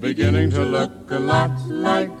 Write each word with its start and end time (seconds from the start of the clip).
beginning 0.00 0.48
to 0.50 0.64
look 0.64 1.10
a 1.10 1.18
lot 1.18 1.50
like 1.68 2.19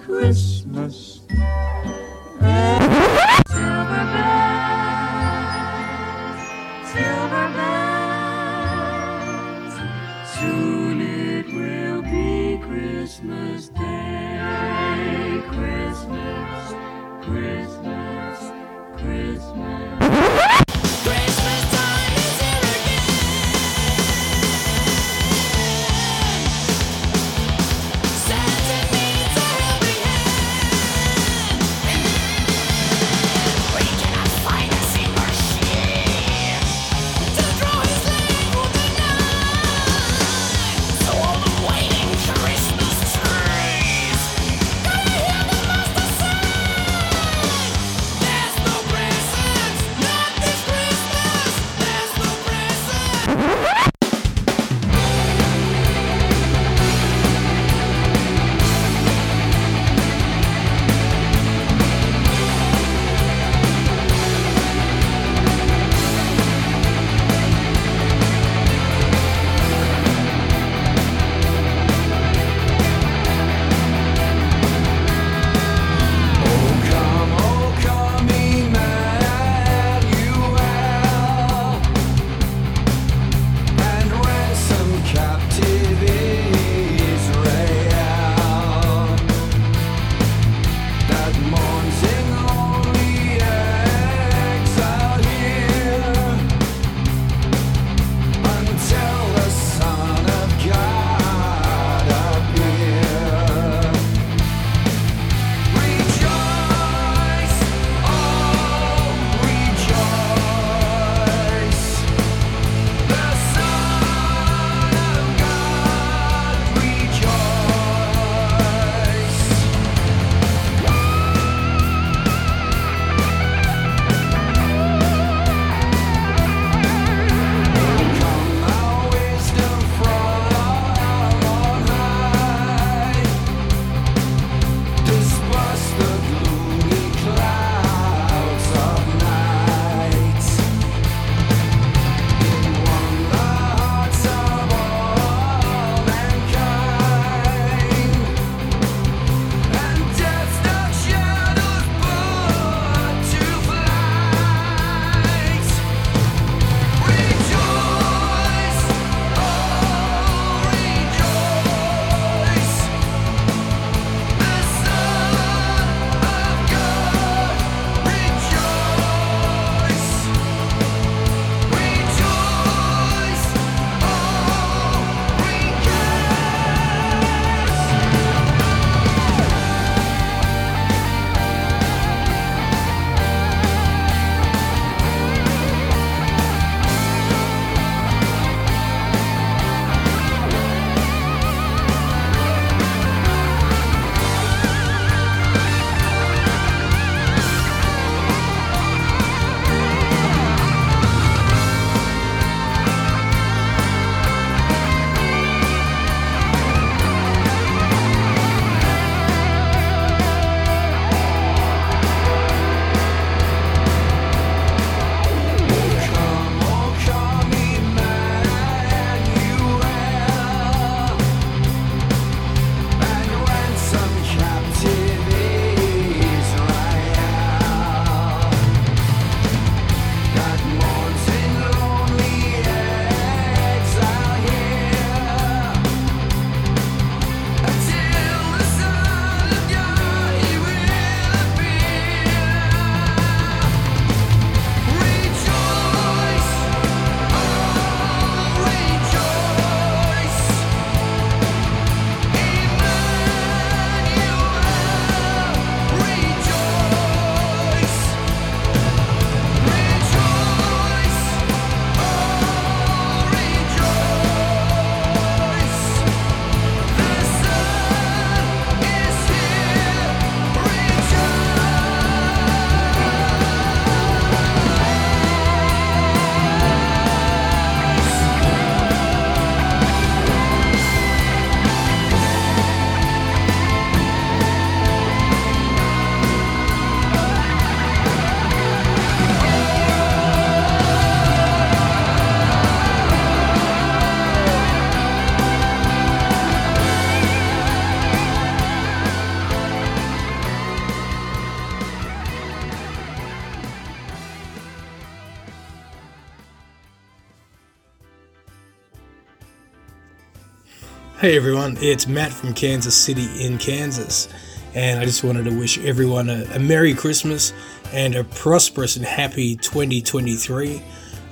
Hey 311.20 311.36
everyone, 311.36 311.76
it's 311.82 312.06
Matt 312.06 312.32
from 312.32 312.54
Kansas 312.54 312.96
City 312.96 313.44
in 313.44 313.58
Kansas, 313.58 314.26
and 314.74 314.98
I 314.98 315.04
just 315.04 315.22
wanted 315.22 315.44
to 315.44 315.50
wish 315.50 315.76
everyone 315.80 316.30
a, 316.30 316.44
a 316.54 316.58
Merry 316.58 316.94
Christmas 316.94 317.52
and 317.92 318.14
a 318.14 318.24
prosperous 318.24 318.96
and 318.96 319.04
happy 319.04 319.54
2023. 319.54 320.82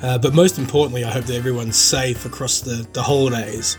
Uh, 0.02 0.19
but 0.19 0.35
most 0.35 0.58
importantly, 0.58 1.05
I 1.05 1.11
hope 1.11 1.25
that 1.25 1.35
everyone's 1.37 1.79
safe 1.79 2.26
across 2.26 2.61
the, 2.61 2.87
the 2.93 3.02
holidays. 3.02 3.79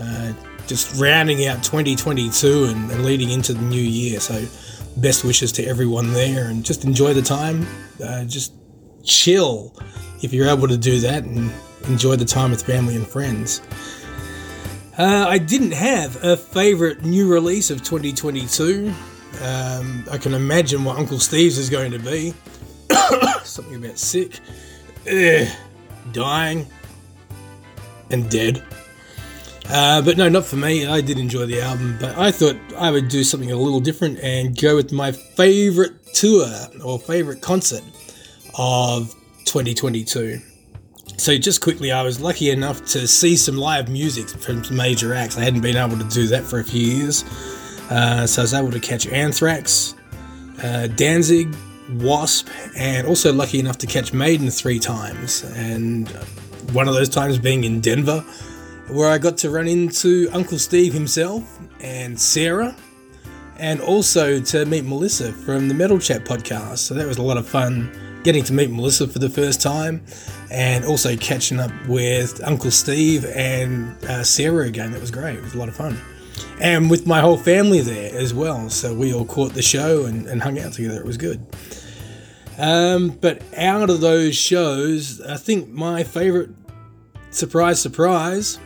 Uh, 0.00 0.34
just 0.68 1.00
rounding 1.00 1.44
out 1.46 1.64
2022 1.64 2.66
and, 2.66 2.88
and 2.88 3.04
leading 3.04 3.30
into 3.30 3.52
the 3.52 3.62
new 3.62 3.82
year. 3.82 4.20
So, 4.20 4.44
best 4.98 5.24
wishes 5.24 5.50
to 5.50 5.64
everyone 5.64 6.12
there, 6.12 6.46
and 6.46 6.64
just 6.64 6.84
enjoy 6.84 7.12
the 7.12 7.22
time. 7.22 7.66
Uh, 8.00 8.22
just 8.22 8.54
chill 9.02 9.74
if 10.22 10.32
you're 10.32 10.48
able 10.48 10.68
to 10.68 10.78
do 10.78 11.00
that, 11.00 11.24
and 11.24 11.50
enjoy 11.88 12.14
the 12.14 12.24
time 12.24 12.52
with 12.52 12.64
family 12.64 12.94
and 12.94 13.04
friends. 13.04 13.62
Uh, 15.00 15.24
I 15.26 15.38
didn't 15.38 15.70
have 15.70 16.22
a 16.22 16.36
favourite 16.36 17.02
new 17.02 17.26
release 17.26 17.70
of 17.70 17.78
2022. 17.82 18.92
Um, 19.42 20.04
I 20.10 20.18
can 20.18 20.34
imagine 20.34 20.84
what 20.84 20.98
Uncle 20.98 21.18
Steve's 21.18 21.56
is 21.56 21.70
going 21.70 21.90
to 21.92 21.98
be. 21.98 22.34
Something 23.42 23.76
about 23.76 23.96
sick, 23.96 24.40
Ugh, 25.10 25.48
dying, 26.12 26.66
and 28.10 28.30
dead. 28.30 28.62
Uh, 29.70 30.02
but 30.02 30.18
no, 30.18 30.28
not 30.28 30.44
for 30.44 30.56
me. 30.56 30.86
I 30.86 31.00
did 31.00 31.18
enjoy 31.18 31.46
the 31.46 31.62
album, 31.62 31.96
but 31.98 32.18
I 32.18 32.30
thought 32.30 32.58
I 32.76 32.90
would 32.90 33.08
do 33.08 33.24
something 33.24 33.52
a 33.52 33.56
little 33.56 33.80
different 33.80 34.18
and 34.18 34.54
go 34.54 34.76
with 34.76 34.92
my 34.92 35.12
favourite 35.12 35.92
tour 36.12 36.46
or 36.84 36.98
favourite 36.98 37.40
concert 37.40 37.84
of 38.58 39.14
2022. 39.46 40.42
So 41.20 41.36
just 41.36 41.60
quickly, 41.60 41.92
I 41.92 42.02
was 42.02 42.18
lucky 42.18 42.48
enough 42.48 42.82
to 42.86 43.06
see 43.06 43.36
some 43.36 43.54
live 43.54 43.90
music 43.90 44.26
from 44.26 44.62
major 44.74 45.12
acts. 45.12 45.36
I 45.36 45.42
hadn't 45.42 45.60
been 45.60 45.76
able 45.76 45.98
to 45.98 46.08
do 46.08 46.26
that 46.28 46.44
for 46.44 46.60
a 46.60 46.64
few 46.64 46.80
years, 46.80 47.24
uh, 47.90 48.26
so 48.26 48.40
I 48.40 48.44
was 48.44 48.54
able 48.54 48.70
to 48.70 48.80
catch 48.80 49.06
Anthrax, 49.06 49.94
uh, 50.62 50.86
Danzig, 50.86 51.54
Wasp, 51.96 52.48
and 52.74 53.06
also 53.06 53.34
lucky 53.34 53.60
enough 53.60 53.76
to 53.78 53.86
catch 53.86 54.14
Maiden 54.14 54.48
three 54.48 54.78
times. 54.78 55.44
And 55.56 56.08
one 56.72 56.88
of 56.88 56.94
those 56.94 57.10
times 57.10 57.36
being 57.36 57.64
in 57.64 57.82
Denver, 57.82 58.20
where 58.88 59.10
I 59.10 59.18
got 59.18 59.36
to 59.38 59.50
run 59.50 59.68
into 59.68 60.30
Uncle 60.32 60.58
Steve 60.58 60.94
himself 60.94 61.58
and 61.80 62.18
Sarah, 62.18 62.74
and 63.58 63.82
also 63.82 64.40
to 64.40 64.64
meet 64.64 64.86
Melissa 64.86 65.34
from 65.34 65.68
the 65.68 65.74
Metal 65.74 65.98
Chat 65.98 66.24
podcast. 66.24 66.78
So 66.78 66.94
that 66.94 67.06
was 67.06 67.18
a 67.18 67.22
lot 67.22 67.36
of 67.36 67.46
fun 67.46 67.92
getting 68.22 68.44
to 68.44 68.52
meet 68.52 68.70
Melissa 68.70 69.08
for 69.08 69.18
the 69.18 69.28
first 69.28 69.60
time 69.60 70.04
and 70.50 70.84
also 70.84 71.16
catching 71.16 71.60
up 71.60 71.70
with 71.86 72.42
Uncle 72.44 72.70
Steve 72.70 73.24
and 73.26 73.92
uh, 74.04 74.22
Sarah 74.22 74.66
again. 74.66 74.92
That 74.92 75.00
was 75.00 75.10
great. 75.10 75.36
It 75.36 75.42
was 75.42 75.54
a 75.54 75.58
lot 75.58 75.68
of 75.68 75.76
fun. 75.76 75.98
And 76.60 76.90
with 76.90 77.06
my 77.06 77.20
whole 77.20 77.36
family 77.36 77.80
there 77.80 78.14
as 78.14 78.34
well. 78.34 78.68
So 78.68 78.94
we 78.94 79.14
all 79.14 79.24
caught 79.24 79.54
the 79.54 79.62
show 79.62 80.04
and, 80.04 80.26
and 80.26 80.42
hung 80.42 80.58
out 80.58 80.74
together. 80.74 81.00
It 81.00 81.06
was 81.06 81.16
good. 81.16 81.44
Um, 82.58 83.10
but 83.20 83.42
out 83.56 83.88
of 83.88 84.00
those 84.00 84.36
shows, 84.36 85.20
I 85.22 85.36
think 85.36 85.68
my 85.68 86.04
favorite 86.04 86.50
surprise, 87.30 87.80
surprise, 87.80 88.58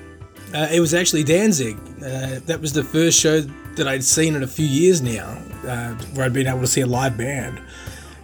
uh, 0.53 0.69
it 0.73 0.81
was 0.81 0.95
actually 0.95 1.23
Danzig. 1.23 1.77
Uh, 1.99 2.41
that 2.47 2.61
was 2.61 2.73
the 2.73 2.83
first 2.83 3.21
show 3.21 3.41
that 3.41 3.87
I'd 3.87 4.05
seen 4.05 4.35
in 4.35 4.43
a 4.43 4.49
few 4.49 4.67
years 4.67 5.01
now, 5.01 5.41
uh, 5.67 5.95
where 6.15 6.27
I'd 6.27 6.33
been 6.33 6.47
able 6.47 6.61
to 6.61 6.67
see 6.67 6.81
a 6.81 6.87
live 6.87 7.17
band 7.17 7.61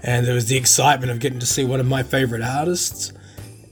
and 0.03 0.27
there 0.27 0.35
was 0.35 0.47
the 0.47 0.57
excitement 0.57 1.11
of 1.13 1.19
getting 1.19 1.39
to 1.41 1.47
see 1.47 1.65
one 1.65 1.81
of 1.81 1.87
my 1.87 2.03
favorite 2.03 2.43
artists. 2.43 3.13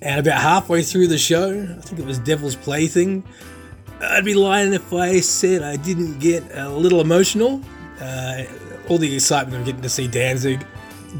And 0.00 0.20
about 0.20 0.40
halfway 0.40 0.82
through 0.82 1.08
the 1.08 1.18
show, 1.18 1.50
I 1.50 1.80
think 1.80 2.00
it 2.00 2.06
was 2.06 2.18
Devil's 2.18 2.54
Plaything, 2.54 3.24
I'd 4.00 4.24
be 4.24 4.34
lying 4.34 4.72
if 4.72 4.92
I 4.92 5.20
said 5.20 5.62
I 5.62 5.76
didn't 5.76 6.18
get 6.20 6.44
a 6.54 6.68
little 6.68 7.00
emotional. 7.00 7.60
Uh, 8.00 8.44
all 8.88 8.98
the 8.98 9.12
excitement 9.12 9.60
of 9.60 9.66
getting 9.66 9.82
to 9.82 9.88
see 9.88 10.06
Danzig, 10.06 10.64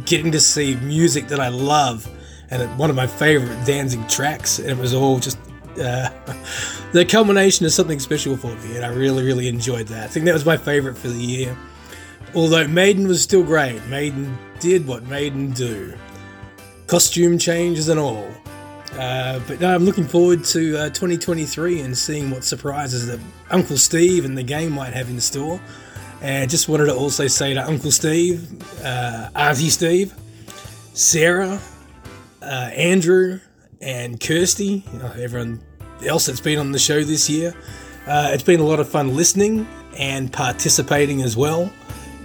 getting 0.07 0.31
to 0.33 0.41
see 0.41 0.77
music 0.77 1.29
that 1.29 1.41
I 1.41 1.49
love, 1.49 2.09
and 2.51 2.79
one 2.79 2.89
of 2.89 2.97
my 2.97 3.07
favorite 3.07 3.65
Danzig 3.67 4.09
tracks, 4.09 4.59
and 4.59 4.71
it 4.71 4.79
was 4.79 4.95
all 4.95 5.19
just 5.19 5.39
uh, 5.81 6.09
the 6.93 7.05
culmination 7.05 7.67
of 7.67 7.73
something 7.73 7.99
special 7.99 8.37
for 8.37 8.55
me, 8.55 8.77
and 8.77 8.85
I 8.85 8.89
really, 8.89 9.25
really 9.25 9.49
enjoyed 9.49 9.89
that. 9.89 10.05
I 10.05 10.07
think 10.07 10.25
that 10.27 10.33
was 10.35 10.47
my 10.47 10.57
favorite 10.57 10.97
for 10.97 11.09
the 11.09 11.21
year. 11.21 11.57
Although 12.35 12.69
Maiden 12.69 13.09
was 13.09 13.23
still 13.23 13.43
great, 13.43 13.85
Maiden 13.87 14.39
did 14.61 14.87
what 14.87 15.05
Maiden 15.05 15.51
do 15.51 15.95
costume 16.89 17.39
changes 17.39 17.89
and 17.89 18.01
all. 18.01 18.29
Uh, 18.99 19.39
but 19.47 19.61
no, 19.61 19.75
I'm 19.75 19.85
looking 19.85 20.09
forward 20.09 20.43
to 20.47 20.77
uh, 20.79 20.89
2023 20.89 21.81
and 21.83 21.97
seeing 21.97 22.31
what 22.31 22.43
surprises 22.43 23.07
that 23.07 23.21
Uncle 23.51 23.77
Steve 23.77 24.25
and 24.25 24.37
the 24.37 24.43
game 24.43 24.73
might 24.73 24.95
have 24.95 25.09
in 25.09 25.21
store. 25.21 25.61
And 26.21 26.51
just 26.51 26.69
wanted 26.69 26.87
to 26.87 26.95
also 26.95 27.29
say 27.29 27.55
to 27.55 27.65
Uncle 27.65 27.93
Steve, 27.93 28.51
uh, 28.83 29.29
Auntie 29.37 29.69
Steve, 29.69 30.15
Sarah, 30.95 31.61
uh, 32.43 32.71
Andrew, 32.75 33.39
and 33.81 34.19
Kirsty, 34.19 34.85
you 34.93 34.99
know, 34.99 35.13
everyone 35.17 35.61
else 36.05 36.27
that's 36.27 36.41
been 36.41 36.59
on 36.59 36.73
the 36.73 36.79
show 36.79 37.05
this 37.05 37.31
year. 37.31 37.55
Uh, 38.07 38.31
it's 38.33 38.43
been 38.43 38.59
a 38.59 38.65
lot 38.65 38.81
of 38.81 38.89
fun 38.89 39.15
listening 39.15 39.69
and 39.97 40.33
participating 40.33 41.23
as 41.23 41.37
well. 41.37 41.71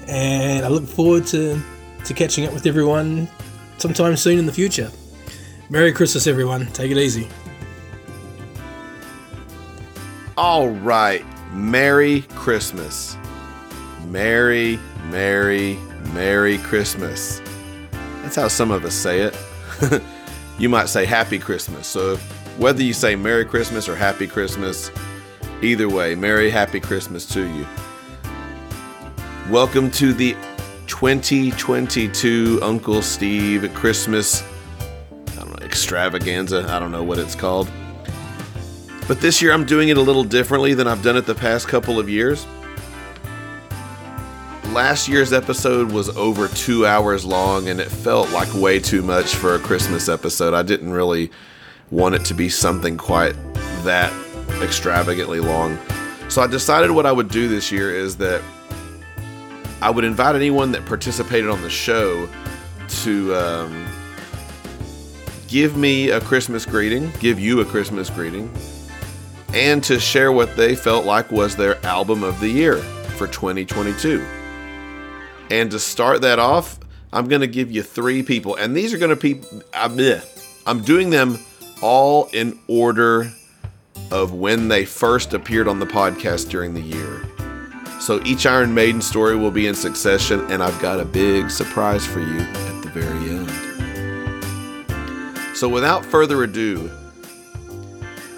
And 0.07 0.65
I 0.65 0.69
look 0.69 0.87
forward 0.87 1.27
to 1.27 1.61
to 2.05 2.13
catching 2.13 2.45
up 2.45 2.53
with 2.53 2.65
everyone 2.65 3.27
sometime 3.77 4.17
soon 4.17 4.39
in 4.39 4.45
the 4.45 4.53
future. 4.53 4.91
Merry 5.69 5.91
Christmas, 5.91 6.27
everyone. 6.27 6.67
Take 6.67 6.91
it 6.91 6.97
easy. 6.97 7.27
All 10.37 10.69
right. 10.69 11.25
Merry 11.53 12.21
Christmas. 12.35 13.17
Merry, 14.07 14.79
Merry, 15.09 15.77
Merry 16.13 16.57
Christmas. 16.59 17.41
That's 18.21 18.35
how 18.35 18.47
some 18.47 18.71
of 18.71 18.85
us 18.85 18.93
say 18.93 19.21
it. 19.21 19.37
you 20.57 20.69
might 20.69 20.89
say 20.89 21.05
Happy 21.05 21.39
Christmas. 21.39 21.87
So 21.87 22.17
whether 22.57 22.83
you 22.83 22.93
say 22.93 23.15
Merry 23.15 23.45
Christmas 23.45 23.87
or 23.87 23.95
Happy 23.95 24.27
Christmas, 24.27 24.91
either 25.61 25.89
way, 25.89 26.15
Merry 26.15 26.49
Happy 26.49 26.79
Christmas 26.79 27.25
to 27.27 27.47
you. 27.47 27.65
Welcome 29.49 29.91
to 29.91 30.13
the 30.13 30.35
2022 30.93 32.59
Uncle 32.61 33.01
Steve 33.01 33.67
Christmas 33.73 34.43
I 35.31 35.35
don't 35.37 35.49
know, 35.49 35.65
extravaganza. 35.65 36.67
I 36.69 36.77
don't 36.77 36.91
know 36.91 37.01
what 37.01 37.17
it's 37.17 37.33
called. 37.33 37.67
But 39.07 39.19
this 39.19 39.41
year 39.41 39.53
I'm 39.53 39.65
doing 39.65 39.89
it 39.89 39.97
a 39.97 40.01
little 40.01 40.23
differently 40.23 40.75
than 40.75 40.87
I've 40.87 41.01
done 41.01 41.17
it 41.17 41.25
the 41.25 41.33
past 41.33 41.67
couple 41.67 41.97
of 41.97 42.09
years. 42.09 42.45
Last 44.65 45.07
year's 45.07 45.33
episode 45.33 45.91
was 45.91 46.15
over 46.15 46.47
two 46.49 46.85
hours 46.85 47.25
long 47.25 47.69
and 47.69 47.79
it 47.79 47.89
felt 47.89 48.29
like 48.29 48.53
way 48.53 48.79
too 48.79 49.01
much 49.01 49.33
for 49.33 49.55
a 49.55 49.59
Christmas 49.59 50.07
episode. 50.07 50.53
I 50.53 50.61
didn't 50.61 50.91
really 50.91 51.31
want 51.89 52.13
it 52.13 52.23
to 52.25 52.35
be 52.35 52.49
something 52.49 52.97
quite 52.97 53.35
that 53.81 54.13
extravagantly 54.61 55.39
long. 55.39 55.79
So 56.29 56.43
I 56.43 56.47
decided 56.47 56.91
what 56.91 57.07
I 57.07 57.11
would 57.11 57.29
do 57.29 57.47
this 57.47 57.71
year 57.71 57.95
is 57.95 58.15
that 58.17 58.43
I 59.83 59.89
would 59.89 60.05
invite 60.05 60.33
anyone 60.33 60.71
that 60.71 60.85
participated 60.85 61.49
on 61.49 61.61
the 61.61 61.69
show 61.69 62.29
to 63.01 63.35
um, 63.35 63.85
give 65.49 65.75
me 65.75 66.09
a 66.09 66.21
Christmas 66.21 66.65
greeting, 66.65 67.11
give 67.19 67.37
you 67.37 67.59
a 67.59 67.65
Christmas 67.65 68.09
greeting, 68.09 68.49
and 69.53 69.83
to 69.83 69.99
share 69.99 70.31
what 70.31 70.55
they 70.55 70.73
felt 70.73 71.03
like 71.03 71.29
was 71.33 71.57
their 71.57 71.85
album 71.85 72.23
of 72.23 72.39
the 72.39 72.47
year 72.47 72.77
for 73.17 73.27
2022. 73.27 74.25
And 75.51 75.69
to 75.71 75.79
start 75.79 76.21
that 76.21 76.39
off, 76.39 76.79
I'm 77.11 77.27
going 77.27 77.41
to 77.41 77.47
give 77.47 77.69
you 77.69 77.83
three 77.83 78.23
people, 78.23 78.55
and 78.55 78.73
these 78.73 78.93
are 78.93 78.97
going 78.97 79.13
to 79.13 79.21
be, 79.21 79.41
I'm 79.73 80.81
doing 80.83 81.09
them 81.09 81.37
all 81.81 82.29
in 82.31 82.57
order 82.69 83.29
of 84.11 84.33
when 84.33 84.69
they 84.69 84.85
first 84.85 85.33
appeared 85.33 85.67
on 85.67 85.79
the 85.79 85.85
podcast 85.85 86.49
during 86.49 86.73
the 86.73 86.79
year. 86.79 87.27
So 88.03 88.21
each 88.25 88.45
Iron 88.45 88.73
Maiden 88.73 89.01
story 89.01 89.37
will 89.37 89.49
be 89.49 89.65
in 89.65 89.73
succession, 89.73 90.41
and 90.51 90.61
I've 90.61 90.77
got 90.81 90.99
a 90.99 91.05
big 91.05 91.49
surprise 91.49 92.05
for 92.05 92.19
you 92.19 92.39
at 92.41 92.81
the 92.81 92.89
very 92.89 93.29
end. 93.29 93.49
So 95.55 95.69
without 95.69 96.03
further 96.03 96.43
ado, 96.43 96.91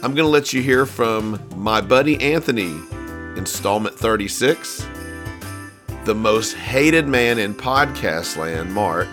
I'm 0.03 0.13
going 0.13 0.17
to 0.17 0.27
let 0.27 0.53
you 0.53 0.61
hear 0.61 0.85
from 0.85 1.41
my 1.55 1.81
buddy 1.81 2.21
Anthony, 2.21 2.79
installment 3.37 3.97
36, 3.97 4.87
the 6.03 6.13
most 6.13 6.53
hated 6.53 7.07
man 7.07 7.39
in 7.39 7.55
podcast 7.55 8.37
land, 8.37 8.71
Mark, 8.71 9.09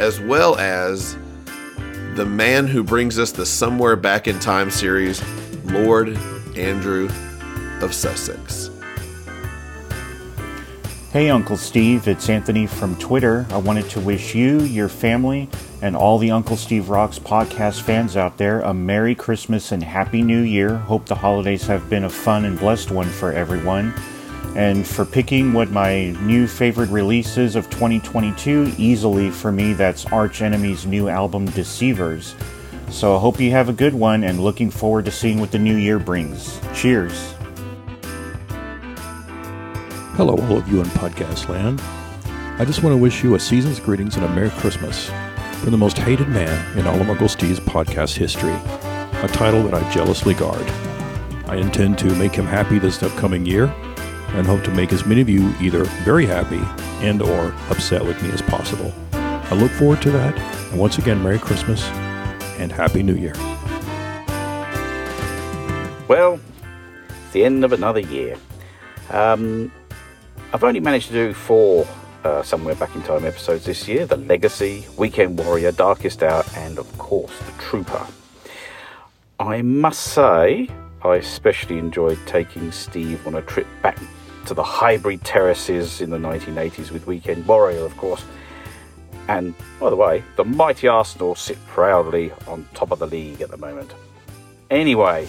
as 0.00 0.18
well 0.18 0.58
as 0.58 1.16
the 2.16 2.26
man 2.26 2.66
who 2.66 2.82
brings 2.82 3.20
us 3.20 3.30
the 3.30 3.46
Somewhere 3.46 3.94
Back 3.94 4.26
in 4.26 4.40
Time 4.40 4.72
series, 4.72 5.22
Lord 5.66 6.18
Andrew 6.56 7.08
of 7.80 7.94
Sussex. 7.94 8.73
Hey, 11.14 11.30
Uncle 11.30 11.56
Steve, 11.56 12.08
it's 12.08 12.28
Anthony 12.28 12.66
from 12.66 12.96
Twitter. 12.96 13.46
I 13.50 13.58
wanted 13.58 13.88
to 13.90 14.00
wish 14.00 14.34
you, 14.34 14.62
your 14.62 14.88
family, 14.88 15.48
And 15.80 15.94
all 15.94 16.18
the 16.18 16.32
Uncle 16.32 16.56
Steve 16.56 16.88
Rocks 16.88 17.20
podcast 17.20 17.82
fans 17.82 18.16
out 18.16 18.36
there, 18.36 18.62
a 18.62 18.74
Merry 18.74 19.14
Christmas 19.14 19.70
and 19.70 19.80
Happy 19.80 20.22
New 20.22 20.40
Year. 20.40 20.74
Hope 20.76 21.06
the 21.06 21.14
holidays 21.14 21.68
have 21.68 21.88
been 21.88 22.02
a 22.02 22.10
fun 22.10 22.44
and 22.44 22.58
blessed 22.58 22.90
one 22.90 23.06
for 23.06 23.30
everyone. 23.30 23.94
And 24.56 24.84
for 24.84 25.04
picking 25.04 25.52
what 25.52 25.70
my 25.70 26.06
new 26.22 26.48
favorite 26.48 26.90
release 26.90 27.36
is 27.36 27.54
of 27.54 27.70
2022, 27.70 28.72
easily 28.76 29.30
for 29.30 29.52
me, 29.52 29.72
that's 29.72 30.06
Arch 30.06 30.42
Enemy's 30.42 30.84
new 30.84 31.08
album, 31.08 31.46
Deceivers. 31.52 32.34
So 32.90 33.14
I 33.16 33.20
hope 33.20 33.38
you 33.38 33.52
have 33.52 33.68
a 33.68 33.72
good 33.72 33.94
one 33.94 34.24
and 34.24 34.40
looking 34.40 34.68
forward 34.68 35.04
to 35.04 35.12
seeing 35.12 35.38
what 35.38 35.52
the 35.52 35.60
new 35.60 35.76
year 35.76 36.00
brings. 36.00 36.58
Cheers. 36.74 37.33
Hello, 40.16 40.36
all 40.36 40.58
of 40.58 40.68
you 40.68 40.78
in 40.78 40.86
podcast 40.90 41.48
land. 41.48 41.80
I 42.60 42.64
just 42.64 42.84
want 42.84 42.94
to 42.94 42.96
wish 42.96 43.24
you 43.24 43.34
a 43.34 43.40
season's 43.40 43.80
greetings 43.80 44.14
and 44.14 44.24
a 44.24 44.28
Merry 44.28 44.50
Christmas 44.50 45.10
from 45.54 45.72
the 45.72 45.76
most 45.76 45.98
hated 45.98 46.28
man 46.28 46.78
in 46.78 46.86
all 46.86 47.00
of 47.00 47.10
Uncle 47.10 47.26
Steve's 47.28 47.58
podcast 47.58 48.16
history, 48.16 48.52
a 48.52 49.28
title 49.32 49.64
that 49.64 49.74
I 49.74 49.92
jealously 49.92 50.34
guard. 50.34 50.62
I 51.48 51.56
intend 51.56 51.98
to 51.98 52.14
make 52.14 52.32
him 52.32 52.46
happy 52.46 52.78
this 52.78 53.02
upcoming 53.02 53.44
year 53.44 53.64
and 54.28 54.46
hope 54.46 54.62
to 54.62 54.70
make 54.70 54.92
as 54.92 55.04
many 55.04 55.20
of 55.20 55.28
you 55.28 55.52
either 55.60 55.82
very 56.04 56.26
happy 56.26 56.60
and 57.04 57.20
or 57.20 57.52
upset 57.68 58.04
with 58.04 58.22
me 58.22 58.30
as 58.30 58.40
possible. 58.40 58.94
I 59.14 59.54
look 59.54 59.72
forward 59.72 60.00
to 60.02 60.12
that. 60.12 60.38
And 60.70 60.78
once 60.78 60.96
again, 60.98 61.24
Merry 61.24 61.40
Christmas 61.40 61.82
and 62.60 62.70
Happy 62.70 63.02
New 63.02 63.16
Year. 63.16 63.34
Well, 66.06 66.38
it's 67.08 67.32
the 67.32 67.44
end 67.44 67.64
of 67.64 67.72
another 67.72 67.98
year. 67.98 68.36
Um, 69.10 69.72
I've 70.54 70.62
only 70.62 70.78
managed 70.78 71.08
to 71.08 71.12
do 71.14 71.34
four 71.34 71.84
uh, 72.22 72.44
Somewhere 72.44 72.76
Back 72.76 72.94
in 72.94 73.02
Time 73.02 73.24
episodes 73.24 73.64
this 73.64 73.88
year 73.88 74.06
The 74.06 74.18
Legacy, 74.18 74.86
Weekend 74.96 75.36
Warrior, 75.36 75.72
Darkest 75.72 76.22
Hour, 76.22 76.44
and 76.54 76.78
of 76.78 76.96
course, 76.96 77.36
The 77.40 77.50
Trooper. 77.60 78.06
I 79.40 79.62
must 79.62 80.00
say, 80.00 80.68
I 81.02 81.16
especially 81.16 81.78
enjoyed 81.78 82.20
taking 82.26 82.70
Steve 82.70 83.26
on 83.26 83.34
a 83.34 83.42
trip 83.42 83.66
back 83.82 83.98
to 84.46 84.54
the 84.54 84.62
Highbury 84.62 85.16
Terraces 85.16 86.00
in 86.00 86.08
the 86.08 86.18
1980s 86.18 86.92
with 86.92 87.04
Weekend 87.08 87.44
Warrior, 87.48 87.84
of 87.84 87.96
course. 87.96 88.24
And 89.26 89.56
by 89.80 89.90
the 89.90 89.96
way, 89.96 90.22
the 90.36 90.44
mighty 90.44 90.86
Arsenal 90.86 91.34
sit 91.34 91.58
proudly 91.66 92.30
on 92.46 92.64
top 92.74 92.92
of 92.92 93.00
the 93.00 93.08
league 93.08 93.40
at 93.40 93.50
the 93.50 93.56
moment. 93.56 93.92
Anyway, 94.70 95.26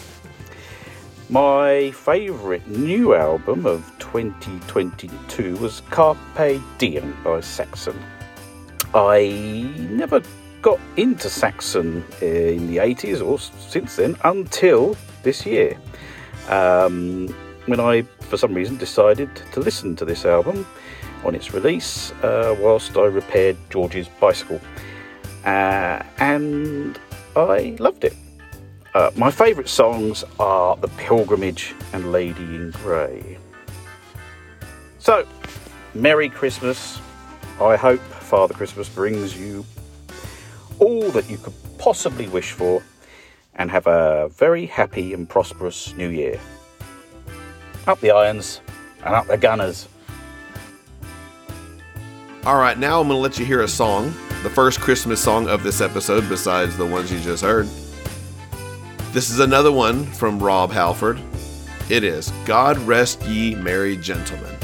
my 1.30 1.92
favourite 1.92 2.68
new 2.68 3.16
album 3.16 3.66
of 3.66 3.84
2022 4.00 5.58
was 5.58 5.82
Carpe 5.90 6.62
Diem 6.78 7.18
by 7.24 7.42
Saxon. 7.42 7.98
I 8.94 9.74
never 9.90 10.22
got 10.62 10.80
into 10.98 11.30
Saxon 11.30 12.04
in 12.22 12.68
the 12.68 12.78
80s 12.78 13.26
or 13.26 13.40
since 13.40 13.96
then 13.96 14.16
until 14.24 14.96
this 15.24 15.46
year. 15.46 15.78
Um, 16.50 17.28
when 17.66 17.80
I, 17.80 18.04
for 18.20 18.38
some 18.38 18.54
reason, 18.54 18.78
decided 18.78 19.30
to 19.54 19.60
listen 19.60 19.96
to 19.96 20.06
this 20.06 20.26
album 20.26 20.66
on 21.24 21.34
its 21.34 21.54
release 21.54 22.12
uh, 22.24 22.56
whilst 22.60 22.96
I 22.98 23.06
repaired 23.06 23.58
George's 23.72 24.08
bicycle. 24.08 24.62
Uh, 25.44 26.04
and 26.20 27.00
I 27.36 27.76
loved 27.80 28.04
it. 28.04 28.16
Uh, 28.96 29.12
my 29.18 29.30
favourite 29.30 29.68
songs 29.68 30.24
are 30.40 30.78
The 30.78 30.88
Pilgrimage 30.88 31.76
and 31.92 32.14
Lady 32.14 32.44
in 32.44 32.72
Grey. 32.72 33.38
So, 35.00 35.28
Merry 35.94 36.30
Christmas. 36.30 37.02
I 37.60 37.76
hope 37.76 38.00
Father 38.00 38.54
Christmas 38.54 38.88
brings 38.88 39.38
you 39.38 39.66
all 40.80 41.10
that 41.12 41.30
you 41.30 41.38
could 41.38 41.54
possibly 41.78 42.30
wish 42.30 42.54
for 42.54 42.82
and 43.56 43.70
have 43.70 43.86
a 43.86 44.30
very 44.30 44.66
happy 44.66 45.14
and 45.14 45.28
prosperous 45.28 45.94
new 45.96 46.08
year. 46.08 46.40
Up 47.88 48.00
the 48.00 48.12
irons 48.12 48.62
and 49.04 49.14
up 49.14 49.28
the 49.28 49.38
gunners. 49.38 49.90
All 52.46 52.58
right, 52.58 52.78
now 52.78 53.02
I'm 53.02 53.10
going 53.10 53.18
to 53.18 53.22
let 53.22 53.38
you 53.38 53.46
hear 53.46 53.62
a 53.62 53.68
song, 53.68 54.14
the 54.44 54.50
first 54.50 54.80
Christmas 54.80 55.22
song 55.22 55.50
of 55.50 55.64
this 55.64 55.82
episode, 55.82 56.30
besides 56.30 56.78
the 56.78 56.86
ones 56.86 57.12
you 57.12 57.20
just 57.20 57.44
heard. 57.44 57.68
This 59.16 59.30
is 59.30 59.40
another 59.40 59.72
one 59.72 60.04
from 60.08 60.44
Rob 60.44 60.72
Halford. 60.72 61.22
It 61.90 62.04
is 62.04 62.34
God 62.44 62.78
Rest 62.80 63.24
Ye 63.24 63.56
Merry 63.56 63.96
Gentlemen. 63.96 64.55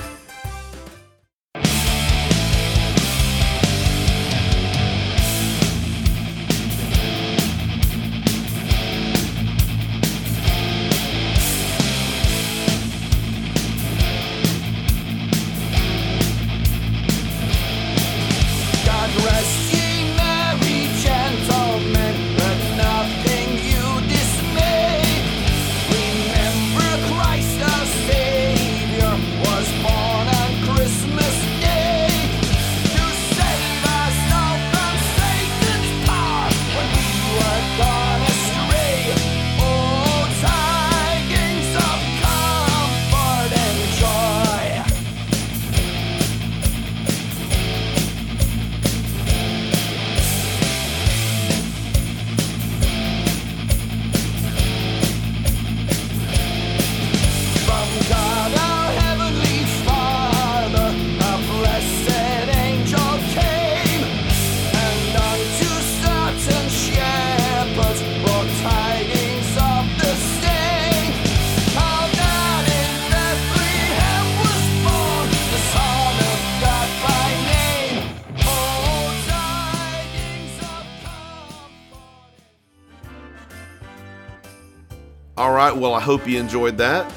Hope 86.12 86.28
you 86.28 86.38
enjoyed 86.42 86.78
that. 86.78 87.10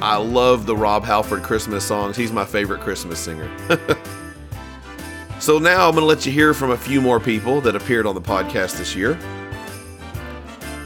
I 0.00 0.16
love 0.16 0.64
the 0.64 0.76
Rob 0.76 1.02
Halford 1.02 1.42
Christmas 1.42 1.84
songs. 1.84 2.16
He's 2.16 2.30
my 2.30 2.44
favorite 2.44 2.80
Christmas 2.80 3.18
singer. 3.18 3.50
so 5.40 5.58
now 5.58 5.88
I'm 5.88 5.94
going 5.96 6.02
to 6.02 6.06
let 6.06 6.24
you 6.24 6.30
hear 6.30 6.54
from 6.54 6.70
a 6.70 6.76
few 6.76 7.00
more 7.00 7.18
people 7.18 7.60
that 7.62 7.74
appeared 7.74 8.06
on 8.06 8.14
the 8.14 8.20
podcast 8.20 8.78
this 8.78 8.94
year. 8.94 9.16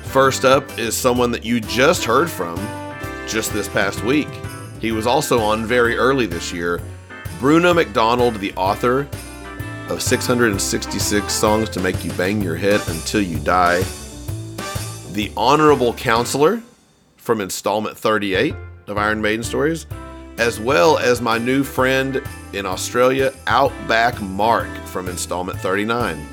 First 0.04 0.46
up 0.46 0.78
is 0.78 0.96
someone 0.96 1.30
that 1.32 1.44
you 1.44 1.60
just 1.60 2.04
heard 2.04 2.30
from 2.30 2.56
just 3.28 3.52
this 3.52 3.68
past 3.68 4.02
week. 4.02 4.28
He 4.80 4.92
was 4.92 5.06
also 5.06 5.38
on 5.40 5.66
very 5.66 5.94
early 5.94 6.24
this 6.24 6.54
year. 6.54 6.80
Bruno 7.38 7.74
MacDonald, 7.74 8.36
the 8.36 8.54
author 8.54 9.06
of 9.90 10.00
666 10.00 11.30
Songs 11.30 11.68
to 11.68 11.80
Make 11.80 12.02
You 12.02 12.12
Bang 12.12 12.40
Your 12.40 12.56
Head 12.56 12.80
Until 12.88 13.20
You 13.20 13.38
Die. 13.40 13.82
The 15.12 15.30
Honorable 15.36 15.92
Counselor 15.92 16.62
from 17.26 17.40
installment 17.40 17.98
38 17.98 18.54
of 18.86 18.96
Iron 18.96 19.20
Maiden 19.20 19.42
Stories, 19.42 19.86
as 20.38 20.60
well 20.60 20.96
as 20.96 21.20
my 21.20 21.38
new 21.38 21.64
friend 21.64 22.22
in 22.52 22.64
Australia, 22.64 23.32
Outback 23.48 24.22
Mark 24.22 24.68
from 24.86 25.08
installment 25.08 25.58
39. 25.58 26.24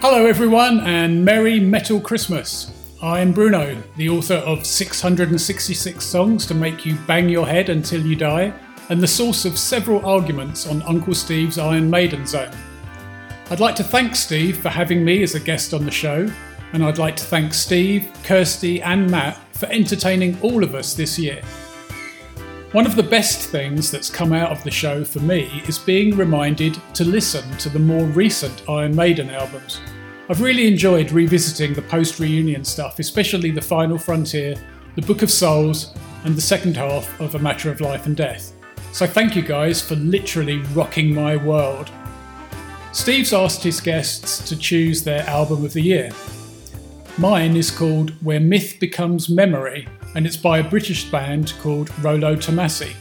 Hello, 0.00 0.26
everyone, 0.26 0.78
and 0.80 1.24
Merry 1.24 1.58
Metal 1.58 2.00
Christmas. 2.00 2.72
I'm 3.02 3.32
Bruno, 3.32 3.82
the 3.96 4.08
author 4.10 4.36
of 4.36 4.64
666 4.64 6.04
songs 6.04 6.46
to 6.46 6.54
make 6.54 6.86
you 6.86 6.94
bang 7.08 7.28
your 7.28 7.46
head 7.46 7.70
until 7.70 8.00
you 8.00 8.14
die, 8.14 8.52
and 8.90 9.00
the 9.00 9.08
source 9.08 9.44
of 9.44 9.58
several 9.58 10.06
arguments 10.06 10.68
on 10.68 10.82
Uncle 10.82 11.14
Steve's 11.14 11.58
Iron 11.58 11.90
Maiden 11.90 12.24
Zone. 12.24 12.52
I'd 13.50 13.58
like 13.58 13.74
to 13.74 13.84
thank 13.84 14.14
Steve 14.14 14.58
for 14.58 14.68
having 14.68 15.04
me 15.04 15.24
as 15.24 15.34
a 15.34 15.40
guest 15.40 15.74
on 15.74 15.84
the 15.84 15.90
show, 15.90 16.30
and 16.72 16.84
I'd 16.84 16.98
like 16.98 17.16
to 17.16 17.24
thank 17.24 17.54
Steve, 17.54 18.10
Kirsty, 18.24 18.82
and 18.82 19.10
Matt 19.10 19.38
for 19.52 19.66
entertaining 19.66 20.38
all 20.40 20.62
of 20.62 20.74
us 20.74 20.94
this 20.94 21.18
year. 21.18 21.42
One 22.72 22.84
of 22.84 22.96
the 22.96 23.02
best 23.02 23.48
things 23.48 23.90
that's 23.90 24.10
come 24.10 24.34
out 24.34 24.52
of 24.52 24.62
the 24.62 24.70
show 24.70 25.02
for 25.02 25.20
me 25.20 25.62
is 25.66 25.78
being 25.78 26.14
reminded 26.16 26.78
to 26.94 27.04
listen 27.04 27.50
to 27.58 27.70
the 27.70 27.78
more 27.78 28.04
recent 28.04 28.68
Iron 28.68 28.94
Maiden 28.94 29.30
albums. 29.30 29.80
I've 30.28 30.42
really 30.42 30.66
enjoyed 30.66 31.10
revisiting 31.10 31.72
the 31.72 31.80
post 31.80 32.20
reunion 32.20 32.62
stuff, 32.64 32.98
especially 32.98 33.50
The 33.50 33.62
Final 33.62 33.96
Frontier, 33.96 34.54
The 34.96 35.02
Book 35.02 35.22
of 35.22 35.30
Souls, 35.30 35.94
and 36.24 36.36
the 36.36 36.42
second 36.42 36.76
half 36.76 37.18
of 37.20 37.34
A 37.34 37.38
Matter 37.38 37.70
of 37.70 37.80
Life 37.80 38.04
and 38.04 38.14
Death. 38.14 38.52
So 38.92 39.06
thank 39.06 39.34
you 39.34 39.42
guys 39.42 39.80
for 39.80 39.94
literally 39.96 40.58
rocking 40.74 41.14
my 41.14 41.36
world. 41.36 41.90
Steve's 42.92 43.32
asked 43.32 43.62
his 43.62 43.80
guests 43.80 44.46
to 44.48 44.58
choose 44.58 45.02
their 45.02 45.22
album 45.28 45.64
of 45.64 45.72
the 45.72 45.80
year. 45.80 46.10
Mine 47.18 47.56
is 47.56 47.72
called 47.72 48.10
Where 48.22 48.38
Myth 48.38 48.76
Becomes 48.78 49.28
Memory, 49.28 49.88
and 50.14 50.24
it's 50.24 50.36
by 50.36 50.58
a 50.58 50.70
British 50.70 51.10
band 51.10 51.52
called 51.58 51.90
Rolo 51.98 52.36
Tomassi. 52.36 52.92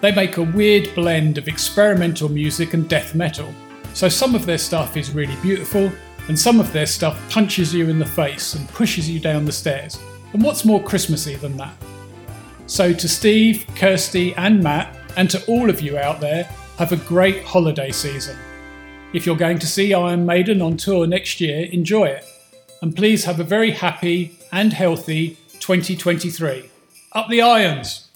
They 0.00 0.12
make 0.12 0.36
a 0.36 0.44
weird 0.44 0.94
blend 0.94 1.36
of 1.36 1.48
experimental 1.48 2.28
music 2.28 2.74
and 2.74 2.88
death 2.88 3.16
metal, 3.16 3.52
so 3.92 4.08
some 4.08 4.36
of 4.36 4.46
their 4.46 4.56
stuff 4.56 4.96
is 4.96 5.10
really 5.10 5.34
beautiful, 5.42 5.90
and 6.28 6.38
some 6.38 6.60
of 6.60 6.72
their 6.72 6.86
stuff 6.86 7.20
punches 7.28 7.74
you 7.74 7.88
in 7.88 7.98
the 7.98 8.06
face 8.06 8.54
and 8.54 8.68
pushes 8.68 9.10
you 9.10 9.18
down 9.18 9.44
the 9.44 9.50
stairs. 9.50 9.98
And 10.32 10.44
what's 10.44 10.64
more 10.64 10.80
Christmassy 10.80 11.34
than 11.34 11.56
that? 11.56 11.74
So, 12.66 12.92
to 12.92 13.08
Steve, 13.08 13.66
Kirsty, 13.74 14.32
and 14.36 14.62
Matt, 14.62 14.96
and 15.16 15.28
to 15.28 15.44
all 15.46 15.68
of 15.68 15.80
you 15.80 15.98
out 15.98 16.20
there, 16.20 16.44
have 16.78 16.92
a 16.92 16.96
great 16.98 17.42
holiday 17.42 17.90
season. 17.90 18.38
If 19.12 19.26
you're 19.26 19.34
going 19.34 19.58
to 19.58 19.66
see 19.66 19.92
Iron 19.92 20.24
Maiden 20.24 20.62
on 20.62 20.76
tour 20.76 21.04
next 21.08 21.40
year, 21.40 21.68
enjoy 21.72 22.04
it. 22.04 22.29
And 22.82 22.96
please 22.96 23.26
have 23.26 23.38
a 23.38 23.44
very 23.44 23.72
happy 23.72 24.38
and 24.50 24.72
healthy 24.72 25.36
2023. 25.58 26.70
Up 27.12 27.28
the 27.28 27.42
irons! 27.42 28.08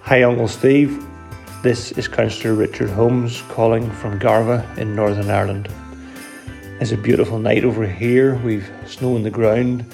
Hi, 0.00 0.22
Uncle 0.22 0.48
Steve. 0.48 1.04
This 1.62 1.92
is 1.92 2.08
Councillor 2.08 2.54
Richard 2.54 2.88
Holmes 2.88 3.42
calling 3.50 3.90
from 3.90 4.18
Garvagh 4.18 4.78
in 4.78 4.96
Northern 4.96 5.28
Ireland. 5.28 5.68
It's 6.80 6.92
a 6.92 6.96
beautiful 6.96 7.38
night 7.38 7.62
over 7.62 7.86
here. 7.86 8.36
We've 8.36 8.70
snow 8.86 9.14
on 9.14 9.22
the 9.22 9.30
ground. 9.30 9.84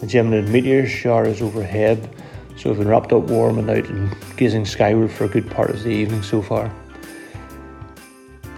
The 0.00 0.08
Gemini 0.08 0.40
meteor 0.40 0.88
shower 0.88 1.26
is 1.26 1.40
overhead, 1.40 2.10
so 2.56 2.70
we've 2.70 2.80
been 2.80 2.88
wrapped 2.88 3.12
up 3.12 3.24
warm 3.24 3.60
and 3.60 3.70
out 3.70 3.84
and 3.84 4.16
gazing 4.36 4.66
skyward 4.66 5.12
for 5.12 5.26
a 5.26 5.28
good 5.28 5.48
part 5.52 5.70
of 5.70 5.84
the 5.84 5.90
evening 5.90 6.24
so 6.24 6.42
far. 6.42 6.74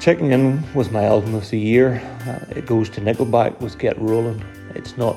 Checking 0.02 0.32
in 0.32 0.60
with 0.74 0.90
my 0.90 1.04
album 1.04 1.32
of 1.36 1.48
the 1.48 1.58
year, 1.60 2.02
uh, 2.26 2.58
it 2.58 2.66
goes 2.66 2.88
to 2.88 3.00
Nickelback 3.00 3.60
with 3.60 3.78
Get 3.78 3.96
Rolling. 4.00 4.42
It's 4.74 4.98
not 4.98 5.16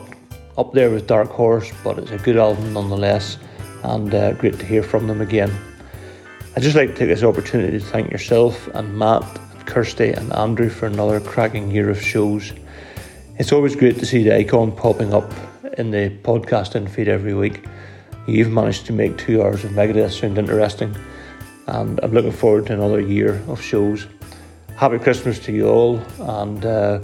up 0.59 0.73
there 0.73 0.91
with 0.91 1.07
Dark 1.07 1.29
Horse, 1.29 1.71
but 1.83 1.97
it's 1.97 2.11
a 2.11 2.19
good 2.19 2.37
album 2.37 2.71
nonetheless, 2.73 3.39
and 3.81 4.13
uh, 4.13 4.33
great 4.33 4.59
to 4.59 4.65
hear 4.67 4.83
from 4.83 5.07
them 5.07 5.21
again. 5.21 5.51
I'd 6.55 6.61
just 6.61 6.75
like 6.75 6.89
to 6.89 6.95
take 6.95 7.07
this 7.07 7.23
opportunity 7.23 7.79
to 7.79 7.83
thank 7.83 8.11
yourself 8.11 8.67
and 8.75 8.95
Matt, 8.95 9.23
and 9.55 9.65
Kirsty, 9.65 10.11
and 10.11 10.31
Andrew 10.33 10.69
for 10.69 10.85
another 10.85 11.19
cracking 11.19 11.71
year 11.71 11.89
of 11.89 11.99
shows. 11.99 12.53
It's 13.39 13.51
always 13.51 13.75
great 13.75 13.97
to 13.97 14.05
see 14.05 14.21
the 14.21 14.35
icon 14.35 14.71
popping 14.71 15.15
up 15.15 15.33
in 15.79 15.89
the 15.89 16.15
podcasting 16.21 16.87
feed 16.87 17.07
every 17.07 17.33
week. 17.33 17.65
You've 18.27 18.51
managed 18.51 18.85
to 18.85 18.93
make 18.93 19.17
two 19.17 19.41
hours 19.41 19.63
of 19.63 19.71
Megadeth 19.71 20.11
sound 20.11 20.37
interesting, 20.37 20.95
and 21.65 21.99
I'm 22.03 22.11
looking 22.11 22.31
forward 22.31 22.67
to 22.67 22.74
another 22.74 23.01
year 23.01 23.41
of 23.48 23.59
shows. 23.59 24.05
Happy 24.77 25.00
Christmas 25.00 25.40
to 25.40 25.53
you 25.53 25.70
all, 25.70 26.01
and 26.20 26.66
uh, 26.66 27.01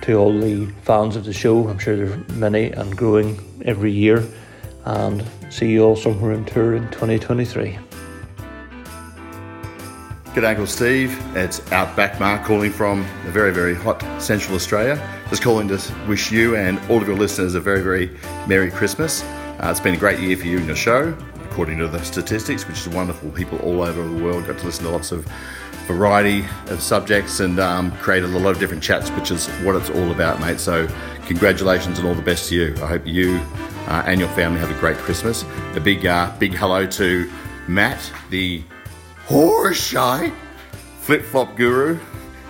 to 0.00 0.14
all 0.14 0.32
the 0.40 0.64
fans 0.84 1.16
of 1.16 1.26
the 1.26 1.34
show. 1.34 1.68
I'm 1.68 1.78
sure 1.78 1.94
there 1.94 2.10
are 2.14 2.32
many 2.32 2.70
and 2.70 2.96
growing 2.96 3.38
every 3.66 3.92
year, 3.92 4.24
and 4.86 5.22
see 5.50 5.70
you 5.70 5.84
all 5.84 5.96
somewhere 5.96 6.32
in 6.32 6.46
tour 6.46 6.74
in 6.74 6.90
2023. 6.90 7.78
Good 10.34 10.44
Uncle 10.44 10.66
Steve. 10.66 11.20
It's 11.36 11.60
Outback 11.72 12.18
Mark 12.18 12.42
calling 12.44 12.70
from 12.70 13.00
a 13.26 13.30
very, 13.30 13.52
very 13.52 13.74
hot 13.74 14.00
Central 14.18 14.54
Australia. 14.54 14.96
Just 15.28 15.42
calling 15.42 15.68
to 15.68 15.78
wish 16.08 16.32
you 16.32 16.56
and 16.56 16.78
all 16.88 17.02
of 17.02 17.06
your 17.06 17.18
listeners 17.18 17.54
a 17.54 17.60
very, 17.60 17.82
very 17.82 18.16
Merry 18.46 18.70
Christmas. 18.70 19.22
Uh, 19.24 19.68
it's 19.70 19.80
been 19.80 19.94
a 19.94 19.98
great 19.98 20.20
year 20.20 20.38
for 20.38 20.46
you 20.46 20.56
and 20.56 20.66
your 20.66 20.76
show, 20.76 21.14
according 21.44 21.78
to 21.80 21.88
the 21.88 22.02
statistics, 22.02 22.66
which 22.66 22.78
is 22.78 22.88
wonderful. 22.88 23.30
People 23.32 23.58
all 23.58 23.82
over 23.82 24.02
the 24.02 24.24
world 24.24 24.46
got 24.46 24.58
to 24.58 24.64
listen 24.64 24.84
to 24.84 24.90
lots 24.90 25.12
of 25.12 25.30
variety 25.92 26.44
of 26.66 26.80
subjects 26.80 27.40
and 27.40 27.58
um, 27.58 27.90
created 27.98 28.30
a 28.30 28.38
lot 28.38 28.50
of 28.50 28.58
different 28.58 28.82
chats, 28.82 29.10
which 29.10 29.30
is 29.30 29.48
what 29.64 29.74
it's 29.74 29.90
all 29.90 30.10
about, 30.10 30.40
mate. 30.40 30.60
So, 30.60 30.88
congratulations 31.26 31.98
and 31.98 32.06
all 32.06 32.14
the 32.14 32.22
best 32.22 32.48
to 32.48 32.54
you. 32.54 32.74
I 32.82 32.86
hope 32.86 33.06
you 33.06 33.40
uh, 33.86 34.04
and 34.06 34.20
your 34.20 34.28
family 34.30 34.60
have 34.60 34.70
a 34.70 34.78
great 34.78 34.96
Christmas. 34.98 35.44
A 35.74 35.80
big, 35.80 36.06
uh, 36.06 36.32
big 36.38 36.54
hello 36.54 36.86
to 36.86 37.30
Matt, 37.68 38.12
the 38.30 38.62
horse 39.26 39.80
shy 39.80 40.32
flip 41.00 41.22
flop 41.22 41.56
guru. 41.56 41.98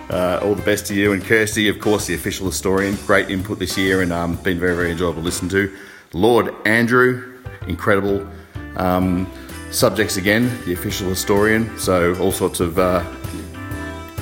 Uh, 0.09 0.39
all 0.43 0.55
the 0.55 0.63
best 0.63 0.85
to 0.87 0.93
you 0.93 1.13
and 1.13 1.23
Kirsty, 1.23 1.69
of 1.69 1.79
course, 1.79 2.05
the 2.05 2.13
official 2.13 2.45
historian. 2.45 2.95
Great 3.07 3.29
input 3.29 3.59
this 3.59 3.77
year 3.77 4.01
and 4.01 4.11
um, 4.11 4.35
been 4.37 4.59
very, 4.59 4.75
very 4.75 4.91
enjoyable 4.91 5.21
to 5.21 5.25
listen 5.25 5.47
to. 5.49 5.73
Lord 6.13 6.53
Andrew, 6.65 7.39
incredible 7.67 8.27
um, 8.75 9.31
subjects 9.71 10.17
again, 10.17 10.51
the 10.65 10.73
official 10.73 11.09
historian. 11.09 11.77
So 11.77 12.15
all 12.19 12.31
sorts 12.31 12.59
of 12.59 12.77
uh, 12.77 13.03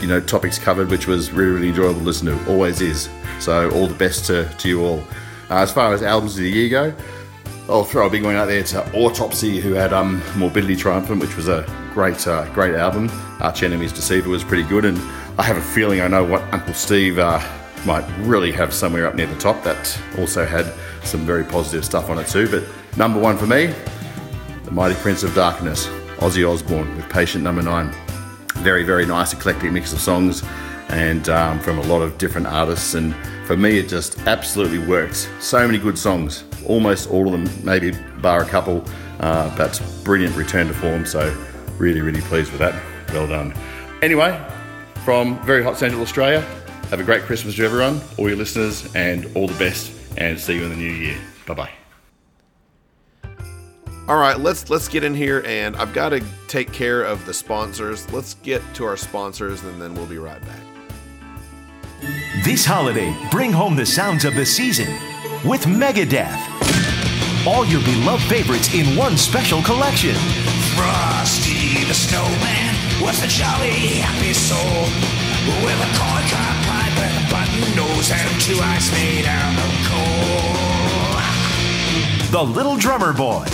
you 0.01 0.07
know 0.07 0.19
topics 0.19 0.57
covered, 0.57 0.89
which 0.89 1.07
was 1.07 1.31
really, 1.31 1.51
really 1.51 1.69
enjoyable 1.69 1.99
to 1.99 2.05
listen 2.05 2.27
to. 2.27 2.51
Always 2.51 2.81
is. 2.81 3.09
So 3.39 3.69
all 3.71 3.87
the 3.87 3.95
best 3.95 4.25
to, 4.25 4.49
to 4.59 4.67
you 4.67 4.83
all. 4.83 4.99
Uh, 5.49 5.55
as 5.55 5.71
far 5.71 5.93
as 5.93 6.03
albums 6.03 6.37
of 6.37 6.43
the 6.43 6.49
year 6.49 6.69
go, 6.69 6.93
I'll 7.67 7.83
throw 7.83 8.07
a 8.07 8.09
big 8.09 8.23
one 8.23 8.35
out 8.35 8.45
there 8.45 8.63
to 8.63 8.91
Autopsy, 8.93 9.59
who 9.59 9.73
had 9.73 9.93
um, 9.93 10.21
Morbidly 10.35 10.75
Triumphant, 10.75 11.21
which 11.21 11.35
was 11.35 11.47
a 11.47 11.65
great, 11.93 12.27
uh, 12.27 12.51
great 12.53 12.75
album. 12.75 13.09
Arch 13.39 13.63
Enemy's 13.63 13.93
Deceiver 13.93 14.29
was 14.29 14.43
pretty 14.43 14.67
good, 14.67 14.85
and 14.85 14.97
I 15.37 15.43
have 15.43 15.57
a 15.57 15.61
feeling 15.61 16.01
I 16.01 16.07
know 16.07 16.23
what 16.23 16.41
Uncle 16.53 16.73
Steve 16.73 17.19
uh, 17.19 17.39
might 17.85 18.05
really 18.19 18.51
have 18.51 18.73
somewhere 18.73 19.07
up 19.07 19.15
near 19.15 19.27
the 19.27 19.37
top. 19.37 19.63
That 19.63 19.99
also 20.17 20.45
had 20.45 20.73
some 21.03 21.21
very 21.21 21.43
positive 21.43 21.85
stuff 21.85 22.09
on 22.09 22.19
it 22.19 22.27
too. 22.27 22.49
But 22.49 22.63
number 22.97 23.19
one 23.19 23.37
for 23.37 23.47
me, 23.47 23.73
The 24.69 24.75
Mighty 24.75 24.93
Prince 25.01 25.23
of 25.23 25.33
Darkness, 25.33 25.87
Ozzy 26.17 26.47
Osbourne 26.47 26.95
with 26.95 27.09
Patient 27.09 27.43
Number 27.43 27.63
Nine. 27.63 27.91
Very, 28.57 28.83
very 28.83 29.03
nice, 29.03 29.33
eclectic 29.33 29.71
mix 29.71 29.93
of 29.93 29.99
songs, 29.99 30.43
and 30.89 31.27
um, 31.27 31.59
from 31.59 31.79
a 31.79 31.81
lot 31.81 32.03
of 32.03 32.19
different 32.19 32.45
artists. 32.45 32.93
And 32.93 33.15
for 33.47 33.57
me, 33.57 33.79
it 33.79 33.89
just 33.89 34.19
absolutely 34.27 34.77
works. 34.77 35.27
So 35.39 35.65
many 35.65 35.79
good 35.79 35.97
songs, 35.97 36.43
almost 36.67 37.09
all 37.09 37.25
of 37.25 37.31
them, 37.31 37.65
maybe 37.65 37.97
bar 38.21 38.43
a 38.43 38.45
couple. 38.45 38.85
Uh, 39.19 39.55
but 39.57 39.81
brilliant 40.03 40.35
return 40.35 40.67
to 40.67 40.73
form. 40.75 41.03
So 41.03 41.35
really, 41.79 42.01
really 42.01 42.21
pleased 42.21 42.51
with 42.51 42.59
that. 42.59 42.79
Well 43.11 43.27
done. 43.27 43.55
Anyway, 44.03 44.39
from 45.03 45.43
very 45.47 45.63
hot 45.63 45.79
Central 45.79 46.03
Australia, 46.03 46.41
have 46.91 46.99
a 46.99 47.03
great 47.03 47.23
Christmas 47.23 47.55
to 47.55 47.65
everyone, 47.65 48.01
all 48.19 48.27
your 48.27 48.37
listeners, 48.37 48.93
and 48.93 49.35
all 49.35 49.47
the 49.47 49.57
best. 49.57 49.91
And 50.17 50.39
see 50.39 50.57
you 50.57 50.63
in 50.65 50.69
the 50.69 50.75
new 50.75 50.91
year. 50.91 51.17
Bye 51.47 51.55
bye. 51.55 51.78
All 54.09 54.17
right, 54.17 54.39
let's 54.39 54.71
let's 54.71 54.87
get 54.87 55.03
in 55.03 55.13
here, 55.13 55.43
and 55.45 55.75
I've 55.75 55.93
got 55.93 56.09
to 56.09 56.23
take 56.47 56.73
care 56.73 57.03
of 57.03 57.23
the 57.27 57.33
sponsors. 57.33 58.11
Let's 58.11 58.33
get 58.41 58.63
to 58.73 58.83
our 58.85 58.97
sponsors, 58.97 59.63
and 59.63 59.79
then 59.79 59.93
we'll 59.93 60.07
be 60.07 60.17
right 60.17 60.41
back. 60.41 60.63
This 62.43 62.65
holiday, 62.65 63.15
bring 63.29 63.53
home 63.53 63.75
the 63.75 63.85
sounds 63.85 64.25
of 64.25 64.33
the 64.33 64.47
season 64.47 64.91
with 65.45 65.65
Megadeth. 65.65 66.41
All 67.45 67.63
your 67.67 67.83
beloved 67.83 68.23
favorites 68.23 68.73
in 68.73 68.97
one 68.97 69.15
special 69.15 69.61
collection. 69.61 70.15
Frosty 70.73 71.85
the 71.85 71.93
snowman 71.93 72.73
was 73.05 73.21
a 73.21 73.27
jolly 73.27 74.01
happy 74.01 74.33
soul 74.33 74.89
with 75.61 75.77
a 75.85 75.89
corn 75.93 76.25
cob 76.33 76.57
pipe 76.65 76.97
and 76.97 77.13
a 77.13 77.29
button 77.29 77.61
nose 77.77 78.09
and 78.09 78.41
two 78.41 78.57
eyes 78.59 78.89
made 78.91 79.29
out 79.29 79.53
of 79.53 79.69
coal. 79.85 80.49
The 82.31 82.43
Little 82.43 82.75
Drummer 82.75 83.13
Boy. 83.13 83.45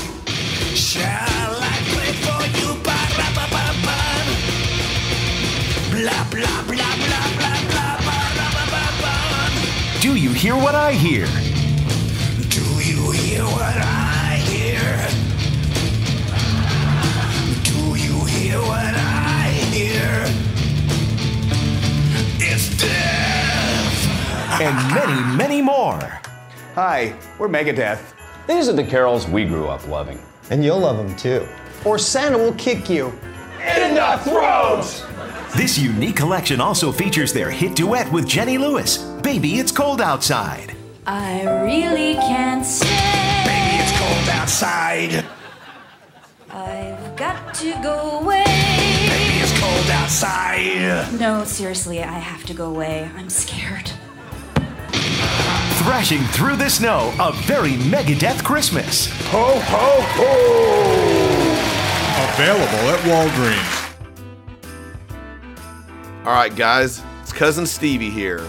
Shall 0.75 1.03
I 1.07 1.77
play 1.87 2.11
for 2.19 2.43
you? 2.59 2.75
Ba-da-ba-ba-ba. 2.83 3.99
Blah 5.89 6.23
blah 6.27 6.59
blah 6.67 6.95
blah 6.99 7.27
blah 7.39 7.59
blah 7.71 7.95
ba-da-ba-ba-ba. 8.03 9.13
Do 10.01 10.17
you 10.17 10.33
hear 10.33 10.55
what 10.55 10.75
I 10.75 10.91
hear? 10.91 11.27
Do 12.49 12.61
you 12.83 13.11
hear 13.11 13.43
what 13.45 13.77
I 13.79 14.35
hear? 14.51 14.83
Do 17.63 17.95
you 17.95 18.25
hear 18.25 18.59
what 18.59 18.95
I 18.99 19.47
hear? 19.71 20.27
It's 22.51 22.67
death. 22.75 24.59
And 24.59 24.75
many, 24.93 25.37
many 25.37 25.61
more. 25.61 26.19
Hi, 26.75 27.15
we're 27.39 27.47
Megadeth. 27.47 28.13
These 28.45 28.67
are 28.67 28.73
the 28.73 28.83
carols 28.83 29.25
we 29.25 29.45
grew 29.45 29.67
up 29.67 29.87
loving. 29.87 30.19
And 30.49 30.63
you'll 30.63 30.79
love 30.79 30.97
them 30.97 31.15
too. 31.15 31.47
Or 31.83 31.97
Santa 31.97 32.37
will 32.37 32.53
kick 32.53 32.89
you. 32.89 33.07
In 33.59 33.95
the 33.95 34.19
throat! 34.23 35.05
This 35.55 35.77
unique 35.77 36.17
collection 36.17 36.59
also 36.59 36.91
features 36.91 37.31
their 37.31 37.49
hit 37.49 37.75
duet 37.75 38.11
with 38.11 38.27
Jenny 38.27 38.57
Lewis, 38.57 38.97
Baby 38.97 39.59
It's 39.59 39.71
Cold 39.71 40.01
Outside. 40.01 40.75
I 41.07 41.43
really 41.63 42.15
can't 42.15 42.65
say. 42.65 42.85
Baby, 43.45 43.81
it's 43.81 43.91
cold 43.97 44.29
outside. 44.29 45.23
I've 46.49 47.15
got 47.15 47.53
to 47.55 47.71
go 47.83 48.19
away. 48.21 48.43
Baby, 48.43 49.39
it's 49.39 49.59
cold 49.59 49.89
outside. 49.91 51.19
No, 51.19 51.43
seriously, 51.45 52.01
I 52.01 52.17
have 52.19 52.43
to 52.45 52.53
go 52.53 52.69
away. 52.69 53.09
I'm 53.15 53.29
scared. 53.29 53.91
Thrashing 55.85 56.23
through 56.29 56.55
the 56.55 56.67
snow, 56.67 57.13
a 57.19 57.31
very 57.43 57.73
Megadeth 57.73 58.43
Christmas. 58.43 59.05
Ho, 59.27 59.59
ho, 59.59 60.01
ho! 60.01 61.45
Available 62.33 62.89
at 62.89 62.99
Walgreens. 63.05 63.93
All 66.25 66.33
right, 66.33 66.55
guys, 66.55 67.03
it's 67.21 67.31
cousin 67.31 67.67
Stevie 67.67 68.09
here. 68.09 68.43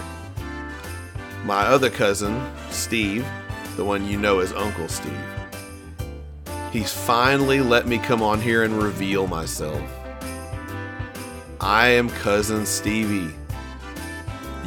My 1.45 1.61
other 1.67 1.91
cousin, 1.91 2.43
Steve, 2.71 3.23
the 3.75 3.85
one 3.85 4.07
you 4.07 4.17
know 4.17 4.39
as 4.39 4.51
Uncle 4.53 4.87
Steve. 4.87 5.13
He's 6.71 6.91
finally 6.91 7.61
let 7.61 7.85
me 7.85 7.99
come 7.99 8.23
on 8.23 8.41
here 8.41 8.63
and 8.63 8.81
reveal 8.81 9.27
myself. 9.27 9.83
I 11.61 11.89
am 11.89 12.09
cousin 12.09 12.65
Stevie. 12.65 13.36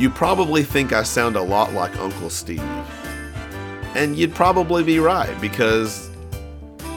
You 0.01 0.09
probably 0.09 0.63
think 0.63 0.95
I 0.95 1.03
sound 1.03 1.37
a 1.37 1.43
lot 1.43 1.75
like 1.75 1.95
Uncle 1.99 2.31
Steve. 2.31 2.63
And 3.95 4.17
you'd 4.17 4.35
probably 4.35 4.83
be 4.83 4.99
right 4.99 5.39
because 5.43 6.09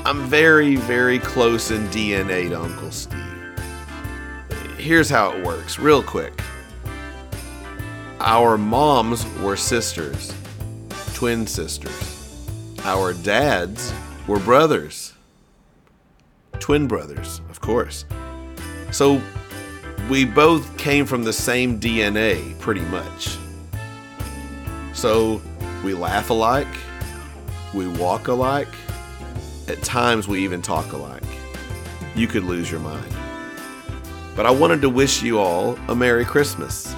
I'm 0.05 0.23
very, 0.27 0.77
very 0.77 1.19
close 1.19 1.69
in 1.69 1.85
DNA 1.89 2.47
to 2.47 2.61
Uncle 2.61 2.91
Steve. 2.91 3.19
Here's 4.77 5.09
how 5.09 5.33
it 5.33 5.45
works, 5.45 5.77
real 5.77 6.01
quick. 6.01 6.39
Our 8.21 8.57
moms 8.57 9.25
were 9.39 9.57
sisters, 9.57 10.33
twin 11.13 11.45
sisters. 11.45 12.47
Our 12.85 13.13
dads 13.15 13.93
were 14.27 14.39
brothers, 14.39 15.11
twin 16.59 16.87
brothers, 16.87 17.41
of 17.49 17.59
course. 17.59 18.05
So 18.91 19.21
we 20.09 20.25
both 20.25 20.77
came 20.77 21.05
from 21.05 21.23
the 21.23 21.33
same 21.33 21.79
DNA, 21.79 22.57
pretty 22.59 22.81
much. 22.81 23.37
So 24.93 25.41
we 25.83 25.93
laugh 25.93 26.29
alike, 26.29 26.67
we 27.73 27.87
walk 27.87 28.27
alike, 28.27 28.67
at 29.67 29.81
times 29.81 30.27
we 30.27 30.43
even 30.43 30.61
talk 30.61 30.91
alike. 30.91 31.23
You 32.15 32.27
could 32.27 32.43
lose 32.43 32.69
your 32.69 32.81
mind. 32.81 33.13
But 34.35 34.45
I 34.45 34.51
wanted 34.51 34.81
to 34.81 34.89
wish 34.89 35.23
you 35.23 35.39
all 35.39 35.77
a 35.87 35.95
Merry 35.95 36.25
Christmas. 36.25 36.93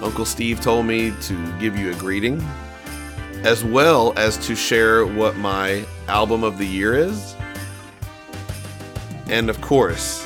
Uncle 0.00 0.24
Steve 0.24 0.60
told 0.60 0.86
me 0.86 1.12
to 1.22 1.58
give 1.58 1.76
you 1.76 1.90
a 1.90 1.94
greeting, 1.94 2.40
as 3.44 3.64
well 3.64 4.12
as 4.16 4.38
to 4.46 4.54
share 4.54 5.06
what 5.06 5.36
my 5.36 5.84
album 6.08 6.44
of 6.44 6.58
the 6.58 6.66
year 6.66 6.94
is. 6.94 7.34
And 9.26 9.48
of 9.48 9.60
course, 9.60 10.21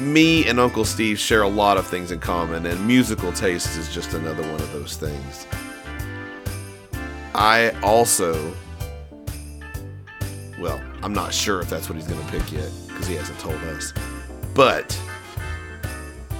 me 0.00 0.46
and 0.46 0.58
Uncle 0.60 0.84
Steve 0.84 1.18
share 1.18 1.42
a 1.42 1.48
lot 1.48 1.76
of 1.76 1.86
things 1.86 2.10
in 2.10 2.20
common, 2.20 2.66
and 2.66 2.86
musical 2.86 3.32
taste 3.32 3.76
is 3.78 3.92
just 3.92 4.14
another 4.14 4.42
one 4.42 4.60
of 4.60 4.72
those 4.72 4.96
things. 4.96 5.46
I 7.34 7.70
also, 7.82 8.52
well, 10.58 10.80
I'm 11.02 11.12
not 11.12 11.32
sure 11.32 11.60
if 11.60 11.70
that's 11.70 11.88
what 11.88 11.96
he's 11.96 12.08
going 12.08 12.24
to 12.24 12.32
pick 12.32 12.50
yet 12.50 12.70
because 12.88 13.06
he 13.06 13.14
hasn't 13.14 13.38
told 13.38 13.56
us. 13.56 13.92
But 14.54 15.00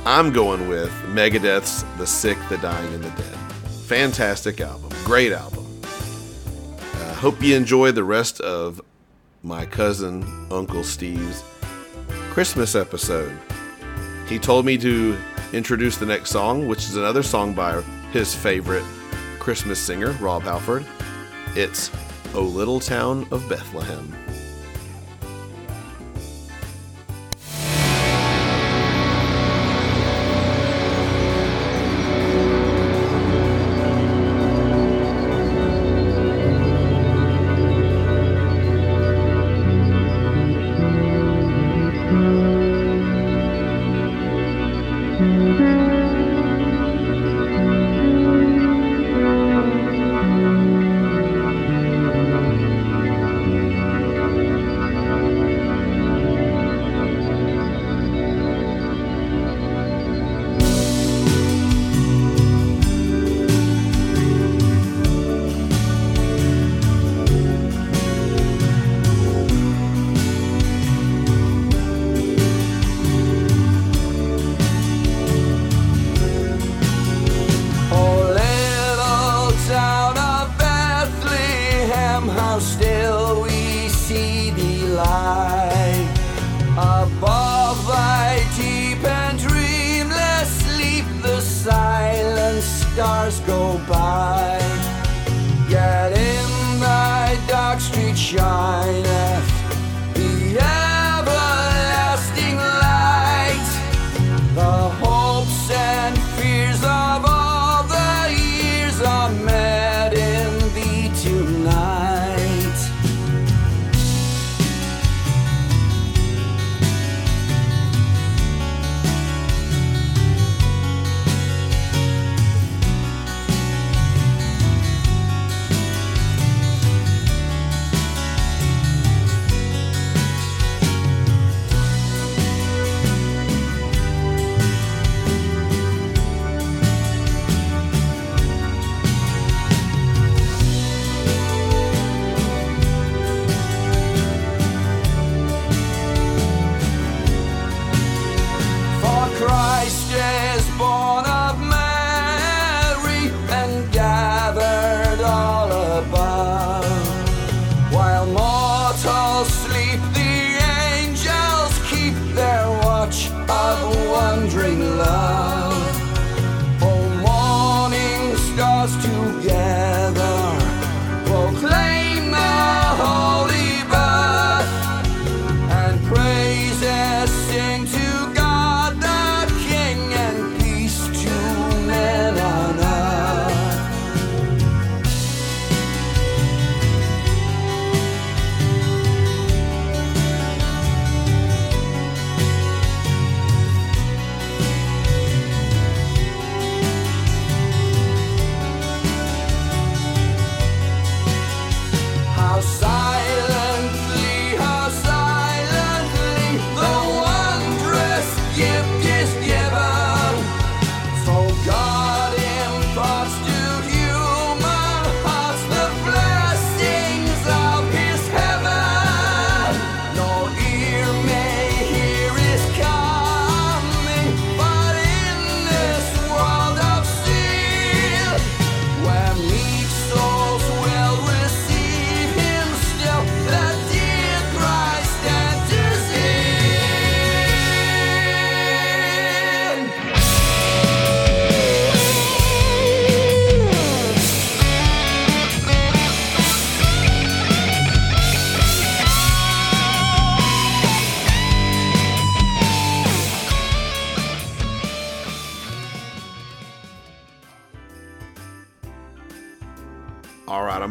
I'm 0.05 0.33
going 0.33 0.68
with 0.68 0.90
Megadeth's 1.07 1.85
The 1.99 2.07
Sick, 2.07 2.38
the 2.49 2.59
Dying, 2.59 2.92
and 2.94 3.05
the 3.05 3.11
Dead. 3.11 3.37
Fantastic 3.87 4.61
album. 4.61 4.90
Great 5.05 5.33
album. 5.33 5.66
Uh, 5.83 7.14
hope 7.14 7.42
you 7.42 7.55
enjoy 7.55 7.92
the 7.92 8.05
rest 8.05 8.40
of 8.40 8.81
my 9.42 9.66
cousin, 9.66 10.25
Uncle 10.51 10.83
Steve's 10.83 11.44
Christmas 12.31 12.75
episode. 12.75 13.37
He 14.28 14.38
told 14.38 14.66
me 14.66 14.76
to 14.78 15.16
introduce 15.54 15.96
the 15.96 16.04
next 16.04 16.30
song, 16.30 16.68
which 16.68 16.80
is 16.80 16.96
another 16.96 17.22
song 17.22 17.54
by 17.54 17.80
his 18.12 18.34
favorite 18.34 18.84
Christmas 19.38 19.78
singer, 19.78 20.10
Rob 20.20 20.42
Halford. 20.42 20.84
It's 21.56 21.90
O 22.34 22.42
Little 22.42 22.78
Town 22.78 23.26
of 23.30 23.48
Bethlehem. 23.48 24.12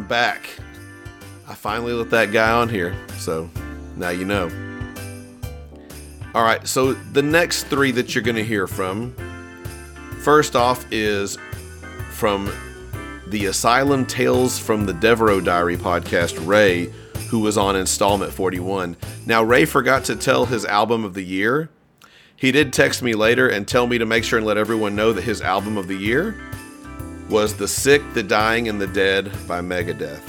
Back. 0.08 0.48
I 1.46 1.54
finally 1.54 1.92
let 1.92 2.10
that 2.10 2.32
guy 2.32 2.50
on 2.50 2.68
here, 2.68 2.94
so 3.18 3.48
now 3.96 4.10
you 4.10 4.24
know. 4.24 4.50
All 6.34 6.42
right, 6.42 6.66
so 6.66 6.92
the 6.92 7.22
next 7.22 7.64
three 7.64 7.90
that 7.92 8.14
you're 8.14 8.24
going 8.24 8.36
to 8.36 8.44
hear 8.44 8.66
from 8.66 9.14
first 10.20 10.56
off 10.56 10.84
is 10.90 11.38
from 12.10 12.52
the 13.28 13.46
Asylum 13.46 14.04
Tales 14.04 14.58
from 14.58 14.84
the 14.84 14.92
Devereaux 14.92 15.40
Diary 15.40 15.76
podcast, 15.76 16.46
Ray, 16.46 16.92
who 17.28 17.40
was 17.40 17.56
on 17.56 17.76
installment 17.76 18.32
41. 18.32 18.96
Now, 19.26 19.42
Ray 19.42 19.64
forgot 19.64 20.04
to 20.04 20.16
tell 20.16 20.46
his 20.46 20.64
album 20.64 21.04
of 21.04 21.14
the 21.14 21.22
year. 21.22 21.70
He 22.36 22.52
did 22.52 22.72
text 22.72 23.02
me 23.02 23.14
later 23.14 23.48
and 23.48 23.66
tell 23.66 23.86
me 23.86 23.98
to 23.98 24.06
make 24.06 24.24
sure 24.24 24.38
and 24.38 24.46
let 24.46 24.58
everyone 24.58 24.94
know 24.94 25.12
that 25.12 25.22
his 25.22 25.40
album 25.40 25.76
of 25.76 25.88
the 25.88 25.96
year 25.96 26.36
was 27.28 27.54
The 27.54 27.68
Sick, 27.68 28.02
the 28.14 28.22
Dying, 28.22 28.68
and 28.68 28.80
the 28.80 28.86
Dead 28.86 29.30
by 29.46 29.60
Megadeth. 29.60 30.22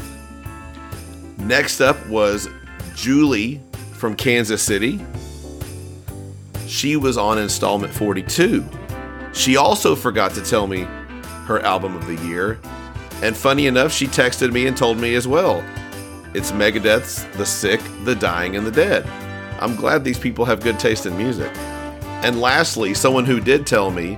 Next 1.38 1.81
up 1.81 1.97
was 2.07 2.49
Julie 2.95 3.62
from 3.93 4.15
Kansas 4.15 4.62
City. 4.62 4.99
She 6.67 6.95
was 6.95 7.17
on 7.17 7.38
installment 7.38 7.93
42. 7.93 8.65
She 9.33 9.57
also 9.57 9.95
forgot 9.95 10.33
to 10.33 10.41
tell 10.41 10.67
me 10.67 10.81
her 11.45 11.59
album 11.62 11.95
of 11.95 12.05
the 12.05 12.15
year. 12.27 12.59
And 13.21 13.35
funny 13.35 13.67
enough, 13.67 13.91
she 13.91 14.07
texted 14.07 14.51
me 14.51 14.67
and 14.67 14.77
told 14.77 14.97
me 14.97 15.15
as 15.15 15.27
well. 15.27 15.63
It's 16.33 16.51
Megadeth's 16.51 17.23
The 17.38 17.45
Sick, 17.45 17.81
the 18.03 18.15
Dying, 18.15 18.55
and 18.55 18.67
the 18.67 18.71
Dead. 18.71 19.05
I'm 19.59 19.75
glad 19.75 20.03
these 20.03 20.19
people 20.19 20.45
have 20.45 20.62
good 20.62 20.79
taste 20.79 21.05
in 21.05 21.17
music. 21.17 21.51
And 22.21 22.39
lastly, 22.39 22.93
someone 22.93 23.25
who 23.25 23.39
did 23.39 23.65
tell 23.65 23.91
me 23.91 24.17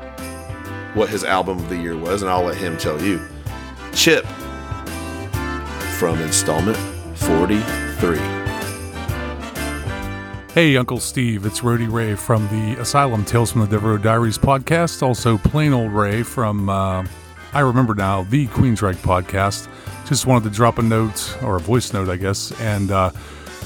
what 0.93 1.09
his 1.09 1.23
album 1.23 1.57
of 1.59 1.69
the 1.69 1.77
year 1.77 1.97
was, 1.97 2.21
and 2.21 2.31
I'll 2.31 2.43
let 2.43 2.57
him 2.57 2.77
tell 2.77 3.01
you. 3.01 3.21
Chip 3.93 4.25
from 5.97 6.19
installment 6.21 6.77
43. 7.17 8.17
Hey, 10.53 10.75
Uncle 10.75 10.99
Steve, 10.99 11.45
it's 11.45 11.63
Rody 11.63 11.87
Ray 11.87 12.15
from 12.15 12.45
the 12.49 12.81
Asylum 12.81 13.23
Tales 13.23 13.53
from 13.53 13.61
the 13.61 13.67
Devereaux 13.67 13.97
Diaries 13.97 14.37
podcast. 14.37 15.01
Also, 15.01 15.37
plain 15.37 15.71
old 15.71 15.93
Ray 15.93 16.23
from, 16.23 16.69
uh, 16.69 17.05
I 17.53 17.61
remember 17.61 17.95
now, 17.95 18.23
the 18.23 18.47
Queensryche 18.47 18.95
podcast. 18.95 19.69
Just 20.07 20.25
wanted 20.25 20.49
to 20.49 20.55
drop 20.55 20.77
a 20.77 20.81
note, 20.81 21.37
or 21.41 21.55
a 21.55 21.59
voice 21.61 21.93
note, 21.93 22.09
I 22.09 22.17
guess, 22.17 22.51
and 22.59 22.91
uh, 22.91 23.11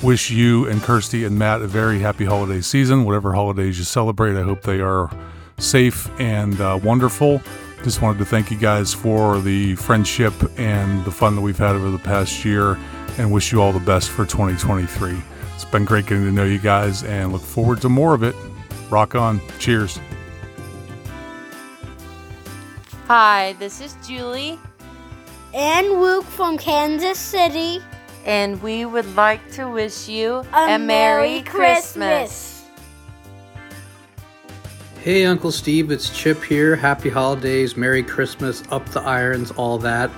wish 0.04 0.30
you 0.30 0.68
and 0.68 0.80
Kirsty 0.82 1.24
and 1.24 1.40
Matt 1.40 1.62
a 1.62 1.68
very 1.68 1.98
happy 2.00 2.26
holiday 2.26 2.62
season. 2.62 3.04
Whatever 3.04 3.34
holidays 3.34 3.80
you 3.80 3.84
celebrate, 3.84 4.38
I 4.38 4.44
hope 4.44 4.62
they 4.62 4.80
are 4.80 5.10
safe 5.58 6.10
and 6.20 6.60
uh, 6.60 6.80
wonderful. 6.84 7.42
Just 7.84 8.02
wanted 8.02 8.18
to 8.20 8.26
thank 8.26 8.50
you 8.50 8.58
guys 8.58 8.94
for 8.94 9.40
the 9.40 9.76
friendship 9.76 10.34
and 10.58 11.06
the 11.06 11.12
fun 11.12 11.36
that 11.36 11.42
we've 11.42 11.58
had 11.58 11.76
over 11.76 11.92
the 11.92 12.00
past 12.00 12.44
year 12.44 12.78
and 13.18 13.32
wish 13.32 13.52
you 13.52 13.62
all 13.62 13.72
the 13.72 13.80
best 13.80 14.10
for 14.10 14.26
2023. 14.26 15.16
It's 15.54 15.66
been 15.66 15.86
great 15.86 16.06
getting 16.06 16.26
to 16.26 16.32
know 16.32 16.44
you 16.44 16.60
guys 16.60 17.04
and 17.04 17.32
look 17.32 17.42
forward 17.42 17.82
to 17.82 17.90
more 17.90 18.14
of 18.14 18.24
it. 18.24 18.36
Rock 18.90 19.16
on. 19.16 19.40
Cheers. 19.60 20.00
Hi, 23.08 23.56
this 23.60 23.82
is 23.82 23.96
Julie. 24.06 24.60
And 25.54 26.02
Luke 26.02 26.26
from 26.26 26.58
Kansas 26.58 27.20
City. 27.20 27.82
And 28.26 28.62
we 28.64 28.86
would 28.86 29.16
like 29.16 29.52
to 29.52 29.70
wish 29.70 30.10
you 30.10 30.44
a, 30.52 30.76
a 30.76 30.80
Merry 30.80 31.44
Christmas. 31.44 31.94
Christmas. 31.94 32.55
Hey, 35.06 35.24
Uncle 35.28 35.52
Steve, 35.52 35.92
it's 35.92 36.10
Chip 36.10 36.44
here. 36.44 36.76
Happy 36.76 37.12
holidays, 37.12 37.78
Merry 37.78 38.02
Christmas, 38.02 38.64
up 38.72 38.90
the 38.90 39.02
irons, 39.02 39.52
all 39.52 39.78
that. 39.78 40.10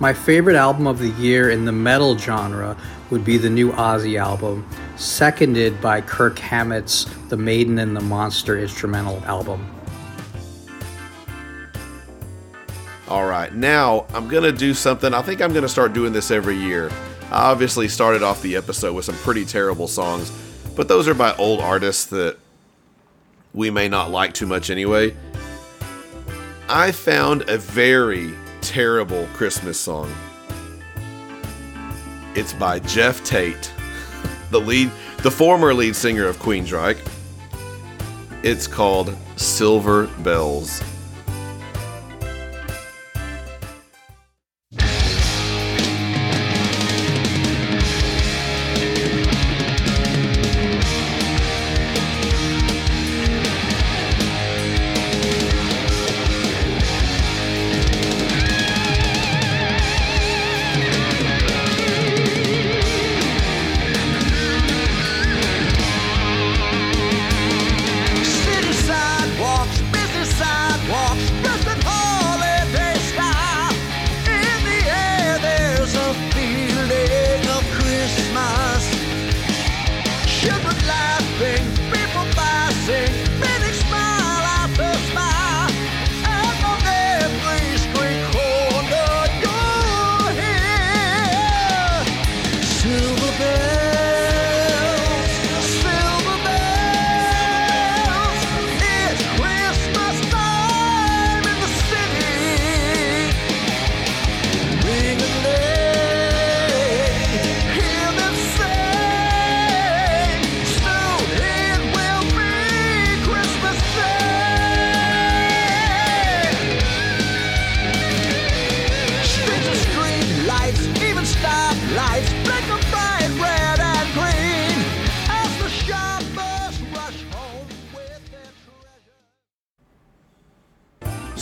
My 0.00 0.12
favorite 0.12 0.56
album 0.56 0.88
of 0.88 0.98
the 0.98 1.10
year 1.10 1.50
in 1.50 1.64
the 1.64 1.70
metal 1.70 2.18
genre 2.18 2.76
would 3.10 3.24
be 3.24 3.38
the 3.38 3.48
new 3.48 3.70
Ozzy 3.70 4.20
album, 4.20 4.68
seconded 4.96 5.80
by 5.80 6.00
Kirk 6.00 6.36
Hammett's 6.40 7.04
The 7.28 7.36
Maiden 7.36 7.78
and 7.78 7.96
the 7.96 8.00
Monster 8.00 8.58
instrumental 8.58 9.22
album. 9.24 9.72
All 13.06 13.26
right, 13.26 13.54
now 13.54 14.04
I'm 14.14 14.26
going 14.26 14.42
to 14.42 14.50
do 14.50 14.74
something. 14.74 15.14
I 15.14 15.22
think 15.22 15.42
I'm 15.42 15.52
going 15.52 15.62
to 15.62 15.68
start 15.68 15.92
doing 15.92 16.12
this 16.12 16.32
every 16.32 16.56
year. 16.56 16.90
I 17.30 17.52
obviously 17.52 17.86
started 17.86 18.24
off 18.24 18.42
the 18.42 18.56
episode 18.56 18.94
with 18.94 19.04
some 19.04 19.14
pretty 19.14 19.44
terrible 19.44 19.86
songs, 19.86 20.32
but 20.74 20.88
those 20.88 21.06
are 21.06 21.14
by 21.14 21.36
old 21.36 21.60
artists 21.60 22.06
that 22.06 22.36
we 23.54 23.70
may 23.70 23.88
not 23.88 24.10
like 24.10 24.34
too 24.34 24.46
much 24.46 24.68
anyway. 24.68 25.16
I 26.68 26.92
found 26.92 27.48
a 27.48 27.56
very 27.56 28.34
terrible 28.60 29.26
Christmas 29.32 29.78
song. 29.78 30.12
It's 32.34 32.52
by 32.52 32.80
Geoff 32.80 33.22
Tate, 33.22 33.72
the 34.50 34.60
lead, 34.60 34.90
the 35.18 35.30
former 35.30 35.72
lead 35.72 35.94
singer 35.94 36.26
of 36.26 36.38
Queensryche. 36.38 36.98
It's 38.42 38.66
called 38.66 39.16
Silver 39.36 40.08
Bells. 40.18 40.82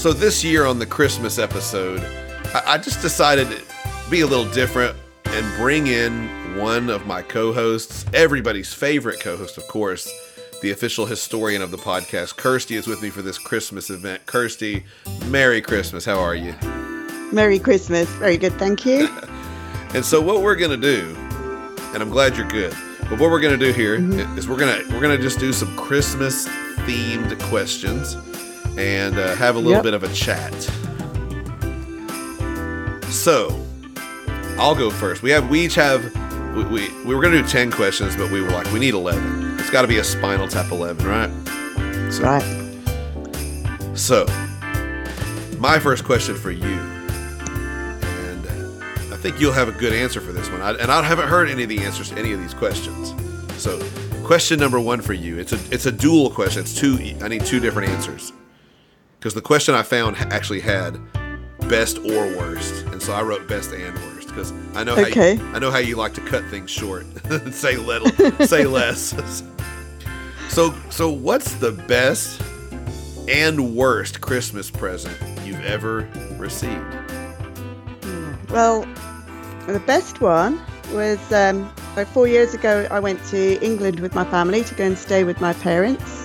So 0.03 0.13
this 0.13 0.43
year 0.43 0.67
on 0.67 0.81
the 0.81 0.85
Christmas 0.85 1.39
episode, 1.39 2.01
I, 2.53 2.73
I 2.73 2.77
just 2.79 3.01
decided 3.03 3.49
to 3.49 3.63
be 4.11 4.23
a 4.23 4.27
little 4.27 4.51
different 4.51 4.99
and 5.27 5.57
bring 5.57 5.87
in 5.87 6.57
one 6.59 6.91
of 6.91 7.07
my 7.07 7.23
co-hosts, 7.23 8.05
everybody's 8.13 8.75
favorite 8.75 9.21
co-host, 9.21 9.59
of 9.59 9.69
course, 9.69 10.13
the 10.61 10.73
official 10.73 11.07
historian 11.07 11.63
of 11.63 11.71
the 11.71 11.77
podcast. 11.77 12.37
Kirsty 12.37 12.75
is 12.75 12.89
with 12.89 13.01
me 13.01 13.11
for 13.11 13.23
this 13.23 13.39
Christmas 13.39 13.91
event. 13.91 14.27
Kirsty, 14.27 14.85
Merry 15.27 15.61
Christmas. 15.61 16.05
How 16.05 16.19
are 16.19 16.35
you? 16.35 16.53
Merry 17.31 17.61
Christmas. 17.61 18.09
Very 18.17 18.39
good, 18.39 18.55
thank 18.55 18.85
you. 18.85 19.07
and 19.95 20.05
so 20.05 20.21
what 20.21 20.43
we're 20.43 20.57
gonna 20.57 20.77
do, 20.77 21.15
and 21.95 22.03
I'm 22.03 22.11
glad 22.11 22.37
you're 22.37 22.49
good. 22.49 22.75
But 23.03 23.21
what 23.21 23.31
we're 23.31 23.41
gonna 23.41 23.57
do 23.57 23.73
here 23.73 24.01
mm-hmm. 24.01 24.37
is 24.37 24.49
we're 24.49 24.59
gonna 24.59 24.83
we're 24.91 25.01
gonna 25.01 25.17
just 25.17 25.39
do 25.39 25.53
some 25.53 25.77
Christmas 25.77 26.49
themed 26.89 27.41
questions 27.43 28.17
and 28.79 29.19
uh, 29.19 29.35
have 29.37 29.57
a 29.57 29.59
little 29.59 29.73
yep. 29.75 29.83
bit 29.83 29.95
of 29.95 30.03
a 30.03 30.13
chat. 30.13 30.53
So, 33.13 33.63
I'll 34.59 34.75
go 34.75 34.91
first. 34.91 35.23
We 35.23 35.31
have 35.31 35.49
we 35.51 35.65
each 35.65 35.75
have 35.75 36.03
we, 36.57 36.65
we, 36.65 37.05
we 37.05 37.15
were 37.15 37.23
gonna 37.23 37.43
do 37.43 37.49
ten 37.49 37.71
questions, 37.71 38.17
but 38.17 38.31
we 38.31 38.41
were 38.41 38.51
like 38.51 38.71
we 38.73 38.79
need 38.79 38.95
eleven. 38.95 39.59
It's 39.59 39.71
got 39.71 39.83
to 39.83 39.89
be 39.89 39.99
a 39.99 40.05
Spinal 40.05 40.49
Tap 40.49 40.73
eleven, 40.73 41.07
right? 41.07 41.31
So, 42.13 42.25
right. 42.25 42.43
So, 43.95 44.25
my 45.59 45.79
first 45.79 46.05
question 46.05 46.35
for 46.35 46.51
you, 46.51 46.65
and 46.65 48.47
I 49.13 49.17
think 49.17 49.41
you'll 49.41 49.53
have 49.53 49.69
a 49.69 49.73
good 49.73 49.93
answer 49.93 50.21
for 50.21 50.33
this 50.33 50.49
one. 50.51 50.63
I, 50.63 50.73
and 50.73 50.91
I 50.91 51.03
haven't 51.03 51.29
heard 51.29 51.49
any 51.49 51.65
of 51.65 51.69
the 51.69 51.81
answers 51.81 52.11
to 52.11 52.19
any 52.19 52.33
of 52.33 52.41
these 52.41 52.55
questions. 52.55 53.15
So, 53.63 53.79
question 54.25 54.59
number 54.59 54.81
one 54.81 55.03
for 55.03 55.13
you. 55.13 55.39
It's 55.39 55.53
a 55.53 55.59
it's 55.71 55.87
a 55.87 55.93
dual 55.93 56.31
question. 56.31 56.63
It's 56.63 56.75
two. 56.75 56.99
I 57.21 57.29
need 57.29 57.45
two 57.45 57.61
different 57.61 57.91
answers 57.91 58.33
because 59.23 59.35
the 59.35 59.41
question 59.41 59.73
I 59.73 59.85
found 59.85 60.17
actually 60.17 60.59
had 60.59 60.99
best 61.69 61.99
or 61.99 62.27
worst, 62.37 62.85
and 62.87 63.01
so 63.01 63.13
I 63.13 63.23
wrote 63.23 63.47
best 63.47 63.71
and 63.71 63.97
worst 63.97 64.27
because 64.27 64.53
I 64.75 64.83
know 64.83 64.97
Okay. 64.97 65.37
how 65.37 65.43
you, 65.45 65.55
I 65.55 65.61
know 65.61 65.71
how 65.71 65.79
you 65.79 65.95
like 65.95 66.13
to 66.15 66.21
cut 66.23 66.45
things 66.47 66.73
short, 66.73 67.07
say 67.53 67.77
little, 67.77 68.11
say 68.45 68.65
less. 68.67 69.45
so 70.49 70.75
so 70.91 71.09
what's 71.09 71.55
the 71.55 71.71
best 71.71 72.43
and 73.29 73.77
worst 73.77 74.21
Christmas 74.21 74.73
present 74.73 75.17
you've 75.47 75.65
ever 75.65 76.11
received? 76.37 76.83
Well, 78.51 78.81
the 79.69 79.81
best 79.87 80.21
one 80.21 80.61
was 80.93 81.33
um, 81.33 81.73
like 81.95 82.09
four 82.09 82.27
years 82.27 82.55
ago. 82.55 82.89
I 82.91 82.99
went 82.99 83.25
to 83.27 83.65
England 83.65 84.01
with 84.01 84.17
my 84.17 84.25
family 84.25 84.65
to 84.65 84.75
go 84.75 84.83
and 84.83 84.99
stay 84.99 85.23
with 85.23 85.41
my 85.41 85.53
parents. 85.53 86.22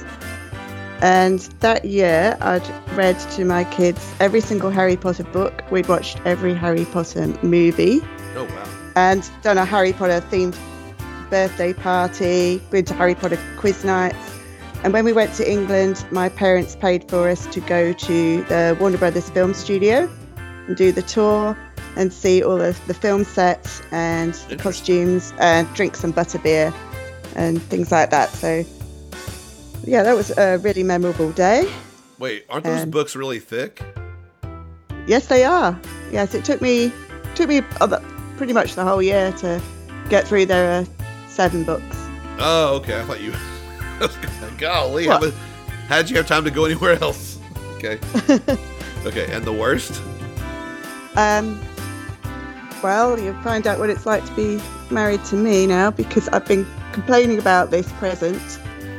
And 1.01 1.39
that 1.59 1.85
year, 1.85 2.37
I'd 2.41 2.67
read 2.95 3.19
to 3.31 3.45
my 3.45 3.63
kids 3.65 4.15
every 4.19 4.41
single 4.41 4.71
Harry 4.71 4.97
Potter 4.97 5.23
book. 5.25 5.63
We'd 5.71 5.87
watched 5.87 6.19
every 6.25 6.53
Harry 6.55 6.85
Potter 6.85 7.27
movie 7.43 8.01
Oh 8.35 8.45
wow. 8.45 8.67
and 8.95 9.29
done 9.43 9.57
a 9.57 9.65
Harry 9.65 9.93
Potter 9.93 10.21
themed 10.31 10.57
birthday 11.29 11.73
party, 11.73 12.59
been 12.71 12.85
to 12.85 12.93
Harry 12.95 13.13
Potter 13.13 13.37
quiz 13.57 13.83
nights. 13.83 14.17
And 14.83 14.93
when 14.93 15.05
we 15.05 15.13
went 15.13 15.33
to 15.35 15.49
England, 15.51 16.05
my 16.11 16.29
parents 16.29 16.75
paid 16.75 17.09
for 17.09 17.29
us 17.29 17.45
to 17.47 17.59
go 17.61 17.93
to 17.93 18.43
the 18.43 18.77
Warner 18.79 18.97
Brothers 18.97 19.29
film 19.29 19.53
studio 19.53 20.09
and 20.67 20.75
do 20.77 20.91
the 20.91 21.01
tour 21.01 21.57
and 21.95 22.13
see 22.13 22.43
all 22.43 22.61
of 22.61 22.79
the 22.87 22.93
film 22.93 23.23
sets 23.23 23.81
and 23.91 24.33
the 24.49 24.55
costumes 24.55 25.33
and 25.39 25.71
drink 25.73 25.95
some 25.95 26.13
butterbeer 26.13 26.71
and 27.35 27.61
things 27.63 27.91
like 27.91 28.11
that. 28.11 28.29
So, 28.29 28.63
yeah, 29.87 30.03
that 30.03 30.15
was 30.15 30.31
a 30.37 30.57
really 30.59 30.83
memorable 30.83 31.31
day. 31.31 31.67
Wait, 32.19 32.45
aren't 32.49 32.65
those 32.65 32.83
Um, 32.83 32.89
books 32.91 33.15
really 33.15 33.39
thick? 33.39 33.81
Yes, 35.07 35.27
they 35.27 35.43
are. 35.45 35.79
Yes, 36.11 36.33
it 36.33 36.43
took 36.45 36.61
me 36.61 36.91
took 37.35 37.47
me 37.49 37.61
pretty 38.37 38.53
much 38.53 38.75
the 38.75 38.83
whole 38.83 39.01
year 39.01 39.31
to 39.33 39.61
get 40.09 40.27
through. 40.27 40.45
There 40.47 40.81
are 40.81 40.85
seven 41.27 41.63
books. 41.63 41.95
Oh, 42.39 42.75
okay. 42.77 42.99
I 42.99 43.03
thought 43.03 43.21
you. 43.21 43.33
Golly, 44.57 45.07
What? 45.07 45.23
how, 45.23 45.39
how 45.87 45.97
did 45.97 46.09
you 46.09 46.17
have 46.17 46.27
time 46.27 46.43
to 46.43 46.51
go 46.51 46.65
anywhere 46.65 47.01
else? 47.01 47.35
Okay. 47.77 47.99
okay, 49.05 49.31
and 49.31 49.45
the 49.45 49.53
worst? 49.53 50.01
Um, 51.15 51.61
well, 52.81 53.19
you'll 53.19 53.39
find 53.43 53.67
out 53.67 53.77
what 53.77 53.91
it's 53.91 54.07
like 54.07 54.25
to 54.25 54.31
be 54.35 54.59
married 54.89 55.23
to 55.25 55.35
me 55.35 55.67
now 55.67 55.91
because 55.91 56.27
I've 56.29 56.45
been 56.47 56.65
complaining 56.91 57.37
about 57.37 57.69
this 57.69 57.91
present 57.93 58.41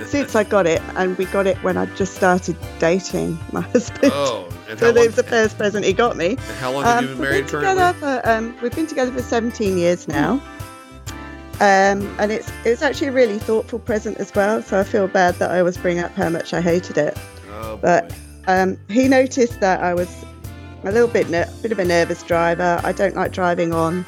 since 0.07 0.35
I 0.35 0.45
got 0.45 0.67
it, 0.67 0.81
and 0.97 1.17
we 1.19 1.25
got 1.27 1.47
it 1.47 1.57
when 1.63 1.77
I 1.77 1.87
just 1.97 2.15
started 2.15 2.57
dating 2.79 3.39
my 3.53 3.61
husband. 3.73 4.13
Oh, 4.15 4.49
and 4.69 4.79
so 4.79 4.89
it 4.89 4.95
was 4.95 5.17
the 5.17 5.23
first 5.23 5.57
present 5.59 5.85
he 5.85 5.93
got 5.93 6.17
me. 6.17 6.37
how 6.61 6.73
long 6.73 6.85
have 6.85 7.03
you 7.03 7.09
been 7.09 7.19
we've 7.19 7.29
married 7.29 7.45
been 7.47 7.51
currently? 7.51 7.75
together 7.75 7.99
for, 8.23 8.29
um, 8.31 8.57
we've 8.63 8.75
been 8.75 8.87
together 8.87 9.13
for 9.13 9.23
17 9.23 9.77
years 9.79 10.07
now. 10.09 10.41
Um, 11.61 12.15
and 12.21 12.31
it's 12.31 12.53
it's 12.65 12.83
actually 12.83 13.09
a 13.09 13.13
really 13.13 13.39
thoughtful 13.41 13.81
present 13.81 14.19
as 14.19 14.33
well. 14.35 14.63
So 14.63 14.79
I 14.79 14.85
feel 14.85 15.09
bad 15.09 15.35
that 15.37 15.51
I 15.51 15.59
always 15.59 15.77
bring 15.77 15.99
up 15.99 16.13
how 16.15 16.29
much 16.29 16.55
I 16.55 16.61
hated 16.61 16.97
it. 16.99 17.19
Oh, 17.51 17.77
but 17.83 18.15
um, 18.47 18.79
he 18.89 19.09
noticed 19.09 19.59
that 19.61 19.81
I 19.81 19.93
was 19.93 20.25
a 20.85 20.93
little 20.93 21.09
bit 21.09 21.29
ner- 21.29 21.53
bit 21.61 21.73
of 21.73 21.81
a 21.81 21.85
nervous 21.85 22.23
driver. 22.23 22.81
I 22.85 22.93
don't 22.93 23.17
like 23.17 23.33
driving 23.33 23.73
on 23.75 24.07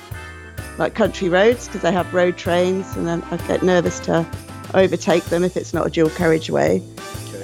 like 0.79 0.95
country 0.95 1.29
roads 1.29 1.67
because 1.67 1.83
they 1.83 1.91
have 1.91 2.15
road 2.15 2.37
trains, 2.37 2.97
and 2.97 3.05
then 3.09 3.21
I 3.33 3.37
get 3.49 3.65
nervous 3.65 3.99
to 4.01 4.25
overtake 4.75 5.25
them 5.25 5.45
if 5.45 5.57
it's 5.57 5.73
not 5.75 5.87
a 5.87 5.91
dual 5.91 6.11
carriageway. 6.11 6.83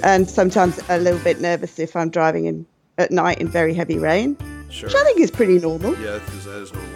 And 0.03 0.29
sometimes 0.29 0.79
a 0.89 0.99
little 0.99 1.19
bit 1.19 1.41
nervous 1.41 1.79
if 1.79 1.95
I'm 1.95 2.09
driving 2.09 2.45
in 2.45 2.65
at 2.97 3.11
night 3.11 3.39
in 3.39 3.47
very 3.47 3.73
heavy 3.73 3.97
rain, 3.97 4.37
Sure. 4.69 4.87
which 4.89 4.95
I 4.95 5.03
think 5.03 5.19
is 5.19 5.31
pretty 5.31 5.59
normal. 5.59 5.95
Yeah, 5.99 6.15
is, 6.15 6.45
that 6.45 6.61
is 6.61 6.73
normal. 6.73 6.91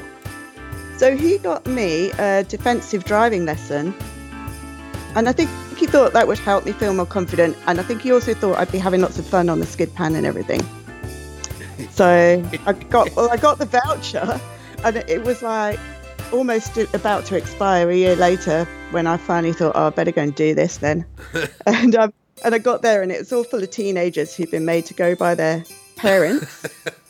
So 0.97 1.15
he 1.17 1.37
got 1.39 1.65
me 1.65 2.11
a 2.19 2.43
defensive 2.43 3.03
driving 3.05 3.45
lesson, 3.45 3.93
and 5.15 5.27
I 5.27 5.31
think 5.31 5.49
he 5.77 5.87
thought 5.87 6.13
that 6.13 6.27
would 6.27 6.37
help 6.39 6.65
me 6.65 6.73
feel 6.73 6.93
more 6.93 7.05
confident. 7.07 7.57
And 7.65 7.79
I 7.79 7.83
think 7.83 8.01
he 8.01 8.11
also 8.11 8.33
thought 8.33 8.57
I'd 8.57 8.71
be 8.71 8.77
having 8.77 9.01
lots 9.01 9.17
of 9.17 9.25
fun 9.25 9.49
on 9.49 9.59
the 9.59 9.65
skid 9.65 9.93
pan 9.95 10.15
and 10.15 10.25
everything. 10.25 10.61
So 11.89 12.45
I 12.67 12.73
got 12.73 13.13
well, 13.15 13.31
I 13.31 13.37
got 13.37 13.57
the 13.57 13.65
voucher, 13.65 14.39
and 14.83 14.97
it 14.97 15.23
was 15.23 15.41
like 15.41 15.79
almost 16.31 16.77
about 16.77 17.25
to 17.25 17.37
expire 17.37 17.89
a 17.89 17.95
year 17.95 18.15
later 18.15 18.65
when 18.91 19.07
I 19.07 19.17
finally 19.17 19.53
thought, 19.53 19.73
oh, 19.75 19.87
I 19.87 19.89
better 19.89 20.11
go 20.11 20.21
and 20.21 20.35
do 20.35 20.53
this 20.55 20.77
then. 20.77 21.05
and 21.65 21.95
um, 21.95 22.13
and 22.43 22.55
I 22.55 22.57
got 22.57 22.81
there, 22.81 23.03
and 23.03 23.11
it 23.11 23.19
was 23.19 23.31
all 23.31 23.43
full 23.43 23.61
of 23.61 23.69
teenagers 23.69 24.35
who'd 24.35 24.49
been 24.49 24.65
made 24.65 24.85
to 24.85 24.93
go 24.93 25.15
by 25.15 25.35
their 25.35 25.63
parents. 25.95 26.65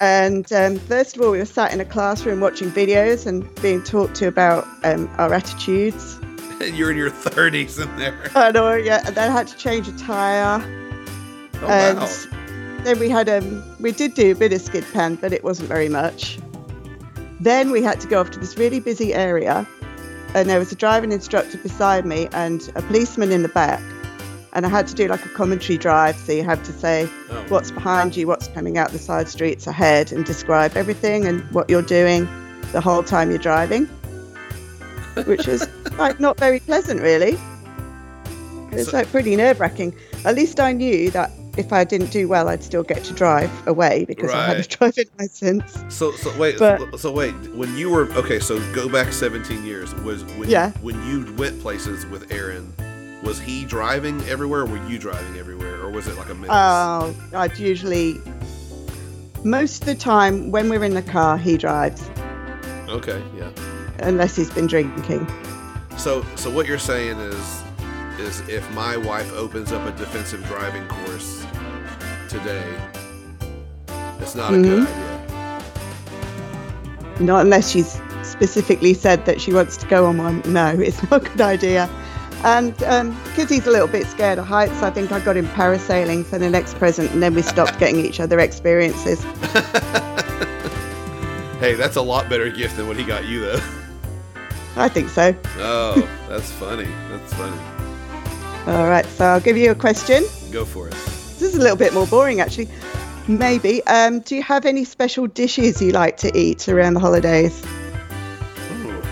And 0.00 0.50
um, 0.52 0.76
first 0.76 1.16
of 1.16 1.22
all, 1.22 1.30
we 1.30 1.38
were 1.38 1.44
sat 1.44 1.74
in 1.74 1.80
a 1.80 1.84
classroom 1.84 2.40
watching 2.40 2.70
videos 2.70 3.26
and 3.26 3.46
being 3.60 3.82
talked 3.82 4.14
to 4.16 4.28
about 4.28 4.66
um, 4.82 5.10
our 5.18 5.34
attitudes. 5.34 6.18
And 6.60 6.74
you're 6.76 6.90
in 6.90 6.96
your 6.96 7.10
30s 7.10 7.82
in 7.82 7.94
there. 7.96 8.30
I 8.34 8.50
know, 8.50 8.74
yeah. 8.74 9.02
And 9.06 9.14
then 9.14 9.30
I 9.30 9.32
had 9.32 9.48
to 9.48 9.56
change 9.56 9.88
a 9.88 9.96
tyre. 9.98 10.62
Oh, 11.62 11.66
and 11.66 11.98
wow. 11.98 12.82
then 12.84 12.98
we 12.98 13.10
had 13.10 13.28
um, 13.28 13.62
we 13.78 13.92
did 13.92 14.14
do 14.14 14.32
a 14.32 14.34
bit 14.34 14.54
of 14.54 14.62
skid 14.62 14.86
pan, 14.92 15.16
but 15.16 15.34
it 15.34 15.44
wasn't 15.44 15.68
very 15.68 15.90
much. 15.90 16.38
Then 17.40 17.70
we 17.70 17.82
had 17.82 18.00
to 18.00 18.06
go 18.08 18.20
off 18.20 18.30
to 18.32 18.38
this 18.38 18.56
really 18.58 18.80
busy 18.80 19.14
area, 19.14 19.66
and 20.34 20.48
there 20.48 20.58
was 20.58 20.70
a 20.72 20.76
driving 20.76 21.10
instructor 21.12 21.58
beside 21.58 22.04
me 22.04 22.28
and 22.32 22.70
a 22.76 22.82
policeman 22.82 23.32
in 23.32 23.42
the 23.42 23.48
back. 23.48 23.80
And 24.52 24.66
I 24.66 24.68
had 24.68 24.86
to 24.88 24.94
do 24.94 25.06
like 25.08 25.24
a 25.24 25.28
commentary 25.30 25.78
drive, 25.78 26.16
so 26.16 26.32
you 26.32 26.42
have 26.44 26.62
to 26.64 26.72
say 26.72 27.08
Oh. 27.30 27.44
what's 27.48 27.70
behind 27.70 28.16
you, 28.16 28.26
what's 28.26 28.48
coming 28.48 28.76
out 28.78 28.90
the 28.90 28.98
side 28.98 29.28
streets 29.28 29.66
ahead, 29.66 30.12
and 30.12 30.24
describe 30.24 30.76
everything 30.76 31.24
and 31.26 31.40
what 31.52 31.70
you're 31.70 31.82
doing 31.82 32.28
the 32.72 32.80
whole 32.80 33.02
time 33.02 33.30
you're 33.30 33.38
driving, 33.38 33.86
which 35.24 35.46
was 35.46 35.66
like 35.98 36.20
not 36.20 36.38
very 36.38 36.60
pleasant, 36.60 37.00
really. 37.00 37.38
It's 38.72 38.90
So- 38.90 38.98
like 38.98 39.10
pretty 39.10 39.34
nerve 39.36 39.60
wracking. 39.60 39.94
At 40.24 40.34
least 40.34 40.60
I 40.60 40.72
knew 40.72 41.10
that 41.12 41.30
if 41.56 41.72
I 41.72 41.84
didn't 41.84 42.10
do 42.10 42.28
well, 42.28 42.48
I'd 42.48 42.62
still 42.62 42.82
get 42.82 43.02
to 43.04 43.12
drive 43.12 43.50
away 43.66 44.04
because 44.06 44.30
I 44.30 44.44
had 44.46 44.56
a 44.58 44.62
driving 44.76 45.06
license. 45.18 45.82
So 45.88 46.12
so 46.12 46.36
wait 46.38 46.58
But- 46.58 46.98
so 46.98 47.10
wait 47.12 47.32
when 47.54 47.76
you 47.76 47.90
were 47.90 48.04
okay 48.12 48.38
so 48.40 48.58
go 48.72 48.88
back 48.88 49.12
17 49.12 49.64
years 49.64 49.94
was 49.96 50.24
when 50.36 50.48
Yeah. 50.48 50.70
when 50.80 50.96
you 51.06 51.32
went 51.34 51.60
places 51.60 52.06
with 52.06 52.30
Aaron 52.32 52.72
was 53.22 53.38
he 53.38 53.64
driving 53.66 54.20
everywhere 54.28 54.60
or 54.60 54.66
were 54.66 54.86
you 54.88 54.98
driving 54.98 55.36
everywhere 55.38 55.76
or 55.82 55.90
was 55.90 56.06
it 56.06 56.16
like 56.16 56.30
a 56.30 56.34
mix? 56.34 56.48
Oh, 56.50 57.14
I'd 57.34 57.58
usually, 57.58 58.18
most 59.44 59.82
of 59.82 59.86
the 59.86 59.94
time 59.94 60.50
when 60.50 60.70
we're 60.70 60.84
in 60.84 60.94
the 60.94 61.02
car, 61.02 61.36
he 61.36 61.56
drives, 61.58 62.08
okay 62.88 63.22
yeah 63.36 63.50
unless 64.00 64.34
he's 64.36 64.50
been 64.50 64.66
drinking. 64.66 65.26
so 65.98 66.24
so 66.36 66.48
what 66.50 66.66
you're 66.66 66.78
saying 66.78 67.18
is 67.18 67.62
is 68.20 68.40
if 68.48 68.68
my 68.74 68.96
wife 68.96 69.30
opens 69.34 69.72
up 69.72 69.86
a 69.86 69.92
defensive 69.98 70.44
driving 70.46 70.86
course 70.88 71.44
today 72.28 72.64
it's 74.20 74.34
not 74.34 74.52
a 74.54 74.58
good 74.58 74.86
Mhm. 74.86 74.86
idea 74.86 75.62
Not 77.20 77.42
unless 77.42 77.68
she's 77.70 78.00
specifically 78.22 78.94
said 78.94 79.24
that 79.26 79.40
she 79.40 79.52
wants 79.52 79.76
to 79.78 79.86
go 79.86 80.06
on 80.06 80.16
one. 80.18 80.42
No, 80.46 80.68
it's 80.78 81.02
not 81.10 81.26
a 81.26 81.28
good 81.28 81.40
idea. 81.42 81.88
And 82.44 82.74
because 82.76 83.50
he's 83.50 83.66
a 83.66 83.70
little 83.70 83.88
bit 83.88 84.06
scared 84.06 84.38
of 84.38 84.46
heights, 84.46 84.82
I 84.82 84.88
think 84.90 85.12
I 85.12 85.20
got 85.20 85.36
him 85.36 85.46
parasailing 85.48 86.24
for 86.24 86.38
the 86.38 86.48
next 86.48 86.78
present, 86.78 87.10
and 87.12 87.22
then 87.22 87.34
we 87.34 87.42
stopped 87.42 87.78
getting 87.78 88.02
each 88.02 88.20
other 88.20 88.38
experiences. 88.40 89.22
hey 91.60 91.74
that's 91.74 91.96
a 91.96 92.02
lot 92.02 92.28
better 92.30 92.48
gift 92.50 92.76
than 92.78 92.88
what 92.88 92.96
he 92.96 93.04
got 93.04 93.26
you 93.26 93.40
though 93.40 93.60
I 94.76 94.88
think 94.88 95.10
so. 95.10 95.34
oh 95.58 96.08
that's 96.28 96.50
funny 96.52 96.88
that's 97.10 97.34
funny 97.34 97.56
All 98.66 98.86
right, 98.88 99.06
so 99.06 99.24
I'll 99.24 99.40
give 99.40 99.56
you 99.56 99.70
a 99.70 99.74
question. 99.74 100.22
go 100.52 100.64
for 100.64 100.86
it 100.88 100.92
This 100.92 101.42
is 101.42 101.56
a 101.56 101.60
little 101.60 101.76
bit 101.76 101.92
more 101.94 102.06
boring, 102.06 102.40
actually. 102.40 102.68
Maybe. 103.28 103.84
Um, 103.86 104.20
do 104.20 104.34
you 104.36 104.42
have 104.42 104.66
any 104.66 104.84
special 104.84 105.26
dishes 105.26 105.80
you 105.80 105.92
like 105.92 106.16
to 106.18 106.36
eat 106.36 106.68
around 106.68 106.94
the 106.94 107.00
holidays? 107.00 107.64
Ooh. 108.72 109.02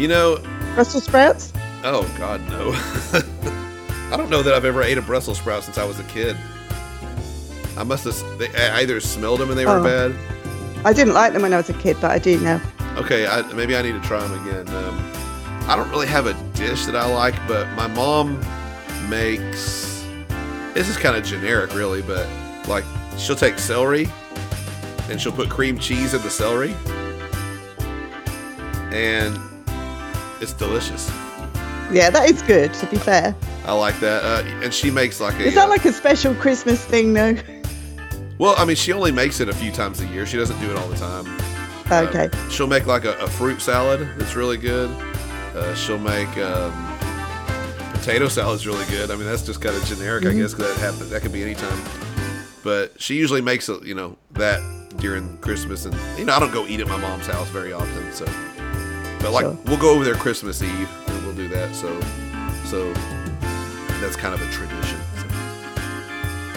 You 0.00 0.08
know 0.08 0.38
Brussels 0.74 1.04
sprouts? 1.04 1.52
Oh 1.84 2.02
God, 2.18 2.40
no! 2.48 2.72
I 4.12 4.16
don't 4.16 4.30
know 4.30 4.42
that 4.42 4.54
I've 4.54 4.64
ever 4.64 4.82
ate 4.82 4.98
a 4.98 5.02
Brussels 5.02 5.38
sprout 5.38 5.64
since 5.64 5.78
I 5.78 5.84
was 5.84 5.98
a 6.00 6.04
kid. 6.04 6.36
I 7.76 7.82
must 7.84 8.04
have. 8.04 8.38
They, 8.38 8.48
I 8.54 8.80
either 8.80 9.00
smelled 9.00 9.40
them 9.40 9.50
and 9.50 9.58
they 9.58 9.66
were 9.66 9.78
Oh. 9.78 9.82
bad. 9.82 10.14
I 10.84 10.92
didn't 10.92 11.14
like 11.14 11.32
them 11.32 11.42
when 11.42 11.52
I 11.52 11.56
was 11.56 11.68
a 11.70 11.74
kid, 11.74 11.96
but 12.00 12.10
I 12.10 12.18
do 12.18 12.38
now. 12.40 12.60
Okay, 12.96 13.26
I, 13.26 13.42
maybe 13.52 13.76
I 13.76 13.82
need 13.82 13.92
to 13.92 14.00
try 14.00 14.20
them 14.26 14.46
again. 14.46 14.68
Um, 14.74 15.12
I 15.68 15.74
don't 15.74 15.90
really 15.90 16.06
have 16.06 16.26
a 16.26 16.34
dish 16.54 16.86
that 16.86 16.94
I 16.94 17.06
like, 17.12 17.34
but 17.48 17.68
my 17.72 17.88
mom 17.88 18.40
makes. 19.10 20.06
This 20.74 20.88
is 20.88 20.96
kind 20.96 21.16
of 21.16 21.24
generic, 21.24 21.74
really, 21.74 22.02
but 22.02 22.28
like 22.68 22.84
she'll 23.18 23.34
take 23.34 23.58
celery 23.58 24.08
and 25.10 25.20
she'll 25.20 25.32
put 25.32 25.48
cream 25.48 25.78
cheese 25.78 26.14
in 26.14 26.22
the 26.22 26.30
celery, 26.30 26.74
and 28.92 29.38
it's 30.40 30.52
delicious. 30.52 31.10
Yeah, 31.90 32.10
that 32.10 32.30
is 32.30 32.42
good. 32.42 32.72
To 32.74 32.86
be 32.86 32.96
fair, 32.96 33.34
I 33.64 33.72
like 33.72 33.98
that. 34.00 34.22
Uh, 34.22 34.48
and 34.62 34.72
she 34.72 34.90
makes 34.90 35.20
like 35.20 35.34
a. 35.40 35.46
is 35.46 35.54
that 35.54 35.66
uh, 35.66 35.70
like 35.70 35.84
a 35.84 35.92
special 35.92 36.34
Christmas 36.36 36.84
thing 36.84 37.12
though? 37.12 37.36
well, 38.38 38.54
I 38.56 38.64
mean, 38.64 38.76
she 38.76 38.92
only 38.92 39.10
makes 39.10 39.40
it 39.40 39.48
a 39.48 39.54
few 39.54 39.72
times 39.72 40.00
a 40.00 40.06
year. 40.06 40.26
She 40.26 40.36
doesn't 40.36 40.60
do 40.60 40.70
it 40.70 40.76
all 40.76 40.88
the 40.88 40.96
time. 40.96 41.26
Okay. 41.90 42.28
She'll 42.50 42.66
make 42.66 42.86
like 42.86 43.04
a, 43.04 43.16
a 43.18 43.26
fruit 43.26 43.60
salad 43.60 44.08
that's 44.16 44.36
really 44.36 44.56
good. 44.58 44.90
Uh, 45.56 45.74
she'll 45.74 45.98
make 45.98 46.28
um, 46.38 46.72
potato 47.92 48.28
salad's 48.28 48.66
really 48.66 48.84
good. 48.86 49.10
I 49.10 49.16
mean, 49.16 49.24
that's 49.24 49.42
just 49.42 49.60
kind 49.62 49.74
of 49.74 49.82
generic, 49.86 50.24
I 50.26 50.32
guess, 50.32 50.52
guess, 50.52 50.54
'cause 50.54 50.76
that 50.76 50.92
happen, 50.92 51.08
that 51.10 51.22
could 51.22 51.32
be 51.32 51.42
anytime. 51.42 51.80
But 52.62 53.00
she 53.00 53.14
usually 53.16 53.40
makes 53.40 53.68
it, 53.68 53.82
you 53.84 53.94
know, 53.94 54.16
that 54.32 54.60
during 54.98 55.38
Christmas, 55.38 55.86
and 55.86 55.96
you 56.18 56.24
know, 56.26 56.34
I 56.34 56.38
don't 56.40 56.52
go 56.52 56.66
eat 56.66 56.80
at 56.80 56.88
my 56.88 56.98
mom's 56.98 57.26
house 57.26 57.48
very 57.48 57.72
often, 57.72 58.12
so. 58.12 58.26
But 59.20 59.32
like, 59.32 59.44
Sure. 59.44 59.56
we'll 59.66 59.78
go 59.78 59.90
over 59.90 60.04
there 60.04 60.14
Christmas 60.14 60.62
Eve, 60.62 60.88
and 61.08 61.24
we'll 61.24 61.34
do 61.34 61.48
that. 61.48 61.74
So, 61.74 61.88
so 62.66 62.92
that's 64.00 64.16
kind 64.16 64.34
of 64.34 64.42
a 64.42 64.50
tradition. 64.52 64.98
So. 65.16 65.26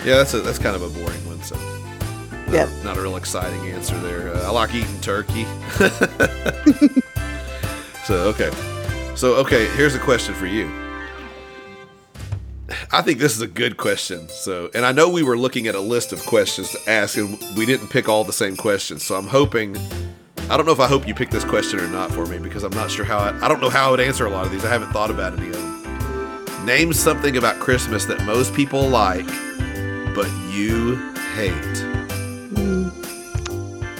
Yeah, 0.05 0.17
that's 0.17 0.33
a 0.33 0.39
that's 0.41 0.59
kind 0.59 0.75
of 0.75 0.81
a 0.81 0.89
boring 0.89 1.25
one. 1.27 1.41
So. 1.43 1.55
Not, 1.55 2.53
Yeah. 2.53 2.67
Not 2.83 2.97
a 2.97 3.01
real 3.01 3.15
exciting 3.17 3.69
answer 3.71 3.97
there. 3.99 4.33
Uh, 4.33 4.47
I 4.47 4.49
like 4.49 4.73
eating 4.73 4.99
turkey. 5.01 5.43
so 8.05 8.15
okay, 8.33 8.49
so 9.19 9.35
okay. 9.35 9.65
Here's 9.75 9.95
a 9.95 9.99
question 9.99 10.33
for 10.33 10.45
you. 10.45 10.71
I 12.93 13.01
think 13.01 13.19
this 13.19 13.35
is 13.35 13.41
a 13.41 13.47
good 13.47 13.75
question. 13.75 14.29
So, 14.29 14.69
and 14.73 14.85
I 14.85 14.93
know 14.93 15.09
we 15.09 15.23
were 15.23 15.37
looking 15.37 15.67
at 15.67 15.75
a 15.75 15.79
list 15.81 16.13
of 16.13 16.25
questions 16.25 16.71
to 16.71 16.79
ask, 16.89 17.17
and 17.17 17.37
we 17.57 17.65
didn't 17.65 17.89
pick 17.89 18.07
all 18.07 18.23
the 18.23 18.31
same 18.31 18.55
questions. 18.55 19.03
So 19.03 19.15
I'm 19.15 19.27
hoping. 19.27 19.75
I 20.49 20.55
don't 20.55 20.65
know 20.65 20.71
if 20.71 20.79
I 20.79 20.87
hope 20.87 21.05
you 21.05 21.13
pick 21.13 21.31
this 21.31 21.43
question 21.43 21.81
or 21.81 21.87
not 21.89 22.11
for 22.13 22.27
me 22.27 22.39
because 22.39 22.63
I'm 22.63 22.71
not 22.71 22.89
sure 22.89 23.03
how 23.03 23.17
I, 23.17 23.45
I 23.45 23.49
don't 23.49 23.59
know 23.59 23.69
how 23.69 23.89
I 23.89 23.91
would 23.91 23.99
answer 23.99 24.25
a 24.25 24.29
lot 24.29 24.45
of 24.45 24.53
these. 24.53 24.63
I 24.63 24.69
haven't 24.69 24.93
thought 24.93 25.11
about 25.11 25.37
any 25.37 25.49
of 25.49 25.53
them. 25.53 26.65
Name 26.65 26.93
something 26.93 27.35
about 27.35 27.59
Christmas 27.59 28.05
that 28.05 28.23
most 28.23 28.53
people 28.53 28.87
like, 28.87 29.27
but 30.15 30.29
you 30.49 30.95
hate. 31.35 31.53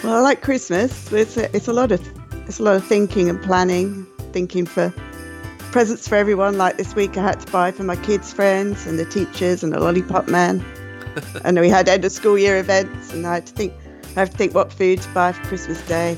Well, 0.02 0.14
I 0.14 0.22
like 0.22 0.42
Christmas. 0.42 1.12
It's 1.12 1.36
a, 1.36 1.54
it's 1.54 1.68
a 1.68 1.74
lot 1.74 1.92
of 1.92 2.02
it's 2.48 2.60
a 2.60 2.64
lot 2.64 2.78
of 2.78 2.86
thinking 2.86 3.30
and 3.30 3.44
planning, 3.44 4.08
thinking 4.32 4.66
for 4.66 4.94
presents 5.72 6.08
for 6.08 6.16
everyone. 6.16 6.58
Like 6.58 6.78
this 6.78 6.96
week, 6.96 7.18
I 7.18 7.24
had 7.24 7.40
to 7.42 7.52
buy 7.52 7.72
for 7.72 7.84
my 7.84 7.96
kids' 7.98 8.32
friends 8.34 8.86
and 8.88 8.98
the 9.00 9.06
teachers 9.06 9.64
and 9.64 9.74
the 9.74 9.80
lollipop 9.80 10.28
man. 10.28 10.64
and 11.44 11.60
we 11.60 11.70
had 11.70 11.88
end 11.90 12.06
of 12.06 12.12
school 12.12 12.38
year 12.38 12.58
events, 12.58 13.12
and 13.14 13.26
I 13.26 13.36
had 13.36 13.48
to 13.48 13.54
think 13.54 13.74
I 14.16 14.20
have 14.20 14.30
to 14.32 14.38
think 14.38 14.54
what 14.56 14.72
food 14.74 15.02
to 15.02 15.10
buy 15.14 15.32
for 15.32 15.44
Christmas 15.48 15.82
Day. 15.88 16.18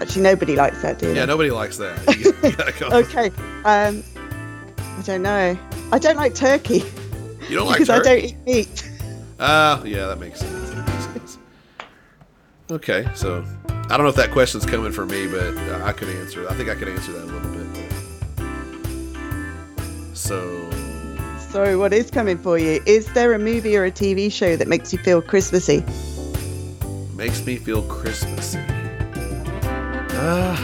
Actually, 0.00 0.22
nobody 0.22 0.56
likes 0.56 0.80
that, 0.82 0.98
do 0.98 1.06
they? 1.08 1.16
Yeah, 1.16 1.26
nobody 1.26 1.50
likes 1.50 1.76
that. 1.76 1.98
You- 2.18 2.34
you 2.48 2.86
okay. 2.96 3.28
Um, 3.64 4.02
I 4.78 5.02
don't 5.04 5.22
know. 5.22 5.58
I 5.92 5.98
don't 5.98 6.16
like 6.16 6.34
turkey. 6.34 6.82
You 7.48 7.56
don't 7.56 7.66
like 7.66 7.78
turkey? 7.78 7.84
because 7.84 7.90
I 7.90 7.98
don't 8.02 8.24
eat 8.24 8.36
meat. 8.46 8.90
Ah, 9.38 9.82
yeah, 9.84 10.06
that 10.06 10.18
makes 10.18 10.40
sense. 10.40 10.70
That 10.70 10.86
makes 10.86 11.04
sense. 11.04 11.38
Okay, 12.70 13.08
so 13.14 13.44
I 13.66 13.96
don't 13.96 14.02
know 14.02 14.08
if 14.08 14.16
that 14.16 14.30
question's 14.30 14.64
coming 14.64 14.92
from 14.92 15.08
me, 15.08 15.26
but 15.26 15.56
uh, 15.56 15.82
I 15.84 15.92
could 15.92 16.08
answer. 16.08 16.48
I 16.48 16.54
think 16.54 16.68
I 16.70 16.74
could 16.74 16.88
answer 16.88 17.12
that 17.12 17.24
a 17.24 17.26
little 17.26 17.50
bit. 17.52 17.89
So, 20.30 21.78
what 21.78 21.92
is 21.92 22.10
coming 22.10 22.38
for 22.38 22.58
you? 22.58 22.80
Is 22.86 23.12
there 23.14 23.32
a 23.32 23.38
movie 23.38 23.76
or 23.76 23.84
a 23.84 23.90
TV 23.90 24.30
show 24.30 24.54
that 24.56 24.68
makes 24.68 24.92
you 24.92 24.98
feel 25.00 25.20
Christmassy? 25.20 25.84
makes 27.20 27.44
me 27.44 27.56
feel 27.56 27.82
Christmassy. 27.82 28.60
Uh, 30.16 30.56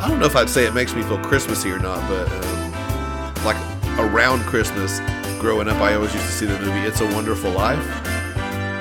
I 0.00 0.08
don't 0.08 0.18
know 0.18 0.26
if 0.26 0.34
I'd 0.34 0.50
say 0.50 0.66
it 0.66 0.74
makes 0.74 0.92
me 0.92 1.02
feel 1.02 1.18
Christmassy 1.18 1.70
or 1.70 1.78
not, 1.78 2.00
but 2.08 2.28
um, 2.32 3.44
like 3.44 3.56
around 3.96 4.40
Christmas, 4.40 4.98
growing 5.40 5.68
up, 5.68 5.76
I 5.76 5.94
always 5.94 6.12
used 6.12 6.26
to 6.26 6.32
see 6.32 6.46
the 6.46 6.58
movie 6.58 6.80
"It's 6.80 7.00
a 7.00 7.06
Wonderful 7.14 7.52
Life." 7.52 7.78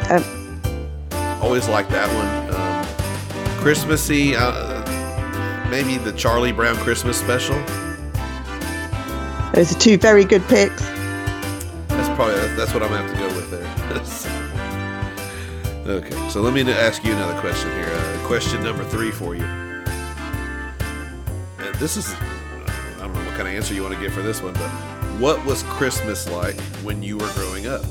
Um, 0.10 0.62
always 1.40 1.68
liked 1.70 1.92
that 1.92 2.08
one. 2.16 2.56
Um, 2.56 3.62
Christmassy, 3.62 4.36
uh, 4.36 5.70
maybe 5.70 5.98
the 5.98 6.14
Charlie 6.14 6.52
Brown 6.52 6.78
Christmas 6.78 7.20
special. 7.20 7.62
Those 9.58 9.76
are 9.76 9.80
two 9.80 9.98
very 9.98 10.24
good 10.24 10.48
picks. 10.48 10.84
That's 11.88 12.10
probably 12.16 12.36
that's 12.56 12.76
what 12.76 12.84
I'm 12.84 12.90
gonna 12.90 13.08
have 13.08 13.12
to 13.12 13.18
go 13.18 13.26
with 13.36 13.50
there. 13.50 13.66
okay, 15.96 16.30
so 16.30 16.42
let 16.42 16.54
me 16.54 16.62
ask 16.72 17.04
you 17.04 17.12
another 17.12 17.40
question 17.42 17.72
here. 17.72 17.90
Uh, 17.92 18.28
question 18.28 18.62
number 18.62 18.84
three 18.84 19.10
for 19.10 19.34
you. 19.34 19.46
And 21.58 21.74
this 21.80 21.98
is 21.98 22.14
I 22.14 23.00
don't 23.00 23.14
know 23.14 23.26
what 23.26 23.34
kind 23.34 23.48
of 23.48 23.56
answer 23.56 23.74
you 23.74 23.82
want 23.82 23.96
to 23.96 24.00
give 24.00 24.14
for 24.14 24.22
this 24.22 24.44
one, 24.44 24.54
but 24.54 24.70
what 25.20 25.44
was 25.44 25.64
Christmas 25.64 26.30
like 26.30 26.60
when 26.84 27.02
you 27.02 27.18
were 27.18 27.34
growing 27.34 27.66
up? 27.66 27.84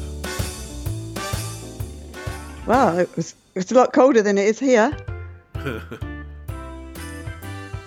Well, 2.64 2.96
it 2.96 3.16
was 3.16 3.34
it's 3.56 3.72
a 3.72 3.74
lot 3.74 3.92
colder 3.92 4.22
than 4.22 4.38
it 4.38 4.46
is 4.46 4.60
here. 4.60 4.96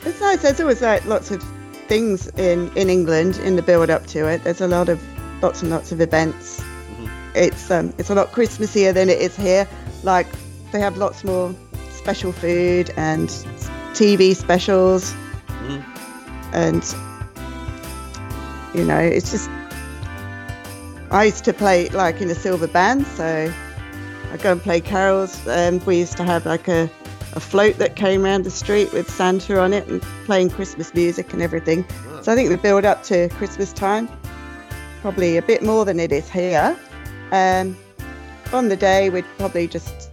It's 0.05 0.21
nice. 0.21 0.41
There's 0.41 0.59
always 0.61 0.82
like 0.82 1.05
lots 1.05 1.30
of 1.30 1.43
things 1.90 2.28
in 2.38 2.72
in 2.78 2.90
England 2.90 3.38
in 3.40 3.56
the 3.58 3.62
build 3.62 3.90
up 3.90 4.06
to 4.08 4.28
it. 4.28 4.44
There's 4.44 4.62
a 4.62 4.68
lot 4.68 4.88
of 4.88 5.02
lots 5.42 5.62
and 5.62 5.72
lots 5.72 5.92
of 5.92 6.00
events. 6.00 6.64
It's 7.36 7.70
um 7.70 7.94
it's 7.98 8.10
a 8.10 8.16
lot 8.16 8.32
Christmassier 8.32 8.94
than 8.94 9.10
it 9.10 9.20
is 9.20 9.36
here. 9.36 9.68
Like 10.04 10.28
they 10.72 10.80
have 10.80 10.98
lots 10.98 11.24
more 11.24 11.54
special 11.90 12.32
food 12.32 12.92
and 12.96 13.28
TV 13.94 14.36
specials, 14.36 15.14
and 16.54 16.84
you 18.74 18.86
know 18.86 19.00
it's 19.00 19.32
just. 19.32 19.50
I 21.12 21.24
used 21.26 21.44
to 21.46 21.54
play 21.54 21.90
like 21.90 22.22
in 22.22 22.30
a 22.30 22.36
silver 22.36 22.68
band, 22.68 23.08
so 23.08 23.52
I 24.32 24.38
go 24.38 24.52
and 24.52 24.62
play 24.62 24.80
carols. 24.80 25.48
And 25.48 25.84
we 25.88 25.98
used 25.98 26.18
to 26.18 26.24
have 26.24 26.46
like 26.46 26.68
a, 26.68 26.88
a 27.34 27.39
float 27.39 27.77
that 27.77 27.95
came 27.95 28.25
around 28.25 28.43
the 28.43 28.51
street 28.51 28.91
with 28.91 29.09
Santa 29.09 29.59
on 29.59 29.73
it 29.73 29.88
and 29.88 30.01
playing 30.25 30.49
Christmas 30.49 30.93
music 30.93 31.32
and 31.34 31.41
everything. 31.41 31.86
So 32.21 32.32
I 32.32 32.36
think 32.36 32.49
the 32.49 32.57
build 32.57 32.86
up 32.86 33.03
to 33.03 33.30
Christmas 33.30 33.71
time, 33.71 34.09
probably 35.01 35.38
a 35.38 35.41
bit 35.41 35.61
more 35.61 35.86
than 35.86 35.99
it 35.99 36.11
is 36.11 36.30
here. 36.30 36.77
Um, 37.32 37.77
on 38.51 38.69
the 38.69 38.75
day, 38.75 39.09
we'd 39.09 39.25
probably 39.38 39.67
just 39.67 40.09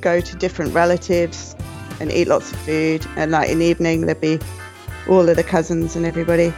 go 0.00 0.20
to 0.20 0.36
different 0.36 0.72
relatives 0.74 1.56
and 2.00 2.12
eat 2.12 2.28
lots 2.28 2.52
of 2.52 2.58
food. 2.60 3.06
And 3.16 3.32
like 3.32 3.50
in 3.50 3.58
the 3.58 3.66
evening, 3.66 4.02
there'd 4.02 4.20
be 4.20 4.38
all 5.08 5.28
of 5.28 5.36
the 5.36 5.42
cousins 5.42 5.96
and 5.96 6.06
everybody. 6.06 6.52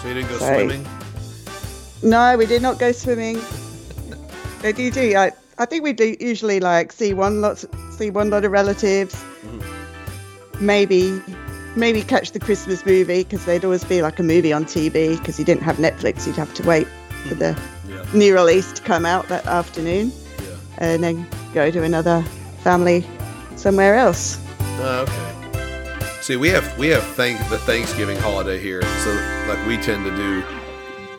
So 0.00 0.08
you 0.08 0.14
didn't 0.14 0.28
go 0.28 0.38
Sorry. 0.38 0.68
swimming? 0.68 0.86
No, 2.02 2.36
we 2.36 2.46
did 2.46 2.62
not 2.62 2.78
go 2.78 2.92
swimming. 2.92 3.40
They 4.60 4.72
do 4.72 4.90
do. 4.90 5.16
I, 5.16 5.32
I 5.58 5.66
think 5.66 5.84
we 5.84 5.92
do 5.92 6.16
usually 6.18 6.60
like 6.60 6.92
see 6.92 7.14
one 7.14 7.40
lots, 7.40 7.66
see 7.90 8.10
one 8.10 8.30
lot 8.30 8.44
of 8.44 8.52
relatives. 8.52 9.14
Mm-hmm. 9.14 10.66
Maybe, 10.66 11.22
maybe 11.76 12.02
catch 12.02 12.32
the 12.32 12.40
Christmas 12.40 12.84
movie 12.84 13.22
because 13.22 13.44
there'd 13.44 13.64
always 13.64 13.84
be 13.84 14.02
like 14.02 14.18
a 14.18 14.22
movie 14.22 14.52
on 14.52 14.64
TV 14.64 15.18
because 15.18 15.38
you 15.38 15.44
didn't 15.44 15.62
have 15.62 15.76
Netflix. 15.76 16.26
You'd 16.26 16.36
have 16.36 16.52
to 16.54 16.62
wait 16.66 16.86
for 17.26 17.34
the 17.34 17.52
mm-hmm. 17.52 17.90
Yeah. 17.90 18.04
new 18.14 18.34
release 18.34 18.72
to 18.72 18.82
come 18.82 19.04
out 19.04 19.28
that 19.28 19.46
afternoon, 19.46 20.12
and 20.78 21.02
then 21.02 21.26
go 21.52 21.70
to 21.70 21.82
another 21.82 22.22
family 22.62 23.06
somewhere 23.56 23.96
else. 23.96 24.40
Oh, 24.60 25.02
okay. 25.02 26.20
See, 26.22 26.36
we 26.36 26.48
have 26.48 26.78
we 26.78 26.88
have 26.88 27.04
thank 27.14 27.38
the 27.50 27.58
Thanksgiving 27.58 28.16
holiday 28.16 28.58
here, 28.58 28.82
so 28.82 29.10
like 29.46 29.64
we 29.66 29.76
tend 29.76 30.04
to 30.04 30.16
do 30.16 30.42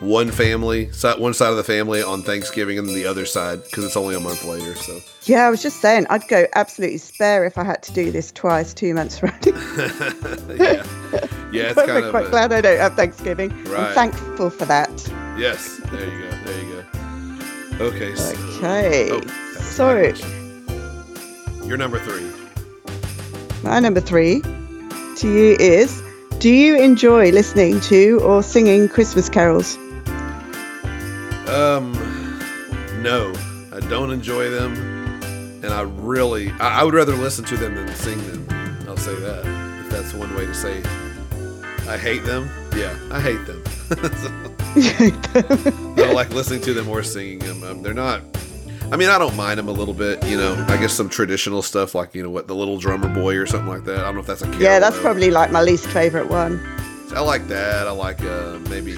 one 0.05 0.31
family, 0.31 0.85
one 1.17 1.33
side 1.33 1.49
of 1.49 1.57
the 1.57 1.63
family 1.63 2.01
on 2.03 2.21
Thanksgiving, 2.21 2.77
and 2.79 2.87
then 2.87 2.95
the 2.95 3.05
other 3.05 3.25
side 3.25 3.63
because 3.63 3.83
it's 3.83 3.97
only 3.97 4.15
a 4.15 4.19
month 4.19 4.43
later. 4.45 4.75
So 4.75 4.99
Yeah, 5.23 5.47
I 5.47 5.49
was 5.49 5.61
just 5.61 5.81
saying 5.81 6.05
I'd 6.09 6.27
go 6.27 6.45
absolutely 6.55 6.97
spare 6.99 7.45
if 7.45 7.57
I 7.57 7.63
had 7.63 7.81
to 7.83 7.93
do 7.93 8.11
this 8.11 8.31
twice, 8.31 8.73
two 8.73 8.93
months 8.93 9.21
running. 9.23 9.39
yeah, 10.59 10.83
yeah, 11.51 11.71
it's 11.71 11.77
I'm 11.77 12.03
of 12.03 12.11
quite 12.11 12.27
a- 12.27 12.29
glad 12.29 12.53
I 12.53 12.61
don't 12.61 12.77
have 12.79 12.93
Thanksgiving. 12.95 13.49
Right. 13.65 13.87
I'm 13.89 13.93
thankful 13.93 14.49
for 14.49 14.65
that. 14.65 14.89
yes. 15.37 15.81
There 15.91 16.05
you 16.05 16.21
go. 16.29 16.37
There 16.45 16.61
you 16.63 16.83
go. 17.79 17.85
Okay. 17.85 18.15
So, 18.15 18.33
Okay, 18.57 19.09
oh, 19.11 19.21
so 19.59 20.13
you're 21.65 21.77
number 21.77 21.99
three. 21.99 22.31
my 23.63 23.79
number 23.79 23.99
three 23.99 24.41
to 25.17 25.27
you 25.27 25.55
is: 25.59 26.01
Do 26.39 26.49
you 26.49 26.77
enjoy 26.77 27.31
listening 27.31 27.81
to 27.81 28.19
or 28.21 28.43
singing 28.43 28.87
Christmas 28.87 29.27
carols? 29.29 29.77
Um, 31.47 31.93
no, 33.01 33.33
I 33.71 33.79
don't 33.81 34.11
enjoy 34.11 34.49
them, 34.49 34.73
and 35.63 35.67
I 35.67 35.81
really, 35.81 36.49
I, 36.51 36.81
I 36.81 36.83
would 36.83 36.93
rather 36.93 37.15
listen 37.15 37.45
to 37.45 37.57
them 37.57 37.75
than 37.75 37.87
sing 37.95 38.17
them. 38.27 38.47
I'll 38.87 38.97
say 38.97 39.15
that. 39.15 39.43
If 39.85 39.89
that's 39.89 40.13
one 40.13 40.33
way 40.35 40.45
to 40.45 40.53
say, 40.53 40.79
it. 40.79 40.85
I 41.87 41.97
hate 41.97 42.23
them. 42.23 42.49
Yeah, 42.75 42.97
I 43.11 43.21
hate 43.21 43.45
them. 43.45 43.63
I 45.35 45.93
don't 45.95 46.15
like 46.15 46.31
listening 46.31 46.61
to 46.61 46.73
them 46.73 46.89
or 46.89 47.03
singing 47.03 47.39
them. 47.39 47.63
Um, 47.63 47.81
they're 47.83 47.93
not. 47.93 48.21
I 48.91 48.97
mean, 48.97 49.09
I 49.09 49.17
don't 49.17 49.35
mind 49.35 49.59
them 49.59 49.67
a 49.67 49.71
little 49.71 49.93
bit. 49.93 50.23
You 50.25 50.37
know, 50.37 50.53
I 50.67 50.77
guess 50.77 50.93
some 50.93 51.09
traditional 51.09 51.61
stuff 51.61 51.93
like 51.95 52.15
you 52.15 52.23
know 52.23 52.29
what 52.29 52.47
the 52.47 52.55
Little 52.55 52.77
Drummer 52.77 53.09
Boy 53.13 53.35
or 53.35 53.45
something 53.45 53.69
like 53.69 53.83
that. 53.85 53.99
I 53.99 54.03
don't 54.03 54.15
know 54.15 54.21
if 54.21 54.27
that's 54.27 54.41
a. 54.43 54.47
Yeah, 54.57 54.79
that's 54.79 54.95
though. 54.95 55.01
probably 55.03 55.31
like 55.31 55.51
my 55.51 55.61
least 55.61 55.87
favorite 55.87 56.29
one. 56.29 56.59
I 57.15 57.19
like 57.21 57.47
that. 57.47 57.87
I 57.87 57.91
like 57.91 58.21
uh, 58.21 58.59
maybe 58.69 58.97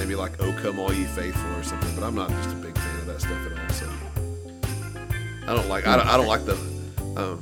maybe 0.00 0.14
like 0.14 0.32
"Oh 0.40 0.52
Come 0.62 0.78
All 0.78 0.92
Ye 0.92 1.04
Faithful" 1.04 1.54
or 1.56 1.62
something. 1.62 1.94
But 1.94 2.04
I'm 2.04 2.14
not 2.14 2.30
just 2.30 2.50
a 2.50 2.56
big 2.56 2.76
fan 2.76 3.00
of 3.00 3.06
that 3.06 3.20
stuff 3.20 3.46
at 3.46 3.52
all. 3.52 3.68
So 3.68 3.88
I 5.46 5.54
don't 5.54 5.68
like 5.68 5.86
I 5.86 5.96
don't, 5.96 6.06
I 6.06 6.16
don't 6.16 6.26
like 6.26 6.44
the. 6.46 6.54
Um, 7.16 7.40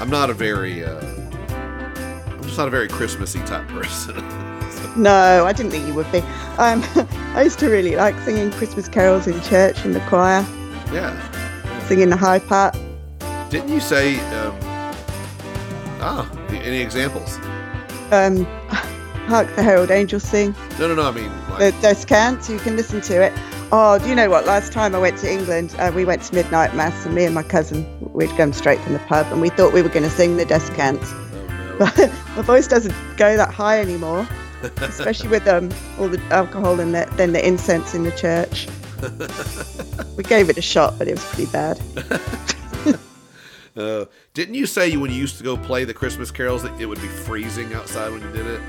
I'm 0.00 0.10
not 0.10 0.30
a 0.30 0.34
very. 0.34 0.84
Uh, 0.84 0.98
I'm 1.00 2.42
just 2.42 2.58
not 2.58 2.66
a 2.66 2.70
very 2.70 2.88
Christmassy 2.88 3.38
type 3.40 3.66
person. 3.68 4.16
No, 4.96 5.46
I 5.46 5.52
didn't 5.52 5.70
think 5.70 5.86
you 5.86 5.94
would 5.94 6.10
be. 6.10 6.18
Um, 6.58 6.82
I 7.36 7.42
used 7.44 7.60
to 7.60 7.68
really 7.68 7.94
like 7.94 8.18
singing 8.20 8.50
Christmas 8.50 8.88
carols 8.88 9.28
in 9.28 9.40
church 9.42 9.84
in 9.84 9.92
the 9.92 10.00
choir, 10.00 10.44
yeah. 10.92 11.86
singing 11.86 12.10
the 12.10 12.16
high 12.16 12.40
part. 12.40 12.76
Didn't 13.50 13.68
you 13.68 13.78
say? 13.78 14.18
Um, 14.40 14.56
ah, 16.00 16.28
any 16.48 16.80
examples? 16.80 17.36
Um, 18.10 18.46
Hark 19.30 19.54
the 19.54 19.62
Herald 19.62 19.92
Angels 19.92 20.24
Sing. 20.24 20.56
No, 20.80 20.88
no, 20.88 20.96
no. 20.96 21.02
I 21.02 21.12
mean, 21.12 21.30
like, 21.50 21.58
The 21.58 21.80
descant, 21.80 22.48
you 22.48 22.58
can 22.58 22.74
listen 22.74 23.00
to 23.02 23.22
it. 23.22 23.32
Oh, 23.70 23.96
do 24.00 24.08
you 24.08 24.16
know 24.16 24.28
what? 24.28 24.44
Last 24.44 24.72
time 24.72 24.92
I 24.92 24.98
went 24.98 25.18
to 25.18 25.32
England, 25.32 25.72
uh, 25.78 25.92
we 25.94 26.04
went 26.04 26.22
to 26.22 26.34
midnight 26.34 26.74
mass, 26.74 27.06
and 27.06 27.14
me 27.14 27.24
and 27.26 27.32
my 27.32 27.44
cousin, 27.44 27.86
we'd 28.12 28.30
come 28.30 28.52
straight 28.52 28.80
from 28.80 28.94
the 28.94 28.98
pub, 28.98 29.26
and 29.30 29.40
we 29.40 29.48
thought 29.48 29.72
we 29.72 29.82
were 29.82 29.88
going 29.88 30.02
to 30.02 30.10
sing 30.10 30.36
the 30.36 30.44
descant. 30.44 31.00
But 31.78 31.96
my 32.36 32.42
voice 32.42 32.66
doesn't 32.66 32.94
go 33.16 33.38
that 33.38 33.54
high 33.54 33.80
anymore, 33.80 34.28
especially 34.82 35.28
with 35.28 35.48
um, 35.48 35.70
all 35.98 36.08
the 36.08 36.20
alcohol 36.30 36.78
and 36.78 36.92
the, 36.92 37.08
then 37.12 37.32
the 37.32 37.46
incense 37.46 37.94
in 37.94 38.02
the 38.02 38.12
church. 38.12 38.68
We 40.16 40.24
gave 40.24 40.50
it 40.50 40.58
a 40.58 40.62
shot, 40.62 40.98
but 40.98 41.08
it 41.08 41.12
was 41.12 41.24
pretty 41.24 41.50
bad. 41.50 41.80
uh, 43.76 44.04
didn't 44.34 44.54
you 44.54 44.66
say 44.66 44.94
when 44.98 45.10
you 45.10 45.16
used 45.16 45.38
to 45.38 45.44
go 45.44 45.56
play 45.56 45.84
the 45.84 45.94
Christmas 45.94 46.30
carols 46.30 46.62
that 46.64 46.78
it 46.78 46.84
would 46.84 47.00
be 47.00 47.08
freezing 47.08 47.72
outside 47.72 48.12
when 48.12 48.20
you 48.20 48.30
did 48.32 48.46
it? 48.46 48.60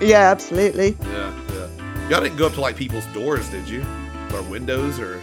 Yeah, 0.00 0.30
absolutely. 0.30 0.96
Yeah, 1.02 1.32
yeah. 1.54 2.08
Y'all 2.08 2.20
didn't 2.22 2.36
go 2.36 2.46
up 2.46 2.54
to 2.54 2.60
like 2.60 2.76
people's 2.76 3.06
doors, 3.06 3.48
did 3.50 3.68
you? 3.68 3.84
Or 4.32 4.42
windows, 4.42 4.98
or 5.00 5.20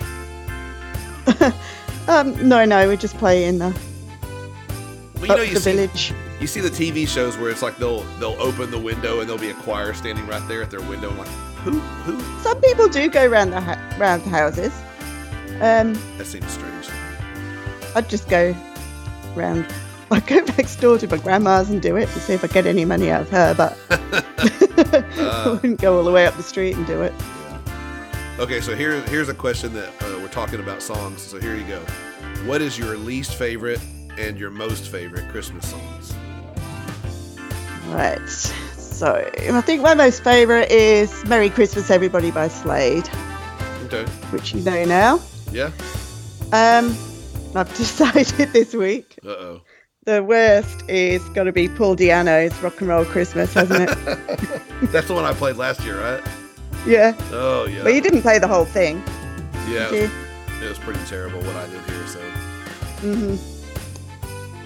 Um, 2.07 2.47
no, 2.47 2.65
no, 2.65 2.87
we 2.87 2.97
just 2.97 3.17
play 3.17 3.45
in 3.45 3.57
the, 3.57 3.69
well, 5.15 5.21
you 5.21 5.27
know, 5.27 5.41
you 5.41 5.53
the 5.55 5.59
see, 5.59 5.71
village. 5.73 6.13
you 6.39 6.45
see 6.45 6.59
the 6.59 6.69
TV 6.69 7.07
shows 7.07 7.35
where 7.35 7.49
it's 7.49 7.63
like 7.63 7.77
they'll 7.77 8.01
they'll 8.19 8.39
open 8.39 8.69
the 8.69 8.77
window 8.77 9.19
and 9.21 9.27
there'll 9.29 9.41
be 9.41 9.49
a 9.49 9.55
choir 9.55 9.91
standing 9.95 10.27
right 10.27 10.47
there 10.47 10.61
at 10.61 10.69
their 10.69 10.81
window, 10.81 11.11
like 11.15 11.27
who 11.63 11.79
who? 11.79 12.21
Some 12.43 12.61
people 12.61 12.87
do 12.89 13.09
go 13.09 13.25
round 13.25 13.53
the 13.53 13.59
ha- 13.61 13.95
round 13.97 14.21
houses. 14.23 14.71
Um, 15.61 15.93
That 16.19 16.25
seems 16.27 16.45
strange. 16.51 16.89
I'd 17.95 18.07
just 18.07 18.29
go 18.29 18.55
round. 19.35 19.65
I'd 20.11 20.27
go 20.27 20.39
next 20.57 20.77
door 20.77 20.97
to 20.99 21.07
my 21.07 21.17
grandma's 21.17 21.69
and 21.69 21.81
do 21.81 21.95
it 21.95 22.07
to 22.09 22.19
see 22.19 22.33
if 22.33 22.43
I 22.43 22.47
get 22.47 22.65
any 22.65 22.85
money 22.85 23.09
out 23.09 23.21
of 23.21 23.29
her, 23.29 23.53
but 23.55 23.77
I 25.17 25.49
wouldn't 25.49 25.81
go 25.81 25.97
all 25.97 26.03
the 26.03 26.11
way 26.11 26.25
up 26.27 26.35
the 26.37 26.43
street 26.43 26.75
and 26.75 26.85
do 26.85 27.01
it. 27.01 27.13
Okay, 28.37 28.59
so 28.61 28.75
here 28.75 29.01
here's 29.03 29.29
a 29.29 29.33
question 29.33 29.73
that 29.73 29.89
uh, 30.03 30.19
we're 30.19 30.27
talking 30.27 30.59
about 30.59 30.81
songs. 30.81 31.21
So 31.21 31.39
here 31.39 31.55
you 31.55 31.65
go. 31.65 31.79
What 32.45 32.61
is 32.61 32.77
your 32.77 32.97
least 32.97 33.35
favorite 33.35 33.79
and 34.17 34.37
your 34.37 34.51
most 34.51 34.89
favorite 34.89 35.29
Christmas 35.29 35.69
songs? 35.69 36.13
Right. 37.87 38.19
So 38.29 39.15
I 39.37 39.61
think 39.61 39.81
my 39.81 39.93
most 39.93 40.23
favourite 40.23 40.69
is 40.69 41.23
"Merry 41.25 41.49
Christmas, 41.49 41.89
Everybody" 41.89 42.31
by 42.31 42.47
Slade, 42.47 43.09
Okay. 43.85 44.03
which 44.31 44.53
you 44.53 44.61
know 44.61 44.83
now. 44.85 45.19
Yeah. 45.51 45.71
Um, 46.51 46.95
I've 47.55 47.73
decided 47.75 48.27
this 48.53 48.73
week 48.73 49.17
Uh 49.25 49.29
oh. 49.29 49.61
The 50.05 50.23
worst 50.23 50.83
is 50.87 51.23
going 51.29 51.47
to 51.47 51.51
be 51.51 51.67
Paul 51.67 51.95
Di'Anno's 51.95 52.55
"Rock 52.61 52.79
and 52.79 52.87
Roll 52.87 53.05
Christmas," 53.05 53.55
hasn't 53.55 53.89
it? 53.89 53.97
That's 54.91 55.07
the 55.07 55.15
one 55.15 55.25
I 55.25 55.33
played 55.33 55.55
last 55.55 55.83
year, 55.83 55.99
right? 55.99 56.23
yeah. 56.85 57.15
Oh 57.31 57.65
yeah. 57.65 57.81
But 57.81 57.95
you 57.95 58.01
didn't 58.01 58.21
play 58.21 58.37
the 58.37 58.47
whole 58.47 58.65
thing. 58.65 59.01
Yeah. 59.67 59.91
It 59.91 60.01
was, 60.03 60.61
it 60.61 60.69
was 60.69 60.77
pretty 60.77 61.03
terrible 61.05 61.39
what 61.41 61.55
I 61.55 61.65
did 61.67 61.81
here. 61.89 62.05
So 62.05 62.19
Mm 63.01 63.15
hmm. 63.17 63.35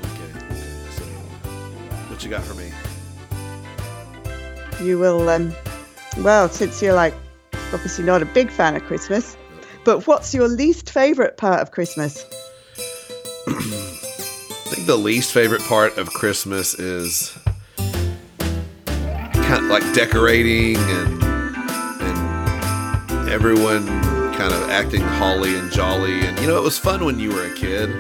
okay. 0.04 0.46
okay. 0.46 0.62
So 0.92 1.04
what 2.10 2.22
you 2.22 2.30
got 2.30 2.44
for 2.44 2.56
me? 2.56 2.70
You 4.86 5.00
will. 5.00 5.30
Um, 5.30 5.54
well, 6.18 6.50
since 6.50 6.82
you're 6.82 6.94
like 6.94 7.14
obviously 7.72 8.04
not 8.04 8.22
a 8.22 8.26
big 8.26 8.52
fan 8.52 8.76
of 8.76 8.84
Christmas, 8.84 9.38
but 9.86 10.06
what's 10.06 10.34
your 10.34 10.50
least 10.50 10.90
favourite 10.90 11.38
part 11.38 11.62
of 11.62 11.72
Christmas? 11.72 12.26
The 14.90 14.98
least 14.98 15.34
favorite 15.34 15.62
part 15.66 16.00
of 16.00 16.12
Christmas 16.12 16.74
is 16.74 17.38
kind 17.78 19.64
of 19.64 19.66
like 19.66 19.84
decorating 19.94 20.78
and 20.78 21.24
and 22.02 23.30
everyone 23.30 23.86
kind 24.34 24.52
of 24.52 24.72
acting 24.72 25.02
holly 25.02 25.56
and 25.56 25.72
jolly 25.72 26.22
and 26.22 26.40
you 26.40 26.48
know 26.48 26.58
it 26.58 26.64
was 26.64 26.80
fun 26.80 27.06
when 27.06 27.20
you 27.20 27.30
were 27.30 27.44
a 27.44 27.54
kid. 27.54 27.92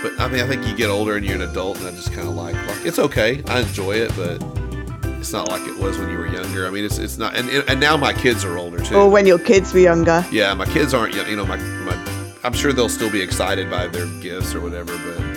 But 0.00 0.20
I 0.20 0.28
mean 0.28 0.42
I 0.42 0.46
think 0.46 0.64
you 0.64 0.76
get 0.76 0.90
older 0.90 1.16
and 1.16 1.26
you're 1.26 1.34
an 1.34 1.42
adult 1.42 1.78
and 1.78 1.88
I 1.88 1.90
just 1.90 2.12
kind 2.12 2.28
of 2.28 2.36
like 2.36 2.54
like 2.54 2.86
it's 2.86 3.00
okay. 3.00 3.42
I 3.48 3.62
enjoy 3.62 3.96
it, 3.96 4.12
but 4.14 4.40
it's 5.18 5.32
not 5.32 5.48
like 5.48 5.66
it 5.66 5.76
was 5.76 5.98
when 5.98 6.08
you 6.08 6.18
were 6.18 6.28
younger. 6.28 6.68
I 6.68 6.70
mean 6.70 6.84
it's 6.84 6.98
it's 6.98 7.18
not 7.18 7.34
and 7.34 7.48
and 7.50 7.80
now 7.80 7.96
my 7.96 8.12
kids 8.12 8.44
are 8.44 8.56
older 8.56 8.78
too. 8.78 8.94
Or 8.94 9.10
when 9.10 9.26
your 9.26 9.40
kids 9.40 9.74
were 9.74 9.80
younger? 9.80 10.24
Yeah, 10.30 10.54
my 10.54 10.66
kids 10.66 10.94
aren't. 10.94 11.16
You 11.16 11.34
know, 11.34 11.44
my, 11.44 11.56
my 11.56 11.96
I'm 12.44 12.52
sure 12.52 12.72
they'll 12.72 12.88
still 12.88 13.10
be 13.10 13.20
excited 13.20 13.68
by 13.68 13.88
their 13.88 14.06
gifts 14.20 14.54
or 14.54 14.60
whatever, 14.60 14.96
but 14.98 15.27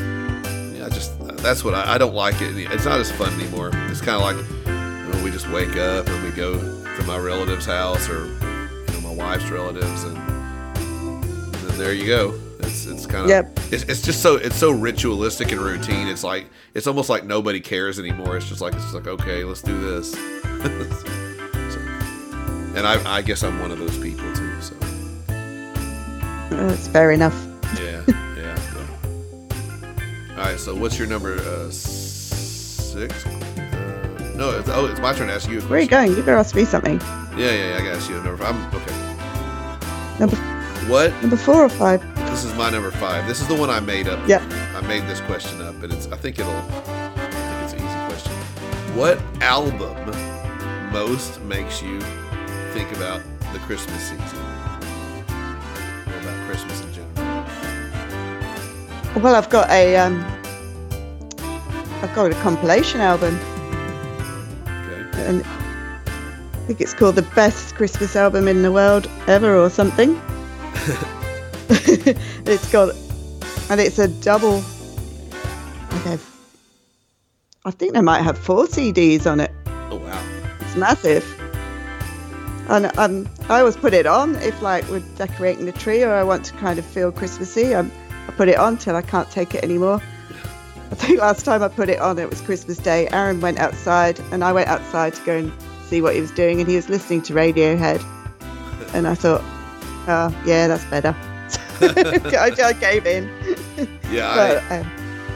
that's 1.42 1.64
what 1.64 1.74
I, 1.74 1.96
I 1.96 1.98
don't 1.98 2.14
like 2.16 2.42
it. 2.42 2.56
It's 2.58 2.86
not 2.86 3.00
as 3.00 3.12
fun 3.12 3.34
anymore. 3.40 3.72
It's 3.90 4.02
kind 4.02 4.16
of 4.18 4.22
like 4.22 4.38
you 4.68 5.14
know, 5.14 5.24
we 5.24 5.32
just 5.32 5.50
wake 5.50 5.76
up 5.78 6.08
and 6.08 6.24
we 6.24 6.32
go 6.32 6.54
to 6.60 7.04
my 7.06 7.18
relative's 7.18 7.66
house 7.66 8.08
or 8.10 8.26
you 8.28 8.94
know 8.94 9.02
my 9.02 9.14
wife's 9.14 9.50
relatives, 9.50 10.04
and, 10.04 10.18
and 10.18 11.54
then 11.54 11.78
there 11.78 11.94
you 11.94 12.06
go. 12.06 12.34
It's 12.60 12.86
it's 12.86 13.06
kind 13.06 13.24
of 13.24 13.30
Yep. 13.30 13.60
it's, 13.72 13.84
it's 13.84 14.02
just 14.02 14.22
so 14.22 14.36
it's 14.36 14.56
so 14.56 14.72
ritualistic 14.72 15.52
and 15.52 15.60
routine. 15.62 16.08
It's 16.08 16.24
like 16.24 16.48
it's 16.74 16.88
almost 16.88 17.10
like 17.10 17.26
nobody 17.26 17.60
cares 17.60 18.00
anymore. 18.00 18.38
It's 18.38 18.48
just 18.48 18.62
like 18.62 18.74
it's 18.74 18.84
just 18.84 18.94
like 18.96 19.08
okay, 19.08 19.44
let's 19.44 19.62
do 19.62 19.80
this. 19.82 20.16
So- 21.72 21.80
and 22.78 22.88
I, 22.88 23.18
I 23.18 23.22
guess 23.22 23.44
I'm 23.44 23.60
one 23.60 23.72
of 23.72 23.80
those 23.80 23.98
people 23.98 24.32
too. 24.34 24.62
So. 24.62 24.76
That's 26.50 26.88
fair 26.88 27.12
enough. 27.12 27.36
Yeah. 27.82 28.04
All 30.42 30.48
right, 30.48 30.60
so 30.60 30.74
what's 30.74 30.98
your 30.98 31.08
number 31.08 31.36
uh, 31.36 31.70
six? 31.70 33.28
Uh, 33.28 34.34
no, 34.36 34.58
it's, 34.58 34.68
oh, 34.70 34.88
it's 34.88 35.00
my 35.00 35.14
turn 35.14 35.28
to 35.28 35.34
ask 35.36 35.48
you 35.48 35.60
a 35.60 35.62
Where 35.66 35.78
are 35.78 35.82
you 35.84 35.88
going? 35.88 36.10
You 36.10 36.18
better 36.18 36.38
ask 36.38 36.56
me 36.56 36.66
something. 36.66 37.00
Yeah, 37.00 37.52
yeah, 37.52 37.70
yeah, 37.70 37.76
I 37.76 37.78
gotta 37.78 37.92
ask 37.92 38.10
you 38.10 38.18
a 38.18 38.24
number. 38.24 38.44
I'm 38.44 38.66
okay. 38.74 40.18
Number 40.20 40.36
What? 40.92 41.12
number 41.22 41.38
four 41.38 41.64
or 41.64 41.70
five? 41.70 42.02
This 42.32 42.44
is 42.44 42.56
my 42.56 42.72
number 42.72 42.90
five. 42.90 43.28
This 43.28 43.40
is 43.40 43.48
the 43.48 43.56
one 43.56 43.70
I 43.70 43.82
made 43.82 44.08
up. 44.08 44.28
Yep. 44.28 44.42
I 44.52 44.82
made 44.88 45.04
this 45.04 45.22
question 45.22 45.62
up, 45.62 45.76
and 45.84 45.94
it's. 45.94 46.08
I 46.08 46.18
think 46.18 46.40
it'll. 46.40 46.52
I 46.52 46.62
think 47.30 47.64
it's 47.64 47.74
an 47.74 47.80
easy 47.80 48.00
question. 48.08 48.34
What 48.98 49.22
album 49.44 49.96
most 50.92 51.40
makes 51.42 51.84
you 51.84 52.02
think 52.74 52.92
about 52.94 53.22
the 53.54 53.60
Christmas 53.60 54.02
season? 54.10 54.41
Well, 59.16 59.36
I've 59.36 59.50
got 59.50 59.70
a 59.70 59.98
um, 59.98 60.24
I've 62.02 62.14
got 62.16 62.32
a 62.32 62.36
compilation 62.36 63.02
album, 63.02 63.38
Okay. 64.64 65.26
and 65.26 65.44
I 65.46 66.66
think 66.66 66.82
it's 66.82 66.94
called 66.94 67.16
the 67.16 67.28
best 67.36 67.76
Christmas 67.76 68.16
album 68.16 68.48
in 68.48 68.62
the 68.64 68.72
world 68.72 69.10
ever, 69.28 69.58
or 69.58 69.70
something. 69.70 70.20
it's 71.70 72.72
got, 72.72 72.96
and 73.70 73.80
it's 73.82 74.00
a 74.00 74.08
double. 74.08 74.64
I 75.92 75.96
have, 76.06 76.26
I 77.66 77.72
think 77.72 77.94
they 77.94 78.02
might 78.02 78.22
have 78.22 78.38
four 78.38 78.66
CDs 78.66 79.30
on 79.30 79.40
it. 79.42 79.52
Oh 79.92 79.98
wow. 79.98 80.24
It's 80.62 80.76
massive. 80.76 81.26
And 82.70 82.98
um, 82.98 83.28
I 83.50 83.60
always 83.60 83.76
put 83.76 83.94
it 83.94 84.08
on 84.08 84.36
if 84.38 84.62
like 84.62 84.88
we're 84.90 85.04
decorating 85.18 85.66
the 85.66 85.74
tree 85.74 86.02
or 86.04 86.14
I 86.14 86.24
want 86.24 86.46
to 86.46 86.54
kind 86.54 86.80
of 86.80 86.86
feel 86.86 87.12
Christmassy. 87.12 87.76
Um, 87.76 87.92
I 88.28 88.32
put 88.34 88.48
it 88.48 88.58
on 88.58 88.78
till 88.78 88.96
I 88.96 89.02
can't 89.02 89.30
take 89.32 89.56
it 89.56 89.64
anymore. 89.64 90.02
I 90.92 90.96
think 90.96 91.22
last 91.22 91.46
time 91.46 91.64
I 91.64 91.68
put 91.70 91.90
it 91.90 92.00
on, 92.00 92.20
it 92.20 92.30
was 92.30 92.42
Christmas 92.42 92.78
Day. 92.78 93.08
Aaron 93.12 93.40
went 93.40 93.60
outside 93.60 94.20
and 94.32 94.44
I 94.44 94.52
went 94.52 94.68
outside 94.68 95.14
to 95.14 95.26
go 95.26 95.38
and 95.38 95.52
see 95.86 96.02
what 96.02 96.16
he 96.16 96.22
was 96.22 96.32
doing, 96.32 96.60
and 96.60 96.70
he 96.70 96.76
was 96.76 96.90
listening 96.90 97.22
to 97.24 97.34
Radiohead. 97.34 98.04
And 98.94 99.08
I 99.08 99.16
thought, 99.16 99.42
oh 100.08 100.36
yeah, 100.46 100.68
that's 100.68 100.86
better. 100.86 101.16
I, 101.82 102.52
I 102.64 102.74
gave 102.74 103.06
in. 103.06 103.30
Yeah, 104.12 104.36
But, 104.36 104.64
I, 104.72 104.80
um, 104.80 104.92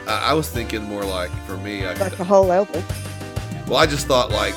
I, 0.07 0.29
I 0.31 0.33
was 0.33 0.49
thinking 0.49 0.83
more 0.83 1.05
like 1.05 1.31
for 1.47 1.55
me. 1.57 1.85
I, 1.85 1.93
like 1.93 2.19
a 2.19 2.23
whole 2.25 2.51
album. 2.51 2.83
well, 3.67 3.77
I 3.77 3.85
just 3.85 4.05
thought 4.07 4.29
like 4.31 4.53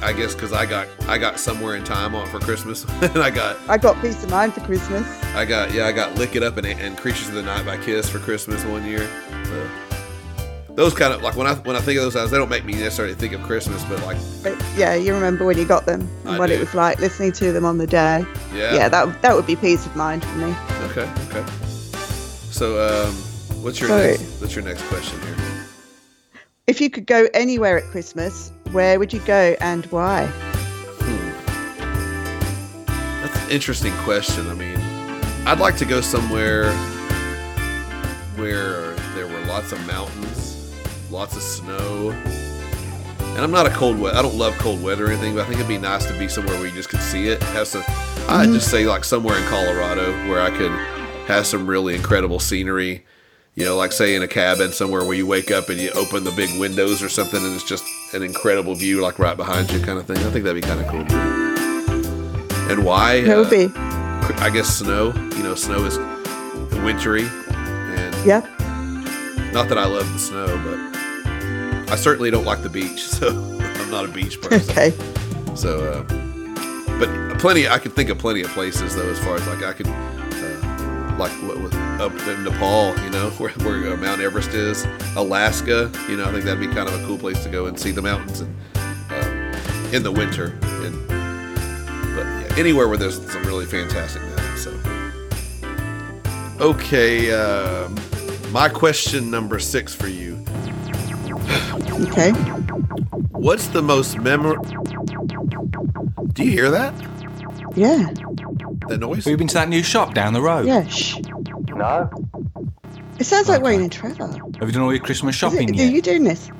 I 0.00 0.12
guess 0.12 0.34
because 0.34 0.52
I 0.52 0.64
got 0.66 0.86
I 1.08 1.18
got 1.18 1.40
somewhere 1.40 1.74
in 1.76 1.84
time 1.84 2.14
on 2.14 2.26
for 2.28 2.38
Christmas, 2.38 2.84
and 3.02 3.18
I 3.18 3.30
got 3.30 3.56
I 3.68 3.78
got 3.78 4.00
peace 4.00 4.22
of 4.22 4.30
mind 4.30 4.52
for 4.54 4.60
Christmas. 4.60 5.06
I 5.34 5.44
got 5.44 5.72
yeah 5.74 5.86
I 5.86 5.92
got 5.92 6.14
Lick 6.16 6.36
It 6.36 6.42
Up 6.42 6.56
and, 6.56 6.66
and 6.66 6.96
Creatures 6.96 7.28
of 7.28 7.34
the 7.34 7.42
Night 7.42 7.66
by 7.66 7.76
Kiss 7.78 8.08
for 8.08 8.18
Christmas 8.18 8.64
one 8.64 8.84
year. 8.84 9.08
So 9.46 9.68
those 10.74 10.94
kind 10.94 11.12
of 11.12 11.22
like 11.22 11.34
when 11.36 11.48
I 11.48 11.54
when 11.54 11.74
I 11.74 11.80
think 11.80 11.98
of 11.98 12.04
those 12.04 12.12
sounds, 12.12 12.30
they 12.30 12.38
don't 12.38 12.48
make 12.48 12.64
me 12.64 12.74
necessarily 12.74 13.14
think 13.14 13.32
of 13.32 13.42
Christmas, 13.42 13.82
but 13.84 14.00
like 14.04 14.16
But 14.44 14.56
yeah, 14.76 14.94
you 14.94 15.12
remember 15.12 15.44
when 15.44 15.58
you 15.58 15.64
got 15.64 15.84
them 15.86 16.08
and 16.24 16.36
I 16.36 16.38
what 16.38 16.46
do. 16.46 16.52
it 16.54 16.60
was 16.60 16.74
like 16.74 17.00
listening 17.00 17.32
to 17.32 17.50
them 17.52 17.64
on 17.64 17.78
the 17.78 17.86
day. 17.86 18.24
Yeah. 18.54 18.74
Yeah, 18.74 18.88
that 18.88 19.20
that 19.22 19.34
would 19.34 19.46
be 19.46 19.56
peace 19.56 19.84
of 19.84 19.96
mind 19.96 20.24
for 20.24 20.36
me. 20.36 20.54
okay 20.90 21.10
okay. 21.28 21.44
So 22.52 22.78
um, 22.80 23.12
what's 23.64 23.80
your 23.80 23.88
Sorry. 23.88 24.10
next, 24.12 24.40
what's 24.40 24.54
your 24.54 24.64
next 24.64 24.82
question 24.84 25.20
here? 25.22 25.34
If 26.68 26.80
you 26.82 26.90
could 26.90 27.06
go 27.06 27.26
anywhere 27.34 27.78
at 27.78 27.84
Christmas, 27.84 28.52
where 28.72 28.98
would 28.98 29.12
you 29.12 29.20
go 29.20 29.56
and 29.60 29.86
why? 29.86 30.26
Hmm. 31.00 31.30
That's 33.22 33.36
an 33.44 33.50
interesting 33.50 33.92
question. 33.98 34.48
I 34.48 34.54
mean, 34.54 34.78
I'd 35.46 35.60
like 35.60 35.76
to 35.78 35.84
go 35.84 36.00
somewhere 36.00 36.72
where 38.36 38.94
there 39.14 39.26
were 39.26 39.40
lots 39.46 39.72
of 39.72 39.84
mountains, 39.86 40.72
lots 41.10 41.36
of 41.36 41.42
snow. 41.42 42.10
And 43.20 43.38
I'm 43.38 43.50
not 43.50 43.66
a 43.66 43.70
cold 43.70 43.98
weather. 43.98 44.18
I 44.18 44.22
don't 44.22 44.36
love 44.36 44.56
cold 44.58 44.82
weather 44.82 45.06
or 45.06 45.08
anything, 45.08 45.34
but 45.34 45.42
I 45.42 45.44
think 45.44 45.56
it'd 45.56 45.68
be 45.68 45.78
nice 45.78 46.04
to 46.06 46.18
be 46.18 46.28
somewhere 46.28 46.56
where 46.56 46.66
you 46.66 46.74
just 46.74 46.88
could 46.88 47.00
see 47.00 47.28
it. 47.28 47.42
Have 47.42 47.66
some. 47.66 47.82
I'd 48.28 48.46
just 48.46 48.68
mm-hmm. 48.68 48.76
say 48.76 48.86
like 48.86 49.04
somewhere 49.04 49.38
in 49.38 49.44
Colorado 49.44 50.12
where 50.28 50.40
I 50.40 50.50
could 50.50 50.72
have 51.26 51.46
some 51.46 51.66
really 51.66 51.94
incredible 51.94 52.40
scenery. 52.40 53.04
You 53.54 53.64
know, 53.64 53.76
like 53.76 53.92
say 53.92 54.14
in 54.14 54.22
a 54.22 54.28
cabin 54.28 54.72
somewhere 54.72 55.04
where 55.04 55.16
you 55.16 55.26
wake 55.26 55.50
up 55.50 55.68
and 55.68 55.80
you 55.80 55.90
open 55.90 56.24
the 56.24 56.30
big 56.32 56.58
windows 56.60 57.02
or 57.02 57.08
something, 57.08 57.42
and 57.42 57.54
it's 57.54 57.64
just 57.64 57.84
an 58.14 58.22
incredible 58.22 58.74
view, 58.74 59.00
like 59.02 59.18
right 59.18 59.36
behind 59.36 59.70
you, 59.70 59.80
kind 59.80 59.98
of 59.98 60.06
thing. 60.06 60.16
I 60.18 60.30
think 60.30 60.44
that'd 60.44 60.60
be 60.60 60.66
kind 60.66 60.80
of 60.80 60.86
cool. 60.88 61.04
And 62.70 62.84
why? 62.84 63.22
That 63.22 63.36
would 63.36 63.50
be. 63.50 63.70
I 64.42 64.50
guess 64.50 64.68
snow. 64.78 65.12
You 65.36 65.42
know, 65.42 65.54
snow 65.54 65.84
is 65.84 65.98
wintry, 66.84 67.22
and 67.50 68.14
Yeah. 68.26 68.40
not 69.52 69.68
that 69.68 69.78
I 69.78 69.86
love 69.86 70.10
the 70.12 70.18
snow, 70.18 70.46
but 70.64 71.92
I 71.92 71.96
certainly 71.96 72.30
don't 72.30 72.44
like 72.44 72.62
the 72.62 72.70
beach. 72.70 73.06
So 73.18 73.28
I'm 73.30 73.90
not 73.90 74.04
a 74.04 74.08
beach 74.08 74.40
person. 74.40 74.70
Okay. 74.70 74.92
So, 75.56 75.80
uh, 75.80 76.98
but 76.98 77.38
plenty. 77.38 77.66
I 77.68 77.78
could 77.78 77.94
think 77.94 78.10
of 78.10 78.18
plenty 78.18 78.42
of 78.42 78.48
places 78.50 78.94
though, 78.94 79.08
as 79.08 79.18
far 79.20 79.36
as 79.36 79.46
like 79.46 79.62
I 79.62 79.72
could, 79.72 79.86
uh, 79.88 81.16
like 81.18 81.32
what 81.42 81.58
with 81.62 81.72
up 82.00 82.12
in 82.28 82.44
Nepal, 82.44 82.96
you 83.02 83.10
know, 83.10 83.30
where, 83.38 83.50
where 83.50 83.92
uh, 83.92 83.96
Mount 83.96 84.20
Everest 84.20 84.50
is, 84.50 84.86
Alaska. 85.16 85.90
You 86.08 86.16
know, 86.16 86.26
I 86.26 86.32
think 86.32 86.44
that'd 86.44 86.60
be 86.60 86.66
kind 86.66 86.88
of 86.88 87.00
a 87.00 87.06
cool 87.06 87.18
place 87.18 87.42
to 87.44 87.50
go 87.50 87.66
and 87.66 87.78
see 87.78 87.90
the 87.90 88.02
mountains 88.02 88.40
and 88.40 88.54
uh, 89.10 89.90
in 89.92 90.02
the 90.02 90.12
winter. 90.12 90.58
And 90.62 91.08
but 92.14 92.24
yeah, 92.24 92.54
anywhere 92.56 92.88
where 92.88 92.96
there's 92.96 93.20
some 93.30 93.42
really 93.42 93.66
fantastic 93.66 94.22
mountains. 94.22 94.62
So, 94.62 94.70
okay, 96.60 97.32
um, 97.32 97.96
my 98.52 98.68
question 98.68 99.30
number 99.30 99.58
six 99.58 99.94
for 99.94 100.08
you. 100.08 100.44
Okay. 102.08 102.30
What's 103.32 103.68
the 103.68 103.82
most 103.82 104.18
memorable? 104.18 104.64
Do 106.32 106.44
you 106.44 106.50
hear 106.50 106.70
that? 106.70 106.94
Yeah. 107.74 108.12
The 108.88 108.98
noise? 108.98 109.26
We've 109.26 109.38
been 109.38 109.48
to 109.48 109.54
that 109.54 109.68
new 109.68 109.82
shop 109.82 110.14
down 110.14 110.32
the 110.32 110.40
road. 110.42 110.66
Yeah. 110.66 110.86
Shh. 110.86 111.18
No. 111.68 112.10
It 113.18 113.24
sounds 113.24 113.48
like 113.48 113.62
Wayne 113.62 113.80
and 113.82 113.92
Trevor. 113.92 114.26
Have 114.28 114.68
you 114.68 114.72
done 114.72 114.82
all 114.82 114.92
your 114.92 115.02
Christmas 115.02 115.34
shopping 115.34 115.68
it, 115.70 115.76
yet? 115.76 115.88
are 115.88 115.92
you 115.92 116.02
doing 116.02 116.24
this? 116.24 116.50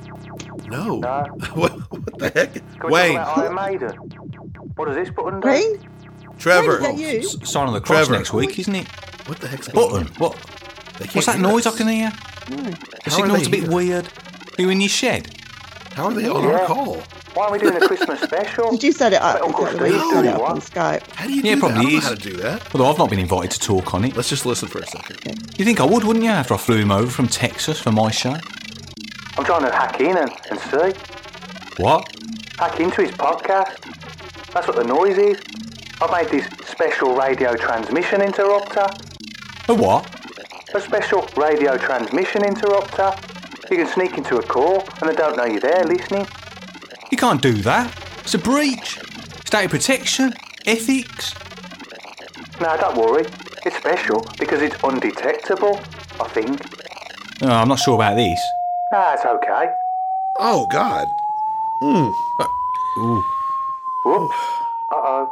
No. 0.67 0.99
No. 0.99 1.23
what, 1.53 1.71
what 1.91 2.19
the 2.19 2.29
heck? 2.29 2.53
Can 2.53 2.63
we 2.83 2.91
Wayne. 2.91 3.15
talk 3.15 3.37
about 3.37 3.57
Iron 3.59 3.79
Maiden? 3.79 3.89
What 4.75 4.85
does 4.85 4.95
this 4.95 5.09
button 5.09 5.39
do? 5.39 5.47
Wayne? 5.47 5.79
Trevor. 6.37 6.81
Wayne, 6.81 6.91
is 6.95 7.01
that 7.01 7.13
you? 7.13 7.19
S- 7.43 7.49
Sign 7.51 7.67
of 7.67 7.73
the 7.73 7.81
cross 7.81 8.05
Trevor. 8.07 8.17
next 8.19 8.33
week, 8.33 8.59
isn't 8.59 8.75
it? 8.75 8.87
What 9.27 9.39
the 9.39 9.47
heck's 9.47 9.67
Button. 9.69 10.07
What? 10.17 10.33
can't 10.97 11.13
What's 11.15 11.25
that 11.27 11.35
hear 11.37 11.41
noise 11.43 11.65
us. 11.65 11.75
I 11.75 11.77
can 11.77 11.87
hear? 11.87 12.11
No. 12.49 12.57
The 12.57 12.71
How 12.71 12.75
are 13.05 13.09
signal's 13.11 13.41
a 13.41 13.43
they 13.45 13.51
bit 13.51 13.59
here? 13.63 13.71
weird. 13.75 14.05
Are 14.57 14.61
you 14.61 14.69
in 14.69 14.81
your 14.81 14.89
shed? 14.89 15.35
How 15.93 16.05
are 16.05 16.13
they 16.13 16.27
on 16.29 16.45
our 16.45 16.65
call? 16.65 17.01
Why 17.39 17.45
are 17.45 17.51
we 17.53 17.59
doing 17.59 17.81
a 17.81 17.87
Christmas 17.87 18.19
special? 18.19 18.71
Did 18.71 18.83
you 18.83 18.91
set 18.91 19.13
it 19.13 19.21
up? 19.21 19.35
Bet 19.35 19.43
Uncle 19.43 19.65
Is 19.65 19.71
that 19.71 19.77
the 19.77 19.83
way 19.83 19.89
you 19.91 19.99
Steve's 19.99 20.11
set 20.13 20.25
it 20.25 20.33
up 20.33 20.41
on 20.41 20.59
Skype? 20.59 21.11
How 21.13 21.25
do 21.25 21.33
you 21.33 21.41
Yeah, 21.41 21.55
do 21.55 21.59
probably 21.61 21.75
that? 21.77 21.79
I 21.79 21.83
don't 21.83 21.93
know 21.93 21.99
how 22.01 22.09
to 22.09 22.15
do 22.17 22.35
that. 22.35 22.75
Although 22.75 22.91
I've 22.91 22.97
not 22.97 23.09
been 23.09 23.19
invited 23.19 23.51
to 23.51 23.59
talk 23.61 23.93
on 23.93 24.03
it. 24.03 24.17
Let's 24.17 24.27
just 24.27 24.45
listen 24.45 24.67
for 24.67 24.79
a 24.79 24.85
second. 24.85 25.57
You 25.57 25.63
think 25.63 25.79
I 25.79 25.85
would, 25.85 26.03
wouldn't 26.03 26.25
you, 26.25 26.31
after 26.31 26.55
I 26.55 26.57
flew 26.57 26.75
him 26.75 26.91
over 26.91 27.09
from 27.09 27.29
Texas 27.29 27.79
for 27.79 27.93
my 27.93 28.11
show? 28.11 28.35
I'm 29.37 29.45
trying 29.45 29.61
to 29.61 29.71
hack 29.71 30.01
in 30.01 30.17
and, 30.17 30.29
and 30.51 30.59
see. 30.59 30.99
What? 31.81 32.13
Hack 32.57 32.77
into 32.81 33.03
his 33.03 33.11
podcast. 33.11 33.85
That's 34.51 34.67
what 34.67 34.75
the 34.75 34.83
noise 34.83 35.17
is. 35.17 35.41
I've 36.01 36.11
made 36.11 36.27
this 36.27 36.45
special 36.67 37.15
radio 37.15 37.55
transmission 37.55 38.21
interrupter. 38.21 38.85
A 39.69 39.73
what? 39.73 40.13
A 40.75 40.81
special 40.81 41.25
radio 41.37 41.77
transmission 41.77 42.43
interrupter. 42.43 43.15
You 43.71 43.77
can 43.77 43.87
sneak 43.87 44.17
into 44.17 44.39
a 44.39 44.43
call 44.43 44.85
and 44.99 45.09
they 45.09 45.15
don't 45.15 45.37
know 45.37 45.45
you're 45.45 45.61
there 45.61 45.85
listening. 45.85 46.27
You 47.11 47.17
can't 47.17 47.41
do 47.41 47.53
that. 47.63 47.93
It's 48.19 48.33
a 48.33 48.37
breach. 48.37 48.99
State 49.45 49.69
protection, 49.69 50.33
ethics. 50.65 51.33
No, 52.61 52.77
don't 52.77 52.97
worry. 52.97 53.25
It's 53.65 53.77
special 53.77 54.25
because 54.37 54.61
it's 54.61 54.75
undetectable, 54.83 55.79
I 56.19 56.27
think. 56.27 56.61
Oh, 57.41 57.47
I'm 57.49 57.67
not 57.67 57.79
sure 57.79 57.95
about 57.95 58.15
this. 58.15 58.39
Nah, 58.91 59.13
it's 59.13 59.25
okay. 59.25 59.71
Oh 60.39 60.67
God. 60.71 61.07
Hmm. 61.81 62.99
Ooh. 63.01 63.23
Whoops. 64.05 64.35
Uh-oh. 64.91 65.31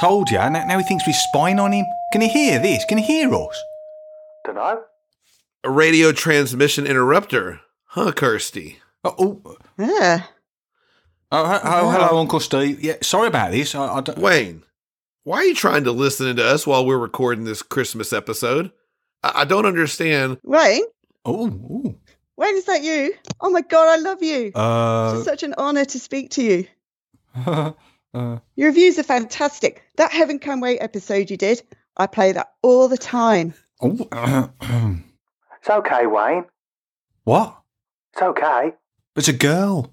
Told 0.00 0.30
ya. 0.30 0.48
Now, 0.48 0.64
now 0.64 0.78
he 0.78 0.84
thinks 0.84 1.06
we're 1.06 1.12
spying 1.12 1.58
on 1.58 1.72
him. 1.72 1.86
Can 2.12 2.20
he 2.20 2.28
hear 2.28 2.58
this? 2.58 2.84
Can 2.84 2.98
he 2.98 3.04
hear 3.04 3.32
us? 3.34 3.62
Dunno. 4.44 4.82
A 5.64 5.70
radio 5.70 6.12
transmission 6.12 6.86
interrupter, 6.86 7.60
huh, 7.88 8.12
Kirsty? 8.12 8.78
Oh, 9.04 9.40
oh, 9.44 9.56
Yeah. 9.78 10.22
Oh, 11.32 11.52
he- 11.52 11.60
oh, 11.64 11.90
hello, 11.90 12.18
Uncle 12.20 12.40
Steve. 12.40 12.82
Yeah, 12.82 12.94
sorry 13.02 13.28
about 13.28 13.50
this. 13.52 13.74
I, 13.74 13.86
I 13.96 14.00
don't... 14.00 14.18
Wayne, 14.18 14.62
why 15.24 15.38
are 15.38 15.44
you 15.44 15.54
trying 15.54 15.84
to 15.84 15.92
listen 15.92 16.36
to 16.36 16.44
us 16.44 16.66
while 16.66 16.84
we're 16.86 16.98
recording 16.98 17.44
this 17.44 17.62
Christmas 17.62 18.12
episode? 18.12 18.70
I, 19.22 19.32
I 19.42 19.44
don't 19.44 19.66
understand. 19.66 20.38
Wayne? 20.42 20.84
Oh, 21.24 21.46
ooh. 21.48 21.98
Wayne, 22.36 22.56
is 22.56 22.66
that 22.66 22.82
you? 22.82 23.14
Oh 23.40 23.50
my 23.50 23.62
god, 23.62 23.88
I 23.88 23.96
love 23.96 24.22
you. 24.22 24.52
Uh, 24.54 25.14
It's 25.16 25.24
such 25.24 25.42
an 25.42 25.54
honour 25.54 25.84
to 25.86 25.98
speak 25.98 26.30
to 26.32 26.42
you. 26.42 26.66
uh, 27.46 27.72
Your 28.14 28.38
reviews 28.68 28.98
are 28.98 29.02
fantastic. 29.02 29.82
That 29.96 30.12
Heaven 30.12 30.38
Can 30.38 30.60
Wait 30.60 30.78
episode 30.80 31.30
you 31.30 31.36
did, 31.36 31.62
I 31.96 32.06
play 32.06 32.32
that 32.32 32.52
all 32.62 32.88
the 32.88 32.98
time. 32.98 33.54
oh, 33.80 34.50
It's 35.58 35.70
okay, 35.70 36.06
Wayne. 36.06 36.44
what? 37.24 37.58
It's 38.12 38.22
okay. 38.22 38.74
It's 39.16 39.28
a 39.28 39.32
girl. 39.32 39.92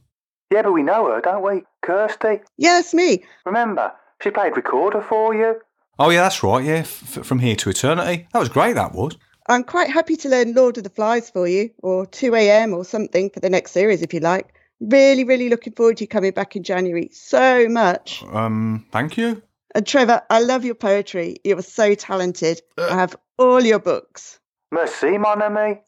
Yeah, 0.53 0.61
but 0.61 0.73
we 0.73 0.83
know 0.83 1.07
her, 1.09 1.19
don't 1.19 1.41
we? 1.41 1.63
Kirsty. 1.81 2.41
Yes, 2.57 2.93
me. 2.93 3.23
Remember, 3.43 3.91
she 4.21 4.29
played 4.29 4.55
recorder 4.55 5.01
for 5.01 5.33
you. 5.33 5.59
Oh, 5.97 6.11
yeah, 6.11 6.21
that's 6.21 6.43
right. 6.43 6.63
Yeah, 6.63 6.73
f- 6.75 7.17
f- 7.17 7.25
from 7.25 7.39
here 7.39 7.55
to 7.55 7.71
eternity. 7.71 8.27
That 8.31 8.37
was 8.39 8.49
great. 8.49 8.73
That 8.73 8.93
was. 8.93 9.17
I'm 9.49 9.63
quite 9.63 9.89
happy 9.89 10.15
to 10.17 10.29
learn 10.29 10.53
Lord 10.53 10.77
of 10.77 10.83
the 10.83 10.91
Flies 10.91 11.31
for 11.31 11.47
you, 11.47 11.71
or 11.81 12.05
2am 12.05 12.71
or 12.71 12.85
something 12.85 13.31
for 13.31 13.39
the 13.39 13.49
next 13.49 13.71
series 13.71 14.03
if 14.03 14.13
you 14.13 14.19
like. 14.19 14.53
Really, 14.79 15.23
really 15.23 15.49
looking 15.49 15.73
forward 15.73 15.97
to 15.97 16.03
you 16.03 16.07
coming 16.07 16.33
back 16.33 16.55
in 16.55 16.61
January 16.61 17.09
so 17.11 17.67
much. 17.67 18.23
Um, 18.31 18.85
thank 18.91 19.17
you. 19.17 19.41
And 19.73 19.87
Trevor, 19.87 20.21
I 20.29 20.39
love 20.41 20.63
your 20.65 20.75
poetry. 20.75 21.37
You 21.43 21.57
are 21.57 21.63
so 21.63 21.95
talented. 21.95 22.61
I 22.77 22.93
have 22.93 23.15
all 23.39 23.63
your 23.63 23.79
books. 23.79 24.39
Merci, 24.71 25.17
mon 25.17 25.41
ami. 25.41 25.81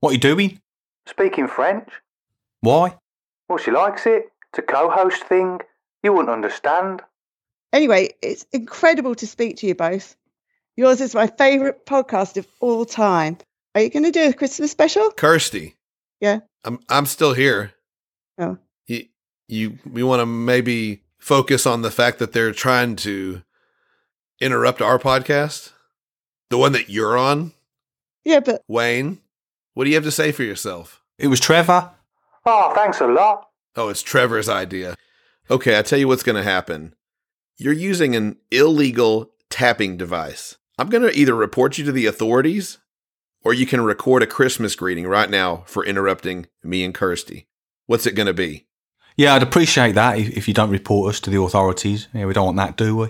What 0.00 0.10
are 0.10 0.12
you 0.14 0.18
doing? 0.18 0.62
Speaking 1.06 1.46
French. 1.46 1.90
Why? 2.60 2.96
Well, 3.48 3.58
she 3.58 3.70
likes 3.70 4.06
it. 4.06 4.30
It's 4.50 4.58
a 4.58 4.62
co-host 4.62 5.24
thing. 5.24 5.60
You 6.02 6.12
wouldn't 6.12 6.30
understand. 6.30 7.02
Anyway, 7.72 8.10
it's 8.22 8.46
incredible 8.52 9.14
to 9.16 9.26
speak 9.26 9.58
to 9.58 9.66
you 9.66 9.74
both. 9.74 10.16
Yours 10.76 11.00
is 11.00 11.14
my 11.14 11.26
favourite 11.26 11.84
podcast 11.86 12.36
of 12.36 12.46
all 12.60 12.84
time. 12.84 13.38
Are 13.74 13.80
you 13.80 13.90
going 13.90 14.04
to 14.04 14.10
do 14.10 14.28
a 14.28 14.32
Christmas 14.32 14.70
special? 14.70 15.10
Kirsty, 15.10 15.74
Yeah. 16.20 16.40
I'm 16.64 16.80
I'm 16.88 17.06
still 17.06 17.34
here. 17.34 17.72
Oh. 18.38 18.58
You 18.86 19.06
you 19.48 19.78
we 19.88 20.02
want 20.02 20.20
to 20.20 20.26
maybe 20.26 21.02
focus 21.18 21.66
on 21.66 21.82
the 21.82 21.90
fact 21.90 22.18
that 22.18 22.32
they're 22.32 22.52
trying 22.52 22.96
to 22.96 23.42
interrupt 24.40 24.82
our 24.82 24.98
podcast, 24.98 25.72
the 26.50 26.58
one 26.58 26.72
that 26.72 26.88
you're 26.90 27.16
on. 27.16 27.52
Yeah, 28.24 28.40
but 28.40 28.62
Wayne, 28.68 29.20
what 29.74 29.84
do 29.84 29.90
you 29.90 29.96
have 29.96 30.04
to 30.04 30.10
say 30.10 30.32
for 30.32 30.42
yourself? 30.42 31.02
It 31.18 31.28
was 31.28 31.40
Trevor. 31.40 31.90
Oh, 32.44 32.72
thanks 32.74 33.00
a 33.00 33.06
lot. 33.06 33.48
Oh, 33.76 33.88
it's 33.88 34.02
Trevor's 34.02 34.48
idea. 34.48 34.94
Okay, 35.50 35.78
I 35.78 35.82
tell 35.82 35.98
you 35.98 36.08
what's 36.08 36.22
going 36.22 36.36
to 36.36 36.42
happen. 36.42 36.94
You're 37.56 37.72
using 37.72 38.14
an 38.14 38.36
illegal 38.50 39.32
tapping 39.50 39.96
device. 39.96 40.56
I'm 40.78 40.88
going 40.88 41.02
to 41.02 41.16
either 41.18 41.34
report 41.34 41.78
you 41.78 41.84
to 41.84 41.92
the 41.92 42.06
authorities 42.06 42.78
or 43.44 43.52
you 43.52 43.66
can 43.66 43.80
record 43.80 44.22
a 44.22 44.26
Christmas 44.26 44.76
greeting 44.76 45.06
right 45.06 45.30
now 45.30 45.64
for 45.66 45.84
interrupting 45.84 46.46
me 46.62 46.84
and 46.84 46.94
Kirsty. 46.94 47.48
What's 47.86 48.06
it 48.06 48.14
going 48.14 48.26
to 48.26 48.34
be? 48.34 48.66
Yeah, 49.16 49.34
I'd 49.34 49.42
appreciate 49.42 49.94
that 49.96 50.18
if, 50.18 50.36
if 50.36 50.48
you 50.48 50.54
don't 50.54 50.70
report 50.70 51.10
us 51.10 51.20
to 51.20 51.30
the 51.30 51.40
authorities. 51.42 52.08
Yeah, 52.14 52.26
we 52.26 52.32
don't 52.32 52.46
want 52.46 52.56
that, 52.58 52.76
do 52.76 52.96
we? 52.96 53.08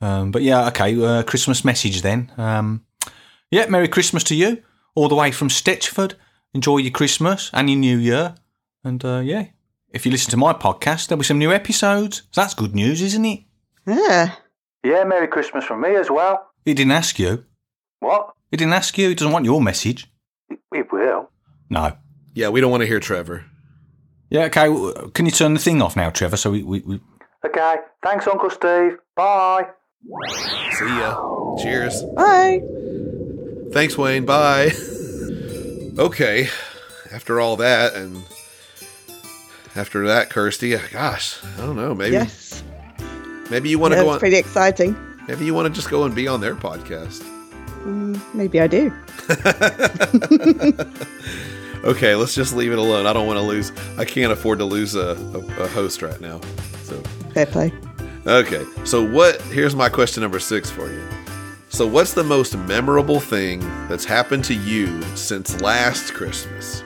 Um, 0.00 0.30
but 0.30 0.42
yeah, 0.42 0.68
okay. 0.68 1.02
Uh, 1.02 1.22
Christmas 1.22 1.64
message 1.64 2.02
then. 2.02 2.32
Um, 2.36 2.84
yeah, 3.50 3.66
Merry 3.66 3.88
Christmas 3.88 4.22
to 4.24 4.34
you, 4.34 4.62
all 4.94 5.08
the 5.08 5.14
way 5.14 5.32
from 5.32 5.48
Stitchford. 5.48 6.14
Enjoy 6.54 6.78
your 6.78 6.92
Christmas 6.92 7.50
and 7.52 7.68
your 7.68 7.78
New 7.78 7.98
Year. 7.98 8.34
And 8.84 9.04
uh, 9.04 9.20
yeah, 9.24 9.46
if 9.90 10.06
you 10.06 10.12
listen 10.12 10.30
to 10.30 10.36
my 10.36 10.52
podcast, 10.52 11.08
there'll 11.08 11.18
be 11.18 11.24
some 11.24 11.38
new 11.38 11.52
episodes. 11.52 12.22
So 12.30 12.40
that's 12.40 12.54
good 12.54 12.74
news, 12.74 13.02
isn't 13.02 13.24
it? 13.24 13.40
Yeah. 13.86 14.34
Yeah, 14.84 15.04
Merry 15.04 15.28
Christmas 15.28 15.64
from 15.64 15.82
me 15.82 15.94
as 15.96 16.10
well. 16.10 16.50
He 16.64 16.74
didn't 16.74 16.92
ask 16.92 17.18
you. 17.18 17.44
What? 18.00 18.32
He 18.50 18.56
didn't 18.56 18.72
ask 18.72 18.96
you. 18.96 19.08
He 19.08 19.14
doesn't 19.14 19.32
want 19.32 19.44
your 19.44 19.60
message. 19.60 20.06
It 20.72 20.92
will. 20.92 21.30
No. 21.68 21.96
Yeah, 22.34 22.48
we 22.48 22.60
don't 22.60 22.70
want 22.70 22.82
to 22.82 22.86
hear 22.86 23.00
Trevor. 23.00 23.44
Yeah, 24.30 24.44
okay. 24.44 25.10
Can 25.12 25.26
you 25.26 25.32
turn 25.32 25.54
the 25.54 25.60
thing 25.60 25.82
off 25.82 25.96
now, 25.96 26.10
Trevor? 26.10 26.36
So 26.36 26.50
we, 26.50 26.62
we, 26.62 26.80
we 26.80 27.00
Okay, 27.44 27.76
thanks, 28.02 28.26
Uncle 28.26 28.50
Steve. 28.50 28.98
Bye. 29.16 29.66
See 30.72 30.86
ya. 30.86 31.56
Cheers. 31.56 32.02
Bye. 32.16 32.60
Thanks, 33.72 33.96
Wayne. 33.96 34.26
Bye. 34.26 34.70
okay. 35.98 36.48
After 37.12 37.40
all 37.40 37.56
that, 37.56 37.94
and 37.94 38.22
after 39.76 40.06
that, 40.08 40.30
Kirsty, 40.30 40.76
gosh, 40.92 41.38
I 41.58 41.60
don't 41.66 41.76
know. 41.76 41.94
Maybe, 41.94 42.12
Yes. 42.12 42.62
maybe 43.50 43.68
you 43.68 43.78
want 43.78 43.92
to 43.92 43.98
Yeah, 43.98 44.04
go 44.04 44.10
on. 44.10 44.18
pretty 44.18 44.36
exciting. 44.36 44.96
Maybe 45.28 45.44
you 45.44 45.54
want 45.54 45.66
to 45.68 45.72
just 45.74 45.90
go 45.90 46.04
and 46.04 46.14
be 46.14 46.26
on 46.28 46.40
their 46.40 46.54
podcast. 46.56 47.22
Mm, 47.84 48.20
maybe 48.34 48.60
I 48.60 48.66
do. 48.66 48.92
Okay, 51.82 52.14
let's 52.14 52.34
just 52.34 52.54
leave 52.54 52.72
it 52.72 52.78
alone. 52.78 53.06
I 53.06 53.14
don't 53.14 53.26
want 53.26 53.38
to 53.38 53.42
lose. 53.42 53.72
I 53.96 54.04
can't 54.04 54.30
afford 54.30 54.58
to 54.58 54.66
lose 54.66 54.94
a, 54.94 55.12
a, 55.32 55.62
a 55.64 55.68
host 55.68 56.02
right 56.02 56.20
now. 56.20 56.38
So 56.82 57.00
Fair 57.32 57.46
play. 57.46 57.72
Okay, 58.26 58.66
so 58.84 59.02
what? 59.10 59.40
Here's 59.44 59.74
my 59.74 59.88
question 59.88 60.20
number 60.22 60.38
six 60.40 60.68
for 60.70 60.90
you. 60.92 61.02
So, 61.70 61.86
what's 61.86 62.12
the 62.12 62.22
most 62.22 62.54
memorable 62.54 63.18
thing 63.18 63.60
that's 63.88 64.04
happened 64.04 64.44
to 64.44 64.54
you 64.54 65.00
since 65.16 65.58
last 65.62 66.12
Christmas? 66.12 66.82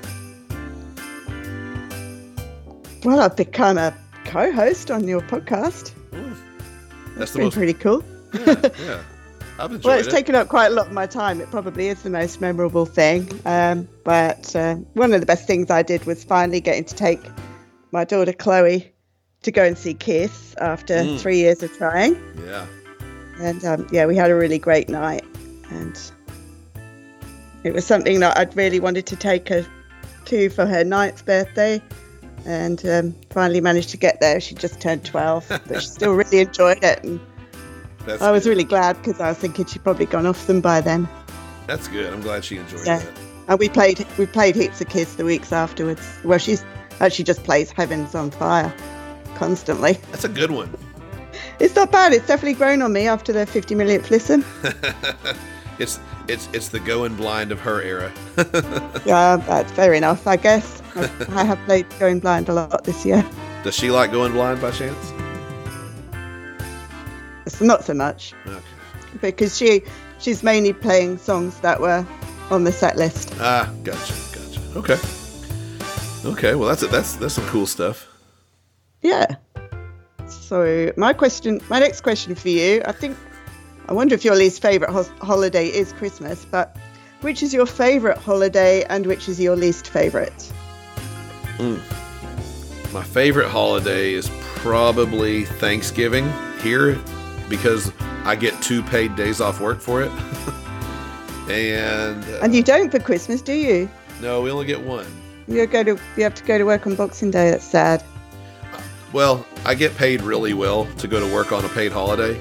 Well, 3.04 3.20
I've 3.20 3.36
become 3.36 3.76
a 3.78 3.94
co-host 4.24 4.90
on 4.90 5.06
your 5.06 5.20
podcast. 5.20 5.92
That's 7.16 7.32
the 7.32 7.38
been 7.38 7.46
most. 7.46 7.54
pretty 7.54 7.74
cool. 7.74 8.02
Yeah, 8.32 9.02
I've 9.58 9.70
enjoyed 9.72 9.84
Well, 9.84 9.98
it's 9.98 10.08
it. 10.08 10.10
taken 10.10 10.34
up 10.34 10.48
quite 10.48 10.66
a 10.68 10.74
lot 10.74 10.86
of 10.86 10.92
my 10.92 11.06
time. 11.06 11.40
It 11.40 11.50
probably 11.50 11.88
is 11.88 12.02
the 12.02 12.10
most 12.10 12.40
memorable 12.40 12.86
thing. 12.86 13.28
Um, 13.44 13.86
but 14.04 14.54
uh, 14.56 14.76
one 14.94 15.12
of 15.12 15.20
the 15.20 15.26
best 15.26 15.46
things 15.46 15.70
I 15.70 15.82
did 15.82 16.04
was 16.06 16.24
finally 16.24 16.60
getting 16.60 16.84
to 16.84 16.94
take 16.94 17.20
my 17.92 18.04
daughter 18.04 18.32
Chloe 18.32 18.90
to 19.42 19.52
go 19.52 19.62
and 19.64 19.76
see 19.78 19.94
Kiss 19.94 20.54
after 20.60 20.94
Mm. 20.94 21.20
three 21.20 21.36
years 21.36 21.62
of 21.62 21.70
trying. 21.76 22.16
yeah, 22.46 22.66
And 23.40 23.62
um, 23.64 23.86
yeah, 23.92 24.06
we 24.06 24.16
had 24.16 24.30
a 24.30 24.34
really 24.34 24.58
great 24.58 24.88
night. 24.88 25.22
And 25.70 25.96
it 27.62 27.72
was 27.74 27.86
something 27.86 28.18
that 28.20 28.36
I'd 28.38 28.56
really 28.56 28.80
wanted 28.80 29.06
to 29.06 29.16
take 29.16 29.48
her 29.50 29.64
to 30.24 30.48
for 30.48 30.64
her 30.66 30.82
ninth 30.82 31.24
birthday. 31.26 31.80
And 32.46 32.84
um, 32.86 33.14
finally 33.30 33.60
managed 33.60 33.88
to 33.90 33.96
get 33.96 34.20
there. 34.20 34.40
She 34.40 34.54
just 34.54 34.80
turned 34.80 35.04
12, 35.04 35.46
but 35.66 35.80
she 35.80 35.86
still 35.86 36.12
really 36.14 36.40
enjoyed 36.40 36.82
it. 36.84 37.02
And 37.02 37.18
that's 38.06 38.20
I 38.22 38.30
was 38.30 38.44
good. 38.44 38.50
really 38.50 38.64
glad 38.64 38.96
because 39.02 39.18
I 39.20 39.28
was 39.28 39.38
thinking 39.38 39.64
she'd 39.64 39.82
probably 39.82 40.06
gone 40.06 40.26
off 40.26 40.46
them 40.46 40.60
by 40.60 40.80
then. 40.82 41.08
that's 41.66 41.88
good. 41.88 42.12
I'm 42.12 42.20
glad 42.20 42.44
she 42.44 42.58
enjoyed 42.58 42.86
Yeah. 42.86 42.98
that. 42.98 43.18
And 43.48 43.58
we 43.58 43.68
played 43.68 44.06
we 44.18 44.26
played 44.26 44.56
heaps 44.56 44.80
of 44.80 44.88
Kiss 44.88 45.14
the 45.16 45.24
weeks 45.24 45.52
afterwards. 45.52 46.02
Well, 46.24 46.38
she's 46.38 46.64
actually 47.00 47.24
just 47.24 47.44
plays 47.44 47.70
Heavens 47.70 48.14
on 48.14 48.30
Fire 48.30 48.72
constantly. 49.36 49.94
That's 50.12 50.24
a 50.24 50.28
good 50.30 50.50
one. 50.50 50.74
It's 51.60 51.74
not 51.76 51.90
bad. 51.92 52.12
It's 52.12 52.26
definitely 52.26 52.54
grown 52.54 52.80
on 52.82 52.92
me 52.92 53.06
after 53.06 53.32
the 53.32 53.44
50 53.46 53.74
millionth 53.74 54.10
listen. 54.10 54.44
It's 55.78 55.98
it's 56.28 56.48
it's 56.52 56.68
the 56.68 56.80
going 56.80 57.14
blind 57.16 57.52
of 57.52 57.60
her 57.60 57.82
era. 57.82 58.12
yeah, 59.06 59.36
that's 59.36 59.70
fair 59.72 59.92
enough, 59.94 60.26
I 60.26 60.36
guess. 60.36 60.82
I, 60.96 61.10
I 61.30 61.44
have 61.44 61.58
played 61.66 61.86
Going 61.98 62.20
Blind 62.20 62.48
a 62.48 62.52
lot 62.54 62.84
this 62.84 63.04
year. 63.04 63.24
Does 63.64 63.74
she 63.74 63.90
like 63.90 64.12
going 64.12 64.32
blind 64.32 64.60
by 64.60 64.70
chance? 64.70 65.12
It's 67.46 67.60
not 67.60 67.84
so 67.84 67.94
much 67.94 68.32
Okay. 68.46 68.60
because 69.20 69.56
she 69.56 69.82
she's 70.18 70.42
mainly 70.42 70.72
playing 70.72 71.18
songs 71.18 71.58
that 71.60 71.80
were 71.80 72.06
on 72.50 72.64
the 72.64 72.72
set 72.72 72.96
list. 72.96 73.34
Ah, 73.40 73.70
gotcha, 73.82 74.14
gotcha. 74.32 74.60
Okay. 74.78 74.98
Okay, 76.24 76.54
well 76.54 76.68
that's 76.68 76.82
it. 76.82 76.90
That's 76.90 77.16
that's 77.16 77.34
some 77.34 77.46
cool 77.46 77.66
stuff. 77.66 78.06
Yeah. 79.02 79.36
So 80.26 80.90
my 80.96 81.12
question, 81.12 81.60
my 81.68 81.78
next 81.78 82.00
question 82.00 82.34
for 82.34 82.48
you, 82.48 82.82
I 82.86 82.92
think, 82.92 83.16
I 83.88 83.92
wonder 83.92 84.14
if 84.14 84.24
your 84.24 84.34
least 84.34 84.62
favorite 84.62 84.90
hos- 84.90 85.10
holiday 85.20 85.66
is 85.68 85.92
Christmas, 85.92 86.44
but 86.44 86.76
which 87.20 87.42
is 87.42 87.52
your 87.52 87.66
favorite 87.66 88.18
holiday 88.18 88.84
and 88.84 89.06
which 89.06 89.28
is 89.28 89.40
your 89.40 89.56
least 89.56 89.88
favorite? 89.88 90.52
Mm. 91.58 91.80
My 92.92 93.02
favorite 93.02 93.48
holiday 93.48 94.12
is 94.12 94.30
probably 94.56 95.44
Thanksgiving 95.44 96.32
here 96.62 96.98
because 97.48 97.92
I 98.24 98.36
get 98.36 98.60
two 98.62 98.82
paid 98.82 99.16
days 99.16 99.40
off 99.40 99.60
work 99.60 99.80
for 99.80 100.02
it. 100.02 100.10
and 101.50 102.24
uh, 102.24 102.38
And 102.42 102.54
you 102.54 102.62
don't 102.62 102.90
for 102.90 102.98
Christmas, 102.98 103.42
do 103.42 103.52
you? 103.52 103.88
no, 104.20 104.40
we 104.40 104.50
only 104.50 104.64
get 104.64 104.80
one. 104.80 105.06
You 105.46 105.66
go 105.66 105.84
to 105.84 105.98
you 106.16 106.22
have 106.22 106.34
to 106.36 106.44
go 106.44 106.56
to 106.56 106.64
work 106.64 106.86
on 106.86 106.94
Boxing 106.94 107.30
Day. 107.30 107.50
That's 107.50 107.64
sad. 107.66 108.02
Well, 109.12 109.44
I 109.66 109.74
get 109.74 109.94
paid 109.96 110.22
really 110.22 110.54
well 110.54 110.86
to 110.98 111.06
go 111.06 111.20
to 111.20 111.34
work 111.34 111.52
on 111.52 111.64
a 111.64 111.68
paid 111.68 111.92
holiday. 111.92 112.40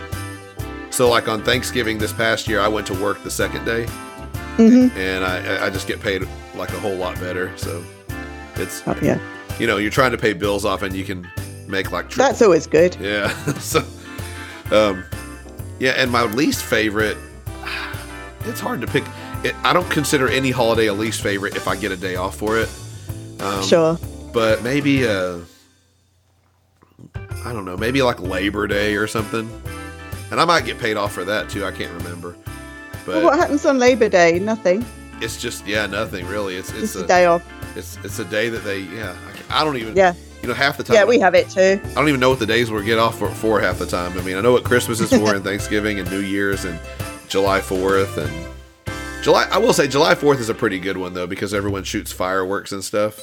So, 0.94 1.10
like 1.10 1.28
on 1.28 1.42
Thanksgiving 1.42 1.98
this 1.98 2.14
past 2.14 2.48
year, 2.48 2.60
I 2.60 2.68
went 2.68 2.86
to 2.86 2.94
work 2.94 3.24
the 3.24 3.32
second 3.32 3.66
day, 3.66 3.88
hmm 4.58 4.90
and 4.96 5.26
I, 5.26 5.66
I 5.66 5.70
just 5.72 5.88
get 5.88 6.00
paid 6.00 6.22
like 6.54 6.70
a 6.70 6.80
whole 6.80 6.96
lot 6.96 7.20
better. 7.20 7.52
So, 7.58 7.84
it's 8.58 8.84
Oh, 8.86 8.96
yeah, 9.02 9.18
you 9.60 9.66
know 9.66 9.78
you're 9.78 9.90
trying 9.90 10.12
to 10.12 10.20
pay 10.20 10.34
bills 10.34 10.66
off, 10.66 10.84
and 10.84 10.96
you 10.96 11.04
can 11.04 11.28
make 11.68 11.92
like 11.92 12.10
triple 12.12 12.26
that's 12.30 12.44
always 12.44 12.68
good. 12.68 12.96
Yeah. 13.00 13.30
so, 13.60 13.84
um, 14.72 15.04
yeah, 15.80 15.94
and 15.98 16.12
my 16.12 16.26
least 16.26 16.64
favorite, 16.64 17.18
it's 18.42 18.60
hard 18.60 18.80
to 18.82 18.86
pick. 18.88 19.04
It, 19.44 19.56
I 19.64 19.74
don't 19.74 19.90
consider 19.90 20.30
any 20.30 20.52
holiday 20.52 20.86
a 20.86 20.94
least 20.94 21.24
favorite 21.24 21.56
if 21.56 21.68
I 21.68 21.76
get 21.76 21.92
a 21.92 21.98
day 21.98 22.18
off 22.18 22.36
for 22.38 22.60
it. 22.60 22.70
Um, 23.40 23.64
Sure. 23.64 23.98
But 24.32 24.62
maybe, 24.62 25.08
uh, 25.08 25.40
I 27.16 27.52
don't 27.52 27.66
know, 27.66 27.78
maybe 27.78 28.04
like 28.04 28.20
Labor 28.20 28.68
Day 28.68 28.96
or 28.96 29.08
something. 29.08 29.50
And 30.34 30.42
I 30.42 30.46
might 30.46 30.66
get 30.66 30.80
paid 30.80 30.98
off 30.98 31.14
for 31.14 31.24
that 31.26 31.48
too. 31.48 31.64
I 31.64 31.72
can't 31.72 31.92
remember. 31.94 32.36
But 33.06 33.18
Well, 33.18 33.24
what 33.26 33.38
happens 33.38 33.68
on 33.68 33.78
Labor 33.78 34.10
Day? 34.10 34.40
Nothing. 34.40 34.84
it's 35.22 35.40
just, 35.40 35.68
yeah, 35.68 35.86
nothing 35.86 36.26
really. 36.26 36.56
It's 36.56 36.72
it's 36.72 36.94
Just 36.94 36.96
a 36.96 37.06
day 37.06 37.26
off. 37.26 37.44
It's 37.78 38.00
it's 38.04 38.18
a 38.18 38.26
day 38.26 38.50
that 38.50 38.64
they, 38.64 38.80
yeah. 38.80 39.16
I, 39.52 39.62
I 39.62 39.64
don't 39.64 39.78
even. 39.78 39.96
Yeah. 39.96 40.16
You 40.42 40.48
know, 40.48 40.56
half 40.56 40.78
the 40.78 40.84
time. 40.84 40.96
Yeah, 40.96 41.06
we 41.06 41.20
have 41.20 41.36
it 41.36 41.52
too. 41.52 41.80
I 41.84 41.94
don't 41.94 42.10
even 42.10 42.20
know 42.20 42.32
what 42.32 42.40
the 42.40 42.48
days 42.48 42.72
we 42.72 42.84
get 42.84 42.98
off 42.98 43.20
for, 43.20 43.30
for 43.30 43.62
half 43.62 43.78
the 43.78 43.86
time. 43.86 44.18
I 44.18 44.24
mean, 44.24 44.36
I 44.36 44.42
know 44.42 44.52
what 44.54 44.64
Christmas 44.64 45.00
is 45.00 45.12
for 45.12 45.36
and 45.36 45.44
Thanksgiving 45.44 46.00
and 46.00 46.10
New 46.10 46.22
Year's 46.22 46.66
and 46.66 46.80
July 47.30 47.60
4th 47.60 48.18
and 48.18 49.24
July. 49.24 49.48
I 49.52 49.60
will 49.60 49.72
say 49.72 49.88
July 49.88 50.16
4th 50.16 50.40
is 50.40 50.50
a 50.50 50.54
pretty 50.56 50.80
good 50.80 50.98
one 50.98 51.14
though 51.14 51.28
because 51.28 51.54
everyone 51.54 51.84
shoots 51.84 52.12
fireworks 52.12 52.72
and 52.72 52.84
stuff, 52.84 53.20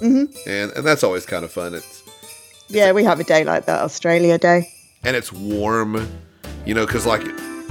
hmm 0.00 0.24
and 0.46 0.72
and 0.72 0.86
that's 0.86 1.04
always 1.04 1.26
kind 1.26 1.44
of 1.44 1.52
fun. 1.52 1.74
It's 1.74 2.02
Yeah, 2.68 2.92
we 2.92 3.04
have 3.04 3.20
a 3.20 3.24
day 3.24 3.44
like 3.44 3.66
that, 3.66 3.82
Australia 3.82 4.38
Day. 4.38 4.72
and 5.04 5.14
it's 5.14 5.30
warm, 5.32 6.08
you 6.66 6.74
know, 6.74 6.84
because 6.84 7.06
like 7.06 7.24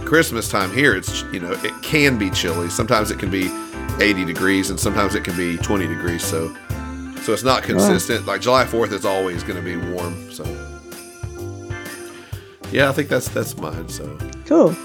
Christmas 0.05 0.49
time 0.49 0.71
here, 0.73 0.95
it's 0.95 1.23
you 1.31 1.39
know 1.39 1.51
it 1.51 1.83
can 1.83 2.17
be 2.17 2.29
chilly. 2.31 2.69
Sometimes 2.69 3.11
it 3.11 3.19
can 3.19 3.29
be 3.29 3.49
80 3.99 4.25
degrees 4.25 4.69
and 4.69 4.79
sometimes 4.79 5.15
it 5.15 5.23
can 5.23 5.37
be 5.37 5.57
20 5.57 5.87
degrees. 5.87 6.23
So 6.23 6.55
so 7.21 7.33
it's 7.33 7.43
not 7.43 7.63
consistent. 7.63 8.25
Like 8.25 8.41
July 8.41 8.65
4th 8.65 8.91
is 8.91 9.03
always 9.05 9.43
going 9.43 9.55
to 9.55 9.61
be 9.63 9.77
warm. 9.77 10.31
So 10.31 10.43
yeah, 12.71 12.89
I 12.89 12.91
think 12.91 13.09
that's 13.09 13.29
that's 13.29 13.57
mine. 13.57 13.87
So 13.89 14.17
Cool. 14.45 14.75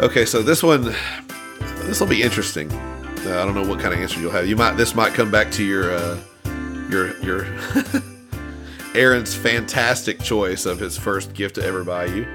okay, 0.00 0.24
so 0.24 0.42
this 0.42 0.62
one 0.62 0.94
this 1.86 2.00
will 2.00 2.06
be 2.06 2.22
interesting. 2.22 2.70
Uh, 2.72 3.40
I 3.42 3.44
don't 3.44 3.54
know 3.54 3.66
what 3.68 3.80
kind 3.80 3.92
of 3.92 4.00
answer 4.00 4.18
you'll 4.20 4.30
have. 4.30 4.46
You 4.46 4.56
might 4.56 4.74
this 4.76 4.94
might 4.94 5.12
come 5.14 5.30
back 5.30 5.50
to 5.52 5.64
your 5.64 5.92
uh, 5.94 6.18
your 6.88 7.16
your 7.20 7.46
Aaron's 8.94 9.34
fantastic 9.34 10.20
choice 10.20 10.66
of 10.66 10.78
his 10.78 10.96
first 10.96 11.34
gift 11.34 11.56
to 11.56 11.64
ever 11.64 11.84
buy 11.84 12.06
you. 12.06 12.26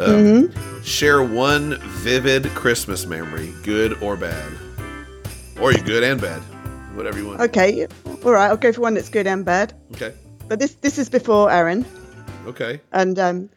Um, 0.00 0.52
Share 0.82 1.22
one 1.22 1.78
vivid 1.80 2.44
Christmas 2.50 3.06
memory, 3.06 3.52
good 3.62 4.00
or 4.02 4.16
bad, 4.16 4.52
or 5.60 5.72
you 5.72 5.82
good 5.82 6.04
and 6.04 6.20
bad, 6.20 6.40
whatever 6.94 7.18
you 7.18 7.26
want. 7.26 7.40
Okay. 7.40 7.86
All 8.24 8.32
right. 8.32 8.48
I'll 8.48 8.56
go 8.56 8.72
for 8.72 8.80
one 8.80 8.94
that's 8.94 9.08
good 9.08 9.26
and 9.26 9.44
bad. 9.44 9.74
Okay. 9.94 10.14
But 10.46 10.58
this 10.60 10.74
this 10.76 10.98
is 10.98 11.10
before 11.10 11.50
Aaron, 11.50 11.84
Okay. 12.46 12.80
and 12.92 13.18
um, 13.18 13.50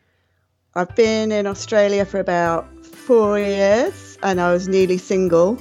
I've 0.75 0.93
been 0.95 1.31
in 1.31 1.47
Australia 1.47 2.05
for 2.05 2.19
about 2.19 2.67
four 2.85 3.39
years, 3.39 4.17
and 4.23 4.41
I 4.41 4.51
was 4.51 4.67
nearly 4.67 4.97
single. 4.97 5.57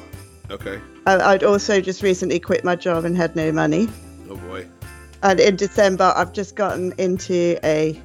Okay. 0.51 0.81
I, 1.07 1.18
I'd 1.18 1.45
also 1.45 1.81
just 1.81 2.03
recently 2.03 2.41
quit 2.41 2.64
my 2.64 2.74
job 2.74 3.05
and 3.05 3.16
had 3.16 3.37
no 3.37 3.53
money. 3.53 3.89
Oh 4.28 4.37
boy. 4.37 4.66
And 5.22 5.39
in 5.39 5.57
December, 5.57 6.12
I've 6.16 6.33
just 6.33 6.57
gotten 6.57 6.93
into 6.99 7.59
a 7.62 8.01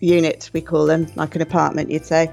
unit, 0.00 0.50
we 0.52 0.60
call 0.60 0.86
them, 0.86 1.06
like 1.16 1.34
an 1.34 1.42
apartment, 1.42 1.90
you'd 1.90 2.04
say. 2.04 2.30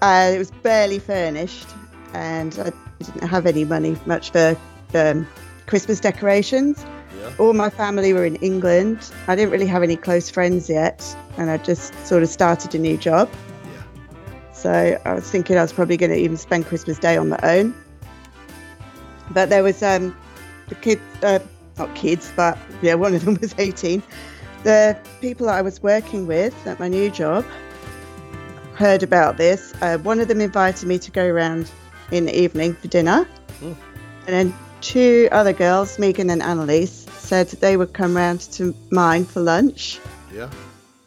Uh, 0.00 0.32
it 0.34 0.38
was 0.38 0.50
barely 0.50 0.98
furnished, 0.98 1.68
and 2.12 2.58
I 2.58 2.72
didn't 3.02 3.28
have 3.28 3.46
any 3.46 3.64
money 3.64 3.96
much 4.06 4.30
for 4.30 4.56
um, 4.94 5.26
Christmas 5.66 6.00
decorations. 6.00 6.84
All 7.38 7.52
my 7.52 7.70
family 7.70 8.12
were 8.12 8.24
in 8.24 8.36
England. 8.36 9.10
I 9.28 9.36
didn't 9.36 9.52
really 9.52 9.66
have 9.66 9.82
any 9.82 9.96
close 9.96 10.28
friends 10.28 10.68
yet, 10.68 11.04
and 11.36 11.50
I 11.50 11.58
just 11.58 11.94
sort 12.06 12.22
of 12.22 12.28
started 12.28 12.74
a 12.74 12.78
new 12.78 12.96
job. 12.96 13.30
So 14.52 15.00
I 15.04 15.14
was 15.14 15.28
thinking 15.30 15.56
I 15.56 15.62
was 15.62 15.72
probably 15.72 15.96
going 15.96 16.12
to 16.12 16.18
even 16.18 16.36
spend 16.36 16.66
Christmas 16.66 16.98
Day 16.98 17.16
on 17.16 17.28
my 17.28 17.38
own. 17.42 17.74
But 19.30 19.48
there 19.48 19.62
was 19.62 19.82
um, 19.82 20.16
the 20.68 20.74
kid, 20.74 21.00
uh, 21.22 21.38
not 21.78 21.94
kids, 21.94 22.32
but 22.36 22.58
yeah, 22.80 22.94
one 22.94 23.14
of 23.14 23.24
them 23.24 23.34
was 23.40 23.54
18. 23.56 24.02
The 24.64 24.96
people 25.20 25.48
I 25.48 25.62
was 25.62 25.82
working 25.82 26.26
with 26.26 26.54
at 26.66 26.78
my 26.78 26.88
new 26.88 27.10
job 27.10 27.44
heard 28.74 29.02
about 29.02 29.36
this. 29.36 29.74
Uh, 29.80 29.98
one 29.98 30.20
of 30.20 30.28
them 30.28 30.40
invited 30.40 30.88
me 30.88 30.98
to 30.98 31.10
go 31.10 31.26
around 31.26 31.70
in 32.10 32.26
the 32.26 32.38
evening 32.38 32.74
for 32.74 32.88
dinner. 32.88 33.26
Mm. 33.60 33.76
And 34.26 34.28
then 34.28 34.54
two 34.80 35.28
other 35.32 35.52
girls, 35.52 35.98
Megan 35.98 36.30
and 36.30 36.42
Annalise, 36.42 37.06
said 37.18 37.48
they 37.48 37.76
would 37.76 37.92
come 37.92 38.16
round 38.16 38.40
to 38.52 38.74
mine 38.90 39.24
for 39.24 39.40
lunch. 39.40 39.98
Yeah. 40.32 40.50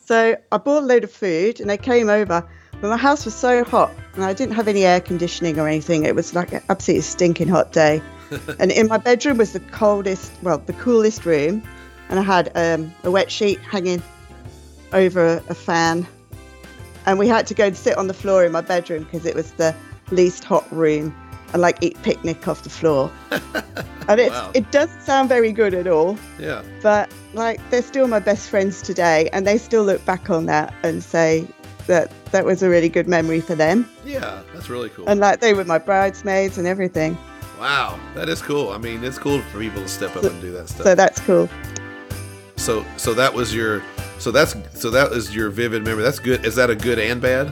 So 0.05 0.37
I 0.51 0.57
bought 0.57 0.83
a 0.83 0.85
load 0.85 1.03
of 1.03 1.11
food 1.11 1.59
and 1.59 1.69
they 1.69 1.77
came 1.77 2.09
over. 2.09 2.47
But 2.81 2.89
my 2.89 2.97
house 2.97 3.25
was 3.25 3.33
so 3.33 3.63
hot 3.63 3.91
and 4.15 4.23
I 4.23 4.33
didn't 4.33 4.55
have 4.55 4.67
any 4.67 4.83
air 4.83 4.99
conditioning 4.99 5.59
or 5.59 5.67
anything. 5.67 6.03
It 6.03 6.15
was 6.15 6.33
like 6.33 6.51
an 6.53 6.61
absolutely 6.69 7.03
stinking 7.03 7.47
hot 7.47 7.71
day. 7.71 8.01
and 8.59 8.71
in 8.71 8.87
my 8.87 8.97
bedroom 8.97 9.37
was 9.37 9.53
the 9.53 9.59
coldest, 9.59 10.31
well, 10.41 10.57
the 10.57 10.73
coolest 10.73 11.25
room. 11.25 11.63
And 12.09 12.19
I 12.19 12.23
had 12.23 12.51
um, 12.55 12.93
a 13.03 13.11
wet 13.11 13.31
sheet 13.31 13.59
hanging 13.61 14.01
over 14.93 15.41
a 15.49 15.55
fan. 15.55 16.05
And 17.05 17.19
we 17.19 17.27
had 17.27 17.45
to 17.47 17.53
go 17.53 17.65
and 17.65 17.77
sit 17.77 17.97
on 17.97 18.07
the 18.07 18.13
floor 18.13 18.43
in 18.45 18.51
my 18.51 18.61
bedroom 18.61 19.03
because 19.03 19.25
it 19.25 19.35
was 19.35 19.51
the 19.53 19.75
least 20.11 20.43
hot 20.43 20.65
room 20.71 21.15
and 21.53 21.61
like 21.61 21.77
eat 21.81 22.01
picnic 22.03 22.47
off 22.47 22.63
the 22.63 22.69
floor. 22.69 23.11
and 24.07 24.19
it's, 24.19 24.31
Wow. 24.31 24.51
it 24.53 24.69
doesn't 24.71 25.01
sound 25.01 25.29
very 25.29 25.51
good 25.51 25.73
at 25.73 25.87
all 25.87 26.17
Yeah. 26.39 26.63
but 26.81 27.11
like 27.33 27.59
they're 27.69 27.81
still 27.81 28.07
my 28.07 28.19
best 28.19 28.49
friends 28.49 28.81
today 28.81 29.29
and 29.33 29.45
they 29.47 29.57
still 29.57 29.83
look 29.83 30.03
back 30.05 30.29
on 30.29 30.45
that 30.47 30.73
and 30.83 31.03
say 31.03 31.47
that 31.87 32.11
that 32.31 32.45
was 32.45 32.61
a 32.63 32.69
really 32.69 32.89
good 32.89 33.07
memory 33.07 33.41
for 33.41 33.55
them 33.55 33.87
Yeah, 34.05 34.41
that's 34.53 34.69
really 34.69 34.89
cool. 34.89 35.07
and 35.07 35.19
like 35.19 35.39
they 35.39 35.53
were 35.53 35.65
my 35.65 35.77
bridesmaids 35.77 36.57
and 36.57 36.67
everything 36.67 37.17
Wow, 37.59 37.97
that 38.15 38.27
is 38.27 38.41
cool. 38.41 38.69
I 38.71 38.77
mean, 38.77 39.01
it's 39.03 39.17
cool 39.17 39.39
for 39.43 39.59
people 39.59 39.81
to 39.81 39.87
step 39.87 40.15
up 40.17 40.25
and 40.25 40.41
do 40.41 40.51
that 40.51 40.67
stuff. 40.67 40.83
so 40.83 40.93
that's 40.95 41.21
cool 41.21 41.47
So 42.65 42.83
so 42.97 43.13
that 43.13 43.31
was 43.31 43.53
your 43.53 43.83
so 44.17 44.31
that's 44.31 44.55
so 44.73 44.89
that 44.89 45.11
is 45.11 45.35
your 45.35 45.51
vivid 45.51 45.83
memory. 45.83 46.01
That's 46.01 46.17
good. 46.17 46.43
Is 46.45 46.55
that 46.55 46.71
a 46.71 46.75
good 46.75 46.97
and 46.97 47.21
bad? 47.21 47.51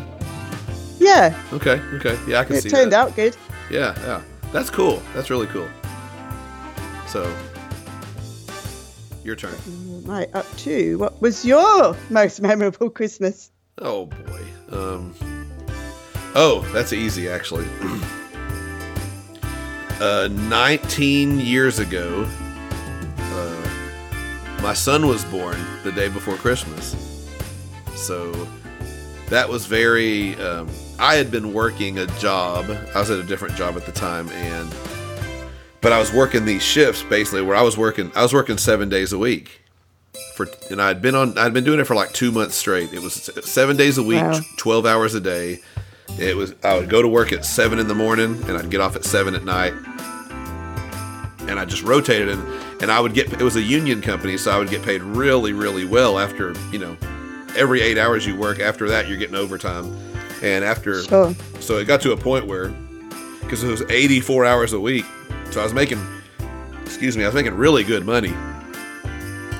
yeah 0.99 1.39
Okay, 1.53 1.80
okay. 1.97 2.18
Yeah, 2.28 2.39
I 2.39 2.45
can 2.45 2.55
it 2.55 2.61
see 2.64 2.70
It 2.70 2.72
turned 2.72 2.93
that. 2.93 3.09
out 3.09 3.16
good 3.16 3.36
Yeah, 3.70 3.93
yeah. 4.07 4.22
That's 4.51 4.72
cool. 4.72 5.03
That's 5.14 5.30
really 5.30 5.45
cool. 5.47 5.68
So 7.07 7.32
your 9.24 9.36
turn. 9.36 9.53
right 10.03 10.30
up 10.34 10.47
to 10.57 10.97
what 10.97 11.22
was 11.22 11.45
your 11.45 11.95
most 12.09 12.41
memorable 12.41 12.89
christmas 12.89 13.51
Oh 13.78 14.07
boy. 14.07 14.41
Um 14.72 15.14
Oh, 16.36 16.61
that's 16.74 16.91
easy 16.91 17.30
actually. 17.30 17.68
uh 20.01 20.28
19 20.32 21.39
years 21.39 21.78
ago, 21.78 22.28
my 24.64 24.74
son 24.74 25.05
was 25.07 25.24
born 25.26 25.57
the 25.84 25.91
day 25.91 26.07
before 26.09 26.36
Christmas. 26.38 26.95
So 27.95 28.32
that 29.30 29.47
was 29.47 29.66
very 29.66 30.36
um 30.38 30.68
I 30.99 31.16
had 31.16 31.30
been 31.30 31.53
working 31.53 31.99
a 31.99 32.07
job. 32.20 32.66
I 32.95 32.99
was 32.99 33.09
at 33.11 33.20
a 33.20 33.24
different 33.24 33.55
job 33.55 33.76
at 33.76 33.86
the 33.86 33.91
time 33.91 34.30
and 34.30 34.74
but 35.82 35.91
I 35.91 35.99
was 35.99 36.14
working 36.14 36.45
these 36.45 36.64
shifts 36.64 37.03
basically 37.03 37.41
where 37.41 37.55
I 37.57 37.61
was 37.61 37.78
working 37.78 38.11
I 38.16 38.22
was 38.24 38.34
working 38.34 38.57
7 38.57 38.88
days 38.89 39.11
a 39.14 39.18
week 39.18 39.61
for 40.36 40.47
and 40.72 40.82
I'd 40.82 41.01
been 41.01 41.14
on 41.16 41.38
I'd 41.38 41.53
been 41.53 41.66
doing 41.66 41.80
it 41.82 41.86
for 41.86 41.95
like 41.95 42.14
2 42.14 42.32
months 42.32 42.55
straight. 42.55 42.93
It 42.93 43.01
was 43.01 43.30
7 43.43 43.76
days 43.76 43.97
a 43.97 44.03
week, 44.03 44.22
Wow. 44.22 44.39
12 44.57 44.86
hours 44.86 45.14
a 45.14 45.20
day. 45.22 45.59
It 46.18 46.38
was 46.38 46.55
I 46.64 46.78
would 46.80 46.89
go 46.89 47.01
to 47.01 47.07
work 47.07 47.34
at 47.34 47.43
7 47.45 47.80
in 47.80 47.88
the 47.89 47.95
morning 47.95 48.41
and 48.47 48.57
I'd 48.57 48.70
get 48.70 48.80
off 48.80 48.95
at 48.95 49.03
7 49.03 49.36
at 49.36 49.43
night. 49.43 49.74
And 51.49 51.59
I 51.59 51.66
just 51.66 51.84
rotated 51.84 52.30
and 52.30 52.62
and 52.84 52.91
I 52.91 52.99
would 52.99 53.13
get 53.13 53.31
it 53.31 53.41
was 53.41 53.55
a 53.55 53.61
union 53.61 54.01
company 54.01 54.38
so 54.38 54.51
I 54.51 54.59
would 54.59 54.69
get 54.69 54.84
paid 54.84 55.01
really 55.01 55.53
really 55.53 55.86
well 55.86 56.19
after, 56.19 56.53
you 56.71 56.79
know, 56.79 56.97
every 57.55 57.81
8 57.81 57.97
hours 57.97 58.27
you 58.27 58.36
work 58.36 58.59
after 58.59 58.89
that 58.89 59.07
you're 59.07 59.17
getting 59.17 59.36
overtime. 59.36 59.86
And 60.43 60.65
after 60.65 61.01
Sure. 61.01 61.34
so 61.61 61.77
it 61.77 61.86
got 61.86 62.01
to 62.01 62.11
a 62.11 62.17
point 62.17 62.45
where 62.45 62.67
because 63.39 63.63
it 63.63 63.69
was 63.69 63.81
84 63.89 64.45
hours 64.45 64.73
a 64.73 64.79
week. 64.79 65.05
So 65.51 65.61
I 65.61 65.63
was 65.63 65.73
making 65.73 66.05
excuse 66.84 67.15
me, 67.15 67.23
I 67.23 67.27
was 67.27 67.36
making 67.36 67.55
really 67.55 67.86
good 67.86 68.05
money. 68.05 68.34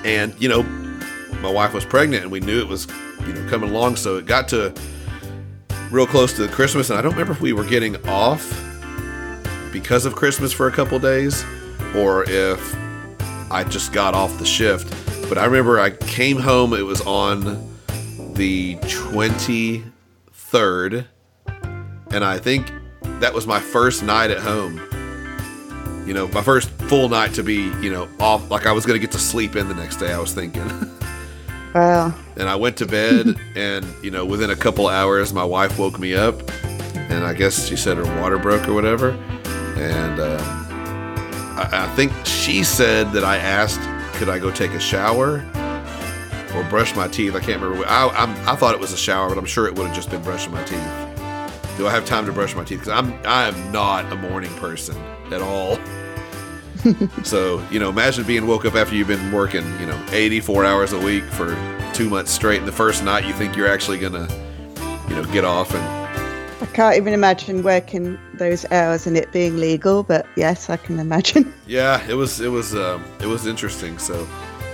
And, 0.04 0.36
you 0.38 0.50
know, 0.50 0.64
my 1.42 1.50
wife 1.50 1.74
was 1.74 1.86
pregnant 1.86 2.24
and 2.24 2.32
we 2.32 2.42
knew 2.42 2.60
it 2.60 2.68
was, 2.68 2.88
you 3.26 3.34
know, 3.34 3.50
coming 3.50 3.70
along. 3.70 3.96
So 3.96 4.18
it 4.18 4.26
got 4.26 4.50
to 4.50 4.74
real 5.92 6.06
close 6.08 6.34
to 6.34 6.50
Christmas. 6.50 6.90
And 6.90 7.00
I 7.00 7.02
don't 7.02 7.14
remember 7.14 7.32
if 7.32 7.40
we 7.40 7.54
were 7.54 7.64
getting 7.64 7.96
off 8.06 8.44
because 9.72 10.06
of 10.06 10.14
Christmas 10.14 10.52
for 10.52 10.68
a 10.68 10.72
couple 10.72 11.00
days 11.00 11.46
or 11.96 12.30
if 12.30 12.76
I 13.54 13.64
just 13.64 13.94
got 13.94 14.14
off 14.14 14.38
the 14.40 14.46
shift. 14.46 14.90
But 15.30 15.38
I 15.38 15.46
remember 15.46 15.80
I 15.80 15.92
came 15.92 16.38
home, 16.38 16.74
it 16.74 16.82
was 16.82 17.00
on 17.02 17.70
the 18.34 18.76
23rd. 18.78 21.06
And 22.12 22.26
I 22.26 22.38
think 22.38 22.72
that 23.22 23.34
was 23.34 23.48
my 23.48 23.60
first 23.60 24.04
night 24.04 24.32
at 24.32 24.40
home 24.40 24.82
you 26.06 26.14
know, 26.14 26.28
my 26.28 26.42
first 26.42 26.70
full 26.70 27.08
night 27.08 27.34
to 27.36 27.44
be, 27.44 27.72
you 27.82 27.90
know, 27.90 28.10
off. 28.20 28.52
Like 28.52 28.66
I 28.66 28.74
was 28.74 28.86
going 28.86 29.00
to 29.00 29.00
get 29.00 29.14
to 29.14 29.20
sleep 29.20 29.56
in 29.56 29.70
the 29.70 29.74
next 29.74 29.98
day. 29.98 30.12
I 30.12 30.20
was 30.20 30.34
thinking, 30.34 30.68
wow 31.74 32.14
and 32.38 32.50
I 32.50 32.56
went 32.56 32.78
to 32.78 32.86
bed, 32.86 33.36
and 33.56 33.86
you 34.04 34.12
know, 34.12 34.26
within 34.26 34.50
a 34.50 34.56
couple 34.56 34.88
hours, 34.88 35.34
my 35.34 35.44
wife 35.44 35.80
woke 35.80 36.00
me 36.00 36.16
up, 36.16 36.42
and 36.96 37.24
I 37.24 37.34
guess 37.34 37.68
she 37.68 37.76
said 37.76 37.98
her 37.98 38.22
water 38.22 38.38
broke 38.38 38.68
or 38.68 38.74
whatever, 38.74 39.12
and 39.76 40.20
um, 40.20 40.63
I, 41.56 41.86
I 41.86 41.96
think 41.96 42.12
she 42.26 42.64
said 42.64 43.12
that 43.14 43.24
I 43.24 43.38
asked, 43.38 43.82
could 44.18 44.30
I 44.30 44.40
go 44.40 44.52
take 44.52 44.72
a 44.72 44.80
shower 44.80 45.38
or 46.56 46.64
brush 46.70 46.96
my 46.96 47.08
teeth? 47.08 47.36
I 47.36 47.40
can't 47.40 47.62
remember. 47.62 47.86
I, 47.88 48.08
I'm, 48.10 48.32
I 48.48 48.56
thought 48.56 48.74
it 48.74 48.80
was 48.80 48.92
a 48.94 48.98
shower, 48.98 49.30
but 49.30 49.38
I'm 49.38 49.46
sure 49.46 49.68
it 49.68 49.76
would 49.76 49.88
have 49.88 49.96
just 49.96 50.10
been 50.10 50.22
brushing 50.22 50.52
my 50.52 50.64
teeth. 50.64 50.82
Do 51.78 51.88
I 51.88 51.92
have 51.92 52.06
time 52.06 52.26
to 52.26 52.32
brush 52.32 52.56
my 52.56 52.64
teeth? 52.64 52.80
Because 52.80 52.94
I'm 52.94 53.14
I 53.26 53.48
am 53.48 53.72
not 53.72 54.12
a 54.12 54.16
morning 54.16 54.54
person 54.56 54.96
at 55.32 55.42
all. 55.42 55.80
so 57.24 57.66
you 57.72 57.80
know, 57.80 57.90
imagine 57.90 58.26
being 58.26 58.46
woke 58.46 58.66
up 58.66 58.76
after 58.76 58.96
you've 58.96 59.08
been 59.08 59.32
working, 59.32 59.64
you 59.80 59.88
know, 59.88 60.06
84 60.12 60.66
hours 60.66 60.94
a 60.94 61.00
week 61.00 61.24
for 61.24 61.56
two 61.94 62.10
months 62.10 62.32
straight, 62.32 62.60
and 62.60 62.68
the 62.68 62.74
first 62.74 63.04
night 63.04 63.26
you 63.26 63.34
think 63.34 63.56
you're 63.56 63.68
actually 63.68 63.98
gonna, 63.98 64.28
you 65.10 65.16
know, 65.16 65.24
get 65.26 65.46
off 65.46 65.74
and 65.74 66.03
i 66.64 66.66
can't 66.68 66.96
even 66.96 67.14
imagine 67.14 67.62
working 67.62 68.18
those 68.36 68.66
hours 68.72 69.06
and 69.06 69.16
it 69.18 69.32
being 69.32 69.58
legal 69.58 70.02
but 70.04 70.26
yes 70.36 70.70
i 70.70 70.78
can 70.78 70.98
imagine 71.00 71.54
yeah, 71.68 72.04
it 72.10 72.14
was 72.16 72.40
it 72.42 72.50
was 72.50 72.74
um, 72.76 73.04
it 73.22 73.26
was 73.28 73.46
interesting. 73.48 73.98
So, 74.00 74.28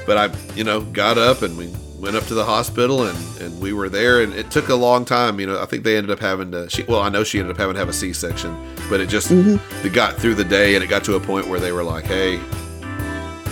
but 0.05 0.17
I 0.17 0.35
you 0.55 0.63
know 0.63 0.81
got 0.81 1.17
up 1.17 1.41
and 1.43 1.57
we 1.57 1.67
went 1.99 2.15
up 2.15 2.23
to 2.25 2.33
the 2.33 2.43
hospital 2.45 3.03
and 3.07 3.17
and 3.41 3.59
we 3.61 3.73
were 3.73 3.89
there, 3.89 4.21
and 4.23 4.33
it 4.33 4.49
took 4.51 4.69
a 4.69 4.75
long 4.75 5.05
time. 5.05 5.39
You 5.39 5.45
know, 5.47 5.61
I 5.61 5.65
think 5.65 5.83
they 5.83 5.97
ended 5.97 6.11
up 6.11 6.19
having 6.19 6.51
to. 6.51 6.69
She, 6.69 6.83
well, 6.83 7.01
I 7.01 7.09
know 7.09 7.23
she 7.23 7.39
ended 7.39 7.51
up 7.55 7.59
having 7.59 7.75
to 7.75 7.79
have 7.79 7.89
a 7.89 7.93
C-section, 7.93 8.55
but 8.89 8.99
it 8.99 9.07
just 9.09 9.29
Mhm. 9.29 9.59
it 9.85 9.93
got 9.93 10.15
through 10.17 10.35
the 10.35 10.43
day, 10.43 10.75
and 10.75 10.83
it 10.83 10.87
got 10.87 11.03
to 11.05 11.15
a 11.15 11.19
point 11.19 11.47
where 11.47 11.59
they 11.59 11.71
were 11.71 11.83
like, 11.83 12.05
hey, 12.05 12.39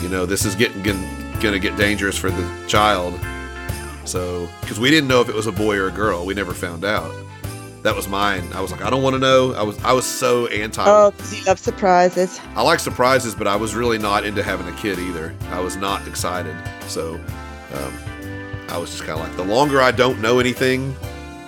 you 0.01 0.09
know, 0.09 0.25
this 0.25 0.45
is 0.45 0.55
getting 0.55 0.81
gonna, 0.83 1.37
gonna 1.41 1.59
get 1.59 1.75
dangerous 1.77 2.17
for 2.17 2.29
the 2.31 2.45
child. 2.67 3.13
So, 4.05 4.47
because 4.61 4.79
we 4.79 4.89
didn't 4.89 5.07
know 5.09 5.21
if 5.21 5.29
it 5.29 5.35
was 5.35 5.47
a 5.47 5.51
boy 5.51 5.77
or 5.77 5.87
a 5.87 5.91
girl, 5.91 6.25
we 6.25 6.33
never 6.33 6.53
found 6.53 6.83
out. 6.85 7.11
That 7.83 7.95
was 7.95 8.07
mine. 8.07 8.47
I 8.53 8.61
was 8.61 8.71
like, 8.71 8.81
I 8.81 8.89
don't 8.89 9.03
want 9.03 9.13
to 9.13 9.19
know. 9.19 9.53
I 9.53 9.63
was 9.63 9.81
I 9.83 9.93
was 9.93 10.05
so 10.05 10.47
anti. 10.47 10.83
oh 10.85 11.13
you 11.31 11.43
love 11.45 11.59
surprises 11.59 12.39
I 12.55 12.61
like 12.61 12.79
surprises, 12.79 13.33
but 13.35 13.47
I 13.47 13.55
was 13.55 13.75
really 13.75 13.97
not 13.97 14.25
into 14.25 14.43
having 14.43 14.67
a 14.67 14.75
kid 14.77 14.99
either. 14.99 15.33
I 15.51 15.59
was 15.59 15.75
not 15.77 16.05
excited. 16.07 16.55
So 16.87 17.15
um, 17.73 17.93
I 18.69 18.77
was 18.77 18.89
just 18.91 19.03
kind 19.03 19.19
of 19.19 19.25
like, 19.27 19.35
the 19.37 19.45
longer 19.45 19.81
I 19.81 19.91
don't 19.91 20.19
know 20.21 20.39
anything, 20.39 20.95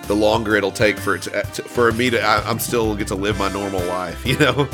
the 0.06 0.14
longer 0.14 0.56
it'll 0.56 0.70
take 0.72 0.98
for 0.98 1.16
it 1.16 1.22
to, 1.22 1.42
to- 1.42 1.62
for 1.64 1.92
me 1.92 2.10
to. 2.10 2.20
I, 2.22 2.42
I'm 2.48 2.58
still 2.58 2.94
get 2.96 3.08
to 3.08 3.14
live 3.14 3.38
my 3.38 3.52
normal 3.52 3.82
life, 3.84 4.24
you 4.26 4.38
know. 4.38 4.68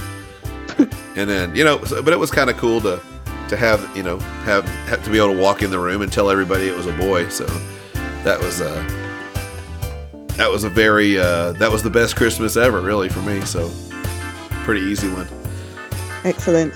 and 0.78 1.28
then 1.28 1.54
you 1.56 1.64
know, 1.64 1.82
so, 1.84 2.02
but 2.02 2.12
it 2.12 2.18
was 2.18 2.30
kind 2.30 2.50
of 2.50 2.56
cool 2.58 2.80
to 2.82 3.00
to 3.48 3.56
have 3.56 3.96
you 3.96 4.02
know 4.02 4.18
have, 4.44 4.64
have 4.88 5.02
to 5.04 5.10
be 5.10 5.16
able 5.18 5.32
to 5.34 5.40
walk 5.40 5.62
in 5.62 5.70
the 5.70 5.78
room 5.78 6.02
and 6.02 6.12
tell 6.12 6.30
everybody 6.30 6.68
it 6.68 6.76
was 6.76 6.86
a 6.86 6.92
boy. 6.92 7.28
So 7.28 7.44
that 8.24 8.38
was 8.38 8.60
uh 8.60 8.82
that 10.36 10.50
was 10.50 10.64
a 10.64 10.68
very 10.70 11.18
uh, 11.18 11.52
that 11.52 11.70
was 11.70 11.82
the 11.82 11.90
best 11.90 12.16
Christmas 12.16 12.56
ever, 12.56 12.80
really 12.80 13.08
for 13.08 13.22
me. 13.22 13.40
So 13.42 13.70
pretty 14.64 14.80
easy 14.82 15.08
one. 15.08 15.28
excellent 16.24 16.74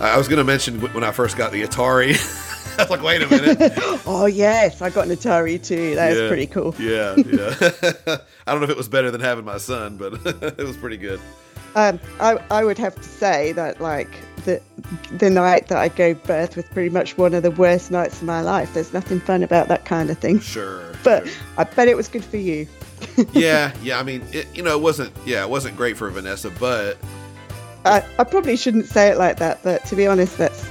I 0.00 0.14
I 0.14 0.16
was 0.18 0.28
going 0.28 0.38
to 0.38 0.44
mention 0.44 0.80
when 0.94 1.02
I 1.02 1.10
first 1.10 1.36
got 1.36 1.50
the 1.52 1.62
Atari. 1.64 2.14
I 2.78 2.82
was 2.82 2.90
like, 2.90 3.02
wait 3.02 3.22
a 3.22 3.26
minute. 3.28 3.72
oh 4.06 4.26
yes, 4.26 4.80
I 4.80 4.90
got 4.90 5.08
an 5.08 5.16
Atari 5.16 5.60
too. 5.62 5.96
That 5.96 6.10
was 6.10 6.18
Yeah. 6.20 6.28
pretty 6.28 6.46
cool. 6.46 6.74
Yeah, 6.78 7.16
yeah. 7.16 7.54
I 8.46 8.52
don't 8.52 8.60
know 8.60 8.64
if 8.64 8.70
it 8.70 8.76
was 8.76 8.88
better 8.88 9.10
than 9.10 9.20
having 9.20 9.44
my 9.44 9.58
son, 9.58 9.96
but 9.96 10.12
it 10.24 10.58
was 10.58 10.76
pretty 10.76 10.96
good. 10.96 11.20
Um, 11.78 12.00
I, 12.18 12.38
I 12.50 12.64
would 12.64 12.76
have 12.78 12.96
to 12.96 13.04
say 13.04 13.52
that 13.52 13.80
like 13.80 14.08
the 14.44 14.60
the 15.12 15.30
night 15.30 15.68
that 15.68 15.78
I 15.78 15.86
gave 15.86 16.20
birth 16.24 16.56
was 16.56 16.64
pretty 16.64 16.90
much 16.90 17.16
one 17.16 17.34
of 17.34 17.44
the 17.44 17.52
worst 17.52 17.92
nights 17.92 18.20
of 18.20 18.24
my 18.24 18.40
life. 18.40 18.74
There's 18.74 18.92
nothing 18.92 19.20
fun 19.20 19.44
about 19.44 19.68
that 19.68 19.84
kind 19.84 20.10
of 20.10 20.18
thing. 20.18 20.40
Sure. 20.40 20.82
But 21.04 21.28
I 21.56 21.62
bet 21.62 21.86
it 21.86 21.96
was 21.96 22.08
good 22.08 22.24
for 22.24 22.36
you. 22.36 22.66
yeah, 23.32 23.72
yeah. 23.80 24.00
I 24.00 24.02
mean, 24.02 24.24
it, 24.32 24.48
you 24.56 24.62
know, 24.64 24.76
it 24.76 24.82
wasn't. 24.82 25.12
Yeah, 25.24 25.44
it 25.44 25.50
wasn't 25.50 25.76
great 25.76 25.96
for 25.96 26.10
Vanessa, 26.10 26.50
but 26.58 26.98
I, 27.84 28.04
I 28.18 28.24
probably 28.24 28.56
shouldn't 28.56 28.86
say 28.86 29.10
it 29.10 29.16
like 29.16 29.38
that, 29.38 29.62
but 29.62 29.84
to 29.86 29.94
be 29.94 30.08
honest, 30.08 30.36
that's 30.36 30.68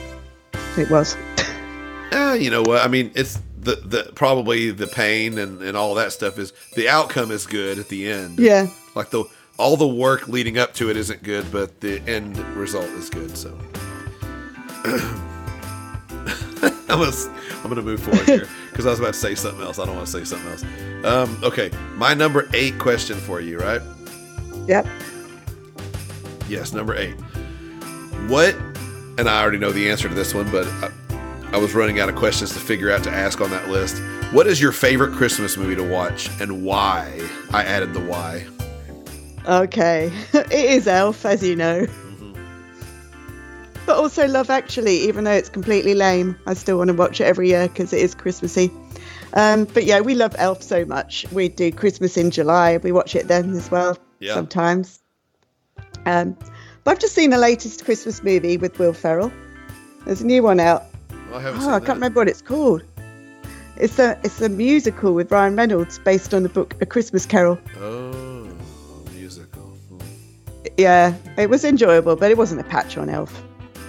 it 0.78 0.90
was. 0.90 1.16
eh, 2.12 2.34
you 2.34 2.52
know 2.52 2.64
what? 2.64 2.84
I 2.84 2.90
mean, 2.90 3.14
it's 3.16 3.40
the 3.58 3.76
the 3.78 4.12
probably 4.14 4.72
the 4.72 4.88
pain 4.88 5.38
and 5.38 5.62
and 5.62 5.78
all 5.78 5.96
that 5.96 6.12
stuff 6.12 6.38
is 6.38 6.52
the 6.76 6.90
outcome 6.90 7.32
is 7.32 7.46
good 7.46 7.80
at 7.80 7.88
the 7.88 8.12
end. 8.12 8.40
Yeah. 8.40 8.68
Like 8.94 9.10
the 9.12 9.24
all 9.58 9.76
the 9.76 9.88
work 9.88 10.28
leading 10.28 10.58
up 10.58 10.74
to 10.76 10.90
it 10.90 10.98
isn't 10.98 11.24
good, 11.24 11.52
but 11.52 11.82
the 11.82 12.00
end 12.02 12.38
result 12.56 12.86
is 12.86 13.10
good. 13.10 13.36
So. 13.38 13.58
I'm 16.90 17.00
gonna, 17.00 17.12
I'm 17.64 17.70
gonna 17.70 17.82
move 17.82 18.02
forward 18.02 18.26
here 18.26 18.48
because 18.70 18.86
I 18.86 18.90
was 18.90 19.00
about 19.00 19.14
to 19.14 19.20
say 19.20 19.36
something 19.36 19.62
else. 19.62 19.78
I 19.78 19.86
don't 19.86 19.96
want 19.96 20.08
to 20.08 20.12
say 20.12 20.24
something 20.24 20.50
else. 20.50 20.64
Um, 21.06 21.38
okay, 21.44 21.70
my 21.96 22.14
number 22.14 22.48
eight 22.54 22.80
question 22.80 23.18
for 23.18 23.42
you, 23.42 23.60
right? 23.60 23.82
Yep. 24.68 24.88
Yes, 26.48 26.74
number 26.74 26.96
eight. 26.96 27.16
What? 28.28 28.56
And 29.18 29.28
I 29.28 29.42
already 29.42 29.58
know 29.58 29.72
the 29.72 29.90
answer 29.90 30.08
to 30.08 30.16
this 30.16 30.34
one, 30.34 30.50
but 30.52 30.66
I, 30.68 30.92
I 31.52 31.58
was 31.58 31.74
running 31.74 32.00
out 32.00 32.08
of 32.08 32.16
questions 32.16 32.54
to 32.54 32.60
figure 32.60 32.92
out 32.92 33.04
to 33.04 33.12
ask 33.12 33.42
on 33.42 33.50
that 33.52 33.70
list. 33.70 34.02
What 34.34 34.48
is 34.48 34.62
your 34.62 34.72
favorite 34.72 35.14
Christmas 35.14 35.58
movie 35.58 35.76
to 35.76 35.84
watch, 35.84 36.30
and 36.40 36.64
why? 36.64 37.20
I 37.52 37.64
added 37.64 37.94
the 37.94 38.02
why. 38.02 38.48
Okay, 39.48 40.12
it 40.34 40.52
is 40.52 40.88
Elf, 40.88 41.26
as 41.26 41.42
you 41.44 41.56
know. 41.56 41.86
But 43.86 43.96
also 43.96 44.28
Love 44.28 44.50
Actually, 44.50 44.98
even 45.08 45.24
though 45.24 45.32
it's 45.32 45.48
completely 45.48 45.96
lame, 45.96 46.38
I 46.46 46.54
still 46.56 46.78
want 46.78 46.90
to 46.90 46.94
watch 46.94 47.22
it 47.22 47.24
every 47.24 47.48
year 47.48 47.70
because 47.70 47.94
it 47.94 48.02
is 48.02 48.14
Christmassy. 48.14 48.70
Um, 49.34 49.64
but 49.64 49.86
yeah, 49.86 50.02
we 50.02 50.14
love 50.16 50.36
Elf 50.38 50.62
so 50.62 50.84
much. 50.84 51.26
We 51.32 51.48
do 51.48 51.72
Christmas 51.72 52.18
in 52.18 52.30
July. 52.32 52.78
We 52.78 52.92
watch 52.92 53.16
it 53.16 53.30
then 53.30 53.52
as 53.54 53.72
well 53.72 53.98
Yeah. 54.20 54.34
sometimes. 54.34 55.00
Um, 56.06 56.38
but 56.84 56.92
I've 56.92 57.00
just 57.00 57.16
seen 57.16 57.30
the 57.30 57.38
latest 57.38 57.86
Christmas 57.86 58.22
movie 58.24 58.58
with 58.58 58.78
Will 58.80 58.92
Ferrell. 58.94 59.32
There's 60.06 60.22
a 60.22 60.26
new 60.26 60.44
one 60.44 60.60
out. 60.60 60.84
I 61.34 61.40
haven't 61.40 61.62
Oh, 61.62 61.70
I 61.70 61.80
that. 61.80 61.86
can't 61.86 61.98
remember 61.98 62.20
what 62.20 62.28
it's 62.28 62.42
called. 62.42 62.84
It's 63.78 64.00
a 64.00 64.20
it's 64.24 64.42
a 64.42 64.50
musical 64.50 65.14
with 65.14 65.32
Ryan 65.32 65.56
Reynolds 65.56 66.00
based 66.00 66.34
on 66.34 66.44
the 66.44 66.50
book 66.50 66.76
A 66.82 66.86
Christmas 66.86 67.26
Carol. 67.26 67.58
Oh. 67.80 68.17
Yeah, 70.78 71.16
it 71.38 71.50
was 71.50 71.64
enjoyable, 71.64 72.16
but 72.16 72.32
it 72.32 72.38
wasn't 72.38 72.62
a 72.62 72.64
patch 72.64 72.98
on 72.98 73.10
Elf. 73.10 73.32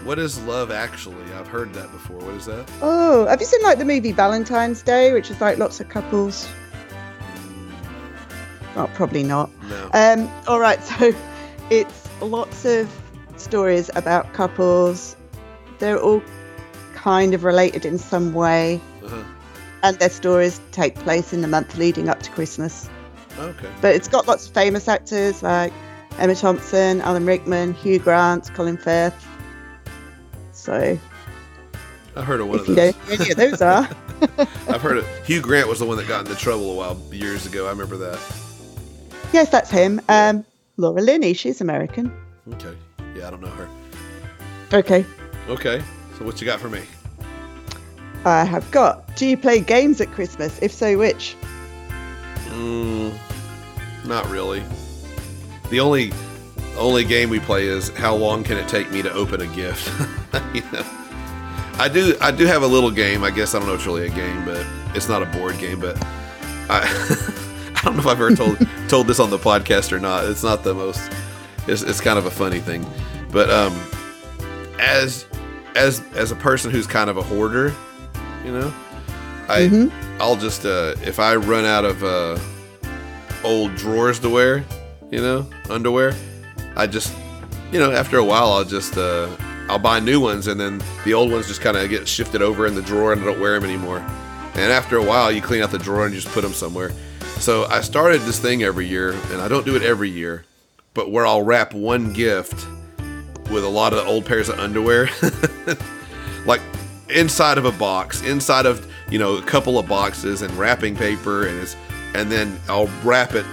What 0.04 0.18
is 0.18 0.42
Love 0.44 0.70
Actually? 0.70 1.24
I've 1.34 1.48
heard 1.48 1.74
that 1.74 1.90
before. 1.92 2.16
What 2.18 2.34
is 2.34 2.46
that? 2.46 2.70
Oh, 2.80 3.26
have 3.26 3.40
you 3.40 3.46
seen 3.46 3.62
like 3.62 3.78
the 3.78 3.84
movie 3.84 4.12
Valentine's 4.12 4.82
Day, 4.82 5.12
which 5.12 5.30
is 5.30 5.40
like 5.40 5.58
lots 5.58 5.80
of 5.80 5.88
couples? 5.88 6.48
Oh, 8.76 8.88
probably 8.94 9.24
not. 9.24 9.50
No. 9.64 9.90
Um, 9.92 10.30
all 10.46 10.60
right, 10.60 10.82
so 10.98 11.12
it's 11.70 12.08
lots 12.20 12.64
of 12.64 12.88
stories 13.36 13.90
about 13.94 14.32
couples. 14.34 15.16
They're 15.78 15.98
all 16.00 16.22
kind 16.94 17.34
of 17.34 17.44
related 17.44 17.84
in 17.84 17.98
some 17.98 18.34
way, 18.34 18.80
Uh-huh. 19.04 19.22
and 19.82 19.98
their 19.98 20.10
stories 20.10 20.60
take 20.72 20.94
place 20.96 21.32
in 21.32 21.40
the 21.42 21.48
month 21.48 21.76
leading 21.76 22.08
up 22.08 22.22
to 22.22 22.30
Christmas. 22.30 22.88
Okay. 23.38 23.68
But 23.80 23.94
it's 23.94 24.08
got 24.08 24.26
lots 24.26 24.46
of 24.48 24.54
famous 24.54 24.88
actors 24.88 25.42
like 25.42 25.72
Emma 26.18 26.34
Thompson, 26.34 27.00
Alan 27.00 27.24
Rickman, 27.26 27.74
Hugh 27.74 27.98
Grant, 27.98 28.52
Colin 28.54 28.76
Firth. 28.76 29.26
So 30.52 30.98
I 32.16 32.22
heard 32.22 32.40
of 32.40 32.48
one 32.48 32.56
if 32.60 32.62
of 32.62 32.68
you 32.68 32.74
those. 32.74 32.94
know 32.94 33.00
who 33.16 33.22
any 33.22 33.30
of 33.30 33.36
those 33.36 33.62
are, 33.62 33.88
I've 34.68 34.82
heard 34.82 34.98
it. 34.98 35.04
Hugh 35.24 35.40
Grant 35.40 35.68
was 35.68 35.78
the 35.78 35.84
one 35.86 35.96
that 35.98 36.08
got 36.08 36.26
into 36.26 36.36
trouble 36.38 36.72
a 36.72 36.74
while 36.74 37.00
years 37.12 37.46
ago. 37.46 37.66
I 37.66 37.70
remember 37.70 37.96
that. 37.98 38.18
yes, 39.32 39.48
that's 39.50 39.70
him. 39.70 40.00
Um, 40.08 40.44
Laura 40.76 41.00
Linney, 41.02 41.32
she's 41.34 41.60
American. 41.60 42.12
Okay. 42.54 42.76
Yeah, 43.16 43.28
I 43.28 43.30
don't 43.30 43.40
know 43.40 43.48
her. 43.48 43.68
Okay, 44.72 45.04
Okay. 45.48 45.82
So 46.18 46.24
what 46.24 46.40
you 46.40 46.44
got 46.44 46.60
for 46.60 46.68
me? 46.68 46.82
I 48.24 48.44
have 48.44 48.68
got. 48.72 49.16
Do 49.16 49.24
you 49.26 49.36
play 49.36 49.60
games 49.60 50.00
at 50.00 50.10
Christmas? 50.10 50.58
If 50.60 50.72
so, 50.72 50.98
which? 50.98 51.36
Mm, 52.48 53.16
not 54.04 54.28
really. 54.28 54.62
The 55.70 55.80
only 55.80 56.12
only 56.76 57.04
game 57.04 57.28
we 57.28 57.40
play 57.40 57.66
is 57.66 57.90
how 57.90 58.14
long 58.14 58.44
can 58.44 58.56
it 58.56 58.68
take 58.68 58.90
me 58.90 59.02
to 59.02 59.12
open 59.12 59.40
a 59.40 59.46
gift? 59.48 59.88
you 60.54 60.62
know. 60.72 60.84
I 61.78 61.88
do 61.88 62.16
I 62.20 62.30
do 62.30 62.44
have 62.46 62.62
a 62.62 62.66
little 62.66 62.90
game. 62.90 63.22
I 63.22 63.30
guess 63.30 63.54
I 63.54 63.58
don't 63.58 63.68
know 63.68 63.74
if 63.74 63.80
it's 63.80 63.86
really 63.86 64.06
a 64.06 64.10
game, 64.10 64.44
but 64.44 64.66
it's 64.94 65.08
not 65.08 65.22
a 65.22 65.26
board 65.26 65.58
game. 65.58 65.78
But 65.80 65.96
I 66.68 66.82
I 67.76 67.80
don't 67.84 67.94
know 67.94 68.00
if 68.00 68.06
I've 68.06 68.20
ever 68.20 68.34
told 68.34 68.58
told 68.88 69.06
this 69.06 69.20
on 69.20 69.30
the 69.30 69.38
podcast 69.38 69.92
or 69.92 70.00
not. 70.00 70.24
It's 70.24 70.42
not 70.42 70.64
the 70.64 70.74
most. 70.74 71.10
It's, 71.66 71.82
it's 71.82 72.00
kind 72.00 72.18
of 72.18 72.26
a 72.26 72.30
funny 72.30 72.60
thing, 72.60 72.84
but 73.30 73.50
um, 73.50 73.78
as 74.80 75.26
as 75.76 76.02
as 76.14 76.32
a 76.32 76.36
person 76.36 76.70
who's 76.70 76.86
kind 76.86 77.10
of 77.10 77.16
a 77.16 77.22
hoarder, 77.22 77.74
you 78.44 78.52
know, 78.52 78.74
I 79.48 79.90
I'll 80.18 80.36
just 80.36 80.64
uh, 80.64 80.94
if 81.02 81.20
I 81.20 81.36
run 81.36 81.64
out 81.64 81.84
of 81.84 82.02
uh, 82.02 82.38
old 83.44 83.74
drawers 83.76 84.18
to 84.20 84.30
wear, 84.30 84.64
you 85.11 85.20
know, 85.20 85.46
underwear, 85.70 86.14
I 86.76 86.86
just 86.86 87.14
you 87.72 87.78
know 87.78 87.92
after 87.92 88.18
a 88.18 88.24
while 88.24 88.52
I'll 88.52 88.64
just 88.64 88.96
uh, 88.96 89.28
I'll 89.68 89.78
buy 89.78 90.00
new 90.00 90.20
ones 90.20 90.46
and 90.46 90.61
then 90.61 90.82
the 91.04 91.14
old 91.14 91.30
ones 91.30 91.46
just 91.46 91.61
kind 91.61 91.76
of 91.76 91.88
get 91.90 92.09
shifted 92.09 92.42
over 92.42 92.66
in 92.66 92.74
the 92.74 92.82
drawer 92.82 93.12
and 93.12 93.20
I 93.22 93.24
don't 93.24 93.40
wear 93.40 93.59
them 93.59 93.68
anymore. 93.68 93.98
And 94.54 94.72
after 94.72 94.96
a 94.96 95.04
while, 95.04 95.30
you 95.30 95.40
clean 95.40 95.62
out 95.62 95.70
the 95.70 95.78
drawer 95.78 96.04
and 96.04 96.14
you 96.14 96.20
just 96.20 96.34
put 96.34 96.42
them 96.42 96.52
somewhere. 96.52 96.92
So 97.38 97.66
I 97.66 97.82
started 97.82 98.22
this 98.22 98.40
thing 98.40 98.64
every 98.64 98.86
year, 98.88 99.12
and 99.30 99.40
I 99.40 99.46
don't 99.46 99.64
do 99.64 99.76
it 99.76 99.82
every 99.82 100.11
year, 100.11 100.44
but 100.92 101.12
where 101.12 101.24
I'll 101.24 101.42
wrap 101.42 101.72
one 101.72 102.12
gift 102.12 102.66
with 103.48 103.62
a 103.62 103.68
lot 103.68 103.92
of 103.92 104.04
old 104.09 104.26
pairs 104.26 104.48
of 104.48 104.59
underwear, 104.59 105.09
like 106.46 106.61
inside 107.09 107.59
of 107.59 107.64
a 107.64 107.70
box, 107.70 108.22
inside 108.22 108.66
of 108.66 108.84
you 109.09 109.20
know 109.20 109.36
a 109.36 109.42
couple 109.42 109.78
of 109.78 109.86
boxes 109.86 110.42
and 110.42 110.52
wrapping 110.54 110.96
paper, 110.96 111.46
and 111.46 111.61
it's 111.61 111.76
and 112.14 112.32
then 112.32 112.59
I'll 112.68 112.90
wrap 113.04 113.34
it. 113.34 113.46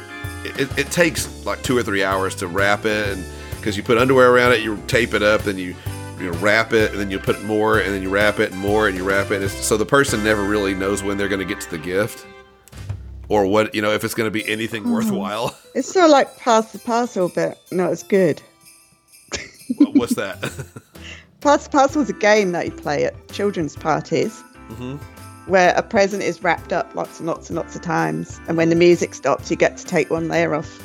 It, 0.46 0.78
it 0.78 0.92
takes 0.92 1.46
like 1.46 1.62
two 1.64 1.78
or 1.78 1.84
three 1.84 2.04
hours 2.04 2.36
to 2.36 2.48
wrap 2.48 2.86
it, 2.86 3.10
and 3.10 3.26
because 3.58 3.78
you 3.78 3.84
put 3.84 3.98
underwear 3.98 4.32
around 4.32 4.54
it, 4.54 4.62
you 4.62 4.82
tape 4.88 5.14
it 5.14 5.24
up, 5.24 5.42
then 5.42 5.58
you 5.58 5.76
you 6.20 6.32
know, 6.32 6.38
wrap 6.40 6.74
it, 6.74 6.92
and 6.92 7.00
then 7.00 7.12
you 7.12 7.20
put 7.20 7.44
more, 7.44 7.80
and 7.80 7.94
then 7.94 8.02
you 8.02 8.10
wrap 8.10 8.40
it 8.40 8.52
and 8.52 8.60
more, 8.60 8.88
and 8.88 8.96
you 8.98 9.04
wrap 9.04 9.32
it. 9.32 9.44
It's, 9.44 9.54
so 9.54 9.76
the 9.76 9.86
person 9.86 10.24
never 10.24 10.44
really 10.44 10.74
knows 10.74 11.04
when 11.04 11.18
they're 11.18 11.28
going 11.28 11.46
to 11.46 11.46
get 11.46 11.62
to 11.62 11.72
the 11.72 11.78
gift, 11.78 12.26
or 13.28 13.46
what 13.46 13.76
you 13.76 13.82
know 13.82 13.92
if 13.92 14.04
it's 14.04 14.14
going 14.14 14.28
to 14.28 14.32
be 14.32 14.48
anything 14.50 14.90
worthwhile. 14.90 15.56
It's 15.76 15.92
sort 15.92 16.06
of 16.06 16.12
like 16.12 16.38
Pass 16.38 16.72
the 16.72 16.80
Parcel, 16.80 17.28
but 17.28 17.60
not 17.70 17.90
as 17.90 18.02
good. 18.02 18.42
What's 19.78 20.16
that? 20.16 20.40
Pass 21.42 21.66
the 21.66 21.70
Parcel 21.70 22.02
is 22.02 22.10
a 22.10 22.14
game 22.14 22.54
that 22.54 22.66
you 22.66 22.72
play 22.72 23.04
at 23.04 23.28
children's 23.28 23.76
parties 23.76 24.42
hmm 24.70 24.98
where 25.48 25.74
a 25.76 25.84
present 25.84 26.24
is 26.24 26.44
wrapped 26.44 26.74
up 26.74 26.94
lots 26.96 27.20
and 27.20 27.28
lots 27.28 27.50
and 27.50 27.56
lots 27.56 27.76
of 27.76 27.82
times, 27.82 28.40
and 28.48 28.58
when 28.58 28.70
the 28.70 28.76
music 28.76 29.14
stops, 29.14 29.50
you 29.52 29.58
get 29.58 29.78
to 29.78 29.86
take 29.86 30.10
one 30.10 30.28
layer 30.28 30.56
off. 30.56 30.82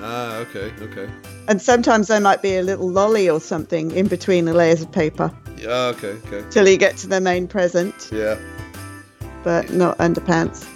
Ah, 0.00 0.36
okay, 0.38 0.72
okay. 0.80 1.08
And 1.48 1.62
sometimes 1.62 2.08
there 2.08 2.20
might 2.20 2.42
be 2.42 2.56
a 2.56 2.62
little 2.62 2.88
lolly 2.88 3.28
or 3.30 3.40
something 3.40 3.90
in 3.92 4.08
between 4.08 4.44
the 4.46 4.54
layers 4.54 4.82
of 4.82 4.90
paper 4.90 5.32
Yeah, 5.56 5.92
okay, 5.94 6.16
okay. 6.26 6.44
till 6.50 6.68
you 6.68 6.76
get 6.76 6.96
to 6.98 7.06
the 7.06 7.20
main 7.20 7.46
present, 7.46 8.10
Yeah. 8.12 8.36
but 9.44 9.70
not 9.72 9.98
underpants. 9.98 10.66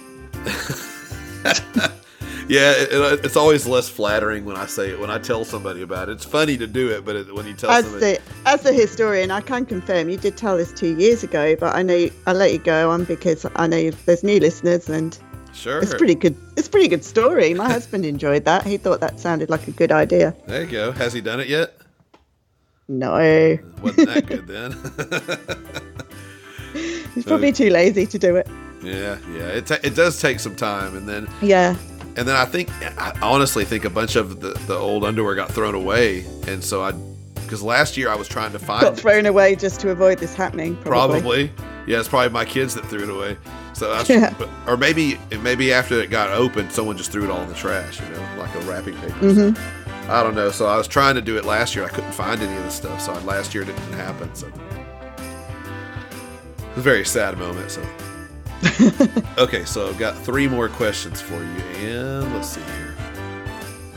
Yeah, 2.49 2.71
it, 2.71 2.91
it- 2.93 3.01
uh, 3.01 3.17
it's 3.23 3.35
always 3.35 3.65
less 3.67 3.89
flattering 3.89 4.45
when 4.45 4.55
I 4.55 4.65
say 4.65 4.89
it. 4.91 4.99
When 4.99 5.09
I 5.09 5.17
tell 5.19 5.43
somebody 5.43 5.81
about 5.81 6.07
it, 6.09 6.13
it's 6.13 6.25
funny 6.25 6.57
to 6.57 6.67
do 6.67 6.89
it, 6.89 7.03
but 7.05 7.15
it, 7.15 7.33
when 7.35 7.45
you 7.45 7.53
tell 7.53 7.69
As 7.71 7.83
somebody, 7.85 8.13
the 8.15 8.21
as 8.45 8.65
a 8.65 8.71
historian, 8.73 9.31
I 9.31 9.41
can 9.41 9.65
confirm 9.65 10.09
you 10.09 10.17
did 10.17 10.37
tell 10.37 10.55
this 10.57 10.71
two 10.71 10.95
years 10.97 11.23
ago, 11.23 11.55
but 11.57 11.75
I 11.75 11.83
know 11.83 12.09
I 12.25 12.33
let 12.33 12.53
you 12.53 12.59
go 12.59 12.89
on 12.91 13.03
because 13.03 13.45
I 13.55 13.67
know 13.67 13.89
there's 14.05 14.23
new 14.23 14.39
listeners 14.39 14.87
and 14.89 15.17
sure, 15.53 15.79
it's 15.81 15.93
pretty 15.93 16.15
good. 16.15 16.35
It's 16.55 16.67
a 16.67 16.71
pretty 16.71 16.87
good 16.87 17.03
story. 17.03 17.53
My 17.53 17.67
husband 17.69 18.05
enjoyed 18.15 18.45
that. 18.45 18.65
He 18.65 18.77
thought 18.77 19.01
that 19.01 19.19
sounded 19.19 19.49
like 19.49 19.67
a 19.67 19.71
good 19.71 19.91
idea. 19.91 20.33
There 20.47 20.63
you 20.63 20.71
go. 20.71 20.91
Has 20.93 21.11
he 21.13 21.19
done 21.21 21.39
it 21.41 21.47
yet? 21.49 21.73
No, 22.89 23.11
Wasn't 23.81 24.07
that 24.07 24.25
good 24.25 24.47
then? 24.47 24.71
he's 27.13 27.25
probably 27.25 27.51
too 27.51 27.69
lazy 27.69 28.05
to 28.05 28.17
do 28.17 28.37
it. 28.37 28.47
yeah, 28.81 29.17
yeah. 29.33 29.47
It 29.49 29.65
ta- 29.65 29.79
it 29.83 29.93
does 29.93 30.21
take 30.21 30.39
some 30.39 30.55
time, 30.55 30.95
and 30.95 31.05
then 31.09 31.27
Yeah. 31.41 31.75
And 32.17 32.27
then 32.27 32.35
I 32.35 32.45
think 32.45 32.69
I 32.99 33.17
honestly 33.21 33.63
think 33.63 33.85
a 33.85 33.89
bunch 33.89 34.15
of 34.15 34.39
the, 34.41 34.49
the 34.67 34.75
old 34.75 35.03
underwear 35.03 35.35
got 35.35 35.51
thrown 35.51 35.75
away, 35.75 36.25
and 36.47 36.63
so 36.63 36.83
I 36.83 36.91
because 37.43 37.63
last 37.63 37.95
year 37.95 38.09
I 38.09 38.15
was 38.15 38.27
trying 38.27 38.51
to 38.51 38.59
find 38.59 38.81
Got 38.81 38.97
thrown 38.97 39.25
away 39.25 39.55
just 39.55 39.79
to 39.81 39.89
avoid 39.91 40.17
this 40.19 40.33
happening. 40.35 40.75
Probably. 40.77 41.21
Probably. 41.21 41.51
Yeah, 41.85 41.99
it's 41.99 42.09
probably 42.09 42.29
my 42.29 42.43
kids 42.43 42.75
that 42.75 42.85
threw 42.87 43.03
it 43.03 43.09
away. 43.09 43.37
So 43.71 43.91
I 43.93 43.99
was, 43.99 44.09
Yeah. 44.09 44.33
or 44.67 44.75
maybe 44.75 45.17
maybe 45.41 45.71
after 45.71 46.01
it 46.01 46.09
got 46.09 46.29
opened, 46.31 46.73
someone 46.73 46.97
just 46.97 47.11
threw 47.11 47.23
it 47.23 47.29
all 47.29 47.41
in 47.41 47.47
the 47.47 47.55
trash. 47.55 48.01
You 48.01 48.09
know, 48.09 48.27
like 48.37 48.53
a 48.55 48.59
wrapping 48.61 48.95
paper. 48.97 49.13
Mm-hmm. 49.19 50.11
I 50.11 50.23
don't 50.23 50.35
know. 50.35 50.51
So 50.51 50.65
I 50.65 50.75
was 50.77 50.87
trying 50.87 51.15
to 51.15 51.21
do 51.21 51.37
it 51.37 51.45
last 51.45 51.75
year. 51.75 51.85
I 51.85 51.89
couldn't 51.89 52.11
find 52.13 52.41
any 52.41 52.57
of 52.57 52.63
the 52.63 52.69
stuff. 52.71 52.99
So 53.01 53.13
last 53.25 53.53
year 53.53 53.63
it 53.63 53.67
didn't 53.67 53.93
happen. 53.93 54.33
So 54.35 54.47
it 54.47 54.53
was 56.69 56.77
a 56.77 56.81
very 56.81 57.05
sad 57.05 57.37
moment. 57.37 57.71
So 57.71 57.81
okay, 59.37 59.65
so 59.65 59.87
I've 59.87 59.97
got 59.97 60.17
three 60.17 60.47
more 60.47 60.69
questions 60.69 61.21
for 61.21 61.35
you, 61.35 61.87
and 61.87 62.33
let's 62.33 62.49
see 62.49 62.61
here. 62.61 62.95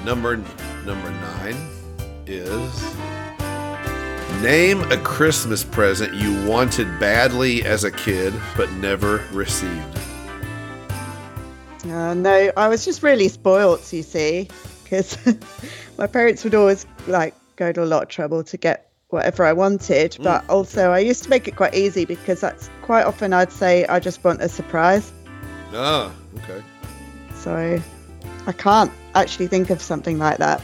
Number 0.04 0.36
number 0.84 1.10
nine 1.10 1.56
is 2.26 2.94
name 4.42 4.80
a 4.90 4.96
Christmas 4.98 5.62
present 5.64 6.14
you 6.14 6.46
wanted 6.46 6.86
badly 6.98 7.62
as 7.64 7.84
a 7.84 7.90
kid 7.90 8.32
but 8.56 8.70
never 8.72 9.24
received. 9.32 9.98
Uh, 11.84 12.14
no, 12.14 12.52
I 12.56 12.68
was 12.68 12.84
just 12.84 13.02
really 13.02 13.28
spoilt, 13.28 13.92
you 13.92 14.02
see, 14.02 14.48
because 14.82 15.18
my 15.98 16.06
parents 16.06 16.44
would 16.44 16.54
always 16.54 16.86
like 17.06 17.34
go 17.56 17.72
to 17.72 17.82
a 17.82 17.86
lot 17.86 18.02
of 18.04 18.08
trouble 18.08 18.44
to 18.44 18.56
get 18.56 18.89
whatever 19.10 19.44
I 19.44 19.52
wanted. 19.52 20.16
But 20.20 20.48
also, 20.48 20.90
I 20.90 21.00
used 21.00 21.22
to 21.24 21.30
make 21.30 21.46
it 21.46 21.56
quite 21.56 21.74
easy 21.74 22.04
because 22.04 22.40
that's 22.40 22.70
quite 22.82 23.04
often 23.04 23.32
I'd 23.32 23.52
say 23.52 23.84
I 23.86 24.00
just 24.00 24.24
want 24.24 24.40
a 24.40 24.48
surprise. 24.48 25.12
Ah, 25.72 26.12
okay. 26.38 26.62
So 27.34 27.80
I 28.46 28.52
can't 28.52 28.90
actually 29.14 29.46
think 29.46 29.70
of 29.70 29.80
something 29.82 30.18
like 30.18 30.38
that. 30.38 30.62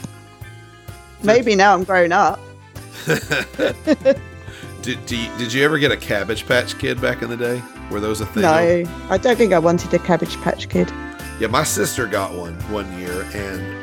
Maybe 1.23 1.55
now 1.55 1.75
I'm 1.75 1.85
grown 1.85 2.13
up. 2.13 2.41
Did, 4.83 5.05
do 5.07 5.17
you, 5.17 5.37
did 5.37 5.53
you 5.53 5.65
ever 5.65 5.79
get 5.79 5.91
a 5.91 5.97
Cabbage 5.97 6.47
Patch 6.47 6.79
Kid 6.79 7.01
back 7.01 7.21
in 7.21 7.29
the 7.29 7.37
day? 7.37 7.61
Were 7.91 7.99
those 7.99 8.21
a 8.21 8.27
thing? 8.27 8.43
No, 8.43 8.85
I 9.11 9.19
don't 9.19 9.37
think 9.37 9.53
I 9.53 9.59
wanted 9.59 9.93
a 9.93 9.99
Cabbage 9.99 10.37
Patch 10.43 10.69
Kid. 10.69 10.89
Yeah, 11.41 11.49
my 11.49 11.65
sister 11.65 12.07
got 12.07 12.33
one 12.35 12.55
one 12.71 12.97
year, 12.97 13.27
and 13.35 13.76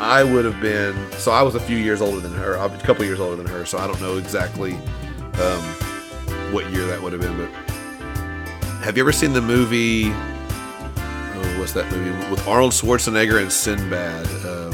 I 0.00 0.24
would 0.24 0.44
have 0.44 0.60
been. 0.60 0.94
So 1.12 1.30
I 1.30 1.42
was 1.42 1.54
a 1.54 1.60
few 1.60 1.76
years 1.76 2.00
older 2.00 2.20
than 2.20 2.32
her, 2.32 2.54
a 2.54 2.68
couple 2.78 3.04
years 3.04 3.20
older 3.20 3.36
than 3.36 3.46
her. 3.46 3.64
So 3.64 3.78
I 3.78 3.86
don't 3.86 4.00
know 4.00 4.16
exactly 4.16 4.72
um, 4.72 5.62
what 6.52 6.70
year 6.70 6.86
that 6.86 7.00
would 7.02 7.12
have 7.12 7.20
been. 7.20 7.36
But 7.36 7.50
have 8.82 8.96
you 8.96 9.02
ever 9.02 9.12
seen 9.12 9.32
the 9.32 9.42
movie? 9.42 10.10
Oh, 10.10 11.56
what's 11.58 11.72
that 11.74 11.90
movie 11.92 12.30
with 12.30 12.46
Arnold 12.48 12.72
Schwarzenegger 12.72 13.40
and 13.40 13.52
Sinbad? 13.52 14.26
Um, 14.46 14.72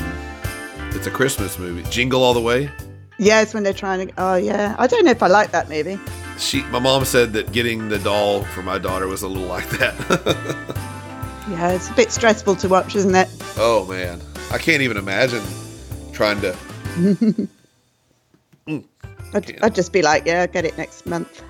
it's 0.95 1.07
a 1.07 1.11
Christmas 1.11 1.59
movie. 1.59 1.83
Jingle 1.91 2.23
All 2.23 2.33
the 2.35 2.41
Way. 2.41 2.71
Yeah, 3.19 3.41
it's 3.41 3.53
when 3.53 3.63
they're 3.63 3.73
trying 3.73 4.07
to. 4.09 4.15
Oh, 4.19 4.35
yeah. 4.37 4.77
I 4.79 4.87
don't 4.87 5.05
know 5.05 5.11
if 5.11 5.23
I 5.23 5.27
like 5.27 5.51
that 5.51 5.69
movie. 5.69 5.99
She, 6.39 6.63
my 6.65 6.79
mom 6.79 7.05
said 7.05 7.33
that 7.33 7.51
getting 7.53 7.89
the 7.89 7.99
doll 7.99 8.45
for 8.45 8.63
my 8.63 8.79
daughter 8.79 9.07
was 9.09 9.23
a 9.23 9.29
little 9.29 9.49
like 9.49 9.69
that. 9.71 10.57
Yeah, 11.49 11.71
it's 11.71 11.89
a 11.89 11.93
bit 11.93 12.11
stressful 12.11 12.57
to 12.57 12.69
watch, 12.69 12.97
isn't 12.97 13.15
it? 13.15 13.29
oh 13.57 13.87
man, 13.89 14.21
I 14.51 14.59
can't 14.59 14.83
even 14.83 14.97
imagine 14.97 15.43
trying 16.13 16.41
to. 16.43 16.57
Mm. 18.67 18.83
I'd, 19.33 19.63
I'd 19.63 19.75
just 19.77 19.93
be 19.93 20.03
like, 20.03 20.27
yeah, 20.27 20.41
I'll 20.41 20.49
get 20.49 20.65
it 20.65 20.77
next 20.77 21.07
month. 21.07 21.41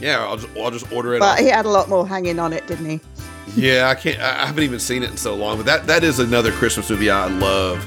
Yeah, 0.00 0.24
I'll 0.24 0.38
just, 0.38 0.56
I'll 0.56 0.70
just 0.70 0.90
order 0.90 1.14
it. 1.14 1.18
But 1.18 1.34
off- 1.34 1.38
he 1.38 1.48
had 1.48 1.66
a 1.66 1.68
lot 1.68 1.90
more 1.90 2.08
hanging 2.08 2.38
on 2.38 2.54
it, 2.54 2.66
didn't 2.66 2.86
he? 2.88 3.00
Yeah, 3.54 3.88
I 3.88 3.94
can't. 3.94 4.18
I 4.20 4.46
haven't 4.46 4.64
even 4.64 4.80
seen 4.80 5.02
it 5.02 5.10
in 5.10 5.16
so 5.16 5.34
long, 5.34 5.56
but 5.58 5.66
that 5.66 5.86
that 5.86 6.02
is 6.02 6.18
another 6.18 6.50
Christmas 6.50 6.90
movie 6.90 7.08
I 7.10 7.26
love. 7.28 7.78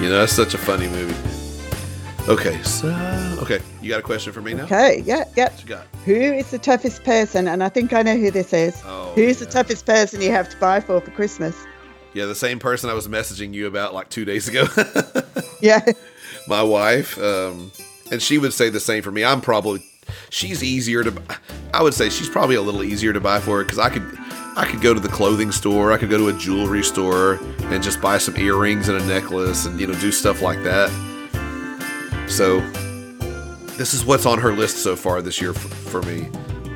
You 0.00 0.08
know, 0.08 0.18
that's 0.20 0.32
such 0.32 0.54
a 0.54 0.58
funny 0.58 0.88
movie. 0.88 1.14
Okay, 2.28 2.60
so 2.62 2.88
okay, 3.42 3.60
you 3.82 3.90
got 3.90 4.00
a 4.00 4.02
question 4.02 4.32
for 4.32 4.40
me 4.40 4.54
now? 4.54 4.64
Okay, 4.64 5.02
yeah, 5.04 5.24
yeah. 5.36 5.50
What 5.50 5.62
you 5.62 5.68
got? 5.68 5.86
Who 6.06 6.14
is 6.14 6.50
the 6.50 6.58
toughest 6.58 7.04
person? 7.04 7.46
And 7.46 7.62
I 7.62 7.68
think 7.68 7.92
I 7.92 8.02
know 8.02 8.16
who 8.16 8.30
this 8.30 8.52
is. 8.54 8.80
Oh, 8.86 9.12
Who's 9.14 9.38
the 9.38 9.46
toughest 9.46 9.84
person 9.84 10.22
you 10.22 10.30
have 10.30 10.48
to 10.48 10.56
buy 10.56 10.80
for 10.80 11.00
for 11.00 11.10
Christmas? 11.10 11.56
Yeah, 12.16 12.24
the 12.24 12.34
same 12.34 12.58
person 12.58 12.88
I 12.88 12.94
was 12.94 13.08
messaging 13.08 13.52
you 13.52 13.66
about 13.66 13.92
like 13.92 14.08
two 14.08 14.24
days 14.24 14.48
ago. 14.48 14.66
Yeah. 15.62 15.80
My 16.48 16.62
wife, 16.62 17.18
um, 17.18 17.72
and 18.10 18.20
she 18.20 18.36
would 18.36 18.52
say 18.52 18.68
the 18.68 18.78
same 18.78 19.02
for 19.02 19.10
me. 19.10 19.24
I'm 19.24 19.40
probably 19.40 19.82
she's 20.28 20.62
easier 20.62 21.02
to. 21.02 21.22
I 21.72 21.82
would 21.82 21.94
say 21.94 22.10
she's 22.10 22.28
probably 22.28 22.56
a 22.56 22.62
little 22.62 22.82
easier 22.82 23.14
to 23.14 23.20
buy 23.20 23.40
for 23.40 23.64
because 23.64 23.78
I 23.78 23.88
could. 23.88 24.06
I 24.54 24.66
could 24.66 24.82
go 24.82 24.92
to 24.92 25.00
the 25.00 25.08
clothing 25.08 25.50
store. 25.52 25.92
I 25.92 25.98
could 25.98 26.10
go 26.10 26.18
to 26.18 26.28
a 26.28 26.38
jewelry 26.38 26.82
store 26.82 27.38
and 27.70 27.82
just 27.82 28.02
buy 28.02 28.18
some 28.18 28.36
earrings 28.36 28.88
and 28.90 29.00
a 29.00 29.06
necklace 29.06 29.64
and 29.64 29.80
you 29.80 29.86
know 29.86 29.94
do 29.94 30.12
stuff 30.12 30.42
like 30.42 30.62
that. 30.62 30.90
So 32.28 32.60
this 33.78 33.94
is 33.94 34.04
what's 34.04 34.26
on 34.26 34.38
her 34.38 34.52
list 34.52 34.78
so 34.82 34.94
far 34.94 35.22
this 35.22 35.40
year 35.40 35.54
for, 35.54 35.68
for 35.68 36.02
me: 36.02 36.26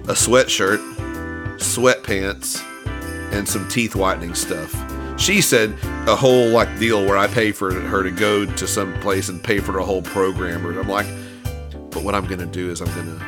a 0.05 0.15
sweatshirt, 0.15 0.79
sweatpants, 1.59 2.62
and 3.33 3.47
some 3.47 3.69
teeth 3.69 3.95
whitening 3.95 4.35
stuff. 4.35 4.90
She 5.21 5.43
said 5.43 5.75
a 6.09 6.17
whole 6.17 6.49
like 6.49 6.79
deal 6.79 7.05
where 7.05 7.19
I 7.19 7.27
pay 7.27 7.53
for 7.53 7.71
her 7.73 8.03
to 8.03 8.11
go 8.11 8.47
to 8.47 8.67
some 8.67 8.99
place 9.01 9.29
and 9.29 9.45
pay 9.45 9.61
for 9.61 9.73
the 9.73 9.83
whole 9.83 10.01
program. 10.01 10.67
Or 10.67 10.81
I'm 10.81 10.89
like, 10.89 11.07
but 11.91 12.03
what 12.03 12.15
I'm 12.15 12.27
gonna 12.27 12.47
do 12.47 12.71
is 12.71 12.81
I'm 12.81 12.89
gonna 12.95 13.23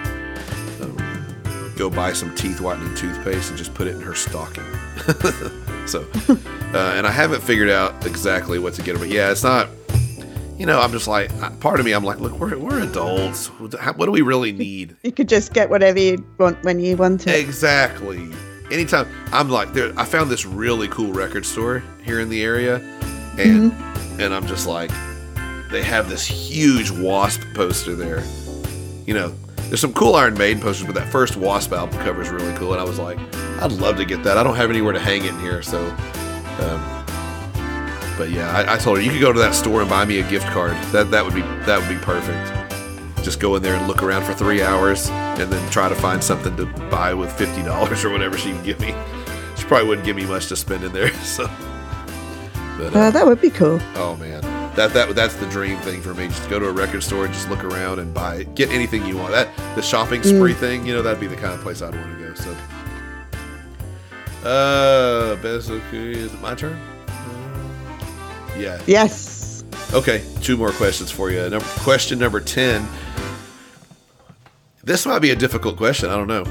um, 0.80 1.74
go 1.76 1.90
buy 1.90 2.14
some 2.14 2.34
teeth 2.34 2.62
whitening 2.62 2.94
toothpaste 2.94 3.50
and 3.50 3.58
just 3.58 3.74
put 3.74 3.86
it 3.86 3.94
in 3.94 4.00
her 4.00 4.14
stocking. 4.14 4.64
so, 5.86 6.06
uh, 6.74 6.94
and 6.96 7.06
I 7.06 7.10
haven't 7.10 7.42
figured 7.42 7.68
out 7.68 8.06
exactly 8.06 8.58
what 8.58 8.72
to 8.74 8.82
get 8.82 8.94
her. 8.94 8.98
But 8.98 9.10
yeah, 9.10 9.30
it's 9.30 9.42
not. 9.42 9.68
You 10.56 10.64
know, 10.64 10.80
I'm 10.80 10.92
just 10.92 11.08
like 11.08 11.30
part 11.60 11.78
of 11.78 11.84
me. 11.84 11.92
I'm 11.92 12.04
like, 12.04 12.20
look, 12.20 12.32
we're 12.38 12.56
we're 12.56 12.80
adults. 12.80 13.48
What 13.48 13.98
do 13.98 14.10
we 14.10 14.22
really 14.22 14.52
need? 14.52 14.96
You 15.02 15.12
could 15.12 15.28
just 15.28 15.52
get 15.52 15.68
whatever 15.68 15.98
you 15.98 16.24
want 16.38 16.62
when 16.64 16.80
you 16.80 16.96
want 16.96 17.26
it. 17.26 17.38
Exactly. 17.38 18.30
Anytime 18.72 19.06
I'm 19.32 19.50
like 19.50 19.72
there, 19.72 19.92
I 19.98 20.04
found 20.04 20.30
this 20.30 20.46
really 20.46 20.88
cool 20.88 21.12
record 21.12 21.44
store 21.44 21.82
here 22.02 22.20
in 22.20 22.28
the 22.28 22.42
area, 22.42 22.76
and 23.38 23.72
and 24.20 24.34
I'm 24.34 24.46
just 24.46 24.66
like, 24.66 24.90
they 25.70 25.82
have 25.82 26.08
this 26.08 26.26
huge 26.26 26.90
Wasp 26.90 27.42
poster 27.54 27.94
there. 27.94 28.24
You 29.06 29.14
know, 29.14 29.34
there's 29.68 29.80
some 29.80 29.92
cool 29.92 30.14
Iron 30.14 30.34
Maiden 30.34 30.62
posters, 30.62 30.86
but 30.86 30.94
that 30.94 31.10
first 31.10 31.36
Wasp 31.36 31.72
album 31.72 31.98
cover 32.00 32.22
is 32.22 32.30
really 32.30 32.54
cool, 32.54 32.72
and 32.72 32.80
I 32.80 32.84
was 32.84 32.98
like, 32.98 33.18
I'd 33.60 33.72
love 33.72 33.96
to 33.98 34.04
get 34.04 34.22
that. 34.24 34.38
I 34.38 34.42
don't 34.42 34.56
have 34.56 34.70
anywhere 34.70 34.92
to 34.92 35.00
hang 35.00 35.24
it 35.24 35.34
in 35.34 35.40
here, 35.40 35.62
so. 35.62 35.78
Um, 36.60 37.04
but 38.18 38.30
yeah, 38.30 38.50
I, 38.56 38.74
I 38.74 38.78
told 38.78 38.98
her 38.98 39.02
you 39.02 39.10
could 39.10 39.20
go 39.20 39.32
to 39.32 39.38
that 39.40 39.54
store 39.54 39.80
and 39.80 39.90
buy 39.90 40.04
me 40.04 40.20
a 40.20 40.28
gift 40.28 40.46
card. 40.46 40.72
That 40.92 41.10
that 41.10 41.24
would 41.24 41.34
be 41.34 41.42
that 41.42 41.78
would 41.78 41.88
be 41.88 42.02
perfect 42.02 42.61
just 43.22 43.40
go 43.40 43.56
in 43.56 43.62
there 43.62 43.74
and 43.74 43.86
look 43.88 44.02
around 44.02 44.24
for 44.24 44.34
three 44.34 44.62
hours 44.62 45.08
and 45.10 45.50
then 45.52 45.70
try 45.70 45.88
to 45.88 45.94
find 45.94 46.22
something 46.22 46.56
to 46.56 46.66
buy 46.90 47.14
with 47.14 47.32
fifty 47.32 47.62
dollars 47.62 48.04
or 48.04 48.10
whatever 48.10 48.36
she 48.36 48.50
can 48.50 48.62
give 48.64 48.80
me. 48.80 48.94
She 49.56 49.64
probably 49.64 49.88
wouldn't 49.88 50.04
give 50.06 50.16
me 50.16 50.26
much 50.26 50.48
to 50.48 50.56
spend 50.56 50.84
in 50.84 50.92
there, 50.92 51.12
so. 51.22 51.48
But, 52.78 52.94
Uh, 52.96 53.10
that 53.10 53.26
would 53.26 53.40
be 53.40 53.50
cool. 53.50 53.78
oh 53.96 54.16
man, 54.16 54.40
that 54.76 54.92
that 54.94 55.14
that's 55.14 55.34
the 55.36 55.46
dream 55.46 55.78
thing 55.80 56.00
for 56.02 56.14
me. 56.14 56.28
Just 56.28 56.48
go 56.50 56.58
to 56.58 56.68
a 56.68 56.72
record 56.72 57.02
store 57.02 57.24
and 57.26 57.34
just 57.34 57.48
look 57.48 57.62
around 57.64 57.98
and 57.98 58.12
buy 58.12 58.42
get 58.54 58.70
anything 58.70 59.04
you 59.06 59.16
want. 59.16 59.32
That 59.32 59.48
the 59.76 59.82
shopping 59.82 60.22
spree 60.22 60.54
Mm. 60.54 60.56
thing, 60.56 60.86
you 60.86 60.94
know, 60.94 61.02
that'd 61.02 61.20
be 61.20 61.26
the 61.28 61.36
kind 61.36 61.52
of 61.54 61.60
place 61.60 61.82
I'd 61.82 61.94
want 61.94 62.18
to 62.18 62.24
go. 62.28 62.34
So. 62.34 62.56
Uh, 64.48 65.36
best 65.36 65.70
okay, 65.70 66.10
is 66.12 66.32
it 66.34 66.40
my 66.40 66.54
turn? 66.54 66.78
Yeah. 68.58 68.80
Yes. 68.86 69.64
Okay, 69.94 70.24
two 70.40 70.56
more 70.56 70.72
questions 70.72 71.10
for 71.10 71.30
you. 71.30 71.40
Number, 71.48 71.64
question 71.80 72.18
number 72.18 72.40
10. 72.40 72.86
This 74.84 75.06
might 75.06 75.20
be 75.20 75.30
a 75.30 75.36
difficult 75.36 75.76
question. 75.76 76.10
I 76.10 76.16
don't 76.16 76.26
know. 76.26 76.44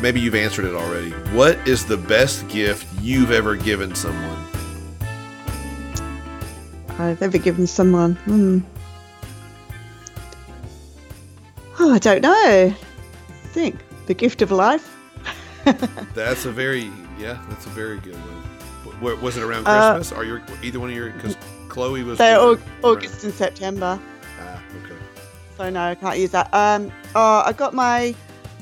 Maybe 0.00 0.20
you've 0.20 0.34
answered 0.34 0.64
it 0.64 0.74
already. 0.74 1.10
What 1.36 1.56
is 1.68 1.84
the 1.84 1.96
best 1.98 2.48
gift 2.48 2.86
you've 3.02 3.30
ever 3.30 3.54
given 3.54 3.94
someone? 3.94 4.44
I've 6.98 7.20
ever 7.22 7.36
given 7.38 7.66
someone. 7.66 8.14
Hmm. 8.14 8.60
Oh, 11.78 11.92
I 11.94 11.98
don't 11.98 12.22
know. 12.22 12.32
I 12.32 12.74
think 13.48 13.78
the 14.06 14.14
gift 14.14 14.40
of 14.42 14.50
life. 14.50 14.96
That's 16.14 16.46
a 16.46 16.50
very, 16.50 16.90
yeah, 17.18 17.44
that's 17.50 17.66
a 17.66 17.68
very 17.70 17.98
good 17.98 18.14
one. 18.14 19.20
Was 19.20 19.36
it 19.36 19.42
around 19.42 19.66
Uh, 19.68 19.96
Christmas? 19.96 20.12
Are 20.18 20.24
you 20.24 20.40
either 20.62 20.80
one 20.80 20.88
of 20.88 20.96
your, 20.96 21.10
because 21.10 21.36
Chloe 21.68 22.02
was. 22.02 22.16
They're 22.16 22.38
August 22.82 23.22
and 23.24 23.34
September. 23.34 24.00
Okay. 25.58 25.66
So 25.66 25.70
no, 25.70 25.80
I 25.82 25.94
can't 25.94 26.18
use 26.18 26.30
that. 26.30 26.52
Um, 26.54 26.92
oh, 27.14 27.42
I 27.44 27.52
got 27.52 27.74
my 27.74 28.14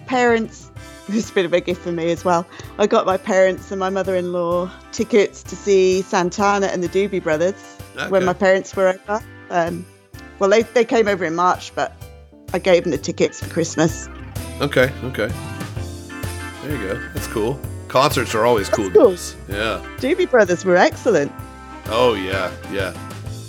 parents. 0.06 0.70
It's 1.08 1.30
a 1.30 1.34
bit 1.34 1.44
of 1.44 1.52
a 1.52 1.60
gift 1.60 1.82
for 1.82 1.92
me 1.92 2.10
as 2.10 2.24
well. 2.24 2.44
I 2.78 2.88
got 2.88 3.06
my 3.06 3.16
parents 3.16 3.70
and 3.70 3.78
my 3.78 3.90
mother-in-law 3.90 4.68
tickets 4.90 5.44
to 5.44 5.54
see 5.54 6.02
Santana 6.02 6.66
and 6.66 6.82
the 6.82 6.88
Doobie 6.88 7.22
Brothers 7.22 7.54
when 8.08 8.24
my 8.24 8.32
parents 8.32 8.74
were 8.74 8.88
over. 8.88 9.24
Um, 9.50 9.86
well, 10.40 10.50
they 10.50 10.62
they 10.62 10.84
came 10.84 11.06
over 11.06 11.24
in 11.24 11.36
March, 11.36 11.72
but 11.76 11.94
I 12.52 12.58
gave 12.58 12.82
them 12.82 12.90
the 12.90 12.98
tickets 12.98 13.40
for 13.40 13.48
Christmas. 13.50 14.08
Okay, 14.60 14.90
okay. 15.04 15.28
There 16.62 16.72
you 16.72 16.88
go. 16.88 17.08
That's 17.14 17.28
cool. 17.28 17.60
Concerts 17.86 18.34
are 18.34 18.44
always 18.44 18.68
cool. 18.68 18.90
cool. 18.90 19.12
Yeah. 19.48 19.86
Doobie 19.98 20.28
Brothers 20.28 20.64
were 20.64 20.76
excellent. 20.76 21.30
Oh 21.86 22.14
yeah, 22.14 22.50
yeah. 22.72 23.05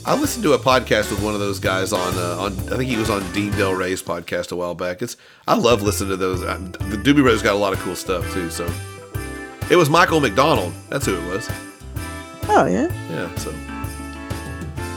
I 0.07 0.15
listened 0.17 0.43
to 0.45 0.53
a 0.53 0.57
podcast 0.57 1.11
with 1.11 1.21
one 1.21 1.33
of 1.33 1.41
those 1.41 1.59
guys 1.59 1.91
on 1.91 2.13
uh, 2.17 2.37
on 2.39 2.53
I 2.71 2.77
think 2.77 2.89
he 2.89 2.95
was 2.95 3.09
on 3.09 3.29
Dean 3.33 3.51
Delray's 3.51 4.01
podcast 4.01 4.53
a 4.53 4.55
while 4.55 4.73
back. 4.73 5.01
It's 5.01 5.17
I 5.47 5.55
love 5.55 5.81
listening 5.81 6.11
to 6.11 6.17
those. 6.17 6.41
Uh, 6.41 6.57
the 6.57 6.95
Doobie 6.97 7.21
Brothers 7.23 7.41
got 7.43 7.55
a 7.55 7.57
lot 7.57 7.73
of 7.73 7.79
cool 7.79 7.95
stuff 7.95 8.31
too. 8.33 8.49
So 8.49 8.71
it 9.69 9.75
was 9.75 9.89
Michael 9.89 10.21
McDonald. 10.21 10.73
That's 10.89 11.05
who 11.05 11.15
it 11.17 11.27
was. 11.29 11.49
Oh 12.47 12.65
yeah. 12.67 12.87
Yeah. 13.11 13.35
So 13.35 13.53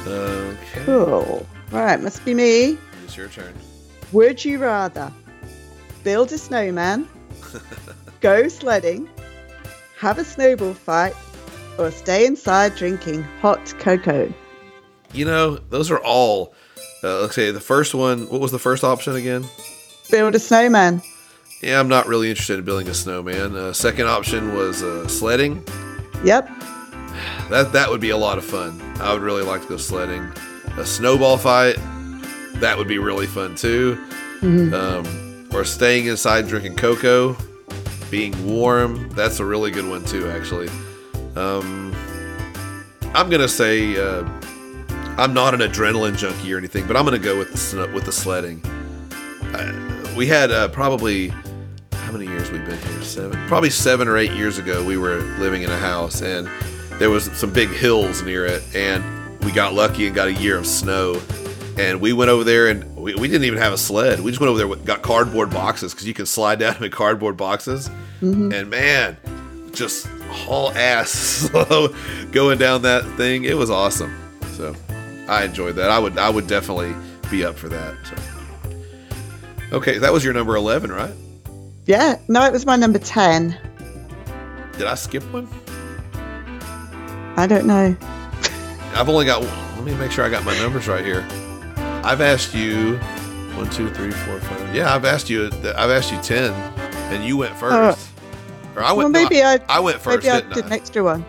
okay, 0.06 0.84
Cool. 0.84 1.44
Right, 1.72 2.00
must 2.00 2.24
be 2.24 2.32
me. 2.34 2.78
it's 3.04 3.16
your 3.16 3.28
turn. 3.28 3.52
Would 4.12 4.44
you 4.44 4.58
rather 4.58 5.12
build 6.04 6.30
a 6.32 6.38
snowman, 6.38 7.08
go 8.20 8.46
sledding, 8.48 9.08
have 9.98 10.18
a 10.18 10.24
snowball 10.24 10.74
fight, 10.74 11.14
or 11.78 11.90
stay 11.90 12.26
inside 12.26 12.76
drinking 12.76 13.22
hot 13.40 13.74
cocoa? 13.78 14.32
You 15.12 15.24
know, 15.24 15.56
those 15.70 15.90
are 15.90 15.98
all. 15.98 16.54
Uh, 17.02 17.20
let's 17.22 17.34
say 17.34 17.50
the 17.50 17.60
first 17.60 17.94
one. 17.94 18.28
What 18.28 18.40
was 18.40 18.52
the 18.52 18.58
first 18.58 18.84
option 18.84 19.16
again? 19.16 19.44
Build 20.10 20.34
a 20.34 20.38
snowman. 20.38 21.02
Yeah, 21.62 21.80
I'm 21.80 21.88
not 21.88 22.06
really 22.06 22.28
interested 22.30 22.58
in 22.58 22.64
building 22.64 22.88
a 22.88 22.94
snowman. 22.94 23.56
Uh, 23.56 23.72
second 23.72 24.06
option 24.06 24.54
was 24.54 24.82
uh, 24.82 25.06
sledding. 25.08 25.62
Yep. 26.24 26.48
That 27.50 27.70
that 27.72 27.90
would 27.90 28.00
be 28.00 28.10
a 28.10 28.16
lot 28.16 28.38
of 28.38 28.44
fun. 28.44 28.80
I 29.00 29.12
would 29.12 29.22
really 29.22 29.42
like 29.42 29.62
to 29.62 29.68
go 29.68 29.76
sledding. 29.76 30.30
A 30.76 30.86
snowball 30.86 31.36
fight. 31.38 31.76
That 32.56 32.76
would 32.76 32.88
be 32.88 32.98
really 32.98 33.26
fun 33.26 33.54
too. 33.56 33.98
Mhm. 34.40 34.72
Um, 34.72 35.48
or 35.52 35.64
staying 35.64 36.06
inside 36.06 36.46
drinking 36.48 36.76
cocoa, 36.76 37.36
being 38.10 38.32
warm. 38.46 39.08
That's 39.10 39.40
a 39.40 39.44
really 39.44 39.70
good 39.70 39.88
one 39.88 40.04
too, 40.04 40.28
actually. 40.30 40.68
Um, 41.36 41.94
I'm 43.14 43.28
gonna 43.28 43.48
say 43.48 43.96
uh, 44.00 44.22
I'm 45.20 45.34
not 45.34 45.52
an 45.52 45.60
adrenaline 45.60 46.16
junkie 46.16 46.54
or 46.54 46.56
anything, 46.56 46.86
but 46.86 46.96
I'm 46.96 47.04
gonna 47.04 47.18
go 47.18 47.38
with 47.38 47.52
the 47.52 47.90
with 47.92 48.06
the 48.06 48.12
sledding. 48.12 48.62
We 50.16 50.26
had 50.26 50.50
uh, 50.50 50.68
probably 50.68 51.28
how 51.92 52.10
many 52.10 52.24
years 52.26 52.50
we've 52.50 52.64
been 52.64 52.78
here? 52.78 53.02
Seven, 53.02 53.46
probably 53.46 53.68
seven 53.68 54.08
or 54.08 54.16
eight 54.16 54.32
years 54.32 54.56
ago. 54.56 54.82
We 54.82 54.96
were 54.96 55.16
living 55.38 55.60
in 55.62 55.70
a 55.70 55.76
house, 55.76 56.22
and 56.22 56.48
there 56.98 57.10
was 57.10 57.24
some 57.38 57.52
big 57.52 57.68
hills 57.68 58.22
near 58.22 58.46
it, 58.46 58.62
and 58.74 59.04
we 59.44 59.52
got 59.52 59.74
lucky 59.74 60.06
and 60.06 60.14
got 60.16 60.28
a 60.28 60.32
year 60.32 60.56
of 60.56 60.66
snow. 60.66 61.20
And 61.78 62.00
we 62.00 62.14
went 62.14 62.30
over 62.30 62.42
there, 62.42 62.68
and 62.68 62.96
we, 62.96 63.14
we 63.14 63.28
didn't 63.28 63.44
even 63.44 63.58
have 63.58 63.74
a 63.74 63.78
sled. 63.78 64.20
We 64.20 64.30
just 64.30 64.40
went 64.40 64.50
over 64.50 64.58
there, 64.58 64.84
got 64.84 65.02
cardboard 65.02 65.50
boxes 65.50 65.92
because 65.92 66.06
you 66.08 66.14
can 66.14 66.24
slide 66.24 66.58
down 66.58 66.82
in 66.82 66.90
cardboard 66.90 67.36
boxes. 67.36 67.90
Mhm. 68.22 68.54
And 68.54 68.70
man, 68.70 69.18
just 69.72 70.06
haul 70.30 70.72
ass 70.72 71.10
slow 71.10 71.94
going 72.32 72.58
down 72.58 72.82
that 72.82 73.04
thing. 73.18 73.44
It 73.44 73.56
was 73.58 73.70
awesome. 73.70 74.16
So 74.56 74.74
I 75.30 75.44
enjoyed 75.44 75.76
that. 75.76 75.90
I 75.90 75.98
would 75.98 76.18
I 76.18 76.28
would 76.28 76.46
definitely 76.46 76.94
be 77.30 77.44
up 77.44 77.56
for 77.56 77.68
that. 77.68 77.94
So. 78.04 79.76
Okay, 79.76 79.98
that 79.98 80.12
was 80.12 80.24
your 80.24 80.34
number 80.34 80.56
eleven, 80.56 80.90
right? 80.90 81.14
Yeah. 81.86 82.18
No, 82.28 82.44
it 82.44 82.52
was 82.52 82.66
my 82.66 82.76
number 82.76 82.98
10. 82.98 83.56
Did 84.78 84.86
I 84.86 84.94
skip 84.94 85.22
one? 85.32 85.48
I 87.36 87.46
don't 87.48 87.66
know. 87.66 87.96
I've 88.94 89.08
only 89.08 89.24
got. 89.24 89.42
Let 89.42 89.84
me 89.84 89.94
make 89.94 90.10
sure 90.10 90.24
I 90.24 90.28
got 90.28 90.44
my 90.44 90.56
numbers 90.58 90.86
right 90.86 91.04
here. 91.04 91.26
I've 92.04 92.20
asked 92.20 92.54
you 92.54 92.98
one, 93.56 93.68
two, 93.70 93.90
three, 93.90 94.10
four, 94.10 94.40
five. 94.40 94.74
Yeah, 94.74 94.94
I've 94.94 95.04
asked 95.04 95.30
you. 95.30 95.46
I've 95.46 95.90
asked 95.90 96.12
you 96.12 96.20
ten, 96.22 96.52
and 97.12 97.24
you 97.24 97.36
went 97.36 97.52
uh, 97.54 97.92
first. 97.92 98.08
or 98.76 98.82
I 98.82 98.92
went. 98.92 99.12
well, 99.12 99.22
maybe 99.22 99.40
no, 99.40 99.48
I, 99.48 99.58
I 99.68 99.80
went 99.80 100.00
first. 100.00 100.24
Maybe 100.24 100.30
I 100.30 100.40
did 100.54 100.66
an 100.66 100.72
extra 100.72 101.02
one. 101.02 101.24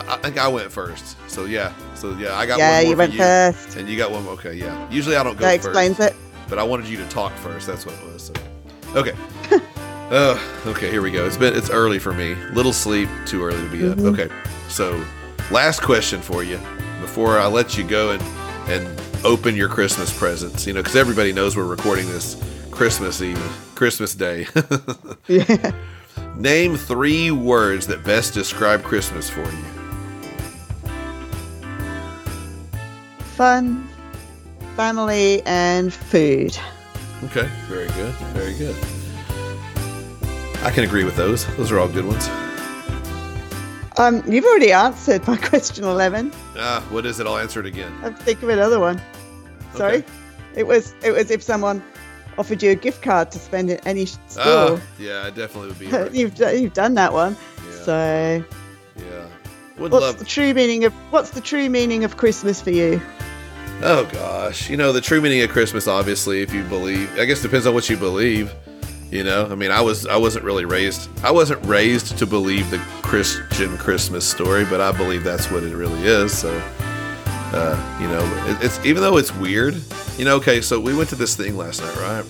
I? 0.00 0.14
I 0.14 0.16
think 0.18 0.38
I 0.38 0.48
went 0.48 0.70
first. 0.70 1.16
So 1.28 1.46
yeah. 1.46 1.72
So 2.04 2.10
yeah, 2.18 2.36
I 2.36 2.44
got. 2.44 2.58
Yeah, 2.58 2.74
one 2.76 2.82
more 2.84 2.90
you 2.90 2.96
went 2.98 3.12
you, 3.14 3.18
first. 3.18 3.76
and 3.76 3.88
you 3.88 3.96
got 3.96 4.10
one. 4.10 4.24
more. 4.24 4.34
Okay, 4.34 4.52
yeah. 4.52 4.90
Usually 4.90 5.16
I 5.16 5.22
don't 5.22 5.38
go 5.38 5.46
That 5.46 5.54
first. 5.56 5.68
explains 5.68 6.00
it. 6.00 6.14
But 6.50 6.58
I 6.58 6.62
wanted 6.62 6.86
you 6.86 6.98
to 6.98 7.08
talk 7.08 7.32
first. 7.36 7.66
That's 7.66 7.86
what 7.86 7.94
it 7.94 8.04
was. 8.12 8.24
So. 8.24 8.34
Okay. 8.94 9.12
uh, 10.10 10.38
okay, 10.66 10.90
here 10.90 11.00
we 11.00 11.10
go. 11.10 11.24
It's 11.24 11.38
been 11.38 11.54
it's 11.56 11.70
early 11.70 11.98
for 11.98 12.12
me. 12.12 12.34
Little 12.52 12.74
sleep, 12.74 13.08
too 13.24 13.42
early 13.42 13.56
to 13.62 13.68
be 13.70 13.78
Mhm. 13.78 13.92
up. 13.92 13.98
Okay. 14.12 14.28
So, 14.68 15.02
last 15.50 15.80
question 15.80 16.20
for 16.20 16.44
you 16.44 16.58
before 17.00 17.38
I 17.38 17.46
let 17.46 17.78
you 17.78 17.84
go 17.84 18.10
and 18.10 18.22
and 18.68 18.86
open 19.24 19.56
your 19.56 19.70
Christmas 19.70 20.12
presents. 20.16 20.66
You 20.66 20.74
know, 20.74 20.82
because 20.82 20.96
everybody 20.96 21.32
knows 21.32 21.56
we're 21.56 21.64
recording 21.64 22.06
this 22.08 22.36
Christmas 22.70 23.22
Eve, 23.22 23.40
Christmas 23.76 24.14
Day. 24.14 24.46
yeah. 25.26 25.70
Name 26.36 26.76
three 26.76 27.30
words 27.30 27.86
that 27.86 28.04
best 28.04 28.34
describe 28.34 28.82
Christmas 28.82 29.30
for 29.30 29.40
you. 29.40 29.64
Fun, 33.36 33.88
family, 34.76 35.42
and 35.44 35.92
food. 35.92 36.56
Okay, 37.24 37.48
very 37.68 37.86
good, 37.88 38.12
very 38.32 38.54
good. 38.54 38.76
I 40.62 40.70
can 40.70 40.84
agree 40.84 41.04
with 41.04 41.16
those. 41.16 41.46
Those 41.56 41.72
are 41.72 41.78
all 41.78 41.88
good 41.88 42.06
ones. 42.06 42.28
Um, 43.96 44.22
you've 44.26 44.44
already 44.44 44.72
answered 44.72 45.26
my 45.26 45.36
question 45.50 45.84
11. 45.84 46.32
Ah, 46.56 46.84
what 46.90 47.06
is 47.06 47.20
it? 47.20 47.26
I'll 47.26 47.38
answer 47.38 47.60
it 47.60 47.66
again. 47.66 47.92
I 48.02 48.10
think 48.10 48.42
of 48.42 48.48
another 48.48 48.78
one. 48.80 49.00
Sorry. 49.74 50.04
It 50.56 50.66
was 50.66 50.94
it 51.02 51.10
was 51.10 51.30
if 51.32 51.42
someone 51.42 51.82
offered 52.38 52.62
you 52.62 52.70
a 52.70 52.74
gift 52.76 53.02
card 53.02 53.30
to 53.32 53.38
spend 53.38 53.70
at 53.70 53.84
any 53.86 54.06
sh- 54.06 54.16
store. 54.28 54.44
Ah, 54.46 54.80
yeah, 54.98 55.24
I 55.26 55.30
definitely 55.30 55.68
would 55.68 55.78
be. 55.78 55.86
you've 56.18 56.38
you've 56.38 56.74
done 56.74 56.94
that 56.94 57.12
one. 57.12 57.36
So 57.82 58.44
Yeah. 58.96 59.23
Would 59.78 59.90
what's 59.92 60.02
love. 60.02 60.18
the 60.18 60.24
true 60.24 60.54
meaning 60.54 60.84
of 60.84 60.92
what's 61.10 61.30
the 61.30 61.40
true 61.40 61.68
meaning 61.68 62.04
of 62.04 62.16
Christmas 62.16 62.60
for 62.60 62.70
you? 62.70 63.00
Oh 63.82 64.08
gosh, 64.12 64.70
you 64.70 64.76
know 64.76 64.92
the 64.92 65.00
true 65.00 65.20
meaning 65.20 65.42
of 65.42 65.50
Christmas. 65.50 65.88
Obviously, 65.88 66.42
if 66.42 66.54
you 66.54 66.62
believe, 66.64 67.10
I 67.18 67.24
guess 67.24 67.40
it 67.40 67.42
depends 67.42 67.66
on 67.66 67.74
what 67.74 67.90
you 67.90 67.96
believe. 67.96 68.52
You 69.10 69.24
know, 69.24 69.46
I 69.46 69.54
mean, 69.54 69.70
I 69.70 69.80
was 69.80 70.06
I 70.06 70.16
wasn't 70.16 70.44
really 70.44 70.64
raised. 70.64 71.08
I 71.24 71.30
wasn't 71.30 71.64
raised 71.66 72.16
to 72.18 72.26
believe 72.26 72.70
the 72.70 72.78
Christian 73.02 73.76
Christmas 73.76 74.28
story, 74.28 74.64
but 74.64 74.80
I 74.80 74.92
believe 74.92 75.24
that's 75.24 75.50
what 75.50 75.62
it 75.64 75.74
really 75.74 76.02
is. 76.04 76.36
So, 76.36 76.50
uh, 77.26 77.98
you 78.00 78.08
know, 78.08 78.50
it, 78.50 78.64
it's 78.64 78.84
even 78.84 79.02
though 79.02 79.16
it's 79.16 79.34
weird. 79.36 79.80
You 80.16 80.24
know, 80.24 80.36
okay, 80.36 80.60
so 80.60 80.78
we 80.78 80.94
went 80.96 81.08
to 81.10 81.16
this 81.16 81.36
thing 81.36 81.56
last 81.56 81.82
night, 81.82 81.96
right? 81.96 82.24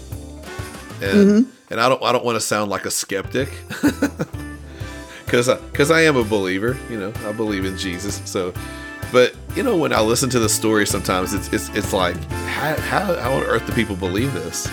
And 1.03 1.53
and 1.71 1.81
I 1.81 1.89
don't 1.89 2.03
I 2.03 2.13
don't 2.13 2.25
want 2.25 2.37
to 2.37 2.41
sound 2.41 2.71
like 2.71 2.87
a 2.87 2.91
skeptic. 2.91 3.51
because 5.35 5.61
because 5.71 5.91
I, 5.91 6.03
am 6.03 6.17
a 6.17 6.25
believer. 6.25 6.77
You 6.89 6.99
know, 6.99 7.13
I 7.27 7.33
believe 7.33 7.65
in 7.65 7.77
Jesus. 7.77 8.23
So, 8.25 8.55
but 9.11 9.35
you 9.57 9.63
know, 9.63 9.77
when 9.77 9.93
I 9.93 10.01
listen 10.01 10.31
to 10.31 10.39
the 10.39 10.49
story, 10.49 10.87
sometimes 10.87 11.35
it's 11.35 11.53
it's 11.53 11.69
it's 11.71 11.93
like 11.93 12.17
how 12.31 12.77
how, 12.77 13.15
how 13.17 13.33
on 13.33 13.43
earth 13.43 13.67
do 13.67 13.73
people 13.73 13.97
believe 13.97 14.33
this? 14.33 14.69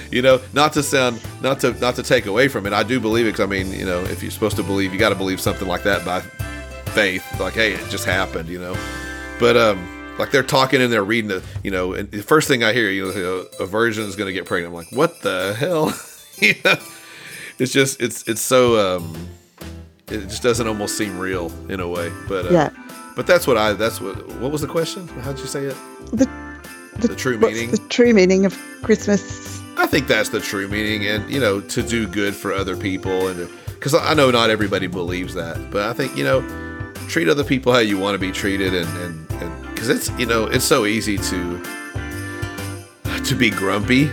you 0.10 0.22
know, 0.22 0.40
not 0.54 0.72
to 0.74 0.82
sound 0.82 1.20
not 1.42 1.60
to 1.60 1.72
not 1.74 1.94
to 1.96 2.02
take 2.02 2.26
away 2.26 2.48
from 2.48 2.66
it. 2.66 2.72
I 2.72 2.82
do 2.82 2.98
believe 3.00 3.26
it 3.26 3.32
because 3.32 3.44
I 3.44 3.46
mean, 3.46 3.70
you 3.72 3.84
know, 3.84 4.00
if 4.04 4.22
you're 4.22 4.32
supposed 4.32 4.56
to 4.56 4.62
believe, 4.62 4.92
you 4.92 4.98
got 4.98 5.10
to 5.10 5.14
believe 5.14 5.40
something 5.40 5.68
like 5.68 5.82
that 5.82 6.04
by 6.04 6.20
faith. 6.92 7.24
Like, 7.38 7.54
hey, 7.54 7.74
it 7.74 7.90
just 7.90 8.06
happened. 8.06 8.48
You 8.48 8.60
know, 8.60 8.76
but 9.38 9.56
um. 9.56 9.98
Like 10.18 10.30
they're 10.30 10.42
talking 10.42 10.82
and 10.82 10.92
they're 10.92 11.02
reading 11.02 11.28
the, 11.28 11.42
you 11.64 11.70
know, 11.70 11.94
and 11.94 12.08
the 12.10 12.22
first 12.22 12.46
thing 12.46 12.62
I 12.62 12.74
hear, 12.74 12.90
you 12.90 13.06
know, 13.14 13.46
a 13.58 13.64
virgin 13.64 14.04
is 14.04 14.14
going 14.14 14.26
to 14.26 14.32
get 14.32 14.44
pregnant. 14.44 14.70
I'm 14.70 14.76
like, 14.76 14.92
what 14.92 15.22
the 15.22 15.56
hell? 15.58 15.90
you 16.38 16.54
know, 16.62 16.76
it's 17.58 17.72
just 17.72 18.00
it's 18.00 18.26
it's 18.28 18.40
so 18.40 18.96
um 18.96 19.28
it 20.08 20.20
just 20.28 20.42
doesn't 20.42 20.66
almost 20.66 20.96
seem 20.98 21.18
real 21.18 21.50
in 21.68 21.80
a 21.80 21.88
way 21.88 22.10
but 22.28 22.46
uh, 22.46 22.50
Yeah. 22.50 22.70
but 23.16 23.26
that's 23.26 23.46
what 23.46 23.56
i 23.56 23.72
that's 23.72 24.00
what 24.00 24.16
what 24.40 24.50
was 24.52 24.60
the 24.60 24.66
question 24.68 25.06
how'd 25.22 25.38
you 25.38 25.46
say 25.46 25.64
it 25.64 25.76
The, 26.12 26.28
the, 26.98 27.14
true 27.14 27.38
meaning 27.38 27.70
the 27.70 27.78
true 27.88 28.12
meaning 28.12 28.44
of 28.44 28.56
Christmas? 28.82 29.60
i 29.78 29.86
think 29.86 30.06
that's 30.06 30.28
the 30.28 30.40
true 30.40 30.68
meaning 30.68 31.06
and 31.06 31.28
you 31.30 31.40
know 31.40 31.60
to 31.60 31.82
do 31.82 32.06
good 32.06 32.34
for 32.34 32.52
other 32.52 32.76
people 32.76 33.28
and 33.28 33.48
because 33.66 33.94
i 33.94 34.12
know 34.14 34.30
not 34.30 34.50
everybody 34.50 34.86
believes 34.86 35.34
that 35.34 35.56
but 35.70 35.82
i 35.88 35.92
think 35.92 36.16
you 36.16 36.24
know 36.24 36.40
treat 37.08 37.28
other 37.28 37.44
people 37.44 37.72
how 37.72 37.78
you 37.78 37.98
want 37.98 38.14
to 38.14 38.18
be 38.18 38.30
treated 38.32 38.74
and 38.74 39.30
and 39.42 39.62
because 39.74 39.88
it's 39.88 40.10
you 40.18 40.26
know 40.26 40.44
it's 40.46 40.64
so 40.64 40.84
easy 40.86 41.16
to 41.18 41.62
to 43.24 43.34
be 43.34 43.50
grumpy 43.50 44.10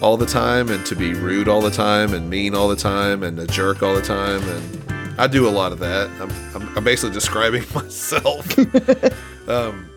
all 0.00 0.16
the 0.16 0.26
time 0.26 0.68
and 0.70 0.84
to 0.86 0.96
be 0.96 1.14
rude 1.14 1.48
all 1.48 1.60
the 1.60 1.70
time 1.70 2.14
and 2.14 2.28
mean 2.30 2.54
all 2.54 2.68
the 2.68 2.76
time 2.76 3.22
and 3.22 3.38
a 3.38 3.46
jerk 3.46 3.82
all 3.82 3.94
the 3.94 4.02
time 4.02 4.42
and 4.42 4.80
I 5.20 5.26
do 5.26 5.46
a 5.46 5.50
lot 5.50 5.72
of 5.72 5.80
that. 5.80 6.08
I'm 6.18 6.30
I'm, 6.54 6.78
I'm 6.78 6.84
basically 6.84 7.12
describing 7.12 7.64
myself. 7.74 8.58
um, 9.48 9.90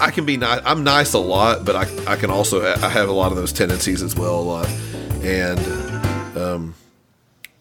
I 0.00 0.10
can 0.10 0.24
be 0.24 0.38
nice. 0.38 0.62
I'm 0.64 0.84
nice 0.84 1.12
a 1.12 1.18
lot, 1.18 1.66
but 1.66 1.76
I 1.76 2.12
I 2.12 2.16
can 2.16 2.30
also 2.30 2.62
ha- 2.62 2.84
I 2.84 2.88
have 2.88 3.10
a 3.10 3.12
lot 3.12 3.30
of 3.30 3.36
those 3.36 3.52
tendencies 3.52 4.02
as 4.02 4.16
well 4.16 4.40
a 4.40 4.42
lot, 4.42 4.68
and 5.22 5.58
um, 6.36 6.74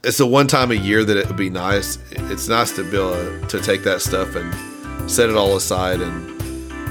it's 0.01 0.17
the 0.17 0.25
one 0.25 0.47
time 0.47 0.71
a 0.71 0.75
year 0.75 1.03
that 1.03 1.17
it 1.17 1.27
would 1.27 1.35
be 1.35 1.49
nice. 1.49 1.99
It's 2.11 2.47
nice 2.47 2.71
to 2.77 2.89
be 2.89 2.95
able 2.97 3.11
to, 3.13 3.47
to 3.47 3.59
take 3.59 3.83
that 3.83 4.01
stuff 4.01 4.35
and 4.35 5.11
set 5.11 5.29
it 5.29 5.35
all 5.35 5.57
aside 5.57 5.99
and. 5.99 6.31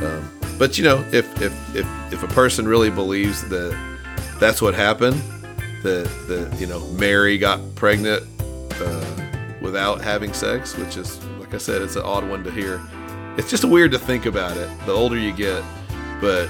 Um, 0.05 0.31
but 0.59 0.77
you 0.77 0.85
know, 0.85 1.03
if 1.11 1.41
if 1.41 1.53
if 1.75 1.87
if 2.13 2.23
a 2.23 2.29
person 2.29 2.69
really 2.69 2.91
believes 2.91 3.49
that 3.49 3.94
that's 4.39 4.61
what 4.61 4.75
happened, 4.75 5.21
that 5.83 6.57
you 6.59 6.67
know 6.67 6.81
Mary 6.93 7.39
got 7.39 7.61
pregnant 7.75 8.23
uh, 8.41 9.05
without 9.61 10.01
having 10.01 10.33
sex, 10.33 10.77
which 10.77 10.97
is 10.97 11.25
like 11.39 11.55
I 11.55 11.59
said, 11.59 11.83
it's 11.83 11.97
an 11.97 12.03
odd 12.03 12.29
one 12.29 12.43
to 12.45 12.51
hear. 12.51 12.81
it's 13.37 13.51
just 13.51 13.65
weird 13.65 13.93
to 13.93 13.99
think 13.99 14.27
about 14.27 14.57
it. 14.57 14.69
The 14.87 14.93
older 14.93 15.19
you 15.19 15.33
get, 15.33 15.63
but 16.21 16.49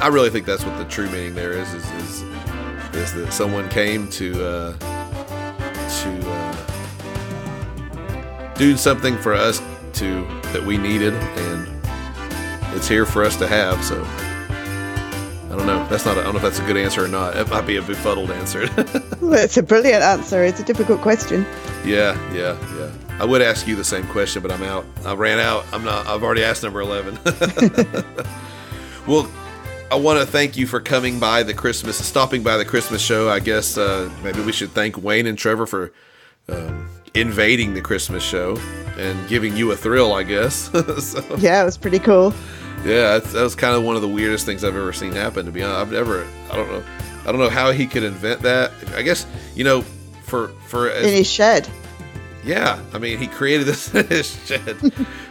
I 0.00 0.08
really 0.08 0.30
think 0.30 0.46
that's 0.46 0.64
what 0.64 0.76
the 0.78 0.84
true 0.84 1.06
meaning 1.06 1.34
there 1.34 1.52
is. 1.52 1.72
Is 1.72 1.90
is, 1.92 2.22
is 2.94 3.14
that 3.14 3.32
someone 3.32 3.68
came 3.68 4.08
to 4.10 4.46
uh, 4.46 4.72
to 6.02 6.30
uh, 6.30 6.56
do 8.54 8.76
something 8.76 9.16
for 9.18 9.32
us 9.34 9.62
to 9.94 10.26
that 10.52 10.62
we 10.62 10.76
needed, 10.76 11.14
and 11.14 11.68
it's 12.76 12.88
here 12.88 13.06
for 13.06 13.24
us 13.24 13.36
to 13.36 13.46
have. 13.46 13.82
So 13.84 14.04
I 15.56 15.58
don't 15.60 15.68
know. 15.68 15.86
That's 15.88 16.04
not. 16.04 16.18
A, 16.18 16.20
I 16.20 16.24
don't 16.24 16.34
know 16.34 16.38
if 16.38 16.42
that's 16.42 16.58
a 16.58 16.66
good 16.66 16.76
answer 16.76 17.02
or 17.02 17.08
not. 17.08 17.34
It 17.34 17.48
might 17.48 17.66
be 17.66 17.76
a 17.76 17.82
befuddled 17.82 18.30
answer. 18.30 18.68
It's 19.22 19.56
a 19.56 19.62
brilliant 19.62 20.02
answer. 20.02 20.44
It's 20.44 20.60
a 20.60 20.62
difficult 20.62 21.00
question. 21.00 21.46
yeah, 21.84 22.14
yeah, 22.32 22.56
yeah. 22.76 22.90
I 23.18 23.24
would 23.24 23.40
ask 23.40 23.66
you 23.66 23.74
the 23.74 23.82
same 23.84 24.06
question, 24.08 24.42
but 24.42 24.52
I'm 24.52 24.62
out. 24.62 24.84
I 25.06 25.14
ran 25.14 25.38
out. 25.40 25.64
I'm 25.72 25.82
not. 25.82 26.06
I've 26.06 26.22
already 26.22 26.44
asked 26.44 26.62
number 26.62 26.82
eleven. 26.82 27.18
well, 29.06 29.28
I 29.90 29.94
want 29.94 30.20
to 30.20 30.26
thank 30.26 30.58
you 30.58 30.66
for 30.66 30.78
coming 30.80 31.18
by 31.18 31.42
the 31.42 31.54
Christmas, 31.54 31.96
stopping 32.04 32.42
by 32.42 32.58
the 32.58 32.64
Christmas 32.66 33.00
show. 33.00 33.30
I 33.30 33.40
guess 33.40 33.78
uh, 33.78 34.10
maybe 34.22 34.42
we 34.42 34.52
should 34.52 34.72
thank 34.72 35.02
Wayne 35.02 35.26
and 35.26 35.38
Trevor 35.38 35.66
for 35.66 35.92
um, 36.48 36.88
invading 37.14 37.72
the 37.72 37.80
Christmas 37.80 38.22
show 38.22 38.58
and 38.98 39.28
giving 39.28 39.56
you 39.56 39.72
a 39.72 39.76
thrill. 39.76 40.12
I 40.12 40.22
guess. 40.22 40.54
so, 41.02 41.36
Yeah, 41.38 41.62
it 41.62 41.64
was 41.64 41.78
pretty 41.78 41.98
cool. 41.98 42.34
Yeah, 42.84 43.18
that's, 43.18 43.32
that 43.32 43.42
was 43.42 43.54
kind 43.54 43.74
of 43.74 43.82
one 43.82 43.96
of 43.96 44.02
the 44.02 44.08
weirdest 44.08 44.46
things 44.46 44.62
I've 44.64 44.76
ever 44.76 44.92
seen 44.92 45.12
happen. 45.12 45.46
To 45.46 45.52
be 45.52 45.62
honest, 45.62 45.80
I've 45.80 45.92
never. 45.92 46.26
I 46.50 46.56
don't 46.56 46.68
know. 46.68 46.84
I 47.22 47.32
don't 47.32 47.40
know 47.40 47.50
how 47.50 47.72
he 47.72 47.86
could 47.86 48.04
invent 48.04 48.42
that. 48.42 48.70
I 48.94 49.02
guess 49.02 49.26
you 49.54 49.64
know, 49.64 49.82
for 50.22 50.48
for 50.68 50.88
as, 50.90 51.06
In 51.06 51.12
his 51.14 51.28
shed. 51.28 51.68
yeah, 52.44 52.80
I 52.92 52.98
mean, 52.98 53.18
he 53.18 53.26
created 53.26 53.66
this 53.66 53.92
in 53.94 54.06
his 54.06 54.34
shed. 54.46 54.76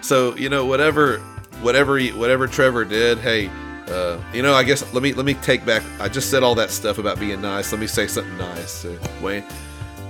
so 0.01 0.35
you 0.35 0.49
know, 0.49 0.65
whatever, 0.65 1.19
whatever, 1.61 1.97
he, 1.97 2.11
whatever 2.11 2.47
Trevor 2.47 2.84
did, 2.84 3.19
hey, 3.19 3.49
uh, 3.88 4.19
you 4.34 4.41
know, 4.41 4.53
I 4.53 4.63
guess 4.63 4.91
let 4.93 5.03
me 5.03 5.13
let 5.13 5.26
me 5.26 5.35
take 5.35 5.65
back. 5.65 5.84
I 5.99 6.09
just 6.09 6.30
said 6.30 6.43
all 6.43 6.55
that 6.55 6.72
stuff 6.72 6.97
about 6.97 7.19
being 7.19 7.41
nice. 7.41 7.72
Let 7.72 7.80
me 7.80 7.88
say 7.88 8.07
something 8.07 8.38
nice 8.38 8.81
to 8.81 8.99
Wayne. 9.22 9.43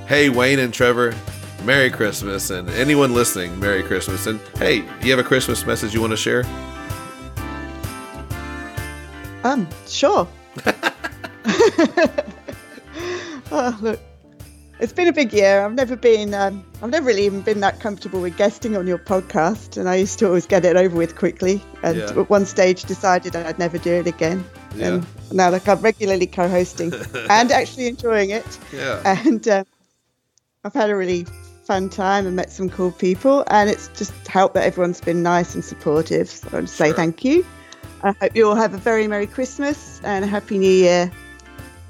Hey, 0.07 0.29
Wayne 0.29 0.59
and 0.59 0.73
Trevor, 0.73 1.13
Merry 1.63 1.89
Christmas, 1.91 2.49
and 2.49 2.67
anyone 2.71 3.13
listening, 3.13 3.59
Merry 3.59 3.83
Christmas. 3.83 4.25
And 4.27 4.39
hey, 4.57 4.77
you 5.01 5.11
have 5.11 5.19
a 5.19 5.23
Christmas 5.23 5.65
message 5.65 5.93
you 5.93 6.01
want 6.01 6.11
to 6.11 6.17
share? 6.17 6.43
Um, 9.45 9.67
sure. 9.87 10.27
oh, 13.51 13.77
look, 13.79 13.99
it's 14.79 14.91
been 14.91 15.07
a 15.07 15.13
big 15.13 15.31
year. 15.33 15.63
I've 15.63 15.75
never 15.75 15.95
been, 15.95 16.33
um, 16.33 16.65
I've 16.81 16.89
never 16.89 17.05
really 17.05 17.25
even 17.27 17.41
been 17.41 17.59
that 17.59 17.79
comfortable 17.79 18.21
with 18.21 18.35
guesting 18.37 18.75
on 18.75 18.87
your 18.87 18.97
podcast, 18.97 19.77
and 19.77 19.87
I 19.87 19.97
used 19.97 20.17
to 20.17 20.25
always 20.25 20.47
get 20.47 20.65
it 20.65 20.75
over 20.75 20.97
with 20.97 21.15
quickly. 21.15 21.61
And 21.83 21.97
Yeah. 21.97 22.09
at 22.09 22.27
one 22.27 22.47
stage, 22.47 22.85
decided 22.85 23.35
I'd 23.35 23.59
never 23.59 23.77
do 23.77 23.93
it 23.93 24.07
again. 24.07 24.43
Yeah. 24.75 24.87
And 24.87 25.05
now, 25.31 25.51
like, 25.51 25.67
I'm 25.67 25.79
regularly 25.79 26.25
co-hosting 26.25 26.91
and 27.29 27.51
actually 27.51 27.85
enjoying 27.85 28.31
it. 28.31 28.57
Yeah. 28.73 28.99
And 29.05 29.47
um, 29.47 29.65
I've 30.63 30.73
had 30.73 30.89
a 30.89 30.95
really 30.95 31.27
fun 31.65 31.87
time 31.89 32.25
and 32.25 32.35
met 32.35 32.51
some 32.51 32.71
cool 32.71 32.91
people, 32.91 33.43
and 33.51 33.69
it's 33.69 33.89
just 33.89 34.27
helped 34.27 34.55
that 34.55 34.63
everyone's 34.63 35.01
been 35.01 35.21
nice 35.21 35.53
and 35.53 35.63
supportive. 35.63 36.31
So 36.31 36.47
I 36.51 36.55
want 36.55 36.67
to 36.67 36.73
say 36.73 36.93
thank 36.93 37.23
you. 37.23 37.45
I 38.05 38.11
hope 38.21 38.35
you 38.35 38.47
all 38.47 38.53
have 38.55 38.75
a 38.75 38.77
very 38.77 39.07
Merry 39.07 39.25
Christmas 39.25 39.99
and 40.03 40.23
a 40.23 40.27
Happy 40.27 40.59
New 40.59 40.69
Year. 40.69 41.11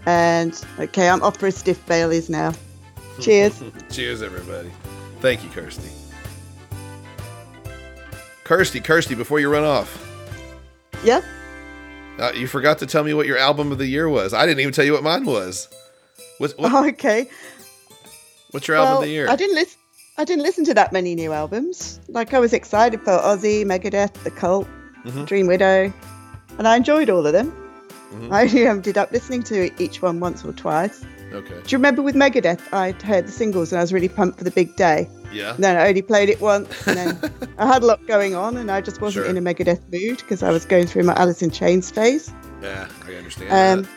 And 0.06 0.66
okay, 0.80 1.10
I'm 1.10 1.22
off 1.22 1.36
for 1.38 1.48
a 1.48 1.52
stiff 1.52 1.86
Baileys 1.88 2.30
now. 2.30 2.54
Cheers. 3.22 3.62
Cheers, 3.92 4.22
everybody. 4.22 4.72
Thank 5.20 5.44
you, 5.44 5.50
Kirsty. 5.50 5.90
Kirsty, 8.46 8.80
Kirsty, 8.80 9.14
before 9.14 9.42
you 9.42 9.52
run 9.52 9.66
off, 9.66 10.02
yeah. 11.04 11.22
uh, 12.18 12.32
you 12.34 12.48
forgot 12.48 12.80
to 12.80 12.86
tell 12.86 13.04
me 13.04 13.14
what 13.14 13.28
your 13.28 13.38
album 13.38 13.74
of 13.74 13.78
the 13.78 13.88
year 13.88 14.08
was. 14.08 14.34
I 14.34 14.46
didn't 14.46 14.62
even 14.62 14.74
tell 14.74 14.86
you 14.86 14.94
what 14.94 15.04
mine 15.04 15.26
was. 15.26 15.68
What, 16.38 16.54
what, 16.58 16.72
Oh, 16.72 16.88
okay. 16.90 17.28
what's 18.52 18.70
your 18.70 18.78
album 18.78 18.98
of 18.98 19.02
the 19.02 19.10
year? 19.10 19.28
I 19.28 19.36
didn't 19.36 19.56
listen. 19.56 19.80
I 20.18 20.24
didn't 20.24 20.44
listen 20.44 20.64
to 20.66 20.74
that 20.76 20.94
many 20.94 21.14
new 21.14 21.34
albums. 21.34 22.00
Like 22.08 22.34
I 22.34 22.40
was 22.40 22.54
excited 22.54 23.02
for 23.02 23.12
Ozzy, 23.12 23.66
Megadeth, 23.66 24.14
The 24.24 24.32
Cult, 24.32 24.66
Mhm. 25.06 25.26
Dream 25.26 25.48
Widow, 25.48 25.94
and 26.58 26.68
I 26.68 26.76
enjoyed 26.76 27.10
all 27.10 27.26
of 27.26 27.34
them. 27.34 27.54
Mhm. 28.14 28.32
I 28.32 28.42
only 28.44 28.68
ended 28.68 28.98
up 28.98 29.12
listening 29.12 29.44
to 29.44 29.70
each 29.82 30.02
one 30.02 30.20
once 30.20 30.44
or 30.46 30.52
twice. 30.54 31.02
Okay. 31.34 31.50
Do 31.54 31.70
you 31.70 31.78
remember 31.78 32.02
with 32.02 32.16
Megadeth? 32.16 32.62
I'd 32.72 33.02
heard 33.02 33.28
the 33.28 33.32
singles 33.32 33.72
and 33.72 33.80
I 33.80 33.84
was 33.84 33.92
really 33.92 34.08
pumped 34.08 34.38
for 34.38 34.44
the 34.46 34.52
big 34.52 34.76
day. 34.78 35.10
Yeah. 35.34 35.54
And 35.56 35.64
then 35.64 35.76
I 35.76 35.88
only 35.90 36.02
played 36.02 36.30
it 36.30 36.40
once, 36.40 36.70
and 36.88 36.96
then 36.98 37.32
I 37.58 37.68
had 37.68 37.84
a 37.84 37.86
lot 37.86 38.06
going 38.08 38.36
on, 38.36 38.56
and 38.58 38.72
I 38.72 38.80
just 38.82 39.02
wasn't 39.02 39.26
Sure. 39.26 39.30
in 39.36 39.38
a 39.38 39.42
Megadeth 39.42 39.82
mood 39.92 40.18
because 40.20 40.44
I 40.44 40.52
was 40.52 40.64
going 40.66 40.88
through 40.88 41.04
my 41.04 41.14
Alice 41.16 41.42
in 41.42 41.52
Chains 41.52 41.92
phase. 41.92 42.32
Yeah, 42.62 42.88
I 43.08 43.16
understand. 43.16 43.86
Um, 43.86 43.88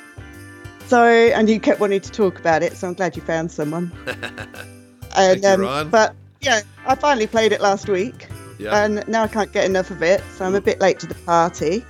so, 0.89 1.05
and 1.05 1.48
you 1.48 1.60
kept 1.60 1.78
wanting 1.80 2.01
to 2.01 2.10
talk 2.10 2.40
about 2.40 2.62
it, 2.62 2.76
so 2.76 2.89
I'm 2.89 2.94
glad 2.94 3.14
you 3.14 3.22
found 3.22 3.52
someone. 3.52 3.93
and, 5.16 5.43
you, 5.43 5.55
Ron. 5.64 5.90
But 5.90 6.14
yeah, 6.40 6.62
I 6.86 6.94
finally 6.97 7.26
played 7.28 7.52
it 7.52 7.60
last 7.60 7.89
week, 7.89 8.26
Yeah. 8.59 8.85
and 8.85 9.06
now 9.09 9.22
I 9.22 9.28
can't 9.28 9.52
get 9.52 9.64
enough 9.64 9.90
of 9.90 10.02
it, 10.02 10.22
so 10.36 10.44
I'm 10.44 10.55
a 10.55 10.60
bit 10.60 10.80
late 10.80 10.98
to 11.01 11.06
the 11.06 11.14
party. 11.14 11.85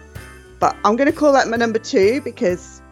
But 0.61 0.77
I'm 0.85 0.97
going 0.97 1.11
to 1.11 1.17
call 1.17 1.33
that 1.33 1.49
my 1.49 1.57
number 1.57 1.79
two 1.79 2.21
because 2.23 2.83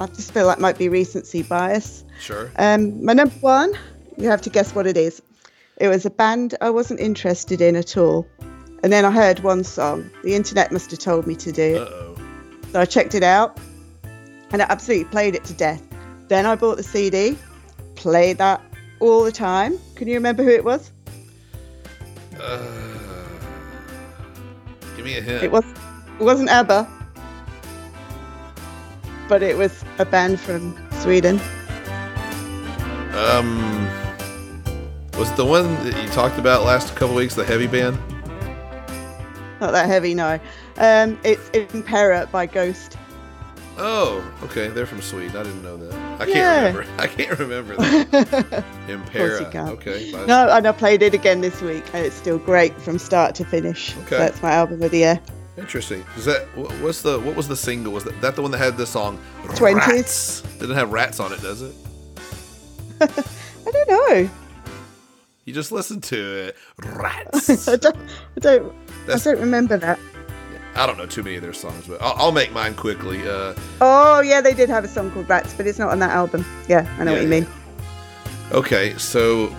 I 0.00 0.06
just 0.06 0.32
feel 0.32 0.46
that 0.48 0.58
might 0.60 0.78
be 0.78 0.88
recency 0.88 1.42
bias. 1.42 2.04
Sure. 2.20 2.50
Um, 2.56 3.04
my 3.04 3.12
number 3.12 3.34
one, 3.40 3.72
you 4.16 4.28
have 4.28 4.40
to 4.42 4.50
guess 4.50 4.74
what 4.74 4.86
it 4.86 4.96
is. 4.96 5.22
It 5.76 5.88
was 5.88 6.06
a 6.06 6.10
band 6.10 6.54
I 6.60 6.70
wasn't 6.70 7.00
interested 7.00 7.60
in 7.60 7.76
at 7.76 7.96
all. 7.96 8.26
And 8.82 8.92
then 8.92 9.04
I 9.04 9.10
heard 9.10 9.40
one 9.40 9.62
song. 9.62 10.10
The 10.24 10.34
internet 10.34 10.72
must 10.72 10.90
have 10.90 11.00
told 11.00 11.26
me 11.26 11.36
to 11.36 11.52
do 11.52 11.76
it. 11.76 11.82
Uh-oh. 11.82 12.16
So 12.72 12.80
I 12.80 12.84
checked 12.84 13.14
it 13.14 13.22
out 13.22 13.58
and 14.50 14.62
I 14.62 14.66
absolutely 14.68 15.04
played 15.06 15.34
it 15.34 15.44
to 15.44 15.54
death. 15.54 15.82
Then 16.28 16.46
I 16.46 16.54
bought 16.54 16.78
the 16.78 16.82
CD, 16.82 17.36
played 17.94 18.38
that 18.38 18.60
all 19.00 19.22
the 19.22 19.32
time. 19.32 19.78
Can 19.94 20.08
you 20.08 20.14
remember 20.14 20.42
who 20.42 20.50
it 20.50 20.64
was? 20.64 20.90
Uh, 22.40 22.91
give 25.02 25.12
me 25.12 25.18
a 25.18 25.22
hint. 25.22 25.42
It 25.42 25.50
was 25.50 25.64
it 26.18 26.24
wasn't 26.24 26.48
ABBA. 26.50 26.88
But 29.28 29.42
it 29.42 29.56
was 29.56 29.84
a 29.98 30.04
band 30.04 30.38
from 30.40 30.76
Sweden. 31.00 31.40
Um, 33.14 33.86
was 35.18 35.30
it 35.30 35.36
the 35.36 35.44
one 35.44 35.74
that 35.84 36.02
you 36.02 36.08
talked 36.10 36.38
about 36.38 36.64
last 36.64 36.94
couple 36.96 37.14
weeks, 37.14 37.34
the 37.34 37.44
heavy 37.44 37.66
band? 37.66 37.98
Not 39.60 39.72
that 39.72 39.86
heavy, 39.86 40.14
no. 40.14 40.40
Um, 40.76 41.18
it's 41.22 41.48
Impera 41.50 42.28
by 42.32 42.46
Ghost. 42.46 42.96
Oh, 43.78 44.24
okay. 44.42 44.68
They're 44.68 44.86
from 44.86 45.00
Sweden. 45.00 45.36
I 45.36 45.44
didn't 45.44 45.62
know 45.62 45.76
that. 45.76 46.11
I 46.22 46.24
can't 46.26 46.36
Yeah. 46.36 46.66
remember. 46.66 46.86
I 46.98 47.06
can't 47.06 47.38
remember 47.38 47.76
that. 47.76 48.64
Impera. 48.88 49.44
Okay. 49.72 50.10
fine. 50.12 50.26
No, 50.26 50.48
and 50.50 50.66
I 50.66 50.72
played 50.72 51.02
it 51.02 51.14
again 51.14 51.40
this 51.40 51.60
week, 51.60 51.84
and 51.92 52.04
it's 52.06 52.14
still 52.16 52.38
great 52.38 52.74
from 52.80 52.98
start 52.98 53.34
to 53.36 53.44
finish. 53.44 53.96
Okay. 53.98 54.08
So 54.10 54.18
that's 54.18 54.42
my 54.42 54.52
album 54.52 54.82
of 54.82 54.90
the 54.90 54.98
year. 54.98 55.20
Interesting. 55.58 56.04
Is 56.16 56.24
that 56.24 56.42
what's 56.80 57.02
the 57.02 57.20
what 57.20 57.36
was 57.36 57.46
the 57.48 57.56
single? 57.56 57.92
Was 57.92 58.04
that, 58.04 58.18
that 58.22 58.36
the 58.36 58.42
one 58.42 58.50
that 58.52 58.58
had 58.58 58.76
the 58.78 58.86
song? 58.86 59.18
20s. 59.48 60.42
Didn't 60.58 60.76
have 60.76 60.90
rats 60.92 61.20
on 61.20 61.32
it, 61.32 61.42
does 61.42 61.60
it? 61.62 61.74
I 63.00 63.70
don't 63.70 63.88
know. 63.88 64.30
You 65.44 65.52
just 65.52 65.72
listened 65.72 66.04
to 66.04 66.16
it. 66.16 66.56
Rats. 66.78 67.68
I 67.68 67.76
don't. 67.76 67.96
I 68.36 68.40
don't. 68.40 68.72
That's- 69.06 69.26
I 69.26 69.32
don't 69.32 69.40
remember 69.40 69.76
that. 69.76 69.98
I 70.74 70.86
don't 70.86 70.96
know 70.96 71.06
too 71.06 71.22
many 71.22 71.36
of 71.36 71.42
their 71.42 71.52
songs, 71.52 71.86
but 71.86 72.00
I'll, 72.00 72.14
I'll 72.16 72.32
make 72.32 72.52
mine 72.52 72.74
quickly. 72.74 73.28
Uh, 73.28 73.54
Oh 73.80 74.20
yeah, 74.20 74.40
they 74.40 74.54
did 74.54 74.68
have 74.70 74.84
a 74.84 74.88
song 74.88 75.10
called 75.10 75.28
Rats, 75.28 75.52
but 75.54 75.66
it's 75.66 75.78
not 75.78 75.90
on 75.90 75.98
that 75.98 76.10
album. 76.10 76.44
Yeah, 76.68 76.86
I 76.98 77.04
know 77.04 77.12
Yeah, 77.12 77.18
what 77.18 77.22
you 77.24 77.28
mean. 77.28 77.46
Okay, 78.52 78.96
so 78.98 79.54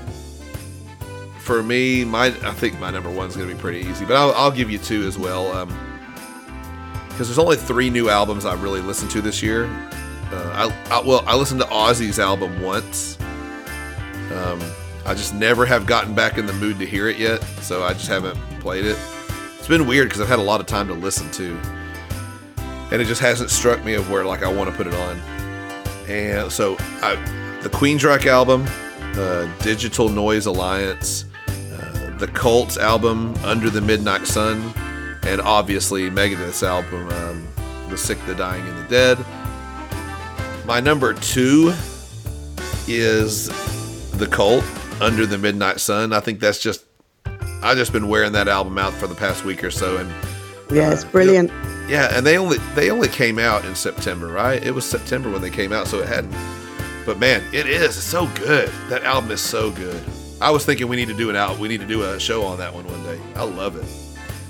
for 1.39 1.61
me, 1.61 2.03
my 2.05 2.27
I 2.27 2.53
think 2.53 2.79
my 2.79 2.89
number 2.89 3.09
one's 3.11 3.35
gonna 3.35 3.53
be 3.53 3.59
pretty 3.59 3.79
easy, 3.87 4.05
but 4.05 4.15
I'll, 4.15 4.31
I'll 4.33 4.51
give 4.51 4.69
you 4.71 4.77
two 4.79 5.03
as 5.03 5.17
well. 5.17 5.51
Um, 5.51 5.69
because 7.09 7.27
there's 7.27 7.37
only 7.39 7.57
three 7.57 7.91
new 7.91 8.09
albums 8.09 8.43
I 8.43 8.55
really 8.55 8.81
listened 8.81 9.11
to 9.11 9.21
this 9.21 9.43
year. 9.43 9.65
Uh, 10.31 10.71
I, 10.89 10.95
I 10.97 11.01
well, 11.05 11.23
I 11.27 11.35
listened 11.35 11.61
to 11.61 11.67
Ozzy's 11.67 12.17
album 12.17 12.59
once. 12.59 13.19
Um, 14.33 14.59
I 15.05 15.13
just 15.13 15.35
never 15.35 15.63
have 15.65 15.85
gotten 15.85 16.15
back 16.15 16.39
in 16.39 16.47
the 16.47 16.53
mood 16.53 16.79
to 16.79 16.85
hear 16.87 17.07
it 17.07 17.17
yet, 17.17 17.43
so 17.61 17.83
I 17.83 17.93
just 17.93 18.07
haven't 18.07 18.37
played 18.61 18.85
it. 18.85 18.97
It's 19.63 19.69
been 19.69 19.87
weird 19.87 20.09
because 20.09 20.19
I've 20.19 20.27
had 20.27 20.39
a 20.39 20.43
lot 20.43 20.59
of 20.59 20.65
time 20.65 20.87
to 20.89 20.93
listen 20.93 21.31
to, 21.31 21.57
and 22.91 23.01
it 23.01 23.05
just 23.05 23.21
hasn't 23.21 23.49
struck 23.49 23.81
me 23.85 23.93
of 23.93 24.11
where 24.11 24.25
like 24.25 24.43
I 24.43 24.51
want 24.51 24.69
to 24.69 24.75
put 24.75 24.87
it 24.87 24.93
on. 24.93 25.17
And 26.09 26.51
so, 26.51 26.75
I, 27.01 27.15
the 27.61 27.69
Queensryche 27.69 28.25
album, 28.25 28.65
uh, 29.15 29.47
Digital 29.63 30.09
Noise 30.09 30.47
Alliance, 30.47 31.23
uh, 31.47 32.13
the 32.17 32.27
Cult's 32.27 32.75
album, 32.75 33.35
Under 33.45 33.69
the 33.69 33.79
Midnight 33.79 34.27
Sun, 34.27 34.73
and 35.23 35.39
obviously 35.39 36.09
Megadeth's 36.09 36.61
album, 36.61 37.07
um, 37.07 37.47
The 37.89 37.97
Sick, 37.97 38.17
the 38.25 38.35
Dying, 38.35 38.67
and 38.67 38.77
the 38.79 38.89
Dead. 38.89 39.17
My 40.65 40.81
number 40.81 41.13
two 41.13 41.73
is 42.85 43.47
The 44.17 44.27
Cult, 44.27 44.65
Under 44.99 45.25
the 45.25 45.37
Midnight 45.37 45.79
Sun. 45.79 46.11
I 46.11 46.19
think 46.19 46.41
that's 46.41 46.61
just, 46.61 46.83
I 47.63 47.75
just 47.75 47.91
been 47.93 48.07
wearing 48.07 48.33
that 48.33 48.47
album 48.47 48.77
out 48.77 48.93
for 48.93 49.07
the 49.07 49.15
past 49.15 49.45
week 49.45 49.63
or 49.63 49.71
so, 49.71 49.97
and 49.97 50.09
Yeah, 50.71 50.91
it's 50.91 51.03
brilliant. 51.05 51.49
yeah, 51.89 52.15
and 52.15 52.25
they 52.25 52.37
only 52.37 52.57
they 52.75 52.89
only 52.89 53.07
came 53.07 53.39
out 53.39 53.65
in 53.65 53.75
September, 53.75 54.27
right? 54.27 54.61
It 54.63 54.71
was 54.71 54.85
September 54.85 55.29
when 55.29 55.41
they 55.41 55.49
came 55.49 55.71
out, 55.71 55.87
so 55.87 55.99
it 55.99 56.07
hadn't. 56.07 56.35
But 57.05 57.19
man, 57.19 57.43
it 57.53 57.67
is 57.67 57.97
it's 57.97 58.03
so 58.05 58.27
good. 58.35 58.69
That 58.89 59.03
album 59.03 59.31
is 59.31 59.41
so 59.41 59.71
good. 59.71 60.01
I 60.41 60.51
was 60.51 60.65
thinking 60.65 60.87
we 60.87 60.95
need 60.97 61.07
to 61.07 61.13
do 61.13 61.29
an 61.29 61.35
out. 61.35 61.57
We 61.59 61.67
need 61.67 61.79
to 61.81 61.87
do 61.87 62.03
a 62.03 62.19
show 62.19 62.43
on 62.43 62.57
that 62.59 62.73
one 62.73 62.85
one 62.85 63.03
day. 63.03 63.19
I 63.35 63.43
love 63.43 63.75
it. 63.77 63.85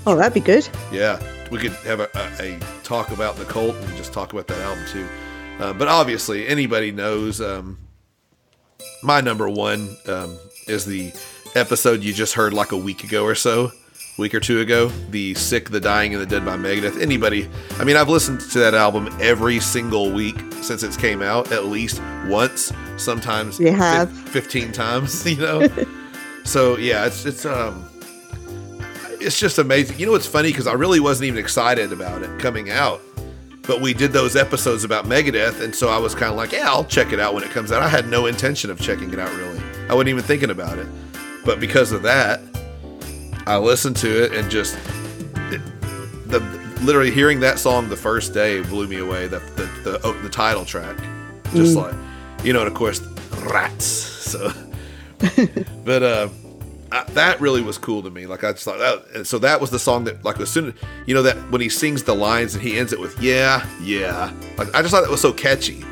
Oh, 0.06 0.16
that'd 0.16 0.34
be 0.34 0.40
good. 0.40 0.68
Yeah, 0.92 1.18
we 1.50 1.58
could 1.58 1.72
have 1.86 2.00
a, 2.00 2.08
a, 2.40 2.56
a 2.56 2.60
talk 2.82 3.10
about 3.10 3.36
the 3.36 3.44
cult 3.44 3.74
and 3.76 3.96
just 3.96 4.12
talk 4.12 4.32
about 4.32 4.46
that 4.48 4.60
album 4.60 4.84
too. 4.90 5.06
Uh, 5.60 5.72
but 5.72 5.86
obviously, 5.88 6.46
anybody 6.48 6.90
knows 6.90 7.40
um, 7.40 7.78
my 9.02 9.20
number 9.20 9.48
one 9.48 9.96
um, 10.08 10.36
is 10.66 10.84
the 10.84 11.12
episode 11.54 12.02
you 12.02 12.12
just 12.12 12.34
heard 12.34 12.52
like 12.52 12.72
a 12.72 12.76
week 12.76 13.04
ago 13.04 13.24
or 13.24 13.34
so, 13.34 13.72
week 14.18 14.34
or 14.34 14.40
two 14.40 14.60
ago. 14.60 14.88
The 15.10 15.34
Sick, 15.34 15.70
the 15.70 15.80
Dying, 15.80 16.12
and 16.14 16.22
the 16.22 16.26
Dead 16.26 16.44
by 16.44 16.56
Megadeth. 16.56 17.00
Anybody? 17.00 17.48
I 17.78 17.84
mean, 17.84 17.96
I've 17.96 18.08
listened 18.08 18.40
to 18.52 18.58
that 18.60 18.74
album 18.74 19.08
every 19.20 19.60
single 19.60 20.12
week 20.12 20.38
since 20.62 20.82
it's 20.82 20.96
came 20.96 21.22
out, 21.22 21.52
at 21.52 21.66
least 21.66 22.00
once, 22.26 22.72
sometimes 22.96 23.58
You 23.60 23.72
have. 23.72 24.10
fifteen 24.10 24.72
times. 24.72 25.24
You 25.30 25.36
know. 25.38 25.68
so 26.44 26.76
yeah, 26.78 27.06
it's 27.06 27.24
it's 27.26 27.44
um 27.46 27.84
it's 29.20 29.38
just 29.38 29.58
amazing. 29.58 29.98
You 29.98 30.06
know 30.06 30.12
what's 30.12 30.26
funny? 30.26 30.48
Because 30.50 30.66
I 30.66 30.74
really 30.74 31.00
wasn't 31.00 31.28
even 31.28 31.38
excited 31.38 31.92
about 31.92 32.22
it 32.22 32.38
coming 32.38 32.70
out. 32.70 33.00
But 33.66 33.80
we 33.80 33.94
did 33.94 34.12
those 34.12 34.36
episodes 34.36 34.84
about 34.84 35.06
Megadeth, 35.06 35.62
and 35.62 35.74
so 35.74 35.88
I 35.88 35.96
was 35.96 36.14
kind 36.14 36.30
of 36.30 36.36
like, 36.36 36.52
yeah, 36.52 36.68
I'll 36.68 36.84
check 36.84 37.14
it 37.14 37.18
out 37.20 37.32
when 37.32 37.42
it 37.42 37.48
comes 37.50 37.72
out. 37.72 37.80
I 37.82 37.88
had 37.88 38.06
no 38.08 38.26
intention 38.26 38.68
of 38.70 38.78
checking 38.78 39.10
it 39.10 39.18
out, 39.18 39.34
really. 39.36 39.58
I 39.88 39.94
wasn't 39.94 40.10
even 40.10 40.22
thinking 40.22 40.50
about 40.50 40.76
it. 40.78 40.86
But 41.44 41.60
because 41.60 41.92
of 41.92 42.02
that, 42.02 42.40
I 43.46 43.56
listened 43.58 43.96
to 43.98 44.24
it 44.24 44.32
and 44.32 44.50
just 44.50 44.76
it, 45.52 45.60
the 46.26 46.40
literally 46.82 47.10
hearing 47.10 47.40
that 47.40 47.58
song 47.58 47.88
the 47.88 47.96
first 47.96 48.32
day 48.34 48.60
blew 48.62 48.86
me 48.86 48.98
away. 48.98 49.26
The 49.26 49.38
the 49.56 49.64
the, 49.90 50.00
oh, 50.04 50.12
the 50.22 50.28
title 50.30 50.64
track, 50.64 50.96
just 51.52 51.76
Mm. 51.76 51.82
like 51.82 51.94
you 52.44 52.52
know, 52.52 52.60
and 52.60 52.68
of 52.68 52.74
course, 52.74 53.00
rats. 53.46 53.84
So, 53.86 54.50
but 55.84 56.02
uh, 56.02 56.28
I, 56.92 57.04
that 57.12 57.40
really 57.40 57.62
was 57.62 57.78
cool 57.78 58.02
to 58.02 58.10
me. 58.10 58.26
Like 58.26 58.42
I 58.44 58.52
just 58.52 58.64
thought 58.64 58.78
that. 58.78 59.04
and 59.14 59.26
So 59.26 59.38
that 59.40 59.60
was 59.60 59.70
the 59.70 59.78
song 59.78 60.04
that, 60.04 60.24
like, 60.24 60.40
as 60.40 60.50
soon 60.50 60.74
you 61.06 61.14
know 61.14 61.22
that 61.22 61.36
when 61.50 61.60
he 61.60 61.68
sings 61.68 62.02
the 62.02 62.14
lines 62.14 62.54
and 62.54 62.62
he 62.62 62.78
ends 62.78 62.92
it 62.92 63.00
with 63.00 63.20
"Yeah, 63.22 63.66
yeah," 63.82 64.32
like 64.56 64.74
I 64.74 64.80
just 64.82 64.92
thought 64.92 65.02
that 65.02 65.10
was 65.10 65.20
so 65.20 65.32
catchy. 65.32 65.84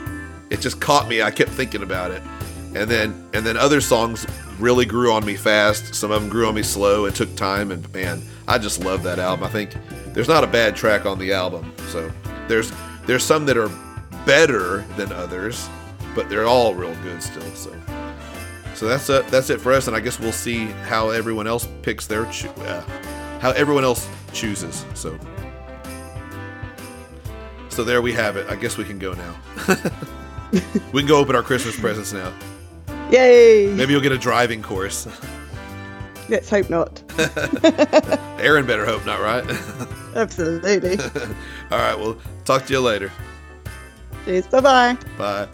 It 0.50 0.60
just 0.60 0.80
caught 0.80 1.08
me. 1.08 1.22
I 1.22 1.30
kept 1.30 1.50
thinking 1.50 1.82
about 1.82 2.10
it, 2.10 2.22
and 2.74 2.90
then 2.90 3.28
and 3.34 3.44
then 3.44 3.56
other 3.56 3.80
songs 3.80 4.26
really 4.58 4.86
grew 4.86 5.12
on 5.12 5.24
me 5.24 5.34
fast. 5.36 5.94
Some 5.94 6.10
of 6.10 6.20
them 6.20 6.30
grew 6.30 6.46
on 6.48 6.54
me 6.54 6.62
slow. 6.62 7.04
It 7.06 7.14
took 7.14 7.34
time, 7.36 7.70
and 7.70 7.92
man, 7.92 8.22
I 8.48 8.58
just 8.58 8.84
love 8.84 9.02
that 9.02 9.18
album. 9.18 9.44
I 9.44 9.50
think 9.50 9.72
there's 10.14 10.28
not 10.28 10.44
a 10.44 10.46
bad 10.46 10.76
track 10.76 11.06
on 11.06 11.18
the 11.18 11.32
album. 11.32 11.72
So 11.88 12.10
there's 12.48 12.72
there's 13.06 13.24
some 13.24 13.46
that 13.46 13.56
are 13.56 13.70
better 14.24 14.84
than 14.96 15.12
others, 15.12 15.68
but 16.14 16.28
they're 16.28 16.46
all 16.46 16.74
real 16.74 16.94
good 17.02 17.22
still. 17.22 17.42
So. 17.54 17.74
So 18.74 18.88
that's 18.88 19.08
it. 19.10 19.28
That's 19.28 19.50
it 19.50 19.60
for 19.60 19.72
us, 19.72 19.86
and 19.86 19.94
I 19.94 20.00
guess 20.00 20.18
we'll 20.18 20.32
see 20.32 20.66
how 20.66 21.10
everyone 21.10 21.46
else 21.46 21.68
picks 21.82 22.06
their 22.06 22.24
cho- 22.26 22.50
uh, 22.62 22.80
how 23.38 23.50
everyone 23.50 23.84
else 23.84 24.08
chooses. 24.32 24.86
So, 24.94 25.18
so 27.68 27.84
there 27.84 28.00
we 28.00 28.12
have 28.14 28.36
it. 28.36 28.48
I 28.48 28.56
guess 28.56 28.78
we 28.78 28.84
can 28.84 28.98
go 28.98 29.12
now. 29.12 29.34
we 30.92 31.02
can 31.02 31.06
go 31.06 31.18
open 31.18 31.36
our 31.36 31.42
Christmas 31.42 31.78
presents 31.78 32.12
now. 32.12 32.32
Yay! 33.12 33.66
Maybe 33.66 33.92
you'll 33.92 34.00
get 34.00 34.12
a 34.12 34.18
driving 34.18 34.62
course. 34.62 35.06
Let's 36.30 36.48
hope 36.48 36.70
not. 36.70 37.02
Aaron 38.40 38.64
better 38.64 38.86
hope 38.86 39.04
not, 39.04 39.20
right? 39.20 39.44
Absolutely. 40.16 40.98
All 41.70 41.78
right. 41.78 41.98
Well, 41.98 42.16
talk 42.46 42.64
to 42.66 42.72
you 42.72 42.80
later. 42.80 43.12
Cheers. 44.24 44.46
Bye 44.46 44.96
bye. 45.18 45.48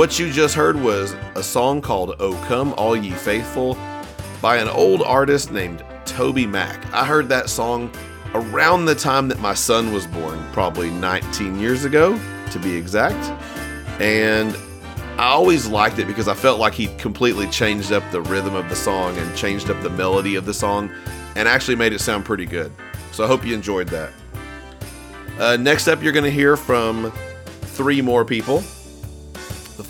What 0.00 0.18
you 0.18 0.32
just 0.32 0.54
heard 0.54 0.80
was 0.80 1.14
a 1.34 1.42
song 1.42 1.82
called 1.82 2.16
Oh 2.20 2.32
Come 2.48 2.72
All 2.78 2.96
Ye 2.96 3.10
Faithful 3.10 3.76
by 4.40 4.56
an 4.56 4.66
old 4.66 5.02
artist 5.02 5.52
named 5.52 5.84
TobyMac. 6.06 6.90
I 6.94 7.04
heard 7.04 7.28
that 7.28 7.50
song 7.50 7.92
around 8.32 8.86
the 8.86 8.94
time 8.94 9.28
that 9.28 9.40
my 9.40 9.52
son 9.52 9.92
was 9.92 10.06
born, 10.06 10.42
probably 10.52 10.88
19 10.88 11.60
years 11.60 11.84
ago 11.84 12.18
to 12.50 12.58
be 12.58 12.74
exact. 12.74 13.22
And 14.00 14.56
I 15.18 15.26
always 15.26 15.66
liked 15.66 15.98
it 15.98 16.06
because 16.06 16.28
I 16.28 16.34
felt 16.34 16.58
like 16.58 16.72
he 16.72 16.86
completely 16.96 17.46
changed 17.50 17.92
up 17.92 18.02
the 18.10 18.22
rhythm 18.22 18.54
of 18.54 18.70
the 18.70 18.76
song 18.76 19.18
and 19.18 19.36
changed 19.36 19.68
up 19.68 19.82
the 19.82 19.90
melody 19.90 20.34
of 20.34 20.46
the 20.46 20.54
song 20.54 20.90
and 21.36 21.46
actually 21.46 21.76
made 21.76 21.92
it 21.92 22.00
sound 22.00 22.24
pretty 22.24 22.46
good. 22.46 22.72
So 23.12 23.22
I 23.22 23.26
hope 23.26 23.44
you 23.44 23.52
enjoyed 23.52 23.88
that. 23.88 24.12
Uh, 25.38 25.58
next 25.58 25.88
up, 25.88 26.02
you're 26.02 26.14
going 26.14 26.24
to 26.24 26.30
hear 26.30 26.56
from 26.56 27.12
three 27.60 28.00
more 28.00 28.24
people. 28.24 28.64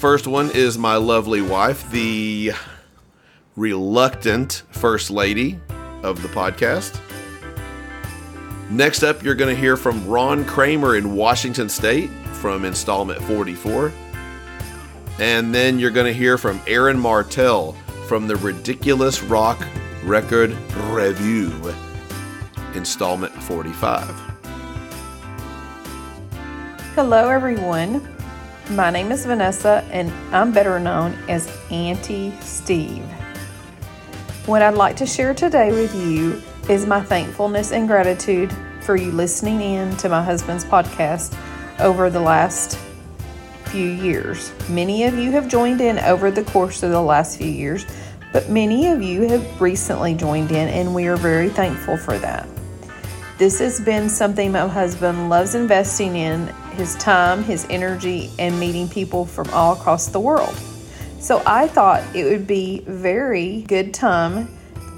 First 0.00 0.26
one 0.26 0.50
is 0.52 0.78
my 0.78 0.96
lovely 0.96 1.42
wife, 1.42 1.90
the 1.90 2.52
reluctant 3.54 4.62
first 4.70 5.10
lady 5.10 5.60
of 6.02 6.22
the 6.22 6.28
podcast. 6.28 6.98
Next 8.70 9.02
up, 9.02 9.22
you're 9.22 9.34
going 9.34 9.54
to 9.54 9.60
hear 9.60 9.76
from 9.76 10.08
Ron 10.08 10.46
Kramer 10.46 10.96
in 10.96 11.14
Washington 11.14 11.68
State 11.68 12.08
from 12.32 12.64
installment 12.64 13.22
44. 13.24 13.92
And 15.18 15.54
then 15.54 15.78
you're 15.78 15.90
going 15.90 16.06
to 16.06 16.18
hear 16.18 16.38
from 16.38 16.62
Aaron 16.66 16.98
Martell 16.98 17.72
from 18.08 18.26
the 18.26 18.36
Ridiculous 18.36 19.22
Rock 19.22 19.62
Record 20.02 20.56
Review, 20.86 21.74
installment 22.72 23.34
45. 23.42 24.08
Hello, 26.94 27.28
everyone. 27.28 28.19
My 28.70 28.88
name 28.88 29.10
is 29.10 29.26
Vanessa, 29.26 29.84
and 29.90 30.12
I'm 30.32 30.52
better 30.52 30.78
known 30.78 31.18
as 31.28 31.50
Auntie 31.72 32.32
Steve. 32.40 33.02
What 34.46 34.62
I'd 34.62 34.74
like 34.74 34.94
to 34.98 35.06
share 35.06 35.34
today 35.34 35.72
with 35.72 35.92
you 35.92 36.40
is 36.72 36.86
my 36.86 37.02
thankfulness 37.02 37.72
and 37.72 37.88
gratitude 37.88 38.54
for 38.82 38.94
you 38.94 39.10
listening 39.10 39.60
in 39.60 39.96
to 39.96 40.08
my 40.08 40.22
husband's 40.22 40.64
podcast 40.64 41.36
over 41.80 42.10
the 42.10 42.20
last 42.20 42.78
few 43.64 43.90
years. 43.90 44.52
Many 44.68 45.02
of 45.02 45.18
you 45.18 45.32
have 45.32 45.48
joined 45.48 45.80
in 45.80 45.98
over 45.98 46.30
the 46.30 46.44
course 46.44 46.84
of 46.84 46.92
the 46.92 47.02
last 47.02 47.38
few 47.38 47.50
years, 47.50 47.84
but 48.32 48.50
many 48.50 48.86
of 48.86 49.02
you 49.02 49.22
have 49.22 49.60
recently 49.60 50.14
joined 50.14 50.52
in, 50.52 50.68
and 50.68 50.94
we 50.94 51.08
are 51.08 51.16
very 51.16 51.48
thankful 51.48 51.96
for 51.96 52.16
that. 52.18 52.48
This 53.36 53.58
has 53.58 53.80
been 53.80 54.08
something 54.08 54.52
my 54.52 54.68
husband 54.68 55.28
loves 55.28 55.56
investing 55.56 56.14
in 56.14 56.54
his 56.72 56.96
time, 56.96 57.42
his 57.42 57.66
energy, 57.70 58.30
and 58.38 58.58
meeting 58.58 58.88
people 58.88 59.26
from 59.26 59.48
all 59.50 59.74
across 59.74 60.08
the 60.08 60.20
world. 60.20 60.54
So 61.20 61.42
I 61.44 61.68
thought 61.68 62.02
it 62.14 62.24
would 62.24 62.46
be 62.46 62.82
very 62.86 63.62
good 63.62 63.92
time 63.92 64.48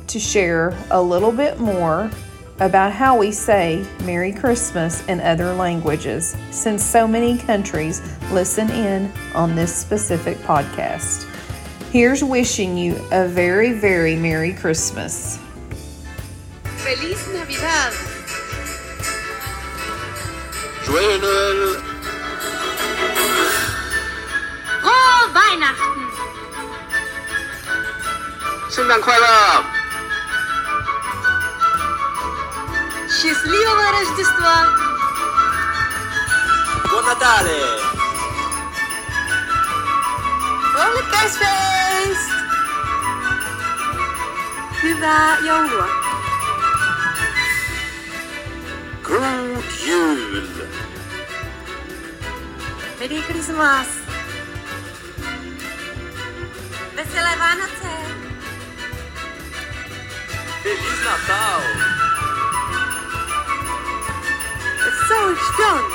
to 0.07 0.20
share 0.20 0.77
a 0.90 1.03
little 1.03 1.32
bit 1.32 1.59
more 1.59 2.11
about 2.61 2.93
how 2.93 3.19
we 3.19 3.32
say 3.32 3.85
Merry 4.05 4.32
Christmas 4.32 5.05
in 5.09 5.20
other 5.20 5.53
languages, 5.55 6.36
since 6.51 6.85
so 6.85 7.09
many 7.09 7.39
countries 7.39 8.01
listen 8.31 8.70
in 8.70 9.12
on 9.35 9.57
this 9.57 9.74
specific 9.74 10.36
podcast. 10.39 11.28
Here's 11.90 12.23
wishing 12.23 12.77
you 12.77 12.97
a 13.11 13.27
very, 13.27 13.73
very 13.73 14.15
Merry 14.15 14.53
Christmas. 14.53 15.39
Feliz 16.62 17.27
Navidad. 17.32 18.11
Joyeux 20.84 21.18
Noël! 21.18 21.60
Frohe 24.80 25.24
Weihnachten! 25.34 26.06
Sindankweller! 28.70 29.64
Счастливого 33.09 33.84
Рождества! 33.96 34.56
Buon 36.88 37.04
Natale! 37.06 37.60
Volkesfest! 40.74 42.28
Viva 44.82 45.18
Yaohua! 45.46 45.86
Cool! 49.04 49.41
Jul! 49.93 50.16
Merry 52.98 53.20
Christmas. 53.28 53.89
Veselé 56.97 57.36
Vánoce. 57.36 57.93
Feliz 60.62 60.98
Natal! 61.05 61.60
Wesoły 64.85 65.36
świąt. 65.36 65.93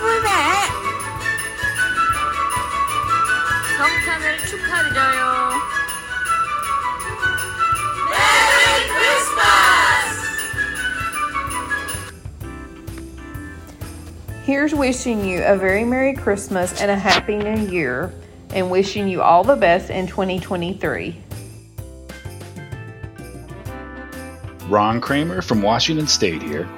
Vui 0.00 0.20
vẻ. 0.20 0.30
성탄을 3.78 4.38
축하드려요. 4.46 5.69
Here's 14.50 14.74
wishing 14.74 15.24
you 15.24 15.44
a 15.44 15.56
very 15.56 15.84
Merry 15.84 16.12
Christmas 16.12 16.82
and 16.82 16.90
a 16.90 16.96
Happy 16.96 17.36
New 17.36 17.68
Year, 17.68 18.12
and 18.52 18.68
wishing 18.68 19.06
you 19.06 19.22
all 19.22 19.44
the 19.44 19.54
best 19.54 19.90
in 19.90 20.08
2023. 20.08 21.16
Ron 24.66 25.00
Kramer 25.00 25.40
from 25.40 25.62
Washington 25.62 26.08
State 26.08 26.42
here. 26.42 26.68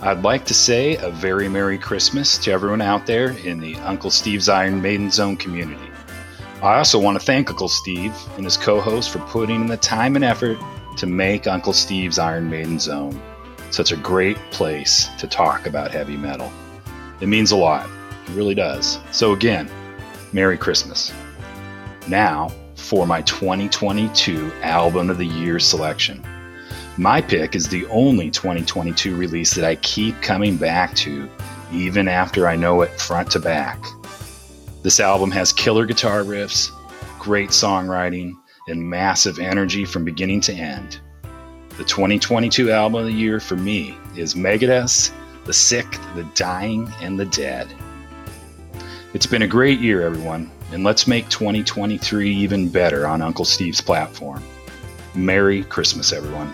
I'd 0.00 0.22
like 0.22 0.44
to 0.44 0.52
say 0.52 0.96
a 0.96 1.08
very 1.08 1.48
Merry 1.48 1.78
Christmas 1.78 2.36
to 2.44 2.52
everyone 2.52 2.82
out 2.82 3.06
there 3.06 3.30
in 3.38 3.58
the 3.58 3.76
Uncle 3.76 4.10
Steve's 4.10 4.50
Iron 4.50 4.82
Maiden 4.82 5.10
Zone 5.10 5.38
community. 5.38 5.90
I 6.62 6.76
also 6.76 6.98
want 6.98 7.18
to 7.18 7.24
thank 7.24 7.48
Uncle 7.48 7.68
Steve 7.68 8.14
and 8.36 8.44
his 8.44 8.58
co 8.58 8.82
host 8.82 9.08
for 9.08 9.20
putting 9.20 9.62
in 9.62 9.66
the 9.66 9.78
time 9.78 10.14
and 10.14 10.26
effort 10.26 10.58
to 10.98 11.06
make 11.06 11.46
Uncle 11.46 11.72
Steve's 11.72 12.18
Iron 12.18 12.50
Maiden 12.50 12.78
Zone 12.78 13.18
such 13.70 13.92
a 13.92 13.96
great 13.96 14.36
place 14.50 15.08
to 15.16 15.26
talk 15.26 15.66
about 15.66 15.90
heavy 15.90 16.18
metal. 16.18 16.52
It 17.20 17.28
means 17.28 17.50
a 17.50 17.56
lot, 17.56 17.88
it 18.26 18.32
really 18.32 18.54
does. 18.54 18.98
So, 19.10 19.32
again, 19.32 19.70
Merry 20.32 20.56
Christmas. 20.56 21.12
Now, 22.06 22.50
for 22.88 23.06
my 23.06 23.20
2022 23.22 24.50
Album 24.62 25.10
of 25.10 25.18
the 25.18 25.26
Year 25.26 25.58
selection. 25.58 26.24
My 26.96 27.20
pick 27.20 27.54
is 27.54 27.68
the 27.68 27.86
only 27.86 28.30
2022 28.30 29.14
release 29.14 29.54
that 29.54 29.64
I 29.64 29.76
keep 29.76 30.20
coming 30.22 30.56
back 30.56 30.94
to, 30.96 31.28
even 31.72 32.08
after 32.08 32.48
I 32.48 32.56
know 32.56 32.80
it 32.82 33.00
front 33.00 33.30
to 33.32 33.40
back. 33.40 33.78
This 34.82 35.00
album 35.00 35.30
has 35.32 35.52
killer 35.52 35.84
guitar 35.84 36.22
riffs, 36.22 36.70
great 37.18 37.50
songwriting, 37.50 38.32
and 38.68 38.82
massive 38.82 39.38
energy 39.38 39.84
from 39.84 40.04
beginning 40.04 40.40
to 40.42 40.52
end. 40.52 41.00
The 41.76 41.84
2022 41.84 42.70
album 42.70 43.00
of 43.00 43.06
the 43.06 43.12
year 43.12 43.38
for 43.38 43.56
me 43.56 43.96
is 44.16 44.34
Megadeth's 44.34 45.12
The 45.48 45.54
Sick, 45.54 45.98
the 46.14 46.24
Dying, 46.34 46.92
and 47.00 47.18
the 47.18 47.24
Dead. 47.24 47.72
It's 49.14 49.24
been 49.24 49.40
a 49.40 49.46
great 49.46 49.80
year, 49.80 50.02
everyone, 50.02 50.50
and 50.72 50.84
let's 50.84 51.06
make 51.06 51.26
2023 51.30 52.30
even 52.30 52.68
better 52.68 53.06
on 53.06 53.22
Uncle 53.22 53.46
Steve's 53.46 53.80
platform. 53.80 54.42
Merry 55.14 55.64
Christmas, 55.64 56.12
everyone. 56.12 56.52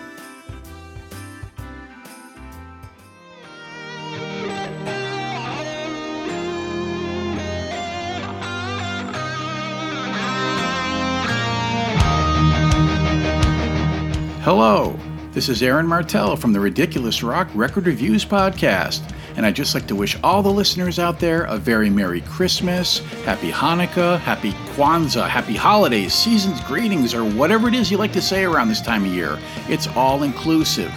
This 15.35 15.49
is 15.49 15.61
Aaron 15.61 15.85
Martell 15.85 16.37
from 16.37 16.53
the 16.53 16.59
Ridiculous 16.61 17.21
Rock 17.21 17.49
Record 17.53 17.87
Reviews 17.87 18.23
Podcast, 18.23 19.01
and 19.35 19.45
I'd 19.45 19.57
just 19.57 19.75
like 19.75 19.85
to 19.87 19.95
wish 19.95 20.17
all 20.23 20.41
the 20.41 20.49
listeners 20.49 20.97
out 20.97 21.19
there 21.19 21.43
a 21.43 21.57
very 21.57 21.89
Merry 21.89 22.21
Christmas, 22.21 22.99
Happy 23.25 23.51
Hanukkah, 23.51 24.17
Happy 24.17 24.51
Kwanzaa, 24.77 25.27
Happy 25.27 25.53
Holidays, 25.53 26.13
Seasons 26.13 26.61
Greetings, 26.61 27.13
or 27.13 27.25
whatever 27.25 27.67
it 27.67 27.73
is 27.73 27.91
you 27.91 27.97
like 27.97 28.13
to 28.13 28.21
say 28.21 28.45
around 28.45 28.69
this 28.69 28.79
time 28.79 29.03
of 29.03 29.13
year. 29.13 29.37
It's 29.67 29.87
all 29.87 30.23
inclusive. 30.23 30.93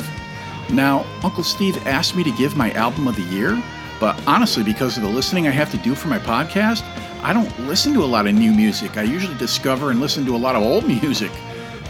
Now, 0.70 1.04
Uncle 1.24 1.42
Steve 1.42 1.84
asked 1.84 2.14
me 2.14 2.22
to 2.22 2.30
give 2.36 2.56
my 2.56 2.70
album 2.74 3.08
of 3.08 3.16
the 3.16 3.22
year, 3.22 3.60
but 3.98 4.24
honestly, 4.28 4.62
because 4.62 4.96
of 4.96 5.02
the 5.02 5.08
listening 5.08 5.48
I 5.48 5.50
have 5.50 5.72
to 5.72 5.78
do 5.78 5.96
for 5.96 6.06
my 6.06 6.20
podcast, 6.20 6.84
I 7.24 7.32
don't 7.32 7.66
listen 7.66 7.92
to 7.94 8.04
a 8.04 8.06
lot 8.06 8.28
of 8.28 8.34
new 8.36 8.52
music. 8.52 8.98
I 8.98 9.02
usually 9.02 9.36
discover 9.36 9.90
and 9.90 10.00
listen 10.00 10.24
to 10.26 10.36
a 10.36 10.38
lot 10.38 10.54
of 10.54 10.62
old 10.62 10.86
music. 11.02 11.32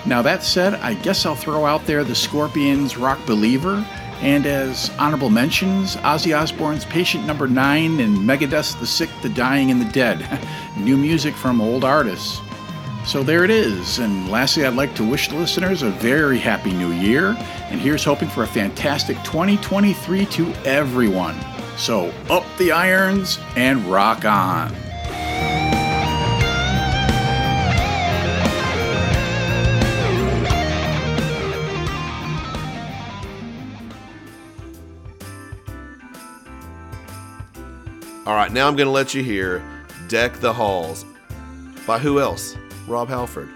Now, 0.07 0.23
that 0.23 0.43
said, 0.43 0.75
I 0.75 0.95
guess 0.95 1.27
I'll 1.27 1.35
throw 1.35 1.67
out 1.67 1.85
there 1.87 2.05
the 2.05 2.15
Scorpions 2.15 2.97
Rock 2.97 3.19
Believer 3.27 3.85
And 4.21 4.47
as 4.47 4.91
honorable 4.99 5.31
mentions, 5.31 5.97
Ozzy 5.97 6.37
Osbourne's 6.37 6.85
Patient 6.85 7.25
Number 7.25 7.47
9 7.47 8.01
and 8.01 8.17
Megadeth's 8.19 8.75
The 8.75 8.87
Sick, 8.87 9.11
the 9.23 9.29
Dying, 9.29 9.71
and 9.71 9.81
the 9.81 9.93
Dead. 9.93 10.25
New 10.77 10.97
music 10.97 11.35
from 11.35 11.61
old 11.61 11.85
artists. 11.85 12.41
So 13.05 13.23
there 13.23 13.45
it 13.45 13.51
is. 13.51 14.01
And 14.01 14.29
lastly, 14.29 14.67
I'd 14.67 14.75
like 14.75 14.95
to 14.97 15.09
wish 15.09 15.29
the 15.29 15.37
listeners 15.37 15.83
a 15.83 15.91
very 15.91 16.39
happy 16.39 16.73
new 16.73 16.91
year. 16.91 17.37
And 17.71 17.81
here's 17.81 18.05
hoping 18.05 18.29
for 18.29 18.43
a 18.43 18.47
fantastic 18.47 19.17
2023 19.25 20.27
to 20.27 20.53
everyone. 20.65 21.37
So 21.77 22.13
up 22.29 22.45
the 22.59 22.73
irons 22.73 23.39
and 23.57 23.85
rock 23.85 24.25
on. 24.25 24.75
All 38.29 38.35
right, 38.35 38.53
now 38.53 38.69
I'm 38.69 38.77
going 38.77 38.87
to 38.87 38.93
let 38.93 39.15
you 39.15 39.23
hear 39.23 39.63
Deck 40.09 40.35
the 40.41 40.53
Halls. 40.53 41.07
By 41.87 41.99
who 41.99 42.21
else? 42.21 42.59
Rob 42.87 43.09
Halford. 43.09 43.49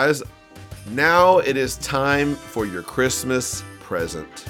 Guys. 0.00 0.22
Now 0.92 1.38
it 1.38 1.58
is 1.58 1.76
time 1.76 2.34
for 2.34 2.64
your 2.64 2.82
Christmas 2.82 3.62
present. 3.80 4.46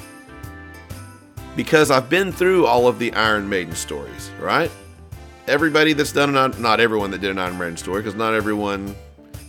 Because 1.57 1.91
I've 1.91 2.09
been 2.09 2.31
through 2.31 2.67
all 2.67 2.87
of 2.87 3.01
the 3.01 3.13
Iron 3.15 3.49
Maiden 3.49 3.75
stories, 3.75 4.31
right? 4.39 4.71
Everybody 5.49 5.93
that's 5.93 6.13
done 6.13 6.37
an 6.37 6.63
not 6.63 6.79
everyone 6.79 7.11
that 7.11 7.21
did 7.21 7.31
an 7.31 7.39
Iron 7.41 7.59
Maiden 7.59 7.77
story, 7.77 8.01
because 8.01 8.15
not 8.15 8.33
everyone, 8.33 8.95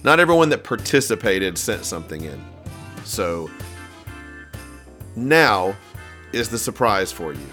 not 0.03 0.19
everyone 0.19 0.49
that 0.49 0.63
participated 0.63 1.55
sent 1.55 1.85
something 1.85 2.23
in. 2.23 2.43
So 3.03 3.51
now 5.15 5.75
is 6.33 6.49
the 6.49 6.57
surprise 6.57 7.11
for 7.11 7.31
you. 7.31 7.47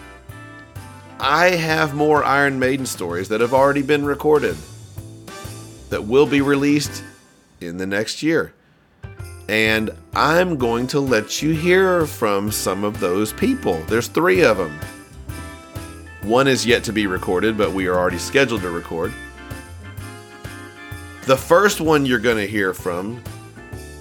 I 1.21 1.51
have 1.51 1.95
more 1.95 2.25
Iron 2.25 2.59
Maiden 2.59 2.87
stories 2.87 3.29
that 3.29 3.43
have 3.43 3.53
already 3.53 3.83
been 3.83 4.07
recorded 4.07 4.57
that 5.91 6.03
will 6.03 6.27
be 6.27 6.41
released 6.41 7.05
in 7.61 7.77
the 7.77 7.87
next 7.87 8.23
year. 8.23 8.55
And 9.49 9.91
I'm 10.15 10.57
going 10.57 10.87
to 10.89 11.01
let 11.01 11.41
you 11.41 11.53
hear 11.53 12.07
from 12.07 12.53
some 12.53 12.85
of 12.85 13.01
those 13.01 13.33
people. 13.33 13.83
There's 13.85 14.09
three 14.09 14.43
of 14.43 14.59
them. 14.59 14.79
One 16.23 16.47
is 16.47 16.67
yet 16.67 16.85
to 16.85 16.93
be 16.93 17.07
recorded, 17.07 17.57
but 17.57 17.73
we 17.73 17.87
are 17.87 17.97
already 17.97 18.19
scheduled 18.19 18.61
to 18.63 18.71
record. 18.71 19.13
The 21.27 21.37
first 21.37 21.81
one 21.81 22.05
you're 22.05 22.19
going 22.19 22.37
to 22.37 22.47
hear 22.47 22.75
from 22.75 23.23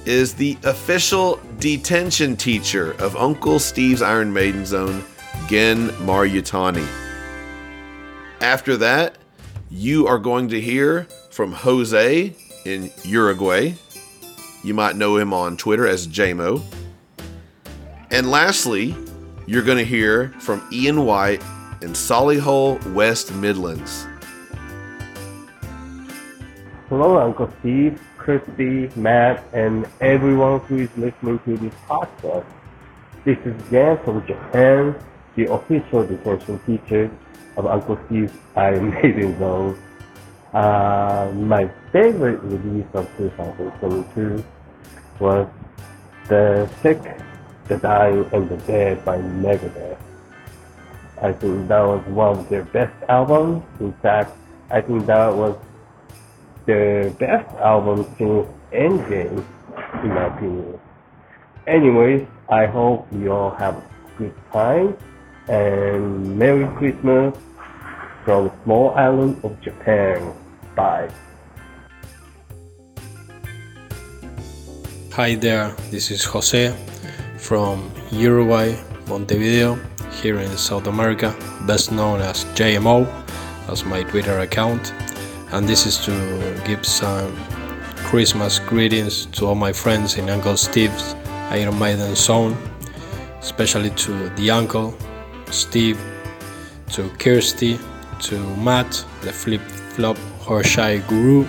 is 0.06 0.34
the 0.34 0.58
official 0.64 1.40
detention 1.60 2.36
teacher 2.36 2.94
of 2.94 3.16
Uncle 3.16 3.60
Steve's 3.60 4.02
Iron 4.02 4.32
Maiden 4.32 4.66
Zone, 4.66 5.04
Gen 5.48 5.90
Maryutani. 6.06 6.88
After 8.42 8.78
that, 8.78 9.18
you 9.70 10.08
are 10.08 10.20
going 10.20 10.48
to 10.50 10.62
hear 10.62 11.04
from 11.32 11.52
Jose 11.52 12.36
in 12.68 12.92
Uruguay. 13.04 13.74
You 14.64 14.74
might 14.74 14.98
know 14.98 15.18
him 15.18 15.34
on 15.34 15.56
Twitter 15.56 15.88
as 15.88 16.08
JMO. 16.08 16.62
And 18.12 18.30
lastly, 18.30 18.96
you're 19.46 19.64
going 19.64 19.78
to 19.78 19.86
hear 19.86 20.30
from 20.40 20.68
Ian 20.72 21.06
White 21.06 21.42
in 21.82 21.92
Solihull, 21.92 22.94
West 22.94 23.34
Midlands. 23.34 24.06
Hello, 26.90 27.20
Uncle 27.20 27.52
Steve, 27.60 28.02
Christy, 28.18 28.90
Matt, 28.96 29.44
and 29.54 29.88
everyone 30.02 30.60
who 30.62 30.78
is 30.78 30.90
listening 30.98 31.40
to 31.40 31.58
this 31.58 31.74
podcast. 31.88 32.46
This 33.24 33.38
is 33.46 33.56
Jan 33.70 33.98
from 34.04 34.26
Japan, 34.26 34.96
the 35.36 35.52
official 35.52 36.06
detention 36.06 36.60
teacher 36.66 37.12
of 37.56 37.66
Uncle 37.66 38.00
Steve's 38.06 38.34
Maiden 38.56 39.38
Zone. 39.40 39.78
Uh, 40.54 41.32
my 41.36 41.70
favorite 41.92 42.42
release 42.44 42.88
of 42.94 43.06
2022 43.18 44.44
was 45.20 45.48
The 46.28 46.70
Sick, 46.82 47.00
the 47.68 47.78
Dying, 47.78 48.26
and 48.32 48.50
the 48.50 48.58
Dead 48.58 49.04
by 49.04 49.18
Megadeth. 49.18 49.98
I 51.22 51.34
think 51.34 51.68
that 51.68 51.82
was 51.82 52.06
one 52.08 52.40
of 52.40 52.50
their 52.50 52.64
best 52.64 52.94
albums. 53.10 53.64
In 53.80 53.92
fact, 54.02 54.32
I 54.70 54.82
think 54.82 55.06
that 55.08 55.36
was 55.36 55.58
the 56.66 57.14
best 57.20 57.54
album 57.58 58.06
since 58.18 58.48
Endgame, 58.72 59.44
in 60.04 60.10
my 60.10 60.26
opinion. 60.28 60.80
Anyways, 61.66 62.28
I 62.50 62.66
hope 62.66 63.08
you 63.12 63.32
all 63.32 63.52
have 63.52 63.76
a 63.76 63.84
good 64.18 64.34
time 64.54 64.98
and 65.48 66.38
Merry 66.38 66.68
Christmas 66.76 67.38
from 68.28 68.48
a 68.48 68.64
small 68.66 68.90
island 68.96 69.40
of 69.46 69.56
Japan. 69.62 70.34
Bye. 70.76 71.10
Hi 75.14 75.36
there, 75.36 75.74
this 75.92 76.12
is 76.12 76.26
Jose 76.26 76.76
from 77.38 77.90
Uruguay, 78.12 78.76
Montevideo, 79.08 79.80
here 80.12 80.40
in 80.40 80.58
South 80.58 80.88
America, 80.88 81.34
best 81.66 81.94
known 81.94 82.20
as 82.20 82.44
JMO, 82.60 83.08
as 83.70 83.86
my 83.86 84.04
Twitter 84.04 84.40
account. 84.40 84.92
And 85.54 85.66
this 85.66 85.86
is 85.86 85.98
to 86.00 86.12
give 86.66 86.86
some 86.86 87.34
Christmas 88.10 88.60
greetings 88.60 89.28
to 89.38 89.46
all 89.46 89.56
my 89.56 89.72
friends 89.72 90.18
in 90.18 90.30
Uncle 90.30 90.58
Steve's 90.58 91.16
Iron 91.50 91.80
Maiden 91.80 92.14
Zone, 92.14 92.58
especially 93.40 93.92
to 93.92 94.28
the 94.36 94.52
uncle, 94.52 94.94
Steve, 95.50 95.98
to 96.92 97.08
Kirsty, 97.20 97.80
to 98.22 98.40
Matt, 98.58 99.06
the 99.22 99.32
flip 99.32 99.62
flop 99.62 100.18
Horseshy 100.42 101.08
guru, 101.08 101.44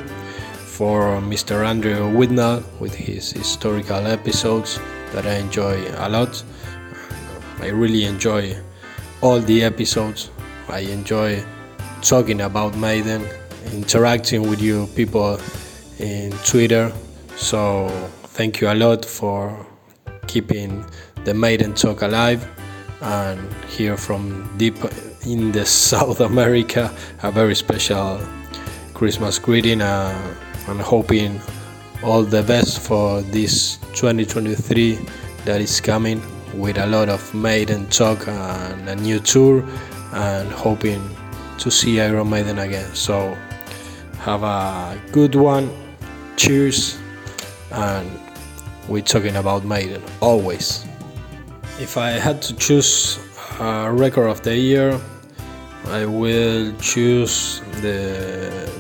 for 0.79 1.21
Mr. 1.21 1.67
Andrew 1.67 2.11
Whitnall 2.17 2.63
with 2.79 2.95
his 2.95 3.33
historical 3.33 4.07
episodes 4.07 4.79
that 5.13 5.27
I 5.27 5.35
enjoy 5.35 5.85
a 5.97 6.09
lot. 6.09 6.43
I 7.61 7.69
really 7.69 8.05
enjoy 8.05 8.57
all 9.21 9.41
the 9.41 9.65
episodes. 9.65 10.31
I 10.69 10.81
enjoy 10.81 11.45
talking 12.03 12.43
about 12.43 12.77
Maiden, 12.77 13.27
interacting 13.73 14.49
with 14.49 14.61
you 14.61 14.87
people 14.95 15.41
in 15.99 16.31
Twitter. 16.45 16.93
So 17.37 17.89
thank 18.37 18.61
you 18.61 18.71
a 18.71 18.75
lot 18.75 19.05
for 19.05 19.67
keeping 20.27 20.85
the 21.25 21.35
Maiden 21.35 21.75
talk 21.75 22.03
alive 22.03 22.49
and 23.01 23.41
hear 23.65 23.97
from 23.97 24.49
deep 24.57 24.77
in 25.33 25.53
the 25.53 25.67
South 25.67 26.21
America 26.21 26.95
a 27.23 27.31
very 27.31 27.55
special 27.55 28.19
Christmas 28.95 29.39
greeting 29.39 29.83
uh, 29.83 30.35
and 30.69 30.81
hoping 30.81 31.41
all 32.03 32.23
the 32.23 32.43
best 32.43 32.81
for 32.81 33.21
this 33.23 33.77
2023 33.93 34.99
that 35.45 35.61
is 35.61 35.81
coming 35.81 36.23
with 36.55 36.79
a 36.79 36.87
lot 36.87 37.09
of 37.11 37.35
Maiden 37.35 37.87
talk 37.89 38.27
and 38.27 38.89
a 38.89 38.97
new 38.97 39.21
tour 39.21 39.63
and 40.13 40.49
hoping 40.51 41.03
to 41.59 41.71
see 41.71 42.01
Iron 42.01 42.31
Maiden 42.31 42.59
again. 42.59 42.95
So 42.95 43.37
have 44.21 44.43
a 44.43 44.99
good 45.13 45.35
one. 45.35 45.71
Cheers. 46.37 46.99
And 47.71 48.11
we're 48.89 49.03
talking 49.03 49.37
about 49.37 49.65
Maiden 49.65 50.03
always. 50.21 50.87
If 51.79 51.99
I 51.99 52.11
had 52.13 52.41
to 52.43 52.57
choose 52.57 53.19
a 53.61 53.93
record 53.93 54.29
of 54.29 54.43
the 54.43 54.57
year, 54.57 54.99
I 55.87 56.05
will 56.05 56.73
choose 56.81 57.61
the 57.81 58.71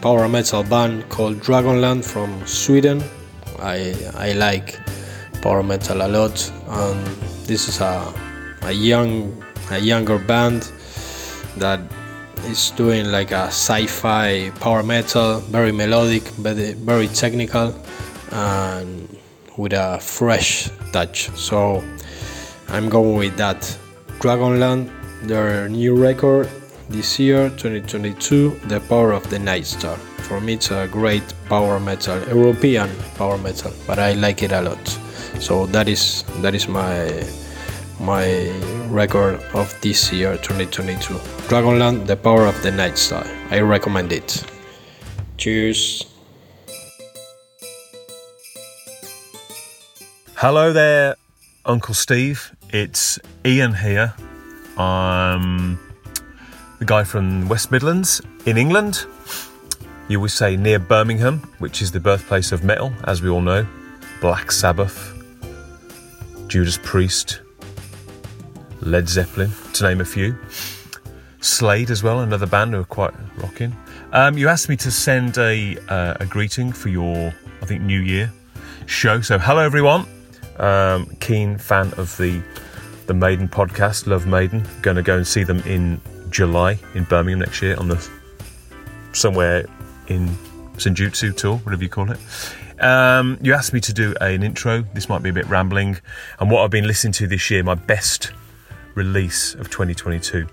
power 0.00 0.28
metal 0.28 0.62
band 0.62 1.08
called 1.08 1.40
Dragonland 1.40 2.04
from 2.04 2.46
Sweden. 2.46 3.02
I 3.58 3.94
I 4.14 4.32
like 4.32 4.78
power 5.42 5.62
metal 5.62 6.02
a 6.02 6.08
lot, 6.08 6.52
and 6.68 7.06
this 7.46 7.68
is 7.68 7.80
a 7.80 8.12
a 8.62 8.72
young 8.72 9.42
a 9.70 9.78
younger 9.78 10.18
band 10.18 10.70
that 11.58 11.80
is 12.46 12.70
doing 12.76 13.10
like 13.10 13.32
a 13.32 13.46
sci-fi 13.46 14.50
power 14.60 14.82
metal, 14.82 15.40
very 15.50 15.72
melodic, 15.72 16.22
very 16.38 16.74
very 16.74 17.08
technical, 17.08 17.74
and 18.30 19.08
with 19.56 19.72
a 19.72 19.98
fresh 20.00 20.70
touch. 20.92 21.30
So 21.34 21.82
I'm 22.68 22.88
going 22.88 23.16
with 23.16 23.36
that. 23.36 23.78
Dragonland, 24.20 24.90
their 25.22 25.68
new 25.68 25.94
record 25.94 26.48
this 26.88 27.18
year, 27.18 27.50
2022, 27.50 28.60
The 28.66 28.80
Power 28.80 29.12
of 29.12 29.28
the 29.30 29.38
Night 29.38 29.66
Star. 29.66 29.96
For 30.28 30.40
me, 30.40 30.54
it's 30.54 30.70
a 30.70 30.88
great 30.88 31.22
power 31.48 31.80
metal, 31.80 32.20
European 32.28 32.90
power 33.16 33.38
metal, 33.38 33.72
but 33.86 33.98
I 33.98 34.12
like 34.12 34.42
it 34.42 34.52
a 34.52 34.60
lot. 34.60 34.86
So 35.40 35.66
that 35.66 35.88
is 35.88 36.24
that 36.42 36.54
is 36.54 36.68
my 36.68 37.24
my 38.00 38.50
record 38.88 39.40
of 39.54 39.74
this 39.80 40.12
year, 40.12 40.36
2022. 40.38 41.14
Dragonland, 41.48 42.06
The 42.06 42.16
Power 42.16 42.46
of 42.46 42.60
the 42.62 42.70
Night 42.70 42.98
Star. 42.98 43.26
I 43.50 43.60
recommend 43.60 44.12
it. 44.12 44.44
Cheers. 45.36 46.06
Hello 50.34 50.72
there, 50.72 51.16
Uncle 51.64 51.94
Steve. 51.94 52.54
It's 52.70 53.18
Ian 53.44 53.74
here. 53.74 54.14
I'm 54.78 55.78
the 56.78 56.84
guy 56.84 57.04
from 57.04 57.48
West 57.48 57.70
Midlands 57.70 58.20
in 58.44 58.58
England. 58.58 59.06
You 60.08 60.20
would 60.20 60.30
say 60.30 60.56
near 60.56 60.78
Birmingham, 60.78 61.38
which 61.58 61.82
is 61.82 61.90
the 61.90 62.00
birthplace 62.00 62.52
of 62.52 62.62
metal, 62.62 62.92
as 63.04 63.22
we 63.22 63.28
all 63.28 63.40
know. 63.40 63.66
Black 64.20 64.52
Sabbath, 64.52 65.12
Judas 66.48 66.78
Priest, 66.82 67.40
Led 68.80 69.08
Zeppelin, 69.08 69.50
to 69.72 69.84
name 69.84 70.00
a 70.00 70.04
few. 70.04 70.36
Slade 71.40 71.90
as 71.90 72.02
well, 72.02 72.20
another 72.20 72.46
band 72.46 72.74
who 72.74 72.80
are 72.80 72.84
quite 72.84 73.14
rocking. 73.38 73.74
Um, 74.12 74.38
you 74.38 74.48
asked 74.48 74.68
me 74.68 74.76
to 74.76 74.90
send 74.90 75.38
a, 75.38 75.76
uh, 75.88 76.14
a 76.20 76.26
greeting 76.26 76.72
for 76.72 76.88
your, 76.88 77.34
I 77.62 77.66
think, 77.66 77.82
New 77.82 78.00
Year 78.00 78.32
show. 78.86 79.20
So, 79.20 79.38
hello 79.38 79.60
everyone. 79.60 80.06
Um, 80.58 81.06
keen 81.20 81.58
fan 81.58 81.92
of 81.96 82.16
the 82.16 82.42
the 83.06 83.14
Maiden 83.14 83.48
podcast, 83.48 84.06
love 84.06 84.26
Maiden. 84.26 84.66
Going 84.82 84.96
to 84.96 85.02
go 85.02 85.16
and 85.16 85.26
see 85.26 85.44
them 85.44 85.60
in 85.60 86.00
July 86.30 86.78
in 86.94 87.04
Birmingham 87.04 87.40
next 87.40 87.62
year 87.62 87.76
on 87.78 87.88
the 87.88 88.08
somewhere 89.12 89.64
in 90.08 90.28
Senjutsu 90.76 91.34
tour, 91.36 91.56
whatever 91.58 91.82
you 91.82 91.88
call 91.88 92.10
it. 92.10 92.18
Um, 92.80 93.38
you 93.40 93.54
asked 93.54 93.72
me 93.72 93.80
to 93.80 93.92
do 93.92 94.14
an 94.20 94.42
intro. 94.42 94.82
This 94.92 95.08
might 95.08 95.22
be 95.22 95.30
a 95.30 95.32
bit 95.32 95.46
rambling, 95.46 95.98
and 96.38 96.50
what 96.50 96.62
I've 96.62 96.70
been 96.70 96.86
listening 96.86 97.12
to 97.14 97.26
this 97.26 97.50
year, 97.50 97.62
my 97.62 97.74
best 97.74 98.32
release 98.94 99.54
of 99.54 99.70
2022. 99.70 100.46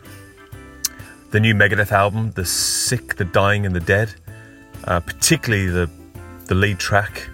The 1.31 1.39
new 1.39 1.55
Megadeth 1.55 1.91
album, 1.91 2.31
The 2.31 2.45
Sick, 2.45 3.15
The 3.15 3.25
Dying, 3.25 3.65
and 3.65 3.75
The 3.75 3.79
Dead, 3.79 4.13
uh, 4.85 4.99
particularly 4.99 5.67
the 5.67 5.89
the 6.45 6.55
lead 6.55 6.77
track, 6.77 7.29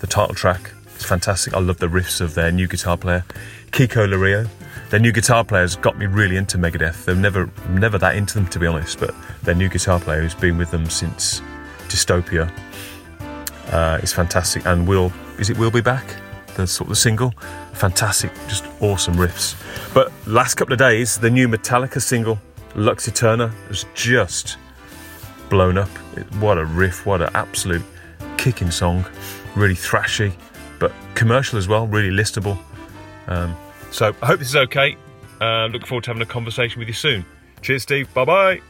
the 0.00 0.06
title 0.06 0.34
track. 0.34 0.72
It's 0.98 1.06
fantastic. 1.06 1.54
I 1.54 1.60
love 1.60 1.78
the 1.78 1.86
riffs 1.86 2.20
of 2.20 2.34
their 2.34 2.50
new 2.50 2.66
guitar 2.66 2.96
player, 2.96 3.24
Kiko 3.70 4.04
Loureiro. 4.08 4.48
Their 4.90 4.98
new 4.98 5.12
guitar 5.12 5.44
players 5.44 5.76
got 5.76 5.96
me 5.96 6.06
really 6.06 6.36
into 6.36 6.58
Megadeth. 6.58 7.04
They're 7.04 7.14
never 7.14 7.48
never 7.68 7.98
that 7.98 8.16
into 8.16 8.34
them 8.34 8.48
to 8.48 8.58
be 8.58 8.66
honest, 8.66 8.98
but 8.98 9.14
their 9.44 9.54
new 9.54 9.68
guitar 9.68 10.00
player 10.00 10.22
who's 10.22 10.34
been 10.34 10.58
with 10.58 10.72
them 10.72 10.90
since 10.90 11.40
Dystopia 11.86 12.50
uh, 13.70 14.00
is 14.02 14.12
fantastic. 14.12 14.66
And 14.66 14.88
will 14.88 15.12
is 15.38 15.50
it 15.50 15.56
will 15.56 15.70
be 15.70 15.80
back? 15.80 16.04
The 16.56 16.66
sort 16.66 16.90
of 16.90 16.98
single, 16.98 17.30
fantastic, 17.74 18.32
just 18.48 18.64
awesome 18.80 19.14
riffs. 19.14 19.54
But 19.94 20.10
last 20.26 20.56
couple 20.56 20.72
of 20.72 20.80
days, 20.80 21.16
the 21.16 21.30
new 21.30 21.46
Metallica 21.46 22.02
single, 22.02 22.40
Lux 22.74 23.08
Æterna, 23.08 23.52
has 23.68 23.86
just 23.94 24.58
blown 25.48 25.78
up. 25.78 25.90
What 26.40 26.58
a 26.58 26.64
riff! 26.64 27.06
What 27.06 27.22
an 27.22 27.30
absolute 27.34 27.84
kicking 28.36 28.72
song. 28.72 29.06
Really 29.54 29.74
thrashy, 29.74 30.32
but 30.78 30.92
commercial 31.14 31.58
as 31.58 31.68
well. 31.68 31.86
Really 31.86 32.10
listable. 32.10 32.58
Um, 33.26 33.56
so 33.90 34.14
I 34.22 34.26
hope 34.26 34.38
this 34.38 34.48
is 34.48 34.56
okay. 34.56 34.96
Um, 35.40 35.72
look 35.72 35.86
forward 35.86 36.04
to 36.04 36.10
having 36.10 36.22
a 36.22 36.26
conversation 36.26 36.78
with 36.78 36.88
you 36.88 36.94
soon. 36.94 37.24
Cheers, 37.62 37.82
Steve. 37.82 38.12
Bye 38.14 38.24
bye. 38.24 38.60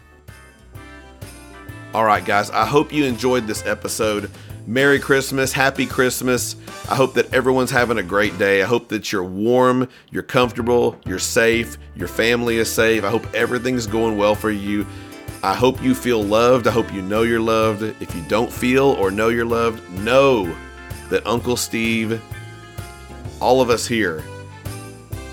All 1.94 2.04
right, 2.04 2.24
guys, 2.24 2.50
I 2.50 2.66
hope 2.66 2.92
you 2.92 3.04
enjoyed 3.04 3.46
this 3.46 3.64
episode. 3.64 4.30
Merry 4.66 4.98
Christmas, 4.98 5.54
Happy 5.54 5.86
Christmas. 5.86 6.54
I 6.90 6.94
hope 6.94 7.14
that 7.14 7.32
everyone's 7.32 7.70
having 7.70 7.96
a 7.96 8.02
great 8.02 8.36
day. 8.36 8.62
I 8.62 8.66
hope 8.66 8.88
that 8.88 9.10
you're 9.10 9.24
warm, 9.24 9.88
you're 10.10 10.22
comfortable, 10.22 11.00
you're 11.06 11.18
safe, 11.18 11.78
your 11.96 12.08
family 12.08 12.58
is 12.58 12.70
safe. 12.70 13.04
I 13.04 13.08
hope 13.08 13.26
everything's 13.34 13.86
going 13.86 14.18
well 14.18 14.34
for 14.34 14.50
you. 14.50 14.86
I 15.42 15.54
hope 15.54 15.82
you 15.82 15.94
feel 15.94 16.22
loved. 16.22 16.66
I 16.66 16.70
hope 16.70 16.92
you 16.92 17.00
know 17.00 17.22
you're 17.22 17.40
loved. 17.40 17.82
If 17.82 18.14
you 18.14 18.22
don't 18.28 18.52
feel 18.52 18.84
or 18.84 19.10
know 19.10 19.28
you're 19.28 19.46
loved, 19.46 19.88
know 20.00 20.54
that 21.10 21.26
Uncle 21.26 21.56
Steve, 21.56 22.22
all 23.40 23.60
of 23.60 23.70
us 23.70 23.86
here, 23.86 24.22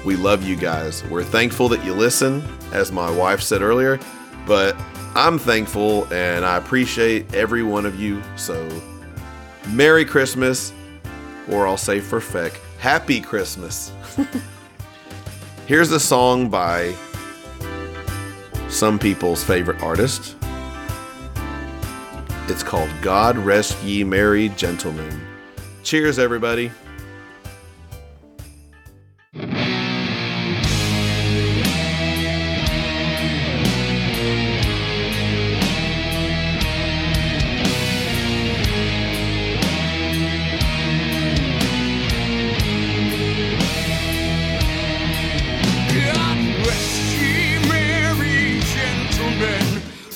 we 0.05 0.15
love 0.15 0.43
you 0.43 0.55
guys. 0.55 1.03
We're 1.05 1.23
thankful 1.23 1.67
that 1.69 1.83
you 1.83 1.93
listen, 1.93 2.43
as 2.71 2.91
my 2.91 3.09
wife 3.09 3.41
said 3.41 3.61
earlier, 3.61 3.99
but 4.45 4.75
I'm 5.15 5.39
thankful 5.39 6.11
and 6.13 6.45
I 6.45 6.57
appreciate 6.57 7.33
every 7.33 7.63
one 7.63 7.85
of 7.85 7.99
you. 7.99 8.21
So, 8.35 8.69
Merry 9.69 10.05
Christmas, 10.05 10.73
or 11.49 11.67
I'll 11.67 11.77
say 11.77 11.99
for 11.99 12.21
feck, 12.21 12.59
Happy 12.77 13.19
Christmas. 13.19 13.91
Here's 15.65 15.91
a 15.91 15.99
song 15.99 16.49
by 16.49 16.93
some 18.69 18.99
people's 18.99 19.43
favorite 19.43 19.81
artist. 19.81 20.35
It's 22.47 22.61
called 22.61 22.91
God 23.01 23.37
Rest 23.39 23.81
Ye 23.83 24.03
Merry 24.03 24.49
Gentlemen. 24.49 25.24
Cheers, 25.85 26.17
everybody. 26.17 26.71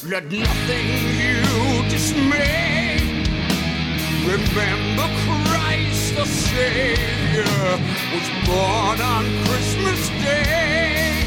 Let 0.07 0.31
nothing 0.31 0.87
you 1.19 1.89
dismay. 1.89 2.97
Remember 4.25 5.38
the 6.19 6.25
Savior 6.25 7.45
was 8.13 8.27
born 8.45 8.99
on 8.99 9.23
Christmas 9.45 10.09
Day 10.21 11.23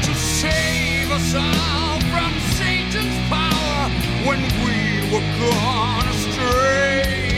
to 0.00 0.14
save 0.14 1.10
us 1.10 1.34
all 1.34 2.00
from 2.08 2.32
Satan's 2.56 3.18
power 3.28 3.90
when 4.24 4.40
we 4.64 5.12
were 5.12 5.26
gone 5.38 6.08
astray. 6.08 7.33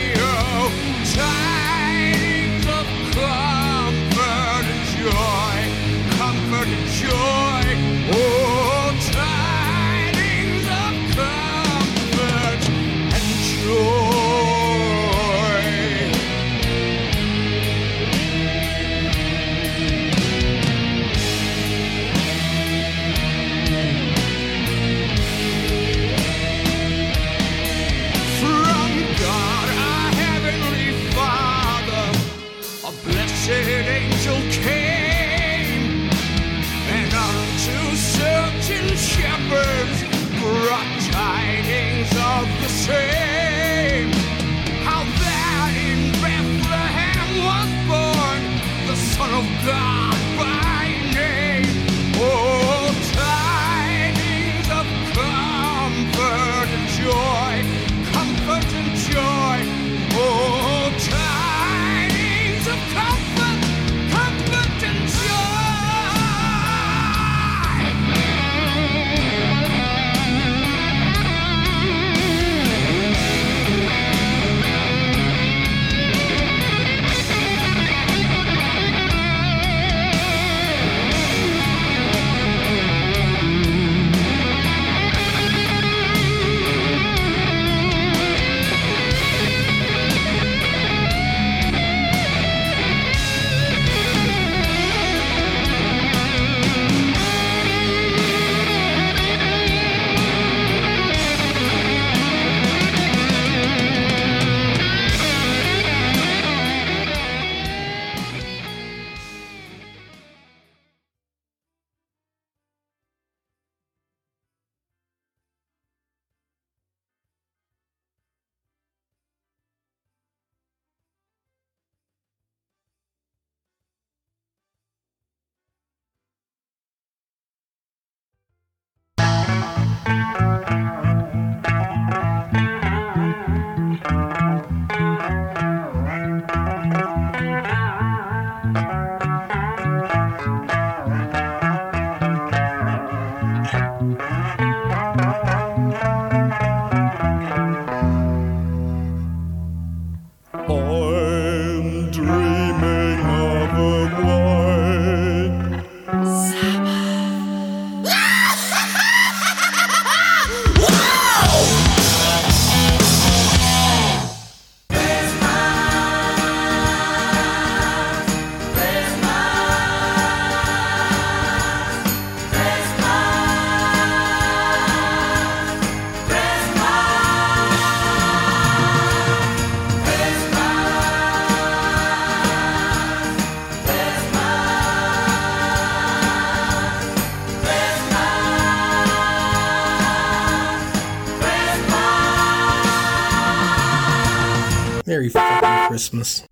Christmas. 196.07 196.45